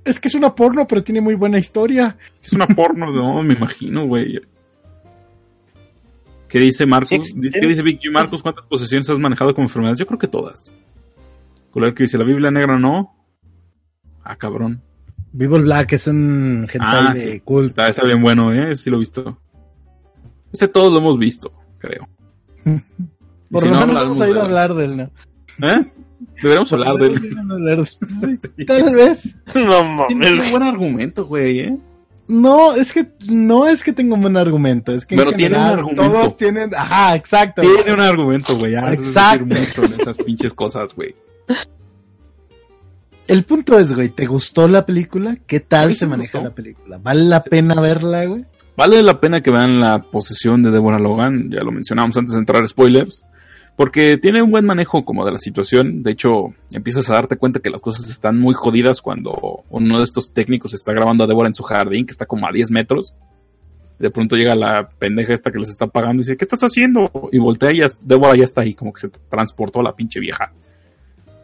es 0.04 0.20
que 0.20 0.30
es 0.30 0.36
una 0.36 0.56
porno, 0.56 0.88
pero 0.88 1.04
tiene 1.04 1.22
muy 1.22 1.36
buena 1.36 1.60
historia. 1.60 2.18
Es 2.44 2.54
una 2.54 2.66
porno, 2.66 3.12
no, 3.12 3.44
me 3.44 3.54
imagino, 3.54 4.08
güey. 4.08 4.42
¿Qué 6.48 6.60
dice 6.60 6.86
Marcos? 6.88 7.32
Dice-. 7.36 7.60
¿Qué 7.60 7.68
dice 7.68 7.84
Vicky 7.84 8.10
Marcos? 8.10 8.42
¿Cuántas 8.42 8.66
posesiones 8.66 9.08
has 9.10 9.20
manejado 9.20 9.54
como 9.54 9.68
enfermedades? 9.68 10.00
Yo 10.00 10.08
creo 10.08 10.18
que 10.18 10.28
todas. 10.28 10.74
Colar 11.70 11.94
que 11.94 12.04
dice, 12.04 12.18
la 12.18 12.24
Biblia 12.24 12.50
negra 12.50 12.80
no. 12.80 13.16
Ah, 14.24 14.36
cabrón. 14.38 14.82
El 15.38 15.48
Black 15.48 15.94
es 15.94 16.08
un 16.08 16.66
hentai 16.72 17.06
Ah, 17.10 17.14
de 17.14 17.34
sí. 17.34 17.40
culto. 17.42 17.68
Está, 17.68 17.90
está 17.90 18.04
bien 18.04 18.22
bueno, 18.24 18.52
¿eh? 18.52 18.76
Sí 18.76 18.90
lo 18.90 18.96
he 18.96 19.00
visto. 19.00 19.40
Este 20.52 20.68
todos 20.68 20.92
lo 20.92 20.98
hemos 21.00 21.20
visto, 21.20 21.52
creo. 21.78 22.08
Por 23.52 23.62
si 23.62 23.68
lo 23.70 23.76
no, 23.76 23.88
menos 23.88 24.04
hemos 24.04 24.20
oído 24.20 24.34
de- 24.36 24.42
hablar 24.42 24.74
del 24.76 24.98
¿no? 24.98 25.04
¿Eh? 25.68 25.92
Deberíamos 26.42 26.72
hablar 26.74 26.96
de 26.96 27.08
él. 27.08 27.88
Sí, 27.88 28.66
Tal 28.66 28.94
vez. 28.96 29.36
No 29.56 30.06
Tiene 30.08 30.30
un 30.32 30.38
mames. 30.38 30.52
buen 30.52 30.64
argumento, 30.64 31.26
güey, 31.26 31.60
¿eh? 31.62 31.78
No, 32.28 32.74
es 32.74 32.94
que 32.94 33.08
no 33.28 33.66
es 33.68 33.82
que 33.82 33.92
tenga 33.92 34.14
un 34.14 34.22
buen 34.22 34.38
argumento, 34.38 34.92
es 34.94 35.04
que 35.06 35.16
Pero 35.16 35.32
tiene 35.34 35.58
un 35.58 35.64
argumento. 35.64 36.04
Todos 36.12 36.38
tienen, 36.38 36.70
ajá, 36.76 37.16
exacto. 37.16 37.62
Tiene 37.64 37.92
un 37.94 38.00
argumento, 38.02 38.56
güey. 38.58 38.76
Es 38.76 39.00
Exacto. 39.00 39.46
decir 39.46 39.68
mucho 39.68 39.84
en 39.96 40.00
esas 40.02 40.18
pinches 40.18 40.54
cosas, 40.54 40.94
güey. 40.96 41.16
El 43.28 43.44
punto 43.44 43.78
es, 43.78 43.94
güey, 43.94 44.10
¿te 44.10 44.26
gustó 44.26 44.68
la 44.68 44.86
película? 44.86 45.38
¿Qué 45.46 45.60
tal 45.60 45.96
se 45.96 46.08
maneja 46.08 46.40
gustó. 46.40 46.50
la 46.50 46.56
película? 46.56 47.00
¿Vale 47.02 47.24
la 47.26 47.42
pena 47.42 47.80
verla, 47.80 48.26
güey? 48.26 48.46
Vale 48.76 49.04
la 49.04 49.20
pena 49.20 49.42
que 49.42 49.52
vean 49.52 49.80
la 49.80 50.02
posesión 50.02 50.64
de 50.64 50.72
Deborah 50.72 51.00
Logan, 51.00 51.50
ya 51.52 51.62
lo 51.62 51.72
mencionamos 51.72 52.16
antes 52.18 52.34
de 52.34 52.40
entrar 52.40 52.64
a 52.64 52.68
spoilers, 52.68 53.26
porque 53.80 54.18
tiene 54.18 54.44
un 54.44 54.52
buen 54.52 54.66
manejo 54.66 55.06
como 55.06 55.24
de 55.24 55.32
la 55.32 55.38
situación, 55.38 56.04
de 56.04 56.12
hecho 56.12 56.48
empiezas 56.74 57.10
a 57.10 57.14
darte 57.14 57.38
cuenta 57.38 57.62
que 57.62 57.70
las 57.70 57.80
cosas 57.80 58.10
están 58.10 58.38
muy 58.38 58.54
jodidas 58.54 59.02
cuando 59.02 59.64
uno 59.70 60.00
de 60.00 60.04
estos 60.04 60.34
técnicos 60.34 60.74
está 60.74 60.92
grabando 60.92 61.24
a 61.24 61.28
Deborah 61.28 61.48
en 61.48 61.56
su 61.56 61.64
jardín, 61.64 62.06
que 62.06 62.12
está 62.12 62.26
como 62.26 62.46
a 62.46 62.52
10 62.52 62.72
metros, 62.72 63.16
de 63.98 64.12
pronto 64.12 64.36
llega 64.36 64.54
la 64.54 64.90
pendeja 64.90 65.34
esta 65.34 65.50
que 65.50 65.60
les 65.60 65.70
está 65.70 65.88
pagando 65.88 66.16
y 66.16 66.26
dice, 66.26 66.36
¿qué 66.36 66.44
estás 66.44 66.60
haciendo? 66.60 67.10
Y 67.32 67.40
voltea 67.40 67.72
y 67.72 67.78
ya, 67.78 67.86
Deborah 68.02 68.36
ya 68.36 68.44
está 68.44 68.64
ahí, 68.64 68.74
como 68.74 68.92
que 68.92 69.00
se 69.00 69.10
transportó 69.30 69.80
a 69.80 69.84
la 69.84 69.96
pinche 69.96 70.20
vieja. 70.20 70.52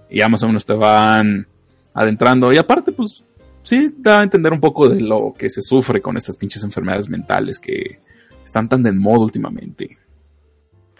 Y 0.10 0.18
ya 0.18 0.28
más 0.28 0.44
o 0.44 0.48
menos 0.48 0.66
te 0.66 0.74
van 0.74 1.48
adentrando, 1.94 2.52
y 2.52 2.58
aparte 2.58 2.92
pues 2.92 3.24
sí 3.64 3.96
da 3.98 4.20
a 4.20 4.24
entender 4.24 4.52
un 4.52 4.60
poco 4.60 4.90
de 4.90 5.00
lo 5.00 5.34
que 5.38 5.50
se 5.50 5.62
sufre 5.62 6.02
con 6.02 6.18
estas 6.18 6.36
pinches 6.36 6.66
enfermedades 6.66 7.08
mentales 7.08 7.60
que 7.60 8.02
están 8.44 8.68
tan 8.68 8.84
de 8.84 8.92
moda 8.92 9.20
últimamente. 9.20 10.00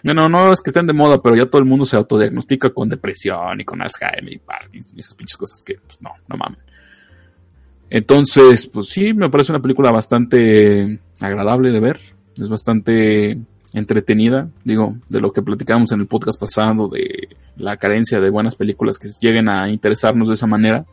Bueno, 0.02 0.28
no 0.28 0.52
es 0.52 0.60
que 0.60 0.70
estén 0.70 0.86
de 0.86 0.92
moda, 0.92 1.20
pero 1.20 1.36
ya 1.36 1.46
todo 1.46 1.60
el 1.60 1.68
mundo 1.68 1.84
se 1.84 1.96
autodiagnostica 1.96 2.70
con 2.70 2.88
depresión 2.88 3.60
y 3.60 3.64
con 3.64 3.82
Alzheimer 3.82 4.32
y 4.32 4.38
Parkinson 4.38 4.96
y 4.96 5.00
esas 5.00 5.14
pinches 5.14 5.36
cosas 5.36 5.62
que, 5.64 5.76
pues 5.84 6.00
no, 6.00 6.10
no 6.28 6.36
mamen. 6.36 6.58
Entonces, 7.90 8.66
pues 8.66 8.88
sí, 8.88 9.14
me 9.14 9.30
parece 9.30 9.52
una 9.52 9.62
película 9.62 9.90
bastante 9.90 11.00
agradable 11.20 11.70
de 11.70 11.80
ver. 11.80 12.00
Es 12.36 12.48
bastante 12.48 13.38
entretenida. 13.72 14.48
Digo, 14.64 14.96
de 15.08 15.20
lo 15.20 15.32
que 15.32 15.42
platicamos 15.42 15.92
en 15.92 16.00
el 16.00 16.06
podcast 16.06 16.38
pasado, 16.38 16.88
de 16.88 17.28
la 17.56 17.76
carencia 17.76 18.20
de 18.20 18.30
buenas 18.30 18.56
películas 18.56 18.98
que 18.98 19.08
lleguen 19.20 19.48
a 19.48 19.68
interesarnos 19.68 20.28
de 20.28 20.34
esa 20.34 20.46
manera. 20.46 20.84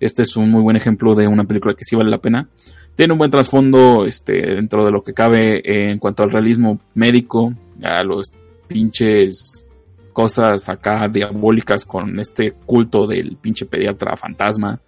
Este 0.00 0.22
es 0.22 0.36
un 0.36 0.50
muy 0.50 0.62
buen 0.62 0.76
ejemplo 0.76 1.14
de 1.14 1.28
una 1.28 1.44
película 1.44 1.74
que 1.74 1.84
sí 1.84 1.96
vale 1.96 2.10
la 2.10 2.18
pena. 2.18 2.48
Tiene 2.94 3.12
un 3.14 3.18
buen 3.18 3.30
trasfondo 3.30 4.04
este, 4.04 4.54
dentro 4.54 4.84
de 4.84 4.90
lo 4.92 5.02
que 5.02 5.14
cabe 5.14 5.62
en 5.90 5.98
cuanto 5.98 6.22
al 6.22 6.30
realismo 6.30 6.80
médico, 6.94 7.54
a 7.82 8.02
los 8.02 8.32
pinches 8.68 9.66
cosas 10.12 10.68
acá 10.68 11.08
diabólicas 11.08 11.84
con 11.84 12.20
este 12.20 12.52
culto 12.52 13.06
del 13.06 13.36
pinche 13.36 13.66
pediatra 13.66 14.16
fantasma. 14.16 14.80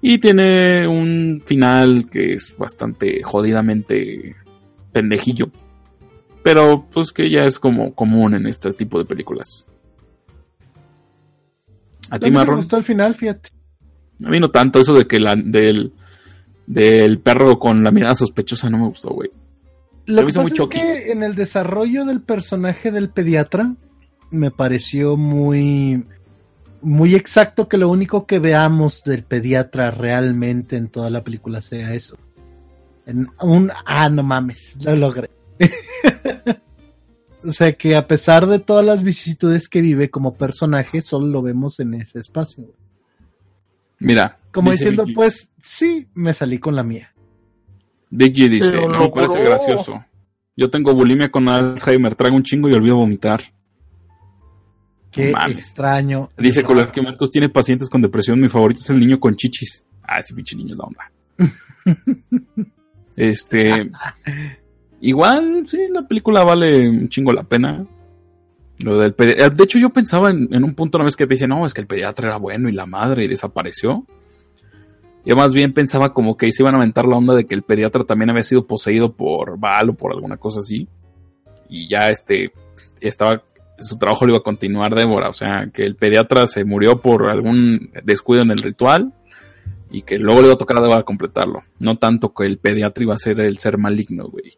Y 0.00 0.18
tiene 0.18 0.86
un 0.86 1.42
final 1.44 2.08
que 2.08 2.32
es 2.34 2.56
bastante 2.56 3.22
jodidamente 3.22 4.36
pendejillo. 4.92 5.50
Pero 6.42 6.86
pues 6.90 7.12
que 7.12 7.28
ya 7.28 7.40
es 7.42 7.58
como 7.58 7.94
común 7.94 8.34
en 8.34 8.46
este 8.46 8.72
tipo 8.72 8.98
de 8.98 9.04
películas. 9.04 9.66
A 12.10 12.18
ti, 12.18 12.26
mí 12.26 12.30
me 12.30 12.38
Marrón. 12.38 12.56
gustó 12.56 12.76
al 12.76 12.84
final, 12.84 13.14
fíjate. 13.14 13.50
A 14.24 14.30
mí 14.30 14.40
no 14.40 14.50
tanto 14.50 14.80
eso 14.80 14.94
de 14.94 15.06
que 15.06 15.20
la, 15.20 15.34
del, 15.36 15.92
del 16.68 17.18
perro 17.20 17.58
con 17.58 17.82
la 17.82 17.90
mirada 17.90 18.14
sospechosa 18.14 18.68
no 18.68 18.76
me 18.78 18.88
gustó, 18.88 19.08
güey. 19.10 19.30
Lo 20.04 20.20
que 20.20 20.26
pasa 20.26 20.42
muy 20.42 20.52
es 20.52 20.68
que 20.68 21.12
en 21.12 21.22
el 21.22 21.34
desarrollo 21.34 22.04
del 22.04 22.20
personaje 22.20 22.92
del 22.92 23.08
pediatra 23.08 23.74
me 24.30 24.50
pareció 24.50 25.16
muy 25.16 26.04
muy 26.82 27.14
exacto 27.14 27.68
que 27.68 27.78
lo 27.78 27.88
único 27.88 28.26
que 28.26 28.38
veamos 28.38 29.02
del 29.02 29.24
pediatra 29.24 29.90
realmente 29.90 30.76
en 30.76 30.88
toda 30.88 31.08
la 31.08 31.24
película 31.24 31.62
sea 31.62 31.94
eso. 31.94 32.18
En 33.06 33.26
un 33.40 33.70
ah 33.86 34.10
no 34.10 34.22
mames, 34.22 34.76
lo 34.82 34.94
logré. 34.94 35.30
o 37.44 37.52
sea 37.52 37.72
que 37.72 37.96
a 37.96 38.06
pesar 38.06 38.46
de 38.46 38.58
todas 38.58 38.84
las 38.84 39.02
vicisitudes 39.02 39.70
que 39.70 39.80
vive 39.80 40.10
como 40.10 40.34
personaje, 40.34 41.00
solo 41.00 41.26
lo 41.28 41.40
vemos 41.40 41.80
en 41.80 41.94
ese 41.94 42.18
espacio. 42.18 42.66
Mira. 44.00 44.37
Como 44.52 44.70
dice 44.70 44.84
diciendo, 44.84 45.04
Vicky- 45.04 45.14
pues 45.14 45.52
sí, 45.62 46.08
me 46.14 46.32
salí 46.34 46.58
con 46.58 46.74
la 46.74 46.82
mía. 46.82 47.14
Vicky 48.10 48.48
dice, 48.48 48.70
Pero 48.70 48.88
no 48.88 48.98
me 49.00 49.08
parece 49.10 49.40
gracioso. 49.42 50.04
Yo 50.56 50.70
tengo 50.70 50.94
bulimia 50.94 51.30
con 51.30 51.48
Alzheimer, 51.48 52.14
trago 52.14 52.34
un 52.36 52.42
chingo 52.42 52.68
y 52.68 52.72
olvido 52.74 52.96
vomitar. 52.96 53.42
Qué 55.10 55.30
mames. 55.32 55.58
extraño. 55.58 56.28
Dice 56.36 56.62
Colar 56.62 56.92
que 56.92 57.00
Marcos 57.02 57.30
tiene 57.30 57.48
pacientes 57.48 57.88
con 57.88 58.00
depresión, 58.00 58.40
mi 58.40 58.48
favorito 58.48 58.80
es 58.80 58.90
el 58.90 58.98
niño 58.98 59.20
con 59.20 59.36
chichis. 59.36 59.84
Ah, 60.02 60.18
ese 60.18 60.34
pinche 60.34 60.56
niño 60.56 60.72
es 60.72 60.78
la 60.78 60.84
onda. 60.84 61.12
este. 63.16 63.90
Igual, 65.00 65.64
sí, 65.68 65.78
la 65.92 66.06
película 66.06 66.42
vale 66.42 66.88
un 66.88 67.08
chingo 67.08 67.32
la 67.32 67.44
pena. 67.44 67.86
Lo 68.80 68.98
del 68.98 69.14
De 69.16 69.64
hecho, 69.64 69.78
yo 69.78 69.90
pensaba 69.90 70.30
en, 70.30 70.52
en 70.52 70.62
un 70.64 70.74
punto 70.74 70.98
una 70.98 71.04
vez 71.04 71.16
que 71.16 71.26
te 71.26 71.34
dice, 71.34 71.48
no, 71.48 71.66
es 71.66 71.74
que 71.74 71.80
el 71.80 71.86
pediatra 71.86 72.28
era 72.28 72.36
bueno 72.36 72.68
y 72.68 72.72
la 72.72 72.86
madre 72.86 73.24
y 73.24 73.28
desapareció. 73.28 74.06
Yo 75.28 75.36
más 75.36 75.52
bien 75.52 75.74
pensaba 75.74 76.14
como 76.14 76.38
que 76.38 76.50
se 76.52 76.62
iban 76.62 76.74
a 76.74 76.78
aventar 76.78 77.04
la 77.06 77.18
onda 77.18 77.34
de 77.34 77.46
que 77.46 77.54
el 77.54 77.60
pediatra 77.60 78.02
también 78.04 78.30
había 78.30 78.42
sido 78.42 78.66
poseído 78.66 79.12
por 79.12 79.60
Val 79.60 79.90
o 79.90 79.94
por 79.94 80.10
alguna 80.10 80.38
cosa 80.38 80.60
así. 80.60 80.88
Y 81.68 81.86
ya 81.86 82.08
este 82.08 82.50
estaba 83.02 83.42
su 83.78 83.98
trabajo 83.98 84.24
lo 84.24 84.32
iba 84.32 84.38
a 84.38 84.42
continuar 84.42 84.94
Débora, 84.94 85.28
o 85.28 85.34
sea, 85.34 85.68
que 85.70 85.82
el 85.82 85.96
pediatra 85.96 86.46
se 86.46 86.64
murió 86.64 87.02
por 87.02 87.30
algún 87.30 87.92
descuido 88.04 88.42
en 88.42 88.52
el 88.52 88.58
ritual 88.60 89.12
y 89.90 90.00
que 90.00 90.16
luego 90.16 90.40
le 90.40 90.46
iba 90.46 90.54
a 90.54 90.58
tocar 90.58 90.78
a 90.78 90.80
Débora 90.80 91.02
completarlo. 91.02 91.62
No 91.78 91.98
tanto 91.98 92.32
que 92.32 92.46
el 92.46 92.56
pediatra 92.56 93.04
iba 93.04 93.12
a 93.12 93.18
ser 93.18 93.38
el 93.40 93.58
ser 93.58 93.76
maligno, 93.76 94.30
güey. 94.30 94.56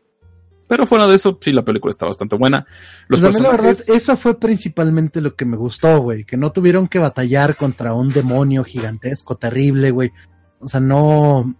Pero 0.68 0.86
fuera 0.86 1.08
de 1.08 1.16
eso, 1.16 1.36
sí, 1.40 1.50
la 1.50 1.64
película 1.64 1.90
está 1.90 2.06
bastante 2.06 2.36
buena. 2.36 2.64
Los 3.08 3.20
Pues 3.20 3.34
mí, 3.34 3.42
la 3.42 3.50
verdad, 3.50 3.64
personajes, 3.70 4.02
eso 4.02 4.16
fue 4.16 4.38
principalmente 4.38 5.20
lo 5.20 5.34
que 5.34 5.44
me 5.44 5.56
gustó, 5.56 5.98
güey. 5.98 6.22
Que 6.22 6.36
no 6.36 6.52
tuvieron 6.52 6.86
que 6.86 7.00
batallar 7.00 7.56
contra 7.56 7.92
un 7.92 8.12
demonio 8.12 8.62
gigantesco, 8.62 9.34
terrible, 9.34 9.90
güey. 9.90 10.12
O 10.60 10.68
sea, 10.68 10.80
no. 10.80 11.56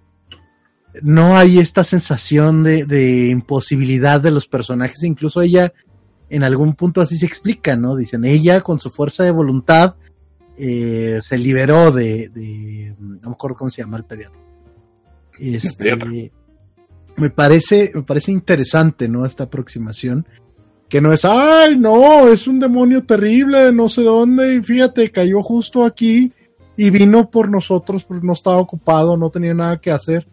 No 1.03 1.37
hay 1.37 1.61
esta 1.61 1.85
sensación 1.85 2.65
de, 2.65 2.85
de 2.85 3.29
imposibilidad 3.29 4.21
de 4.21 4.33
los 4.33 4.49
personajes. 4.49 5.03
Incluso 5.05 5.41
ella, 5.41 5.73
en 6.29 6.43
algún 6.43 6.75
punto 6.75 7.01
así 7.01 7.17
se 7.17 7.27
explica, 7.27 7.77
¿no? 7.77 7.95
Dicen, 7.97 8.25
ella 8.25 8.61
con 8.61 8.81
su 8.81 8.91
fuerza 8.91 9.23
de 9.23 9.31
voluntad 9.31 9.95
eh, 10.63 11.21
se 11.23 11.39
liberó 11.39 11.91
de, 11.91 12.29
de. 12.29 12.95
No 12.99 13.31
me 13.31 13.35
acuerdo 13.35 13.57
cómo 13.57 13.71
se 13.71 13.83
llama 13.83 13.97
el 13.97 14.05
pediatra. 14.05 14.39
Este, 15.39 15.71
pediatra. 15.77 16.11
me 17.17 17.31
parece, 17.31 17.91
me 17.95 18.03
parece 18.03 18.33
interesante, 18.33 19.09
¿no? 19.09 19.25
Esta 19.25 19.45
aproximación. 19.45 20.27
Que 20.89 21.01
no 21.01 21.13
es, 21.13 21.25
ay, 21.25 21.79
no, 21.79 22.29
es 22.29 22.49
un 22.49 22.59
demonio 22.59 23.05
terrible 23.05 23.73
no 23.73 23.89
sé 23.89 24.03
dónde, 24.03 24.57
y 24.57 24.61
fíjate, 24.61 25.11
cayó 25.13 25.41
justo 25.41 25.85
aquí 25.85 26.33
y 26.87 26.91
vino 26.91 27.31
por 27.31 27.51
nosotros, 27.51 28.05
porque 28.05 28.27
no 28.27 28.33
estaba 28.33 28.57
ocupado, 28.59 29.17
no 29.17 29.31
tenía 29.31 29.55
nada 29.55 29.81
que 29.81 29.91
hacer. 29.91 30.27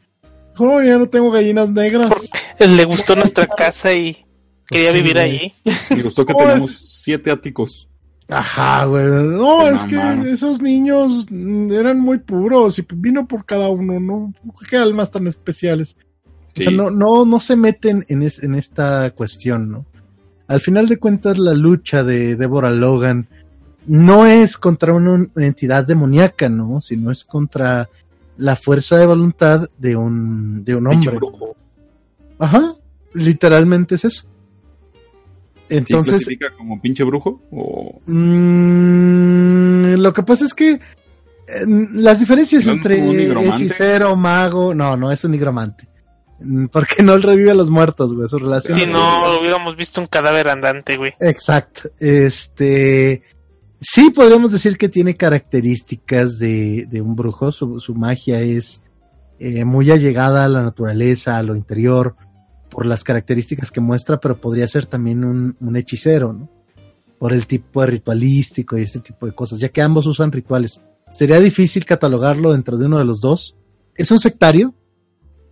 Oh, 0.57 0.81
ya 0.81 0.97
no 0.97 1.07
tengo 1.07 1.29
gallinas 1.31 1.71
negras. 1.71 2.09
Le 2.59 2.85
gustó 2.85 3.15
nuestra 3.15 3.45
casa 3.47 3.93
y 3.93 4.25
quería 4.65 4.91
Sí, 4.91 4.97
vivir 4.97 5.19
ahí. 5.19 5.53
me 5.95 6.01
gustó 6.03 6.25
que 6.25 6.33
tenemos 6.33 6.71
es- 6.71 6.85
siete 7.03 7.29
áticos. 7.31 7.87
Ajá, 8.29 8.83
güey. 8.85 9.05
No, 9.05 9.67
es 9.69 9.81
que 9.83 10.31
esos 10.31 10.61
niños 10.61 11.27
eran 11.31 11.99
muy 12.01 12.17
puros 12.19 12.77
y 12.79 12.85
vino 12.95 13.25
por 13.27 13.45
cada 13.45 13.69
uno, 13.69 13.99
¿no? 13.99 14.33
Qué 14.69 14.75
almas 14.77 15.11
tan 15.11 15.27
especiales. 15.27 15.95
O 16.25 16.59
sea, 16.61 16.69
Sí. 16.71 16.75
no, 16.75 16.89
no, 16.89 17.23
no 17.25 17.39
se 17.39 17.55
meten 17.55 18.03
en, 18.09 18.23
es- 18.23 18.43
en 18.43 18.55
esta 18.55 19.11
cuestión, 19.11 19.69
¿no? 19.71 19.85
Al 20.47 20.59
final 20.61 20.87
de 20.87 20.97
cuentas, 20.97 21.37
la 21.37 21.53
lucha 21.53 22.03
de 22.03 22.35
Deborah 22.35 22.71
Logan 22.71 23.29
no 23.87 24.25
es 24.25 24.57
contra 24.57 24.93
una 24.93 25.25
entidad 25.37 25.85
demoníaca, 25.85 26.49
¿no? 26.49 26.79
Sino 26.81 27.11
es 27.11 27.23
contra 27.23 27.89
la 28.37 28.55
fuerza 28.55 28.97
de 28.97 29.05
voluntad 29.05 29.67
de 29.77 29.95
un, 29.95 30.61
de 30.63 30.75
un 30.75 30.89
Pinche 30.89 31.09
hombre. 31.09 31.27
brujo. 31.27 31.55
Ajá, 32.37 32.75
literalmente 33.13 33.95
es 33.95 34.05
eso. 34.05 34.27
¿Sí 35.69 35.75
Entonces, 35.75 36.13
clasifica 36.13 36.51
como 36.55 36.79
pinche 36.79 37.03
brujo? 37.03 37.41
O... 37.51 37.99
Mm, 38.05 39.95
lo 39.95 40.13
que 40.13 40.23
pasa 40.23 40.45
es 40.45 40.53
que 40.53 40.71
eh, 40.71 40.79
las 41.93 42.19
diferencias 42.19 42.65
¿No 42.65 42.71
es 42.73 42.77
entre 42.77 43.49
hechicero, 43.55 44.15
mago, 44.15 44.73
no, 44.73 44.95
no 44.95 45.11
es 45.11 45.23
un 45.23 45.31
nigromante. 45.31 45.87
Mm, 46.39 46.67
Porque 46.67 47.03
no 47.03 47.17
revive 47.17 47.51
a 47.51 47.55
los 47.55 47.69
muertos, 47.69 48.13
güey, 48.13 48.27
su 48.27 48.37
relación. 48.37 48.79
Si 48.79 48.85
no, 48.85 49.39
hubiéramos 49.39 49.75
visto 49.75 49.99
un 49.99 50.07
cadáver 50.07 50.47
andante, 50.49 50.95
güey. 50.95 51.13
Exacto. 51.19 51.89
Este, 51.99 53.23
sí 53.79 54.09
podríamos 54.09 54.51
decir 54.51 54.77
que 54.77 54.89
tiene 54.89 55.15
características 55.15 56.37
de, 56.39 56.85
de 56.89 57.01
un 57.01 57.15
brujo. 57.15 57.51
Su, 57.51 57.79
su 57.79 57.95
magia 57.95 58.41
es 58.41 58.81
eh, 59.39 59.65
muy 59.65 59.91
allegada 59.91 60.45
a 60.45 60.49
la 60.49 60.63
naturaleza, 60.63 61.37
a 61.37 61.43
lo 61.43 61.55
interior, 61.55 62.15
por 62.69 62.85
las 62.85 63.03
características 63.03 63.71
que 63.71 63.81
muestra, 63.81 64.19
pero 64.19 64.37
podría 64.37 64.67
ser 64.67 64.87
también 64.87 65.23
un, 65.23 65.75
hechicero, 65.75 66.33
¿no? 66.33 66.49
Por 67.19 67.33
el 67.33 67.45
tipo 67.45 67.81
de 67.81 67.87
ritualístico 67.87 68.77
y 68.77 68.83
ese 68.83 68.99
tipo 68.99 69.25
de 69.25 69.33
cosas, 69.33 69.59
ya 69.59 69.69
que 69.69 69.81
ambos 69.81 70.05
usan 70.05 70.31
rituales. 70.31 70.81
Sería 71.11 71.39
difícil 71.39 71.85
catalogarlo 71.85 72.51
dentro 72.51 72.77
de 72.77 72.85
uno 72.85 72.97
de 72.97 73.05
los 73.05 73.21
dos. 73.21 73.55
Es 73.95 74.11
un 74.11 74.19
sectario. 74.19 74.73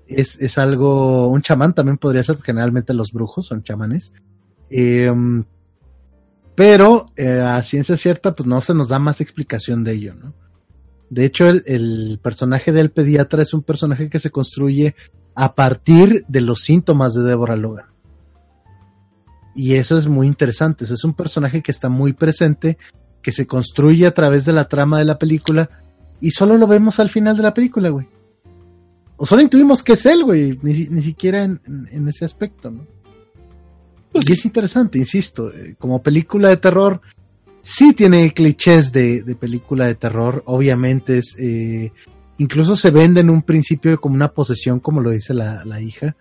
Es, 0.07 0.39
es 0.39 0.57
algo, 0.59 1.27
un 1.29 1.41
chamán 1.41 1.73
también 1.73 1.97
podría 1.97 2.21
ser, 2.21 2.39
generalmente 2.41 2.93
los 2.93 3.11
brujos 3.11 3.47
son 3.47 3.63
chamanes. 3.63 4.13
Eh, 4.69 5.11
pero 6.55 7.07
eh, 7.17 7.39
a 7.39 7.61
ciencia 7.61 7.97
cierta, 7.97 8.33
pues 8.33 8.47
no 8.47 8.61
se 8.61 8.73
nos 8.73 8.87
da 8.89 8.97
más 8.97 9.19
explicación 9.19 9.83
de 9.83 9.91
ello, 9.91 10.13
¿no? 10.15 10.33
De 11.09 11.25
hecho, 11.25 11.47
el, 11.47 12.19
personaje 12.21 12.71
del 12.71 12.91
pediatra 12.91 13.43
es 13.43 13.53
un 13.53 13.61
personaje 13.61 14.09
que 14.09 14.19
se 14.19 14.31
construye 14.31 14.95
a 15.35 15.53
partir 15.53 16.25
de 16.27 16.41
los 16.41 16.61
síntomas 16.63 17.13
de 17.13 17.23
Deborah 17.23 17.55
Logan. 17.55 17.85
Y 19.53 19.75
eso 19.75 19.97
es 19.97 20.07
muy 20.07 20.27
interesante. 20.27 20.85
Eso 20.85 20.95
es 20.95 21.03
un 21.03 21.13
personaje 21.13 21.61
que 21.61 21.71
está 21.71 21.89
muy 21.89 22.13
presente, 22.13 22.77
que 23.21 23.31
se 23.31 23.45
construye 23.45 24.07
a 24.07 24.13
través 24.13 24.45
de 24.45 24.53
la 24.53 24.67
trama 24.67 24.97
de 24.97 25.05
la 25.05 25.19
película 25.19 25.69
y 26.19 26.31
solo 26.31 26.57
lo 26.57 26.67
vemos 26.67 26.99
al 26.99 27.09
final 27.09 27.37
de 27.37 27.43
la 27.43 27.53
película, 27.53 27.89
güey. 27.89 28.07
O 29.17 29.25
solo 29.25 29.41
intuimos 29.41 29.83
que 29.83 29.93
es 29.93 30.05
él, 30.05 30.23
güey. 30.23 30.59
Ni, 30.61 30.73
ni 30.87 31.01
siquiera 31.01 31.43
en 31.43 32.07
ese 32.07 32.25
aspecto, 32.25 32.71
¿no? 32.71 32.94
Y 34.27 34.33
es 34.33 34.45
interesante, 34.45 34.97
insisto. 34.97 35.51
eh, 35.51 35.75
Como 35.77 36.01
película 36.01 36.49
de 36.49 36.57
terror, 36.57 37.01
sí 37.61 37.93
tiene 37.93 38.33
clichés 38.33 38.91
de, 38.91 39.23
de 39.23 39.35
película 39.35 39.87
de 39.87 39.95
terror. 39.95 40.43
Obviamente 40.45 41.17
es. 41.19 41.35
eh, 41.39 41.91
incluso 42.37 42.75
se 42.77 42.91
vende 42.91 43.21
en 43.21 43.29
un 43.29 43.41
principio 43.41 43.99
como 43.99 44.15
una 44.15 44.31
posesión, 44.33 44.79
como 44.79 45.01
lo 45.01 45.11
dice 45.11 45.33
la, 45.33 45.63
la 45.65 45.81
hija. 45.81 46.15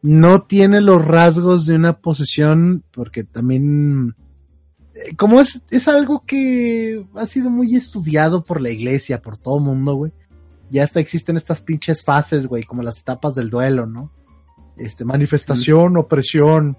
No 0.00 0.42
tiene 0.42 0.80
los 0.80 1.04
rasgos 1.04 1.66
de 1.66 1.74
una 1.74 1.98
posesión, 1.98 2.84
porque 2.92 3.24
también. 3.24 4.14
eh, 4.94 5.14
Como 5.16 5.40
es, 5.40 5.62
es 5.70 5.88
algo 5.88 6.22
que 6.26 7.04
ha 7.14 7.26
sido 7.26 7.50
muy 7.50 7.74
estudiado 7.76 8.44
por 8.44 8.60
la 8.60 8.70
iglesia, 8.70 9.20
por 9.20 9.36
todo 9.36 9.58
el 9.58 9.64
mundo, 9.64 9.94
güey. 9.94 10.12
Ya 10.70 10.84
hasta 10.84 11.00
existen 11.00 11.36
estas 11.36 11.62
pinches 11.62 12.04
fases, 12.04 12.46
güey, 12.46 12.62
como 12.62 12.82
las 12.82 13.00
etapas 13.00 13.34
del 13.34 13.48
duelo, 13.50 13.86
¿no? 13.86 14.12
Este, 14.76 15.04
manifestación, 15.04 15.96
opresión. 15.96 16.76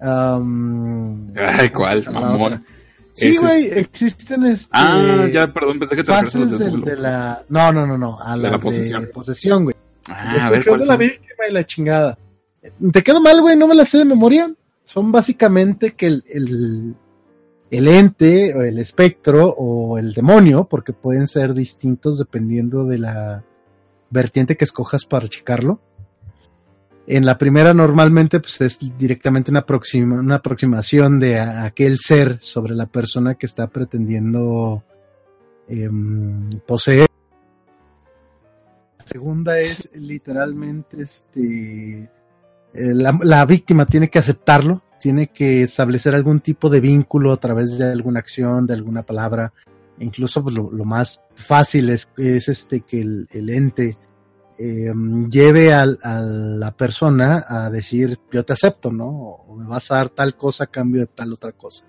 Ay, 0.00 1.70
¿cuál? 1.70 1.72
¿cómo 1.72 1.98
se 1.98 2.04
llama 2.06 2.20
la 2.20 2.26
Mamón. 2.32 2.64
Sí, 3.12 3.36
güey, 3.38 3.66
existen 3.68 4.44
este, 4.44 4.68
Ah, 4.72 5.26
ya, 5.32 5.50
perdón, 5.50 5.78
pensé 5.78 5.96
que 5.96 6.04
te 6.04 6.12
a 6.12 6.18
fases 6.22 6.58
del 6.58 6.82
de 6.82 6.96
la... 6.96 7.42
No, 7.48 7.72
no, 7.72 7.86
no, 7.86 7.96
no, 7.96 8.18
a 8.20 8.36
De 8.36 8.42
la 8.42 8.50
de 8.50 8.58
posesión. 8.58 9.08
posesión, 9.12 9.64
güey. 9.64 9.76
Ah, 10.08 10.46
a 10.46 10.50
ver, 10.50 10.58
Destrucción 10.58 10.64
¿cuál 10.76 10.80
de 10.80 10.86
la 10.86 10.96
víctima 10.96 11.48
y 11.48 11.52
la 11.52 11.64
chingada. 11.66 12.18
Te 12.92 13.02
quedo 13.02 13.22
mal, 13.22 13.40
güey, 13.40 13.56
no 13.56 13.66
me 13.68 13.74
la 13.74 13.86
sé 13.86 13.98
de 13.98 14.04
memoria. 14.04 14.52
Son 14.84 15.10
básicamente 15.12 15.94
que 15.94 16.06
el, 16.08 16.24
el, 16.28 16.94
el 17.70 17.88
ente, 17.88 18.54
o 18.54 18.62
el 18.62 18.78
espectro, 18.78 19.48
o 19.48 19.96
el 19.96 20.12
demonio, 20.12 20.64
porque 20.68 20.92
pueden 20.92 21.26
ser 21.26 21.54
distintos 21.54 22.18
dependiendo 22.18 22.84
de 22.84 22.98
la 22.98 23.44
vertiente 24.10 24.58
que 24.58 24.64
escojas 24.64 25.06
para 25.06 25.26
checarlo. 25.28 25.80
En 27.08 27.24
la 27.24 27.38
primera 27.38 27.72
normalmente 27.72 28.40
pues 28.40 28.60
es 28.62 28.78
directamente 28.98 29.50
una, 29.52 29.60
aproxima- 29.64 30.18
una 30.18 30.36
aproximación 30.36 31.20
de 31.20 31.38
a- 31.38 31.64
aquel 31.64 31.98
ser 31.98 32.38
sobre 32.40 32.74
la 32.74 32.86
persona 32.86 33.34
que 33.36 33.46
está 33.46 33.68
pretendiendo 33.68 34.82
em, 35.68 36.48
poseer. 36.66 37.06
La 38.98 39.06
segunda 39.06 39.58
es 39.60 39.88
literalmente 39.94 41.00
este 41.02 42.10
eh, 42.74 42.94
la, 42.94 43.16
la 43.22 43.46
víctima 43.46 43.86
tiene 43.86 44.10
que 44.10 44.18
aceptarlo, 44.18 44.82
tiene 45.00 45.28
que 45.28 45.62
establecer 45.62 46.14
algún 46.14 46.40
tipo 46.40 46.68
de 46.68 46.80
vínculo 46.80 47.32
a 47.32 47.36
través 47.38 47.78
de 47.78 47.84
alguna 47.92 48.18
acción, 48.18 48.66
de 48.66 48.74
alguna 48.74 49.02
palabra. 49.02 49.52
E 49.98 50.04
incluso 50.04 50.42
pues, 50.42 50.54
lo, 50.56 50.70
lo 50.72 50.84
más 50.84 51.22
fácil 51.36 51.88
es, 51.90 52.08
es 52.18 52.48
este 52.48 52.80
que 52.80 53.00
el, 53.00 53.28
el 53.30 53.48
ente 53.50 53.96
eh, 54.58 54.92
lleve 55.30 55.72
al- 55.74 55.98
a, 56.02 56.20
la 56.20 56.76
persona 56.76 57.44
a 57.48 57.70
decir 57.70 58.18
yo 58.32 58.44
te 58.44 58.52
acepto, 58.52 58.90
¿no? 58.92 59.06
O 59.08 59.56
me 59.56 59.66
vas 59.66 59.90
a 59.90 59.96
dar 59.96 60.08
tal 60.10 60.36
cosa 60.36 60.64
a 60.64 60.66
cambio 60.68 61.02
de 61.02 61.06
tal 61.08 61.32
otra 61.32 61.52
cosa. 61.52 61.84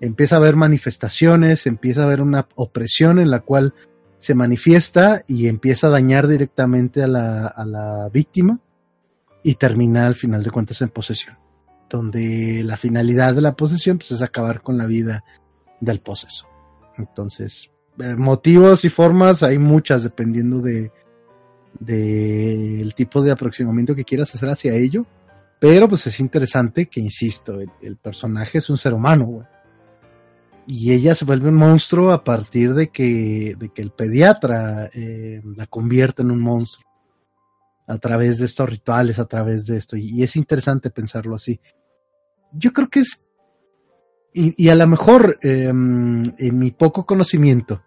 Empieza 0.00 0.36
a 0.36 0.38
haber 0.38 0.56
manifestaciones, 0.56 1.66
empieza 1.66 2.02
a 2.02 2.04
haber 2.04 2.20
una 2.20 2.48
opresión 2.56 3.18
en 3.18 3.30
la 3.30 3.40
cual 3.40 3.74
se 4.18 4.34
manifiesta 4.34 5.22
y 5.26 5.48
empieza 5.48 5.86
a 5.86 5.90
dañar 5.90 6.26
directamente 6.26 7.02
a 7.02 7.06
la, 7.06 7.46
a 7.46 7.64
la 7.64 8.08
víctima 8.12 8.58
y 9.42 9.54
termina 9.54 10.06
al 10.06 10.14
final 10.14 10.42
de 10.42 10.50
cuentas 10.50 10.80
en 10.82 10.88
posesión, 10.88 11.36
donde 11.90 12.62
la 12.64 12.76
finalidad 12.76 13.34
de 13.34 13.42
la 13.42 13.54
posesión 13.54 13.98
pues, 13.98 14.10
es 14.12 14.22
acabar 14.22 14.62
con 14.62 14.78
la 14.78 14.86
vida 14.86 15.24
del 15.80 16.00
poseso. 16.00 16.46
Entonces, 16.96 17.70
eh, 17.98 18.16
motivos 18.16 18.84
y 18.84 18.88
formas 18.88 19.42
hay 19.42 19.58
muchas 19.58 20.02
dependiendo 20.02 20.60
de 20.60 20.90
del 21.78 22.94
tipo 22.94 23.22
de 23.22 23.32
aproximamiento 23.32 23.94
que 23.94 24.04
quieras 24.04 24.34
hacer 24.34 24.48
hacia 24.48 24.74
ello, 24.74 25.06
pero 25.58 25.88
pues 25.88 26.06
es 26.06 26.20
interesante 26.20 26.86
que, 26.86 27.00
insisto, 27.00 27.58
el, 27.80 27.96
personaje 27.96 28.58
es 28.58 28.68
un 28.70 28.76
ser 28.76 28.94
humano. 28.94 29.46
Y 30.66 30.92
ella 30.92 31.14
se 31.14 31.24
vuelve 31.24 31.48
un 31.48 31.56
monstruo 31.56 32.12
a 32.12 32.24
partir 32.24 32.74
de 32.74 32.88
que, 32.88 33.54
de 33.58 33.68
que 33.70 33.82
el 33.82 33.90
pediatra 33.90 34.90
eh, 34.94 35.42
la 35.56 35.66
convierte 35.66 36.22
en 36.22 36.30
un 36.30 36.40
monstruo 36.40 36.84
a 37.86 37.98
través 37.98 38.38
de 38.38 38.46
estos 38.46 38.68
rituales, 38.68 39.18
a 39.18 39.26
través 39.26 39.66
de 39.66 39.76
esto. 39.76 39.96
Y, 39.96 40.22
es 40.22 40.36
interesante 40.36 40.90
pensarlo 40.90 41.34
así. 41.34 41.60
Yo 42.52 42.72
creo 42.72 42.88
que 42.88 43.00
es, 43.00 43.22
y, 44.32 44.68
a 44.68 44.74
lo 44.74 44.86
mejor 44.86 45.38
eh, 45.42 45.68
en 45.68 46.58
mi 46.58 46.70
poco 46.70 47.04
conocimiento 47.04 47.82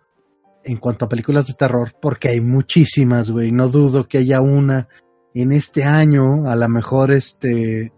en 0.68 0.78
cuanto 0.78 1.06
a 1.06 1.10
películas 1.10 1.48
de 1.48 1.54
terror, 1.54 1.94
porque 2.02 2.30
hay 2.30 2.42
muchísimas, 2.42 3.32
güey, 3.32 3.52
no 3.52 3.68
dudo 3.70 4.08
que 4.08 4.20
haya 4.20 4.42
una 4.42 4.88
en 5.34 5.52
este 5.52 5.84
año, 5.84 6.48
a 6.50 6.56
lo 6.56 6.68
mejor 6.70 7.12
este, 7.12 7.92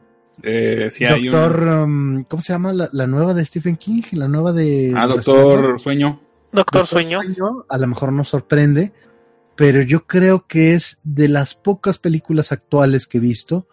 Eh, 0.44 0.88
sí, 0.90 1.04
hay 1.06 1.26
Doctor, 1.28 1.62
una- 1.64 1.84
um, 1.84 2.24
¿cómo 2.24 2.42
se 2.42 2.54
llama? 2.54 2.72
La, 2.72 2.88
la 2.94 3.08
nueva 3.08 3.34
de 3.34 3.44
Stephen 3.44 3.76
King, 3.78 4.02
la 4.14 4.28
nueva 4.28 4.54
de... 4.54 4.94
Ah, 4.96 5.06
de 5.08 5.16
Doctor 5.16 5.80
Sueño. 5.80 6.22
Doctor 6.52 6.88
Sueño. 6.88 7.20
a 7.68 7.78
lo 7.78 7.88
mejor 7.88 8.14
nos 8.14 8.30
sorprende, 8.30 8.92
pero 9.56 9.82
yo 9.82 10.06
creo 10.08 10.48
que 10.48 10.74
es 10.74 11.00
de 11.04 11.28
las 11.28 11.56
pocas 11.56 11.98
películas 12.00 12.52
actuales 12.52 13.06
que 13.08 13.18
he 13.18 13.22
visto 13.22 13.68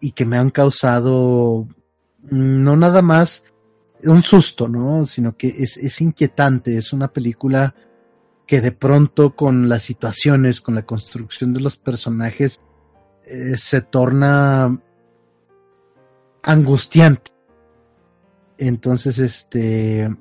y 0.00 0.12
que 0.12 0.24
me 0.26 0.36
han 0.36 0.50
causado 0.50 1.66
mm, 2.30 2.62
no 2.64 2.76
nada 2.76 3.02
más 3.02 3.44
un 4.02 4.22
susto, 4.22 4.66
¿no? 4.68 5.04
Sino 5.06 5.36
que 5.36 5.48
es, 5.48 5.76
es 5.76 6.00
inquietante, 6.00 6.76
es 6.76 6.92
una 6.92 7.08
película 7.08 7.74
que 8.50 8.60
de 8.60 8.72
pronto 8.72 9.36
con 9.36 9.68
las 9.68 9.84
situaciones, 9.84 10.60
con 10.60 10.74
la 10.74 10.82
construcción 10.82 11.54
de 11.54 11.60
los 11.60 11.76
personajes, 11.76 12.58
eh, 13.24 13.56
se 13.56 13.80
torna 13.80 14.76
angustiante. 16.42 17.30
Entonces, 18.58 19.20
este, 19.20 20.12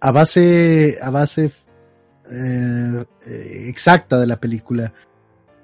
a 0.00 0.12
base, 0.12 0.96
a 1.02 1.10
base 1.10 1.50
eh, 2.30 3.04
eh, 3.26 3.64
exacta 3.66 4.20
de 4.20 4.28
la 4.28 4.38
película, 4.38 4.94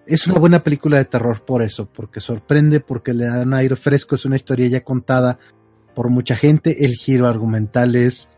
es 0.09 0.27
una 0.27 0.41
buena 0.41 0.65
película 0.65 0.99
de 0.99 1.05
terror 1.05 1.45
por 1.45 1.63
eso, 1.63 1.89
porque 1.89 2.19
sorprende, 2.19 2.81
porque 2.81 3.15
le 3.15 3.27
da 3.27 3.43
un 3.43 3.55
aire 3.55 3.77
fresco, 3.77 4.17
es 4.17 4.25
una 4.25 4.35
historia 4.35 4.67
ya 4.67 4.83
contada 4.83 5.39
por 5.95 6.11
mucha 6.11 6.35
gente, 6.35 6.85
el 6.85 6.95
giro 6.95 7.29
argumental 7.29 7.95
es 7.95 8.29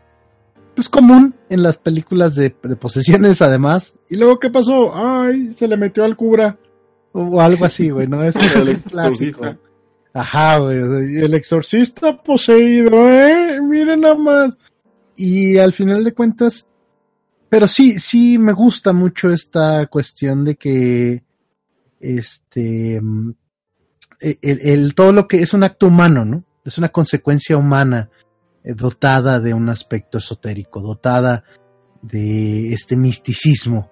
pues 0.75 0.89
común 0.89 1.35
en 1.49 1.63
las 1.63 1.77
películas 1.77 2.35
de, 2.35 2.55
de 2.63 2.75
posesiones 2.75 3.41
además. 3.41 3.93
¿Y 4.09 4.15
luego 4.17 4.39
qué 4.39 4.49
pasó? 4.49 4.91
Ay, 4.95 5.53
se 5.53 5.67
le 5.67 5.77
metió 5.77 6.03
al 6.03 6.15
cura. 6.15 6.57
O 7.11 7.39
algo 7.41 7.65
así, 7.65 7.89
güey, 7.89 8.07
¿no? 8.07 8.23
Es 8.23 8.35
El 8.55 8.69
un 8.69 8.75
clásico. 8.75 9.13
exorcista. 9.45 9.57
Ajá, 10.13 10.57
güey. 10.59 10.77
El 11.17 11.33
exorcista 11.33 12.21
poseído, 12.21 13.09
¿eh? 13.09 13.59
Miren 13.61 14.01
nada 14.01 14.15
más. 14.15 14.57
Y 15.15 15.57
al 15.57 15.73
final 15.73 16.03
de 16.03 16.13
cuentas, 16.13 16.65
pero 17.49 17.67
sí, 17.67 17.99
sí 17.99 18.37
me 18.39 18.51
gusta 18.53 18.93
mucho 18.93 19.31
esta 19.31 19.85
cuestión 19.87 20.43
de 20.43 20.55
que, 20.55 21.23
este, 21.99 22.99
mm, 23.01 23.33
el, 24.19 24.37
el- 24.61 24.95
todo 24.95 25.11
lo 25.13 25.27
que 25.27 25.41
es 25.41 25.53
un 25.53 25.63
acto 25.63 25.87
humano, 25.87 26.25
¿no? 26.25 26.43
Es 26.65 26.77
una 26.77 26.89
consecuencia 26.89 27.57
humana 27.57 28.09
dotada 28.63 29.39
de 29.39 29.53
un 29.53 29.69
aspecto 29.69 30.17
esotérico, 30.17 30.81
dotada 30.81 31.43
de 32.01 32.73
este 32.73 32.95
misticismo 32.95 33.89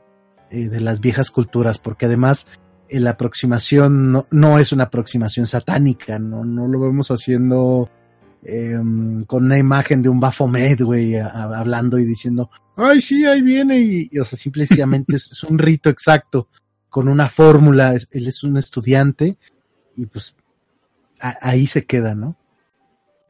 eh, 0.49 0.67
de 0.67 0.81
las 0.81 0.99
viejas 0.99 1.31
culturas, 1.31 1.77
porque 1.77 2.05
además 2.05 2.47
eh, 2.89 2.99
la 2.99 3.11
aproximación 3.11 4.25
no, 4.29 4.59
es 4.59 4.71
una 4.71 4.83
aproximación 4.85 5.47
satánica, 5.47 6.19
no, 6.19 6.43
no 6.43 6.67
lo 6.67 6.79
vemos 6.79 7.09
haciendo 7.09 7.89
em, 8.43 9.23
con 9.23 9.45
una 9.45 9.57
imagen 9.57 10.01
de 10.01 10.09
un 10.09 10.19
Baphomet, 10.19 10.81
güey, 10.81 11.17
hablando 11.17 11.97
y 11.97 12.05
diciendo, 12.05 12.49
ay, 12.75 13.01
sí, 13.01 13.25
ahí 13.25 13.41
viene, 13.41 13.79
y, 13.79 14.19
o 14.19 14.25
sea, 14.25 14.37
simplemente 14.37 15.15
es, 15.15 15.31
es 15.31 15.43
un 15.43 15.57
rito 15.57 15.89
exacto, 15.89 16.49
con 16.89 17.07
una 17.07 17.29
fórmula, 17.29 17.93
él 17.93 18.27
es 18.27 18.43
un 18.43 18.57
estudiante, 18.57 19.37
y 19.95 20.05
pues 20.05 20.35
ahí 21.19 21.67
se 21.67 21.85
queda, 21.85 22.15
¿no? 22.15 22.35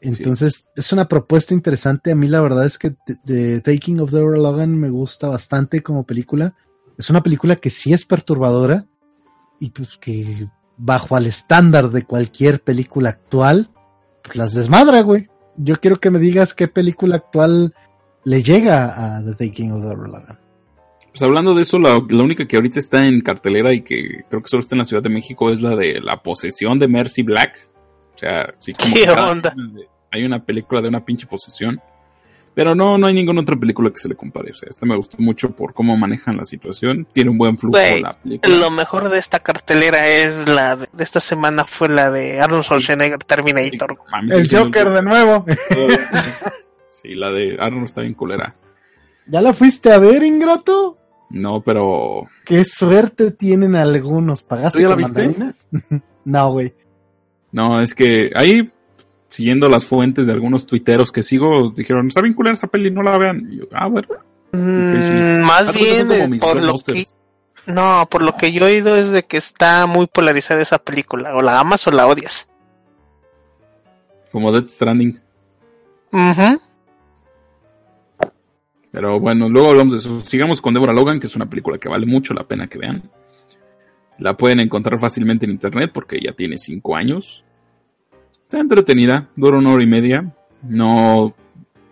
Entonces, 0.02 0.66
es 0.76 0.92
una 0.92 1.08
propuesta 1.08 1.54
interesante. 1.54 2.12
A 2.12 2.16
mí 2.16 2.28
la 2.28 2.42
verdad 2.42 2.66
es 2.66 2.78
que 2.78 2.92
The, 2.92 3.18
The 3.24 3.62
Taking 3.62 4.00
of 4.00 4.12
Deborah 4.12 4.40
Logan 4.40 4.78
me 4.78 4.90
gusta 4.90 5.28
bastante 5.28 5.84
como 5.84 6.06
película. 6.06 6.56
Es 6.98 7.10
una 7.10 7.22
película 7.22 7.56
que 7.56 7.70
sí 7.70 7.94
es 7.94 8.06
perturbadora 8.06 8.88
y 9.60 9.70
pues 9.70 9.98
que 9.98 10.50
bajo 10.78 11.16
al 11.16 11.28
estándar 11.28 11.92
de 11.92 12.04
cualquier 12.04 12.62
película 12.62 13.10
actual, 13.10 13.70
pues 14.24 14.36
las 14.36 14.54
desmadra, 14.54 15.02
güey. 15.04 15.30
Yo 15.58 15.80
quiero 15.80 16.00
que 16.00 16.10
me 16.10 16.18
digas 16.18 16.56
qué 16.56 16.68
película 16.68 17.18
actual 17.18 17.76
le 18.24 18.42
llega 18.42 19.18
a 19.18 19.24
The 19.24 19.48
Taking 19.48 19.72
of 19.72 19.84
Deborah 19.84 20.08
Logan. 20.08 20.40
Pues 21.12 21.22
hablando 21.22 21.54
de 21.54 21.64
eso, 21.64 21.78
la, 21.78 22.02
la 22.10 22.24
única 22.24 22.48
que 22.48 22.56
ahorita 22.56 22.80
está 22.80 23.06
en 23.06 23.22
cartelera 23.22 23.74
y 23.74 23.82
que 23.82 24.24
creo 24.30 24.42
que 24.42 24.50
solo 24.50 24.62
está 24.62 24.76
en 24.76 24.80
la 24.80 24.86
Ciudad 24.86 25.04
de 25.04 25.10
México 25.10 25.52
es 25.52 25.62
la 25.62 25.76
de 25.76 26.00
La 26.02 26.24
posesión 26.24 26.80
de 26.80 26.88
Mercy 26.88 27.22
Black. 27.22 27.70
O 28.16 28.18
sea, 28.18 28.54
sí, 28.60 28.74
como 28.74 28.96
hay 30.12 30.24
una 30.24 30.44
película 30.44 30.82
de 30.82 30.90
una 30.90 31.04
pinche 31.04 31.28
posesión. 31.28 31.82
Pero 32.54 32.76
no, 32.76 32.98
no 32.98 33.08
hay 33.08 33.14
ninguna 33.14 33.42
otra 33.42 33.56
película 33.56 33.90
que 33.92 33.98
se 34.00 34.10
le 34.10 34.16
compare. 34.16 34.52
O 34.52 34.54
sea, 34.54 34.68
esta 34.70 34.86
me 34.86 34.98
gustó 34.98 35.16
mucho 35.20 35.56
por 35.56 35.74
cómo 35.74 35.96
manejan 35.96 36.36
la 36.36 36.44
situación. 36.44 37.08
Tiene 37.14 37.30
un 37.30 37.38
buen 37.38 37.58
flujo 37.58 37.78
la 37.78 38.14
película. 38.22 38.58
Lo 38.58 38.70
mejor 38.70 39.10
de 39.10 39.20
esta 39.20 39.40
cartelera 39.40 40.06
es 40.10 40.50
la 40.50 40.76
de, 40.76 40.90
de 40.92 41.04
esta 41.04 41.22
semana 41.22 41.64
fue 41.64 41.88
la 41.88 42.12
de 42.12 42.42
Arnold 42.42 42.66
Schwarzenegger 42.66 43.20
Terminator. 43.20 43.98
El 44.30 44.50
Joker 44.50 44.90
de 44.90 45.02
nuevo. 45.02 45.46
Sí, 46.92 47.16
la 47.16 47.32
de 47.32 47.58
Arnold 47.60 47.86
está 47.86 48.02
bien 48.02 48.14
culera. 48.14 48.56
¿Ya 49.26 49.42
la 49.42 49.54
fuiste 49.54 49.92
a 49.92 49.98
ver, 49.98 50.22
ingrato? 50.22 51.00
No, 51.32 51.62
pero 51.62 52.28
Qué 52.46 52.64
suerte 52.64 53.32
tienen 53.32 53.76
algunos. 53.76 54.44
¿Pagaste 54.44 54.78
¿Tú 54.78 54.84
ya 54.84 54.90
la 54.90 54.96
con 54.96 55.04
viste? 55.04 55.26
mandarinas? 55.26 55.68
no, 56.26 56.52
güey. 56.52 56.76
No, 57.52 57.82
es 57.82 57.94
que 57.94 58.32
ahí, 58.36 58.72
siguiendo 59.28 59.70
las 59.70 59.86
fuentes 59.86 60.28
de 60.28 60.34
algunos 60.34 60.66
tuiteros 60.66 61.12
que 61.12 61.24
sigo, 61.24 61.72
dijeron, 61.72 62.08
está 62.08 62.22
bien 62.22 62.34
culera 62.34 62.54
esa 62.54 62.68
peli, 62.68 62.92
no 62.92 63.04
la 63.04 63.18
vean. 63.18 63.48
Y 63.52 63.58
yo, 63.58 63.66
ah, 63.74 63.88
bueno. 63.88 64.08
Mm, 64.52 65.42
más 65.42 65.74
bien, 65.74 66.12
eh, 66.12 66.40
por 66.40 66.62
lo 66.62 66.74
que, 66.80 67.06
no, 67.68 68.08
por 68.10 68.22
lo 68.22 68.36
que 68.36 68.52
yo 68.52 68.68
he 68.68 68.74
oído 68.74 68.96
es 68.96 69.12
de 69.12 69.24
que 69.24 69.38
está 69.38 69.86
muy 69.86 70.08
polarizada 70.08 70.62
esa 70.62 70.78
película. 70.78 71.36
O 71.36 71.42
la 71.42 71.60
amas 71.60 71.86
o 71.88 71.92
la 71.92 72.08
odias. 72.08 72.50
Como 74.32 74.52
Death 74.52 74.70
Stranding. 74.70 75.20
Ujú. 76.12 76.62
Pero 78.92 79.20
bueno, 79.20 79.48
luego 79.50 79.70
hablamos 79.70 79.94
de 79.94 80.00
eso. 80.00 80.20
Sigamos 80.22 80.62
con 80.62 80.74
Deborah 80.74 80.94
Logan, 80.94 81.20
que 81.20 81.28
es 81.28 81.36
una 81.36 81.50
película 81.50 81.78
que 81.78 81.90
vale 81.90 82.06
mucho 82.06 82.34
la 82.34 82.44
pena 82.44 82.68
que 82.68 82.78
vean. 82.78 83.04
La 84.22 84.38
pueden 84.38 84.60
encontrar 84.60 85.00
fácilmente 85.00 85.46
en 85.46 85.52
internet 85.52 85.92
porque 85.94 86.20
ya 86.24 86.32
tiene 86.34 86.58
5 86.58 86.96
años. 86.96 87.44
Está 88.44 88.60
entretenida, 88.60 89.30
dura 89.36 89.58
una 89.58 89.74
hora 89.74 89.84
y 89.84 89.88
media. 89.88 90.34
No, 90.62 91.34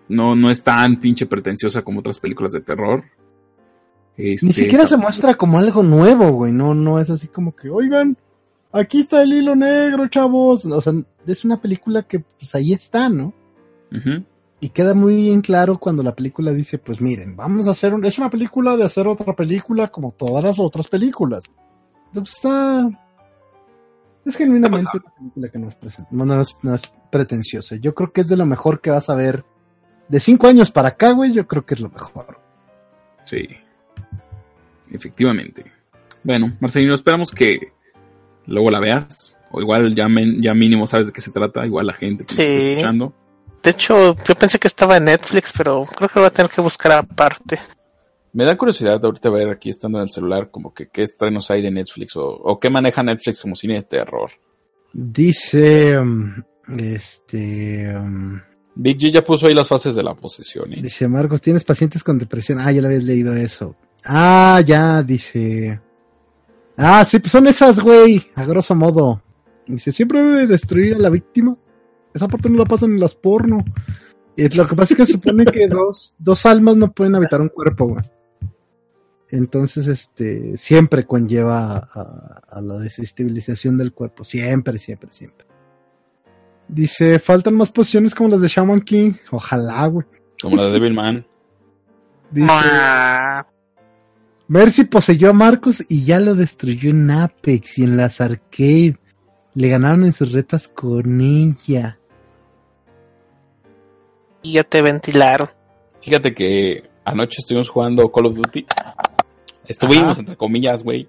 no, 0.08 0.36
no 0.36 0.50
es 0.52 0.64
tan 0.64 1.00
pinche 1.00 1.26
pretenciosa 1.26 1.82
como 1.82 2.00
otras 2.02 2.20
películas 2.20 2.52
de 2.52 2.62
terror. 2.62 3.04
Ni 4.18 4.34
Este, 4.34 4.54
siquiera 4.54 4.86
se 4.86 4.98
muestra 4.98 5.34
como 5.36 5.58
algo 5.58 5.82
nuevo, 5.82 6.30
güey. 6.32 6.52
No, 6.52 6.74
no 6.74 7.00
es 7.00 7.10
así 7.10 7.28
como 7.30 7.56
que, 7.56 7.70
oigan, 7.70 8.16
aquí 8.72 9.00
está 9.00 9.24
el 9.24 9.34
hilo 9.34 9.56
negro, 9.56 10.08
chavos. 10.08 10.66
O 10.66 10.82
sea, 10.82 10.94
es 11.26 11.46
una 11.46 11.60
película 11.60 12.04
que 12.04 12.20
pues 12.20 12.54
ahí 12.54 12.74
está, 12.74 13.10
¿no? 13.10 13.34
Y 14.62 14.70
queda 14.70 14.94
muy 14.94 15.16
bien 15.16 15.42
claro 15.42 15.80
cuando 15.80 16.04
la 16.04 16.14
película 16.14 16.52
dice, 16.52 16.78
pues 16.78 17.02
miren, 17.02 17.36
vamos 17.36 17.68
a 17.68 17.72
hacer, 17.72 17.94
un- 17.94 18.06
es 18.06 18.20
una 18.20 18.30
película 18.30 18.76
de 18.78 18.84
hacer 18.84 19.08
otra 19.08 19.34
película 19.36 19.88
como 19.88 20.12
todas 20.12 20.44
las 20.44 20.60
otras 20.60 20.90
películas. 20.90 21.44
Entonces 22.10 22.36
está, 22.36 22.90
es 24.26 24.36
genuinamente 24.36 24.88
una 24.98 25.14
película 25.16 25.50
que 25.50 25.60
no 25.60 25.70
es, 25.70 25.78
no, 26.12 26.26
no 26.26 26.42
es, 26.42 26.58
no 26.64 26.76
es 26.76 26.92
pretenciosa. 27.12 27.76
Yo 27.78 27.94
creo 27.96 28.12
que 28.12 28.22
es 28.22 28.28
de 28.28 28.38
lo 28.38 28.46
mejor 28.46 28.82
que 28.82 28.92
vas 28.92 29.10
a 29.10 29.16
ver. 29.16 29.44
De 30.08 30.20
cinco 30.20 30.48
años 30.48 30.72
para 30.72 30.90
acá, 30.90 31.12
güey, 31.12 31.32
yo 31.32 31.48
creo 31.48 31.66
que 31.66 31.76
es 31.76 31.80
lo 31.80 31.90
mejor. 31.90 32.42
Sí. 33.26 33.48
Efectivamente. 34.92 35.72
Bueno, 36.24 36.56
Marcelino, 36.60 36.96
esperamos 36.96 37.32
que 37.32 37.74
luego 38.48 38.72
la 38.72 38.80
veas. 38.80 39.36
O 39.52 39.62
igual 39.62 39.96
ya, 39.96 40.08
men- 40.08 40.42
ya 40.42 40.54
mínimo 40.54 40.86
sabes 40.88 41.08
de 41.08 41.14
qué 41.14 41.22
se 41.22 41.32
trata. 41.32 41.66
Igual 41.66 41.88
la 41.88 41.94
gente 41.94 42.26
que 42.26 42.34
nos 42.36 42.40
está 42.40 42.60
Sí. 42.62 42.70
escuchando. 42.70 43.14
De 43.64 43.72
hecho, 43.72 44.16
yo 44.16 44.36
pensé 44.36 44.58
que 44.58 44.68
estaba 44.68 44.98
en 44.98 45.06
Netflix, 45.06 45.52
pero 45.58 45.84
creo 45.86 46.08
que 46.10 46.20
voy 46.20 46.28
a 46.28 46.32
tener 46.34 46.50
que 46.52 46.62
buscar 46.62 46.92
aparte. 46.94 47.60
Me 48.34 48.46
da 48.46 48.58
curiosidad 48.58 49.04
ahorita 49.04 49.30
ver 49.30 49.50
aquí 49.50 49.70
estando 49.70 49.98
en 49.98 50.04
el 50.04 50.10
celular 50.10 50.52
como 50.52 50.74
que 50.74 50.88
qué 50.90 51.04
estrenos 51.04 51.50
hay 51.50 51.62
de 51.62 51.72
Netflix 51.72 52.16
o, 52.16 52.26
o 52.28 52.60
qué 52.60 52.70
maneja 52.70 53.02
Netflix 53.02 53.42
como 53.42 53.56
cine 53.56 53.76
de 53.76 53.84
terror. 53.84 54.30
Dice, 54.94 55.98
um, 56.00 56.34
este, 56.78 57.96
um, 57.96 58.40
Big 58.76 58.98
G 58.98 59.12
ya 59.12 59.24
puso 59.24 59.48
ahí 59.48 59.54
las 59.54 59.68
fases 59.68 59.96
de 59.96 60.04
la 60.04 60.16
posesión. 60.16 60.74
¿eh? 60.74 60.80
dice 60.82 61.08
Marcos, 61.08 61.42
¿tienes 61.42 61.64
pacientes 61.64 62.04
con 62.04 62.18
depresión? 62.18 62.60
Ah, 62.60 62.72
ya 62.72 62.82
lo 62.82 62.88
habías 62.88 63.04
leído 63.04 63.36
eso. 63.36 63.76
Ah, 64.06 64.62
ya, 64.66 65.04
dice. 65.04 65.80
Ah, 66.78 67.04
sí, 67.04 67.20
pues 67.20 67.32
son 67.32 67.48
esas, 67.48 67.80
güey, 67.80 68.22
a 68.36 68.46
grosso 68.46 68.74
modo. 68.76 69.22
Dice, 69.68 69.92
siempre 69.92 70.24
debe 70.24 70.48
destruir 70.48 70.96
a 70.96 71.00
la 71.00 71.10
víctima. 71.10 71.58
Esa 72.14 72.28
parte 72.28 72.50
no 72.50 72.58
la 72.58 72.66
pasan 72.66 72.92
en 72.92 73.00
las 73.00 73.16
porno. 73.16 73.58
Y 74.36 74.48
lo 74.50 74.66
que 74.66 74.76
pasa 74.76 74.94
es 74.94 74.98
que 74.98 75.14
supone 75.14 75.44
que 75.46 75.68
dos, 75.70 76.16
dos 76.18 76.46
almas 76.46 76.78
no 76.78 76.92
pueden 76.92 77.16
habitar 77.16 77.42
un 77.42 77.50
cuerpo, 77.50 77.88
güey. 77.88 78.04
Entonces, 79.32 79.88
este, 79.88 80.58
siempre 80.58 81.06
conlleva 81.06 81.78
a, 81.78 82.42
a 82.50 82.62
la 82.62 82.78
desestabilización 82.80 83.78
del 83.78 83.94
cuerpo. 83.94 84.24
Siempre, 84.24 84.78
siempre, 84.78 85.12
siempre. 85.12 85.46
Dice, 86.68 87.20
faltan 87.20 87.56
más 87.56 87.72
posiciones 87.72 88.14
como 88.14 88.30
las 88.30 88.42
de 88.42 88.48
Shaman 88.48 88.82
King. 88.82 89.14
Ojalá, 89.32 89.88
güey. 89.88 90.06
Como 90.42 90.56
la 90.56 90.66
de 90.66 90.72
Devilman. 90.72 91.26
Dice, 92.32 92.48
Ah, 92.50 93.48
Mercy 94.48 94.84
poseyó 94.86 95.30
a 95.30 95.34
Marcos 95.34 95.84
y 95.88 96.06
ya 96.06 96.20
lo 96.20 96.34
destruyó 96.36 96.90
en 96.90 97.10
Apex 97.12 97.80
y 97.80 97.84
en 97.84 97.98
las 97.98 98.22
arcade. 98.22 98.98
Le 99.54 99.68
ganaron 99.68 100.06
en 100.06 100.14
sus 100.14 100.32
retas 100.32 100.68
con 100.68 101.22
ella. 101.22 102.00
Y 104.42 104.54
ya 104.54 104.64
te 104.64 104.82
ventilaron. 104.82 105.50
Fíjate 106.02 106.34
que 106.34 106.90
anoche 107.04 107.38
estuvimos 107.40 107.70
jugando 107.70 108.12
Call 108.12 108.28
of 108.28 108.36
Duty. 108.38 108.66
Estuvimos, 109.70 110.12
Ajá. 110.12 110.20
entre 110.20 110.36
comillas, 110.36 110.84
güey. 110.84 111.08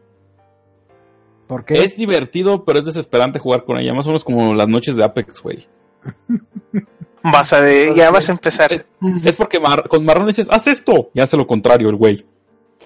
¿Por 1.49 1.65
qué? 1.65 1.83
Es 1.83 1.97
divertido, 1.97 2.65
pero 2.65 2.79
es 2.79 2.85
desesperante 2.85 3.41
jugar 3.41 3.65
con 3.65 3.77
ella. 3.79 3.93
Más 3.93 4.07
o 4.07 4.11
menos 4.11 4.23
como 4.23 4.55
las 4.55 4.69
noches 4.69 4.95
de 4.95 5.03
Apex, 5.03 5.43
güey. 5.43 5.67
Vas 7.23 7.53
a 7.53 7.61
de, 7.61 7.93
ya 7.95 8.11
vas 8.11 8.31
a 8.31 8.33
empezar. 8.33 8.87
Es 9.25 9.37
porque 9.37 9.61
Mar- 9.61 9.87
con 9.89 10.03
Marrón 10.07 10.27
dices, 10.29 10.49
haz 10.51 10.67
esto. 10.69 11.11
Y 11.13 11.21
hace 11.21 11.37
lo 11.37 11.47
contrario 11.47 11.91
el 11.91 11.97
güey. 11.97 12.25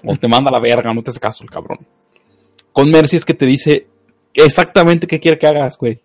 O 0.03 0.13
te 0.17 0.27
manda 0.27 0.49
a 0.49 0.51
la 0.51 0.59
verga, 0.59 0.93
no 0.93 1.01
te 1.01 1.11
hace 1.11 1.21
caso 1.21 1.41
el 1.43 1.49
cabrón. 1.49 1.87
Con 2.73 2.91
Mercy 2.91 3.15
es 3.15 3.23
que 3.23 3.33
te 3.33 3.45
dice 3.45 3.87
exactamente 4.33 5.07
qué 5.07 5.21
quiere 5.21 5.39
que 5.39 5.47
hagas, 5.47 5.77
güey. 5.77 6.01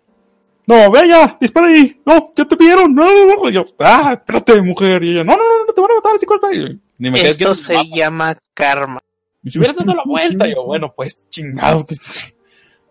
No, 0.65 0.89
ve 0.89 0.99
allá, 0.99 1.37
dispara 1.41 1.67
ahí. 1.67 1.99
No, 2.05 2.31
ya 2.33 2.45
te 2.45 2.55
vieron. 2.55 2.95
No, 2.95 3.03
no, 3.03 3.35
no. 3.35 3.49
Y 3.49 3.53
yo, 3.53 3.65
ah, 3.79 4.13
espérate, 4.13 4.61
mujer. 4.61 5.03
Y 5.03 5.11
ella, 5.11 5.25
no, 5.25 5.35
no, 5.35 5.43
no, 5.43 5.65
no 5.67 5.73
te 5.73 5.81
van 5.81 5.91
a 5.91 5.95
matar, 5.95 6.15
así 6.15 6.25
corta. 6.25 6.53
Y 6.53 6.79
ni 6.99 7.11
me 7.11 7.21
Esto 7.27 7.53
se 7.53 7.83
llama 7.93 8.37
karma. 8.53 9.00
Y 9.43 9.51
si 9.51 9.57
hubieras 9.57 9.77
dado 9.77 9.95
la 9.95 10.03
vuelta, 10.05 10.45
yo, 10.47 10.65
bueno, 10.65 10.93
pues 10.95 11.21
chingado. 11.29 11.85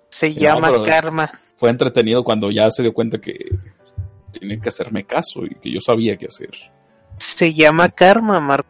Se 0.08 0.34
llama 0.34 0.82
karma. 0.82 1.30
Fue 1.56 1.70
entretenido 1.70 2.24
cuando 2.24 2.50
ya 2.50 2.70
se 2.70 2.82
dio 2.82 2.92
cuenta 2.92 3.20
que 3.20 3.34
tienen 4.32 4.60
que 4.60 4.68
hacerme 4.68 5.04
caso 5.04 5.44
y 5.44 5.54
que 5.56 5.70
yo 5.72 5.80
sabía 5.80 6.16
qué 6.16 6.26
hacer. 6.26 6.50
Se 7.18 7.52
llama 7.52 7.88
karma, 7.90 8.40
Marco. 8.40 8.68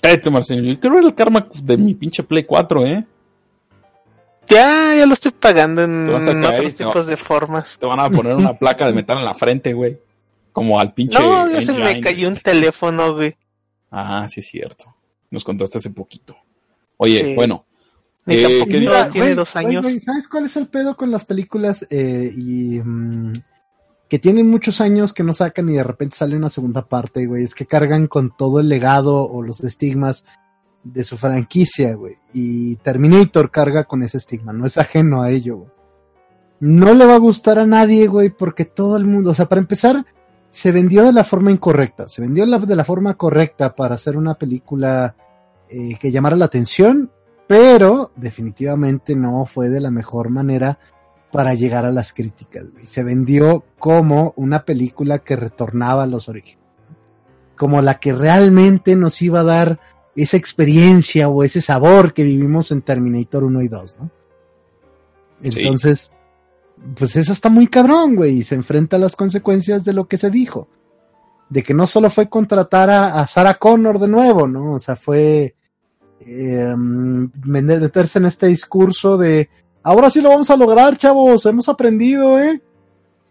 Cállate, 0.00 0.30
Marcelo. 0.30 0.62
Yo 0.62 0.80
quiero 0.80 0.96
ver 0.96 1.04
el 1.04 1.14
karma 1.14 1.48
de 1.62 1.76
mi 1.76 1.94
pinche 1.94 2.22
Play 2.22 2.44
4, 2.44 2.86
¿eh? 2.86 3.06
Ya, 4.48 4.94
ya 4.96 5.04
lo 5.04 5.12
estoy 5.12 5.32
pagando 5.32 5.82
en 5.82 6.08
otros 6.08 6.74
tipos 6.74 7.06
de 7.06 7.16
formas. 7.16 7.76
Te 7.78 7.86
van 7.86 8.00
a 8.00 8.08
poner 8.08 8.34
una 8.34 8.54
placa 8.54 8.86
de 8.86 8.94
metal 8.94 9.18
en 9.18 9.24
la 9.24 9.34
frente, 9.34 9.74
güey. 9.74 9.98
Como 10.52 10.80
al 10.80 10.94
pinche. 10.94 11.18
No, 11.18 11.50
ya 11.50 11.60
se 11.60 11.74
me 11.74 12.00
cayó 12.00 12.28
un 12.28 12.36
teléfono, 12.36 13.14
güey. 13.14 13.36
Ah, 13.90 14.26
sí, 14.28 14.40
es 14.40 14.48
cierto. 14.48 14.94
Nos 15.30 15.44
contaste 15.44 15.78
hace 15.78 15.90
poquito. 15.90 16.36
Oye, 16.98 17.24
Sí. 17.30 17.34
bueno. 17.34 17.64
Ni 18.26 18.34
Eh, 18.36 18.42
tampoco 18.42 18.66
¿qué 18.66 19.10
tiene 19.12 19.34
dos 19.34 19.56
años. 19.56 19.86
¿Sabes 20.04 20.28
cuál 20.28 20.44
es 20.44 20.56
el 20.56 20.66
pedo 20.68 20.96
con 20.96 21.10
las 21.10 21.24
películas 21.24 21.86
eh, 21.88 22.30
y 22.36 22.78
mm, 22.78 23.32
que 24.08 24.18
tienen 24.18 24.48
muchos 24.50 24.80
años 24.82 25.14
que 25.14 25.22
no 25.24 25.32
sacan 25.32 25.68
y 25.70 25.72
de 25.74 25.82
repente 25.82 26.16
sale 26.16 26.36
una 26.36 26.50
segunda 26.50 26.86
parte, 26.86 27.24
güey? 27.26 27.44
Es 27.44 27.54
que 27.54 27.64
cargan 27.66 28.06
con 28.06 28.36
todo 28.36 28.60
el 28.60 28.68
legado 28.68 29.22
o 29.22 29.42
los 29.42 29.64
estigmas 29.64 30.26
de 30.84 31.04
su 31.04 31.16
franquicia, 31.16 31.94
güey. 31.94 32.16
Y 32.34 32.76
Terminator 32.76 33.50
carga 33.50 33.84
con 33.84 34.02
ese 34.02 34.18
estigma, 34.18 34.52
no 34.52 34.66
es 34.66 34.76
ajeno 34.76 35.22
a 35.22 35.30
ello, 35.30 35.56
güey. 35.58 35.70
No 36.60 36.92
le 36.94 37.06
va 37.06 37.14
a 37.14 37.18
gustar 37.18 37.58
a 37.58 37.66
nadie, 37.66 38.08
güey, 38.08 38.30
porque 38.30 38.64
todo 38.64 38.96
el 38.96 39.06
mundo, 39.06 39.30
o 39.30 39.34
sea, 39.34 39.46
para 39.48 39.60
empezar, 39.60 40.04
se 40.50 40.72
vendió 40.72 41.04
de 41.04 41.12
la 41.12 41.24
forma 41.24 41.50
incorrecta, 41.52 42.08
se 42.08 42.20
vendió 42.20 42.44
la- 42.46 42.58
de 42.58 42.74
la 42.76 42.84
forma 42.84 43.14
correcta 43.14 43.74
para 43.76 43.94
hacer 43.94 44.16
una 44.16 44.34
película 44.34 45.14
eh, 45.70 45.96
que 45.98 46.10
llamara 46.10 46.36
la 46.36 46.46
atención, 46.46 47.10
pero 47.46 48.12
definitivamente 48.16 49.16
no 49.16 49.46
fue 49.46 49.68
de 49.70 49.80
la 49.80 49.90
mejor 49.90 50.28
manera 50.28 50.78
para 51.32 51.54
llegar 51.54 51.84
a 51.84 51.90
las 51.90 52.12
críticas. 52.12 52.70
güey. 52.70 52.86
Se 52.86 53.04
vendió 53.04 53.64
como 53.78 54.32
una 54.36 54.64
película 54.64 55.18
que 55.18 55.36
retornaba 55.36 56.04
a 56.04 56.06
los 56.06 56.28
orígenes, 56.28 56.64
como 57.56 57.82
la 57.82 57.98
que 57.98 58.12
realmente 58.12 58.96
nos 58.96 59.20
iba 59.22 59.40
a 59.40 59.44
dar 59.44 59.80
esa 60.14 60.36
experiencia 60.36 61.28
o 61.28 61.44
ese 61.44 61.60
sabor 61.60 62.12
que 62.12 62.24
vivimos 62.24 62.70
en 62.70 62.82
Terminator 62.82 63.44
1 63.44 63.62
y 63.62 63.68
2, 63.68 63.96
¿no? 64.00 64.10
Sí. 65.42 65.60
Entonces, 65.60 66.10
pues 66.96 67.16
eso 67.16 67.32
está 67.32 67.48
muy 67.48 67.68
cabrón, 67.68 68.16
güey, 68.16 68.38
y 68.38 68.44
se 68.44 68.54
enfrenta 68.54 68.96
a 68.96 69.00
las 69.00 69.14
consecuencias 69.14 69.84
de 69.84 69.92
lo 69.92 70.08
que 70.08 70.18
se 70.18 70.30
dijo. 70.30 70.68
De 71.48 71.62
que 71.62 71.72
no 71.72 71.86
solo 71.86 72.10
fue 72.10 72.28
contratar 72.28 72.90
a, 72.90 73.20
a 73.20 73.26
Sarah 73.26 73.54
Connor 73.54 73.98
de 73.98 74.08
nuevo, 74.08 74.46
¿no? 74.46 74.74
O 74.74 74.78
sea, 74.78 74.96
fue 74.96 75.54
eh, 76.28 76.74
meterse 76.76 78.18
en 78.18 78.26
este 78.26 78.46
discurso 78.48 79.16
de 79.16 79.48
ahora 79.82 80.10
sí 80.10 80.20
lo 80.20 80.28
vamos 80.28 80.50
a 80.50 80.56
lograr, 80.56 80.96
chavos, 80.98 81.46
hemos 81.46 81.68
aprendido, 81.68 82.38
¿eh? 82.38 82.60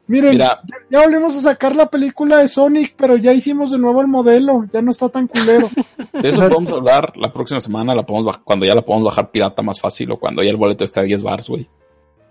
Miren, 0.07 0.31
Mira, 0.31 0.61
ya, 0.89 1.01
volvimos 1.01 1.35
a 1.35 1.41
sacar 1.41 1.75
la 1.75 1.87
película 1.89 2.37
de 2.37 2.47
Sonic, 2.47 2.95
pero 2.97 3.17
ya 3.17 3.33
hicimos 3.33 3.71
de 3.71 3.77
nuevo 3.77 3.99
el 3.99 4.07
modelo, 4.07 4.63
ya 4.71 4.81
no 4.81 4.91
está 4.91 5.09
tan 5.09 5.27
culero. 5.27 5.69
de 6.13 6.29
eso 6.29 6.39
podemos 6.47 6.71
hablar 6.71 7.11
la 7.17 7.31
próxima 7.31 7.59
semana, 7.59 7.93
la 7.93 8.05
podemos 8.05 8.37
cuando 8.37 8.65
ya 8.65 8.73
la 8.73 8.83
podemos 8.83 9.05
bajar 9.05 9.29
pirata 9.31 9.61
más 9.61 9.79
fácil 9.81 10.11
o 10.13 10.17
cuando 10.17 10.41
ya 10.43 10.49
el 10.49 10.55
boleto 10.55 10.85
esté 10.85 11.01
a 11.01 11.03
10 11.03 11.23
bars, 11.23 11.49
güey. 11.49 11.69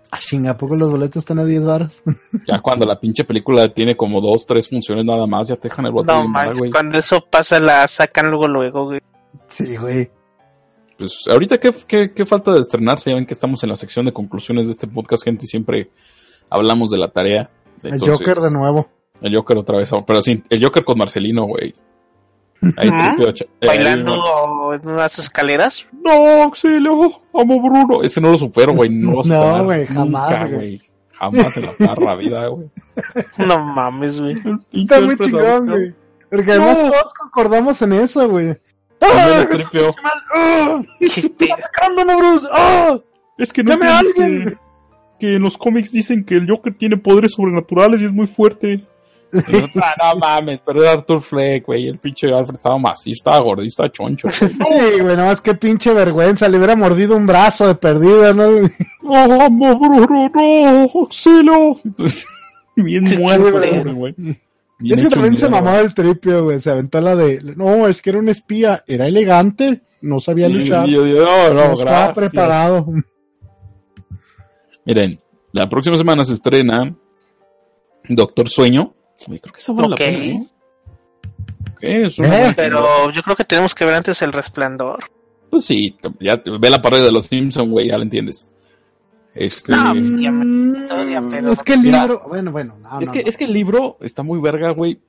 Ah, 0.09 0.17
chinga, 0.19 0.51
¿a 0.51 0.57
poco 0.57 0.75
los 0.75 0.89
boletos 0.89 1.17
están 1.17 1.37
a 1.39 1.45
10 1.45 1.65
baros? 1.65 2.03
Ya 2.47 2.59
cuando 2.61 2.85
la 2.85 2.99
pinche 2.99 3.25
película 3.25 3.69
tiene 3.69 3.95
como 3.95 4.21
dos, 4.21 4.45
tres 4.45 4.67
funciones 4.69 5.05
nada 5.05 5.27
más, 5.27 5.47
ya 5.49 5.55
te 5.55 5.67
dejan 5.69 5.85
el 5.85 5.91
boleto 5.91 6.13
No 6.13 6.19
barato, 6.19 6.31
manches, 6.31 6.59
güey. 6.59 6.71
cuando 6.71 6.97
eso 6.97 7.23
pasa 7.29 7.59
la 7.59 7.87
sacan 7.87 8.31
luego, 8.31 8.47
luego, 8.47 8.85
güey. 8.85 9.01
sí, 9.47 9.77
güey. 9.77 10.09
Pues 10.97 11.23
ahorita 11.29 11.59
qué, 11.59 11.71
qué, 11.87 12.11
qué 12.13 12.25
falta 12.25 12.51
de 12.53 12.59
estrenarse, 12.59 13.09
ya 13.11 13.15
ven 13.15 13.25
que 13.25 13.33
estamos 13.33 13.61
en 13.63 13.69
la 13.69 13.75
sección 13.75 14.05
de 14.05 14.13
conclusiones 14.13 14.65
de 14.65 14.71
este 14.71 14.87
podcast, 14.87 15.23
gente, 15.23 15.45
y 15.45 15.47
siempre 15.47 15.91
hablamos 16.49 16.89
de 16.91 16.97
la 16.97 17.09
tarea. 17.09 17.49
El 17.83 17.99
Joker 17.99 18.37
de 18.37 18.51
nuevo. 18.51 18.89
El 19.21 19.35
Joker 19.35 19.57
otra 19.57 19.77
vez, 19.77 19.89
pero 20.05 20.21
sí, 20.21 20.43
el 20.49 20.63
Joker 20.63 20.83
con 20.83 20.97
Marcelino, 20.97 21.45
güey. 21.45 21.73
Ahí 22.75 22.89
¿Ah? 22.91 23.13
tripio, 23.15 23.31
cha- 23.33 23.45
eh, 23.61 23.67
Bailando 23.67 24.73
en 24.73 24.89
unas 24.89 25.19
escaleras. 25.19 25.85
No, 26.03 26.43
auxilio, 26.43 27.21
amo 27.33 27.61
Bruno. 27.61 28.01
Ese 28.01 28.19
no 28.19 28.31
lo 28.31 28.37
supero, 28.39 28.73
güey. 28.73 28.89
No, 28.89 29.11
lo 29.11 29.23
No, 29.23 29.63
güey, 29.65 29.85
jamás, 29.85 30.29
nunca, 30.31 30.47
güey. 30.47 30.81
Jamás 31.13 31.57
en 31.57 31.65
la 31.67 31.71
perra 31.73 32.15
vida, 32.15 32.47
güey. 32.47 32.67
No 33.37 33.59
mames, 33.59 34.19
güey. 34.19 34.35
Está 34.73 34.99
muy 35.01 35.17
chingón, 35.17 35.67
güey. 35.67 35.93
Porque 36.31 36.51
además 36.51 36.77
No. 36.79 36.89
todos 36.91 37.13
concordamos 37.19 37.81
en 37.83 37.93
eso, 37.93 38.27
güey. 38.27 38.55
¡Ah! 39.01 39.45
Qué 39.49 39.65
pedo. 39.71 39.95
¡Atacándome, 41.53 42.15
Bruce! 42.15 42.47
¡Ah! 42.51 42.97
Es 43.37 43.53
que 43.53 43.63
no 43.63 43.71
¡Llame 43.71 43.87
a 43.87 43.99
alguien! 43.99 44.45
que, 44.45 44.57
que 45.19 45.35
en 45.35 45.41
los 45.41 45.57
cómics 45.57 45.91
dicen 45.91 46.25
que 46.25 46.35
el 46.35 46.49
Joker 46.49 46.75
tiene 46.75 46.97
poderes 46.97 47.33
sobrenaturales 47.33 48.01
y 48.01 48.05
es 48.05 48.13
muy 48.13 48.27
fuerte. 48.27 48.83
Yo, 49.31 49.39
ah, 49.83 49.93
no 50.13 50.19
mames, 50.19 50.61
pero 50.65 50.81
era 50.81 50.93
Arthur 50.93 51.21
Fleck, 51.21 51.65
güey. 51.65 51.87
El 51.87 51.99
pinche 51.99 52.27
Alfred 52.27 52.55
estaba 52.55 52.77
macizo, 52.77 53.17
estaba 53.17 53.39
gordito, 53.39 53.67
estaba 53.67 53.91
choncho. 53.91 54.29
güey. 54.29 54.51
Sí, 54.51 54.99
güey, 55.01 55.17
no, 55.17 55.31
es 55.31 55.41
que 55.41 55.53
pinche 55.55 55.93
vergüenza, 55.93 56.47
le 56.47 56.57
hubiera 56.57 56.75
mordido 56.75 57.15
un 57.15 57.25
brazo 57.25 57.67
de 57.67 57.75
perdida, 57.75 58.33
¿no? 58.33 58.49
No, 59.01 59.49
Bruno, 59.49 60.29
no, 60.33 60.89
auxilio. 60.93 61.75
Bien 62.75 63.03
muerto, 63.17 63.93
güey. 63.93 64.15
Bien 64.79 64.99
Es 64.99 65.05
que 65.05 65.09
también 65.11 65.37
se 65.37 65.49
mamó 65.49 65.75
el 65.77 65.93
tripio, 65.93 66.43
güey, 66.43 66.59
se 66.59 66.69
aventó 66.69 67.01
la 67.01 67.15
de, 67.15 67.41
no, 67.55 67.87
es 67.87 68.01
que 68.01 68.11
era 68.11 68.19
un 68.19 68.29
espía, 68.29 68.83
era 68.85 69.07
elegante, 69.07 69.81
no 70.01 70.19
sabía 70.19 70.47
Sí, 70.47 70.53
luchar, 70.53 70.87
yo 70.87 71.03
no, 71.03 71.53
no, 71.53 71.67
no 71.69 71.73
estaba 71.73 72.13
preparado. 72.13 72.85
Miren, 74.85 75.19
la 75.51 75.67
próxima 75.67 75.97
semana 75.97 76.23
se 76.23 76.33
estrena 76.33 76.95
Doctor 78.07 78.49
Sueño. 78.49 78.93
Uy, 79.27 79.39
creo 79.39 79.53
que 79.53 79.59
esa 79.59 79.73
vale 79.73 79.87
Ok. 79.87 79.91
la 79.91 80.05
pena, 80.05 80.25
¿eh? 80.25 80.47
Ok, 81.73 81.79
es 81.83 82.19
una 82.19 82.47
Eh, 82.49 82.53
Pero 82.55 83.09
yo 83.11 83.21
creo 83.23 83.35
que 83.35 83.43
tenemos 83.45 83.75
que 83.75 83.85
ver 83.85 83.95
antes 83.95 84.21
el 84.21 84.31
resplandor. 84.31 85.05
Pues 85.49 85.65
sí, 85.65 85.97
ya 86.19 86.41
te- 86.41 86.51
ve 86.57 86.69
la 86.69 86.81
pared 86.81 87.01
de 87.01 87.11
los 87.11 87.25
Simpsons, 87.25 87.69
güey, 87.69 87.87
ya 87.87 87.97
la 87.97 88.03
entiendes. 88.03 88.47
Este, 89.37 89.71
No, 89.71 89.91
pues, 89.93 90.09
ya 90.19 90.31
me- 90.31 90.87
todavía, 90.87 91.21
pero- 91.29 91.51
es 91.51 91.61
que 91.63 91.73
el 91.73 91.79
Mira, 91.81 92.01
libro, 92.03 92.21
bueno, 92.27 92.51
bueno, 92.51 92.75
no, 92.81 92.99
es, 93.01 93.07
no, 93.07 93.13
que, 93.13 93.23
no. 93.23 93.29
es 93.29 93.37
que 93.37 93.43
el 93.45 93.53
libro 93.53 93.97
está 94.01 94.23
muy 94.23 94.41
verga, 94.41 94.71
güey. 94.71 94.99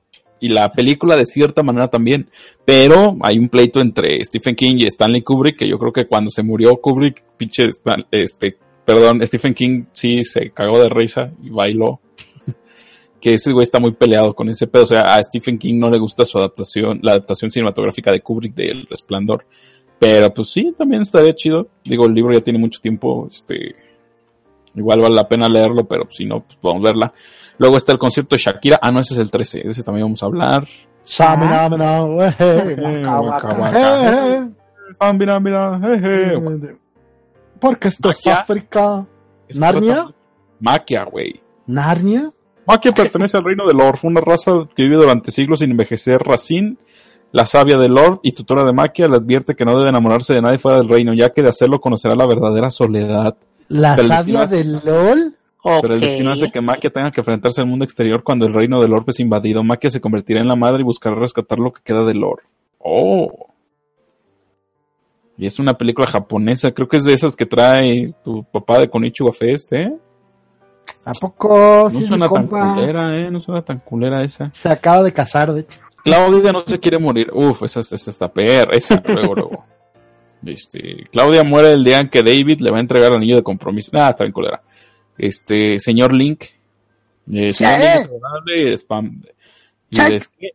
Y 0.41 0.49
la 0.49 0.71
película 0.71 1.17
de 1.17 1.25
cierta 1.25 1.63
manera 1.63 1.89
también. 1.89 2.29
Pero 2.63 3.17
hay 3.21 3.37
un 3.37 3.49
pleito 3.49 3.81
entre 3.81 4.23
Stephen 4.23 4.55
King 4.55 4.75
y 4.79 4.85
Stanley 4.85 5.21
Kubrick, 5.21 5.57
que 5.57 5.67
yo 5.67 5.77
creo 5.77 5.91
que 5.91 6.07
cuando 6.07 6.31
se 6.31 6.43
murió 6.43 6.77
Kubrick, 6.77 7.21
pinche, 7.35 7.65
Stan- 7.67 8.05
este, 8.11 8.57
perdón, 8.85 9.19
Stephen 9.27 9.53
King 9.53 9.83
sí 9.91 10.23
se 10.23 10.51
cagó 10.51 10.81
de 10.81 10.87
risa 10.89 11.31
y 11.43 11.49
bailó. 11.49 11.99
que 13.19 13.33
ese 13.33 13.51
güey 13.51 13.63
está 13.65 13.79
muy 13.79 13.91
peleado 13.91 14.33
con 14.33 14.47
ese 14.49 14.65
pedo. 14.67 14.83
O 14.83 14.87
sea, 14.87 15.15
a 15.15 15.21
Stephen 15.23 15.57
King 15.57 15.77
no 15.77 15.89
le 15.89 15.97
gusta 15.99 16.23
su 16.23 16.37
adaptación, 16.37 16.99
la 17.03 17.11
adaptación 17.11 17.51
cinematográfica 17.51 18.11
de 18.13 18.21
Kubrick 18.21 18.55
de 18.55 18.69
El 18.69 18.87
Resplandor. 18.89 19.45
Pero 19.99 20.33
pues 20.33 20.49
sí, 20.51 20.73
también 20.77 21.01
estaría 21.01 21.35
chido. 21.35 21.67
Digo, 21.83 22.05
el 22.05 22.13
libro 22.13 22.33
ya 22.33 22.39
tiene 22.41 22.59
mucho 22.59 22.79
tiempo, 22.79 23.27
este, 23.29 23.75
igual 24.79 25.01
vale 25.01 25.15
la 25.15 25.27
pena 25.27 25.47
leerlo, 25.47 25.87
pero 25.87 26.07
si 26.09 26.25
no, 26.25 26.41
pues 26.41 26.57
vamos 26.61 26.81
a 26.83 26.89
verla. 26.89 27.13
Luego 27.57 27.77
está 27.77 27.91
el 27.91 27.99
concierto 27.99 28.35
de 28.35 28.41
Shakira. 28.41 28.79
Ah, 28.81 28.91
no, 28.91 28.99
ese 28.99 29.13
es 29.13 29.19
el 29.19 29.29
13. 29.29 29.63
De 29.63 29.71
ese 29.71 29.83
también 29.83 30.05
vamos 30.05 30.23
a 30.23 30.25
hablar. 30.25 30.65
Porque 37.59 37.89
esto 37.89 38.09
es. 38.09 38.25
África. 38.27 39.05
¿Narnia? 39.55 40.07
Maquia, 40.59 41.03
güey. 41.05 41.41
¿Narnia? 41.67 42.31
Maquia 42.65 42.91
pertenece 42.91 43.37
al 43.37 43.43
reino 43.43 43.67
de 43.67 43.73
Lord. 43.73 43.97
Fue 43.97 44.09
una 44.09 44.21
raza 44.21 44.51
que 44.75 44.83
vive 44.83 44.95
durante 44.95 45.31
siglos 45.31 45.59
sin 45.59 45.71
envejecer. 45.71 46.21
Racine, 46.21 46.77
la 47.31 47.45
sabia 47.45 47.77
de 47.77 47.89
Lord 47.89 48.19
y 48.23 48.31
tutora 48.31 48.63
de 48.63 48.73
Maquia, 48.73 49.07
le 49.07 49.17
advierte 49.17 49.55
que 49.55 49.65
no 49.65 49.75
debe 49.77 49.89
enamorarse 49.89 50.33
de 50.33 50.41
nadie 50.41 50.59
fuera 50.59 50.77
del 50.77 50.89
reino, 50.89 51.13
ya 51.13 51.31
que 51.31 51.41
de 51.41 51.49
hacerlo 51.49 51.79
conocerá 51.79 52.15
la 52.15 52.25
verdadera 52.25 52.69
soledad. 52.69 53.35
¿La 53.69 53.95
Pero 53.95 54.07
sabia 54.07 54.45
de 54.45 54.63
LOL? 54.63 55.35
Pero 55.63 55.93
el 55.93 55.99
destino 55.99 56.31
hace 56.31 56.51
que 56.51 56.61
Maquia 56.61 56.89
tenga 56.89 57.11
que 57.11 57.21
enfrentarse 57.21 57.61
al 57.61 57.67
mundo 57.67 57.85
exterior 57.85 58.23
cuando 58.23 58.45
el 58.45 58.53
reino 58.53 58.81
del 58.81 58.93
Orb 58.93 59.05
es 59.07 59.19
invadido. 59.19 59.63
Maquia 59.63 59.89
se 59.89 60.01
convertirá 60.01 60.41
en 60.41 60.47
la 60.47 60.55
madre 60.55 60.81
y 60.81 60.85
buscará 60.85 61.15
rescatar 61.15 61.59
lo 61.59 61.71
que 61.71 61.81
queda 61.83 62.03
del 62.05 62.23
Orb. 62.23 62.41
Oh. 62.79 63.47
Y 65.37 65.45
es 65.45 65.59
una 65.59 65.77
película 65.77 66.07
japonesa, 66.07 66.71
creo 66.71 66.87
que 66.87 66.97
es 66.97 67.05
de 67.05 67.13
esas 67.13 67.35
que 67.35 67.45
trae 67.45 68.07
tu 68.23 68.43
papá 68.43 68.79
de 68.79 68.89
Konichiwa 68.89 69.31
Fest, 69.31 69.71
¿eh? 69.71 69.93
¿A 71.05 71.13
poco? 71.13 71.89
No 71.91 71.99
suena 72.01 72.27
tan 72.27 72.47
culera, 72.47 73.17
¿eh? 73.17 73.31
No 73.31 73.39
suena 73.39 73.61
tan 73.61 73.79
culera 73.79 74.21
esa. 74.23 74.51
Se 74.53 74.69
acaba 74.69 75.03
de 75.03 75.13
casar, 75.13 75.53
de 75.53 75.61
hecho. 75.61 75.79
Claudia 76.03 76.51
no 76.51 76.63
se 76.65 76.79
quiere 76.79 76.97
morir. 76.97 77.31
Uf, 77.33 77.63
esa, 77.63 77.79
esa 77.79 77.95
está 77.95 78.31
perra, 78.31 78.71
esa, 78.73 79.01
luego, 79.05 79.35
luego. 79.35 79.65
Este, 80.45 81.07
Claudia 81.11 81.43
muere 81.43 81.73
el 81.73 81.83
día 81.83 81.99
en 81.99 82.09
que 82.09 82.23
David 82.23 82.61
le 82.61 82.71
va 82.71 82.77
a 82.77 82.81
entregar 82.81 83.11
el 83.11 83.17
anillo 83.17 83.35
de 83.35 83.43
compromiso. 83.43 83.91
Ah, 83.93 84.09
está 84.09 84.23
bien 84.23 84.33
culera. 84.33 84.61
Este, 85.17 85.79
señor 85.79 86.13
Link. 86.13 86.43
Eh, 87.31 87.53
señor 87.53 87.79
Link 87.79 87.89
es 87.89 88.05
agradable, 88.05 88.77
spam. 88.77 89.21
Y 89.89 89.99
es 89.99 90.27
que... 90.29 90.51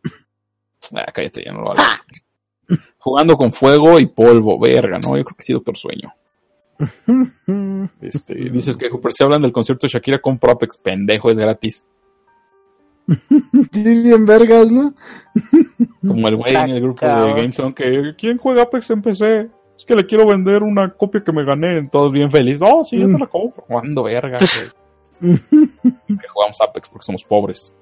Ah, 0.93 1.11
cállate, 1.13 1.43
ya 1.45 1.51
no 1.51 1.61
lo 1.61 1.73
vale. 1.73 1.81
Jugando 2.97 3.35
con 3.37 3.51
fuego 3.51 3.99
y 3.99 4.07
polvo, 4.07 4.59
verga, 4.59 4.97
¿no? 4.99 5.17
Yo 5.17 5.23
creo 5.23 5.37
que 5.37 5.43
sí, 5.43 5.53
Doctor 5.53 5.77
Sueño. 5.77 6.13
Este, 8.01 8.35
dices 8.51 8.77
que 8.77 8.89
por 8.89 9.13
si 9.13 9.23
hablan 9.23 9.41
del 9.41 9.51
concierto 9.51 9.87
de 9.87 9.91
Shakira 9.91 10.19
con 10.19 10.37
Propex, 10.39 10.77
pendejo, 10.77 11.29
es 11.31 11.37
gratis. 11.37 11.83
Sí, 13.71 14.01
bien 14.01 14.25
vergas, 14.25 14.71
¿no? 14.71 14.95
Como 16.01 16.27
el 16.27 16.35
güey 16.37 16.55
en 16.55 16.69
el 16.71 16.81
grupo 16.81 17.05
de 17.05 17.33
GameStone 17.33 17.73
que 17.75 18.15
¿quién 18.17 18.37
juega 18.37 18.63
Apex 18.63 18.89
en 18.89 19.01
PC? 19.03 19.49
Es 19.77 19.85
que 19.85 19.95
le 19.95 20.05
quiero 20.05 20.25
vender 20.25 20.63
una 20.63 20.93
copia 20.93 21.23
que 21.23 21.31
me 21.31 21.43
gané, 21.43 21.87
todos 21.89 22.11
bien 22.11 22.31
felices. 22.31 22.61
Oh, 22.65 22.83
sí, 22.83 22.97
yo 22.97 23.07
te 23.07 23.19
la 23.19 23.27
compro. 23.27 23.63
Jugando 23.67 24.03
verga, 24.03 24.37
jugamos 25.19 26.61
Apex 26.61 26.89
porque 26.89 27.05
somos 27.05 27.23
pobres. 27.23 27.73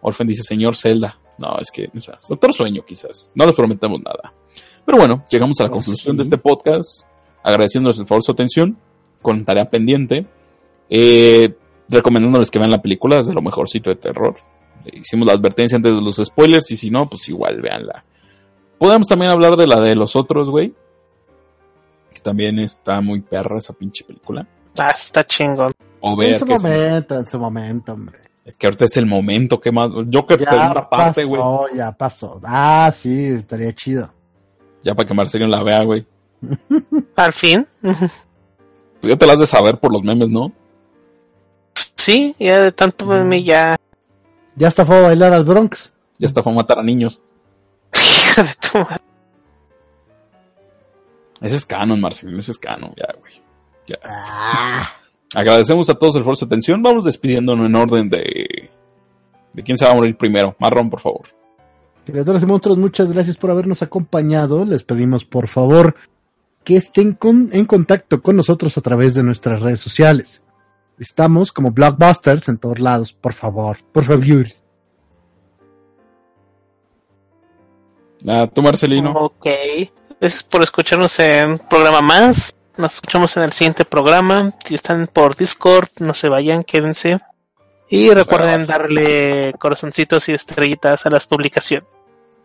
Orfen 0.00 0.26
dice, 0.26 0.42
señor 0.42 0.76
Zelda. 0.76 1.18
No, 1.38 1.56
es 1.58 1.70
que, 1.70 1.90
o 1.94 2.00
sea, 2.00 2.18
otro 2.28 2.52
sueño 2.52 2.82
quizás. 2.84 3.32
No 3.34 3.46
les 3.46 3.54
prometemos 3.54 4.00
nada. 4.02 4.34
Pero 4.84 4.98
bueno, 4.98 5.24
llegamos 5.30 5.58
a 5.60 5.64
la 5.64 5.70
conclusión 5.70 6.16
de 6.16 6.24
este 6.24 6.38
podcast. 6.38 7.02
Agradeciéndoles 7.42 7.98
el 7.98 8.06
favor 8.06 8.22
su 8.22 8.32
atención. 8.32 8.76
Con 9.20 9.44
tarea 9.44 9.70
pendiente. 9.70 10.26
Eh, 10.90 11.54
recomendándoles 11.88 12.50
que 12.50 12.58
vean 12.58 12.70
la 12.70 12.82
película. 12.82 13.18
Es 13.20 13.28
de 13.28 13.34
lo 13.34 13.42
mejorcito 13.42 13.90
de 13.90 13.96
terror. 13.96 14.34
hicimos 14.92 15.26
la 15.26 15.34
advertencia 15.34 15.76
antes 15.76 15.94
de 15.94 16.02
los 16.02 16.16
spoilers. 16.16 16.70
Y 16.70 16.76
si 16.76 16.90
no, 16.90 17.08
pues 17.08 17.28
igual, 17.28 17.60
véanla. 17.60 18.04
Podemos 18.78 19.06
también 19.06 19.30
hablar 19.30 19.56
de 19.56 19.68
la 19.68 19.80
de 19.80 19.94
los 19.94 20.16
otros, 20.16 20.50
güey. 20.50 20.74
Que 22.22 22.30
también 22.30 22.58
está 22.60 23.00
muy 23.00 23.20
perra 23.20 23.58
esa 23.58 23.72
pinche 23.72 24.04
película. 24.04 24.46
Ah, 24.78 24.92
está 24.94 25.24
chingón. 25.26 25.72
O 26.00 26.16
ver 26.16 26.34
en 26.34 26.38
su 26.38 26.46
momento, 26.46 27.18
en 27.18 27.26
su 27.26 27.38
momento, 27.38 27.92
hombre. 27.94 28.18
Es 28.44 28.56
que 28.56 28.66
ahorita 28.66 28.84
es 28.84 28.96
el 28.96 29.06
momento, 29.06 29.60
¿qué 29.60 29.70
más? 29.70 29.90
Joker 30.12 30.38
ya 30.38 30.50
segunda 30.50 30.88
parte, 30.88 31.24
güey. 31.24 31.40
pasó, 31.40 31.66
Ya 31.74 31.92
pasó, 31.92 32.40
Ah, 32.44 32.92
sí, 32.94 33.26
estaría 33.26 33.72
chido. 33.74 34.12
Ya 34.82 34.94
para 34.94 35.06
que 35.06 35.14
Marcelino 35.14 35.48
la 35.48 35.62
vea, 35.62 35.82
güey. 35.84 36.06
Al 37.16 37.32
fin. 37.32 37.66
Pues 37.80 39.12
ya 39.12 39.16
te 39.16 39.26
las 39.26 39.38
de 39.38 39.46
saber 39.46 39.78
por 39.78 39.92
los 39.92 40.02
memes, 40.02 40.28
¿no? 40.28 40.52
Sí, 41.96 42.34
ya 42.38 42.60
de 42.60 42.72
tanto 42.72 43.06
meme 43.06 43.42
ya. 43.42 43.76
Ya 44.56 44.68
hasta 44.68 44.84
fue 44.84 44.96
a 44.96 45.02
bailar 45.02 45.32
al 45.32 45.44
Bronx. 45.44 45.92
Ya 46.18 46.26
está 46.26 46.42
fue 46.42 46.52
a 46.52 46.56
matar 46.56 46.78
a 46.78 46.82
niños. 46.82 47.20
Hija 47.94 48.42
de 48.42 48.50
tu 48.54 48.78
madre. 48.78 49.02
Ese 51.42 51.56
es 51.56 51.66
canon, 51.66 52.00
Marcelino, 52.00 52.38
ese 52.40 52.52
es 52.52 52.58
canon, 52.58 52.94
ya, 52.96 53.06
güey. 53.18 53.32
Ya. 53.86 53.96
Ah, 54.04 54.88
Agradecemos 55.34 55.88
a 55.90 55.94
todos 55.94 56.14
el 56.14 56.20
esfuerzo 56.20 56.46
de 56.46 56.50
atención. 56.50 56.82
Vamos 56.82 57.04
despidiéndonos 57.04 57.66
en 57.66 57.74
orden 57.74 58.08
de. 58.08 58.70
de 59.52 59.62
quién 59.62 59.76
se 59.76 59.84
va 59.84 59.92
a 59.92 59.94
morir 59.94 60.16
primero. 60.16 60.54
Marrón, 60.60 60.88
por 60.90 61.00
favor. 61.00 61.22
Criaturas 62.04 62.42
y 62.42 62.46
monstruos, 62.46 62.78
muchas 62.78 63.10
gracias 63.12 63.36
por 63.36 63.50
habernos 63.50 63.82
acompañado. 63.82 64.64
Les 64.64 64.82
pedimos, 64.82 65.24
por 65.24 65.48
favor, 65.48 65.94
que 66.64 66.76
estén 66.76 67.12
con- 67.12 67.48
en 67.52 67.64
contacto 67.64 68.20
con 68.22 68.36
nosotros 68.36 68.76
a 68.78 68.80
través 68.80 69.14
de 69.14 69.22
nuestras 69.22 69.60
redes 69.62 69.80
sociales. 69.80 70.42
Estamos 70.98 71.50
como 71.52 71.70
Blockbusters 71.72 72.48
en 72.48 72.58
todos 72.58 72.78
lados, 72.78 73.12
por 73.12 73.32
favor, 73.32 73.78
por 73.92 74.04
favor. 74.04 74.46
Ah, 78.28 78.46
tú, 78.52 78.62
Marcelino. 78.62 79.12
Ok. 79.12 79.46
Gracias 80.22 80.44
por 80.44 80.62
escucharnos 80.62 81.18
en 81.18 81.50
un 81.50 81.58
programa 81.58 82.00
más. 82.00 82.54
Nos 82.76 82.94
escuchamos 82.94 83.36
en 83.36 83.42
el 83.42 83.52
siguiente 83.52 83.84
programa. 83.84 84.54
Si 84.64 84.76
están 84.76 85.08
por 85.12 85.36
Discord, 85.36 85.88
no 85.98 86.14
se 86.14 86.28
vayan, 86.28 86.62
quédense. 86.62 87.18
Y 87.90 88.08
recuerden 88.08 88.64
darle 88.64 89.52
corazoncitos 89.58 90.28
y 90.28 90.34
estrellitas 90.34 91.04
a 91.06 91.10
las 91.10 91.26
publicaciones. 91.26 91.88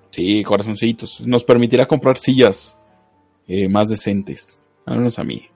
Sí, 0.10 0.42
corazoncitos. 0.42 1.22
Nos 1.22 1.44
permitirá 1.44 1.86
comprar 1.86 2.18
sillas 2.18 2.76
eh, 3.48 3.70
más 3.70 3.90
decentes. 3.90 4.60
Al 4.88 4.98
menos 4.98 5.20
a 5.20 5.24
mí. 5.24 5.48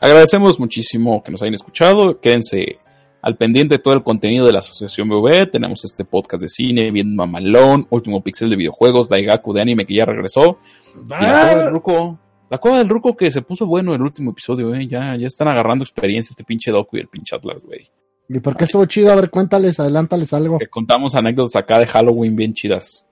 Agradecemos 0.00 0.60
muchísimo 0.60 1.20
que 1.20 1.32
nos 1.32 1.42
hayan 1.42 1.54
escuchado. 1.54 2.20
Quédense 2.20 2.78
al 3.22 3.36
pendiente 3.36 3.76
de 3.76 3.78
todo 3.78 3.94
el 3.94 4.02
contenido 4.02 4.46
de 4.46 4.52
la 4.52 4.60
Asociación 4.60 5.08
BV. 5.08 5.50
Tenemos 5.50 5.84
este 5.84 6.04
podcast 6.04 6.42
de 6.42 6.48
cine, 6.48 6.90
Bien 6.90 7.14
Mamalón, 7.14 7.86
Último 7.90 8.22
Pixel 8.22 8.50
de 8.50 8.56
videojuegos, 8.56 9.08
Daigaku 9.08 9.52
de 9.52 9.60
anime 9.60 9.86
que 9.86 9.94
ya 9.96 10.04
regresó. 10.06 10.58
Y 10.94 11.08
la 11.08 11.18
cueva 11.18 11.54
del 11.54 11.70
Ruco. 11.72 12.18
La 12.50 12.58
cueva 12.58 12.78
del 12.78 12.88
Ruco 12.88 13.16
que 13.16 13.30
se 13.30 13.42
puso 13.42 13.66
bueno 13.66 13.94
el 13.94 14.02
último 14.02 14.32
episodio, 14.32 14.74
eh. 14.74 14.86
Ya, 14.86 15.16
ya 15.16 15.26
están 15.26 15.48
agarrando 15.48 15.84
experiencia 15.84 16.32
este 16.32 16.44
pinche 16.44 16.72
Doku 16.72 16.96
y 16.96 17.00
el 17.00 17.08
pinche 17.08 17.36
Atlas, 17.36 17.62
güey. 17.64 17.88
¿Y 18.28 18.40
por 18.40 18.56
qué 18.56 18.64
estuvo 18.64 18.84
chido? 18.86 19.12
A 19.12 19.16
ver, 19.16 19.28
cuéntales, 19.30 19.78
adelántales 19.80 20.32
algo. 20.32 20.58
Que 20.58 20.68
contamos 20.68 21.14
anécdotas 21.14 21.56
acá 21.56 21.78
de 21.78 21.86
Halloween 21.86 22.36
bien 22.36 22.54
chidas. 22.54 23.04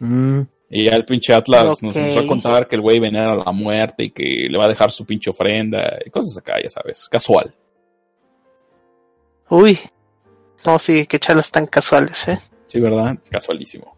Mm, 0.00 0.40
Y 0.70 0.84
ya 0.86 0.96
el 0.96 1.04
pinche 1.04 1.32
Atlas 1.32 1.82
nos 1.82 1.96
empezó 1.96 2.20
a 2.20 2.26
contar 2.26 2.66
que 2.66 2.74
el 2.76 2.82
güey 2.82 2.98
venera 2.98 3.32
a 3.32 3.36
la 3.36 3.52
muerte 3.52 4.04
y 4.04 4.10
que 4.10 4.48
le 4.50 4.58
va 4.58 4.64
a 4.64 4.68
dejar 4.68 4.90
su 4.90 5.04
pinche 5.04 5.30
ofrenda 5.30 5.98
y 6.04 6.10
cosas 6.10 6.36
acá, 6.38 6.54
ya 6.62 6.68
sabes, 6.68 7.08
casual. 7.08 7.54
Uy. 9.50 9.78
No, 10.64 10.78
sí, 10.78 11.06
qué 11.06 11.18
charlas 11.18 11.50
tan 11.50 11.66
casuales, 11.66 12.28
¿eh? 12.28 12.38
Sí, 12.66 12.80
¿verdad? 12.80 13.16
Casualísimo. 13.30 13.96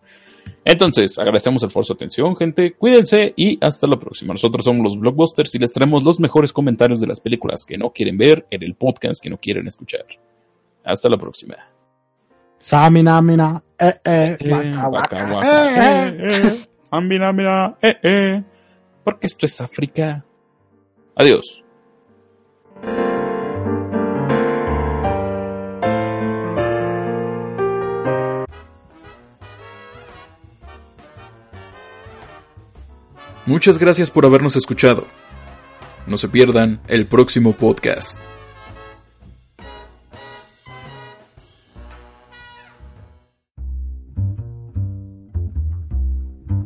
Entonces, 0.65 1.19
agradecemos 1.19 1.63
el 1.63 1.69
esfuerzo 1.69 1.95
de 1.95 1.99
atención, 1.99 2.37
gente. 2.37 2.75
Cuídense 2.75 3.33
y 3.37 3.59
hasta 3.65 3.87
la 3.87 3.99
próxima. 3.99 4.35
Nosotros 4.35 4.65
somos 4.65 4.83
los 4.83 4.99
Blockbusters 4.99 5.55
y 5.55 5.59
les 5.59 5.73
traemos 5.73 6.05
los 6.05 6.21
mejores 6.21 6.53
comentarios 6.53 7.01
de 7.01 7.07
las 7.07 7.21
películas 7.21 7.65
que 7.65 7.79
no 7.79 7.91
quieren 7.91 8.19
ver 8.19 8.47
en 8.51 8.63
el 8.63 8.75
podcast 8.75 9.23
que 9.23 9.31
no 9.31 9.39
quieren 9.39 9.67
escuchar. 9.67 10.05
Hasta 10.85 11.09
la 11.09 11.17
próxima. 11.17 11.55
Samina, 12.59 13.23
mina, 13.23 13.63
eh, 13.79 13.95
eh, 14.05 14.37
Eh, 14.41 14.51
waka, 14.51 14.89
waka, 14.89 15.17
waka, 15.17 15.35
waka, 15.35 16.09
eh, 16.09 16.17
eh, 16.21 16.59
eh. 16.93 17.01
Mira, 17.01 17.33
mira, 17.33 17.79
eh, 17.81 17.97
eh. 18.03 18.43
Porque 19.05 19.27
esto 19.29 19.47
es 19.47 19.61
África. 19.61 20.25
Adiós. 21.15 21.65
Muchas 33.49 33.79
gracias 33.79 34.11
por 34.11 34.27
habernos 34.27 34.57
escuchado. 34.57 35.07
No 36.07 36.19
se 36.19 36.29
pierdan 36.29 36.83
el 36.87 37.07
próximo 37.07 37.55
podcast. 37.55 38.19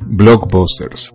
Blockbusters. 0.09 1.14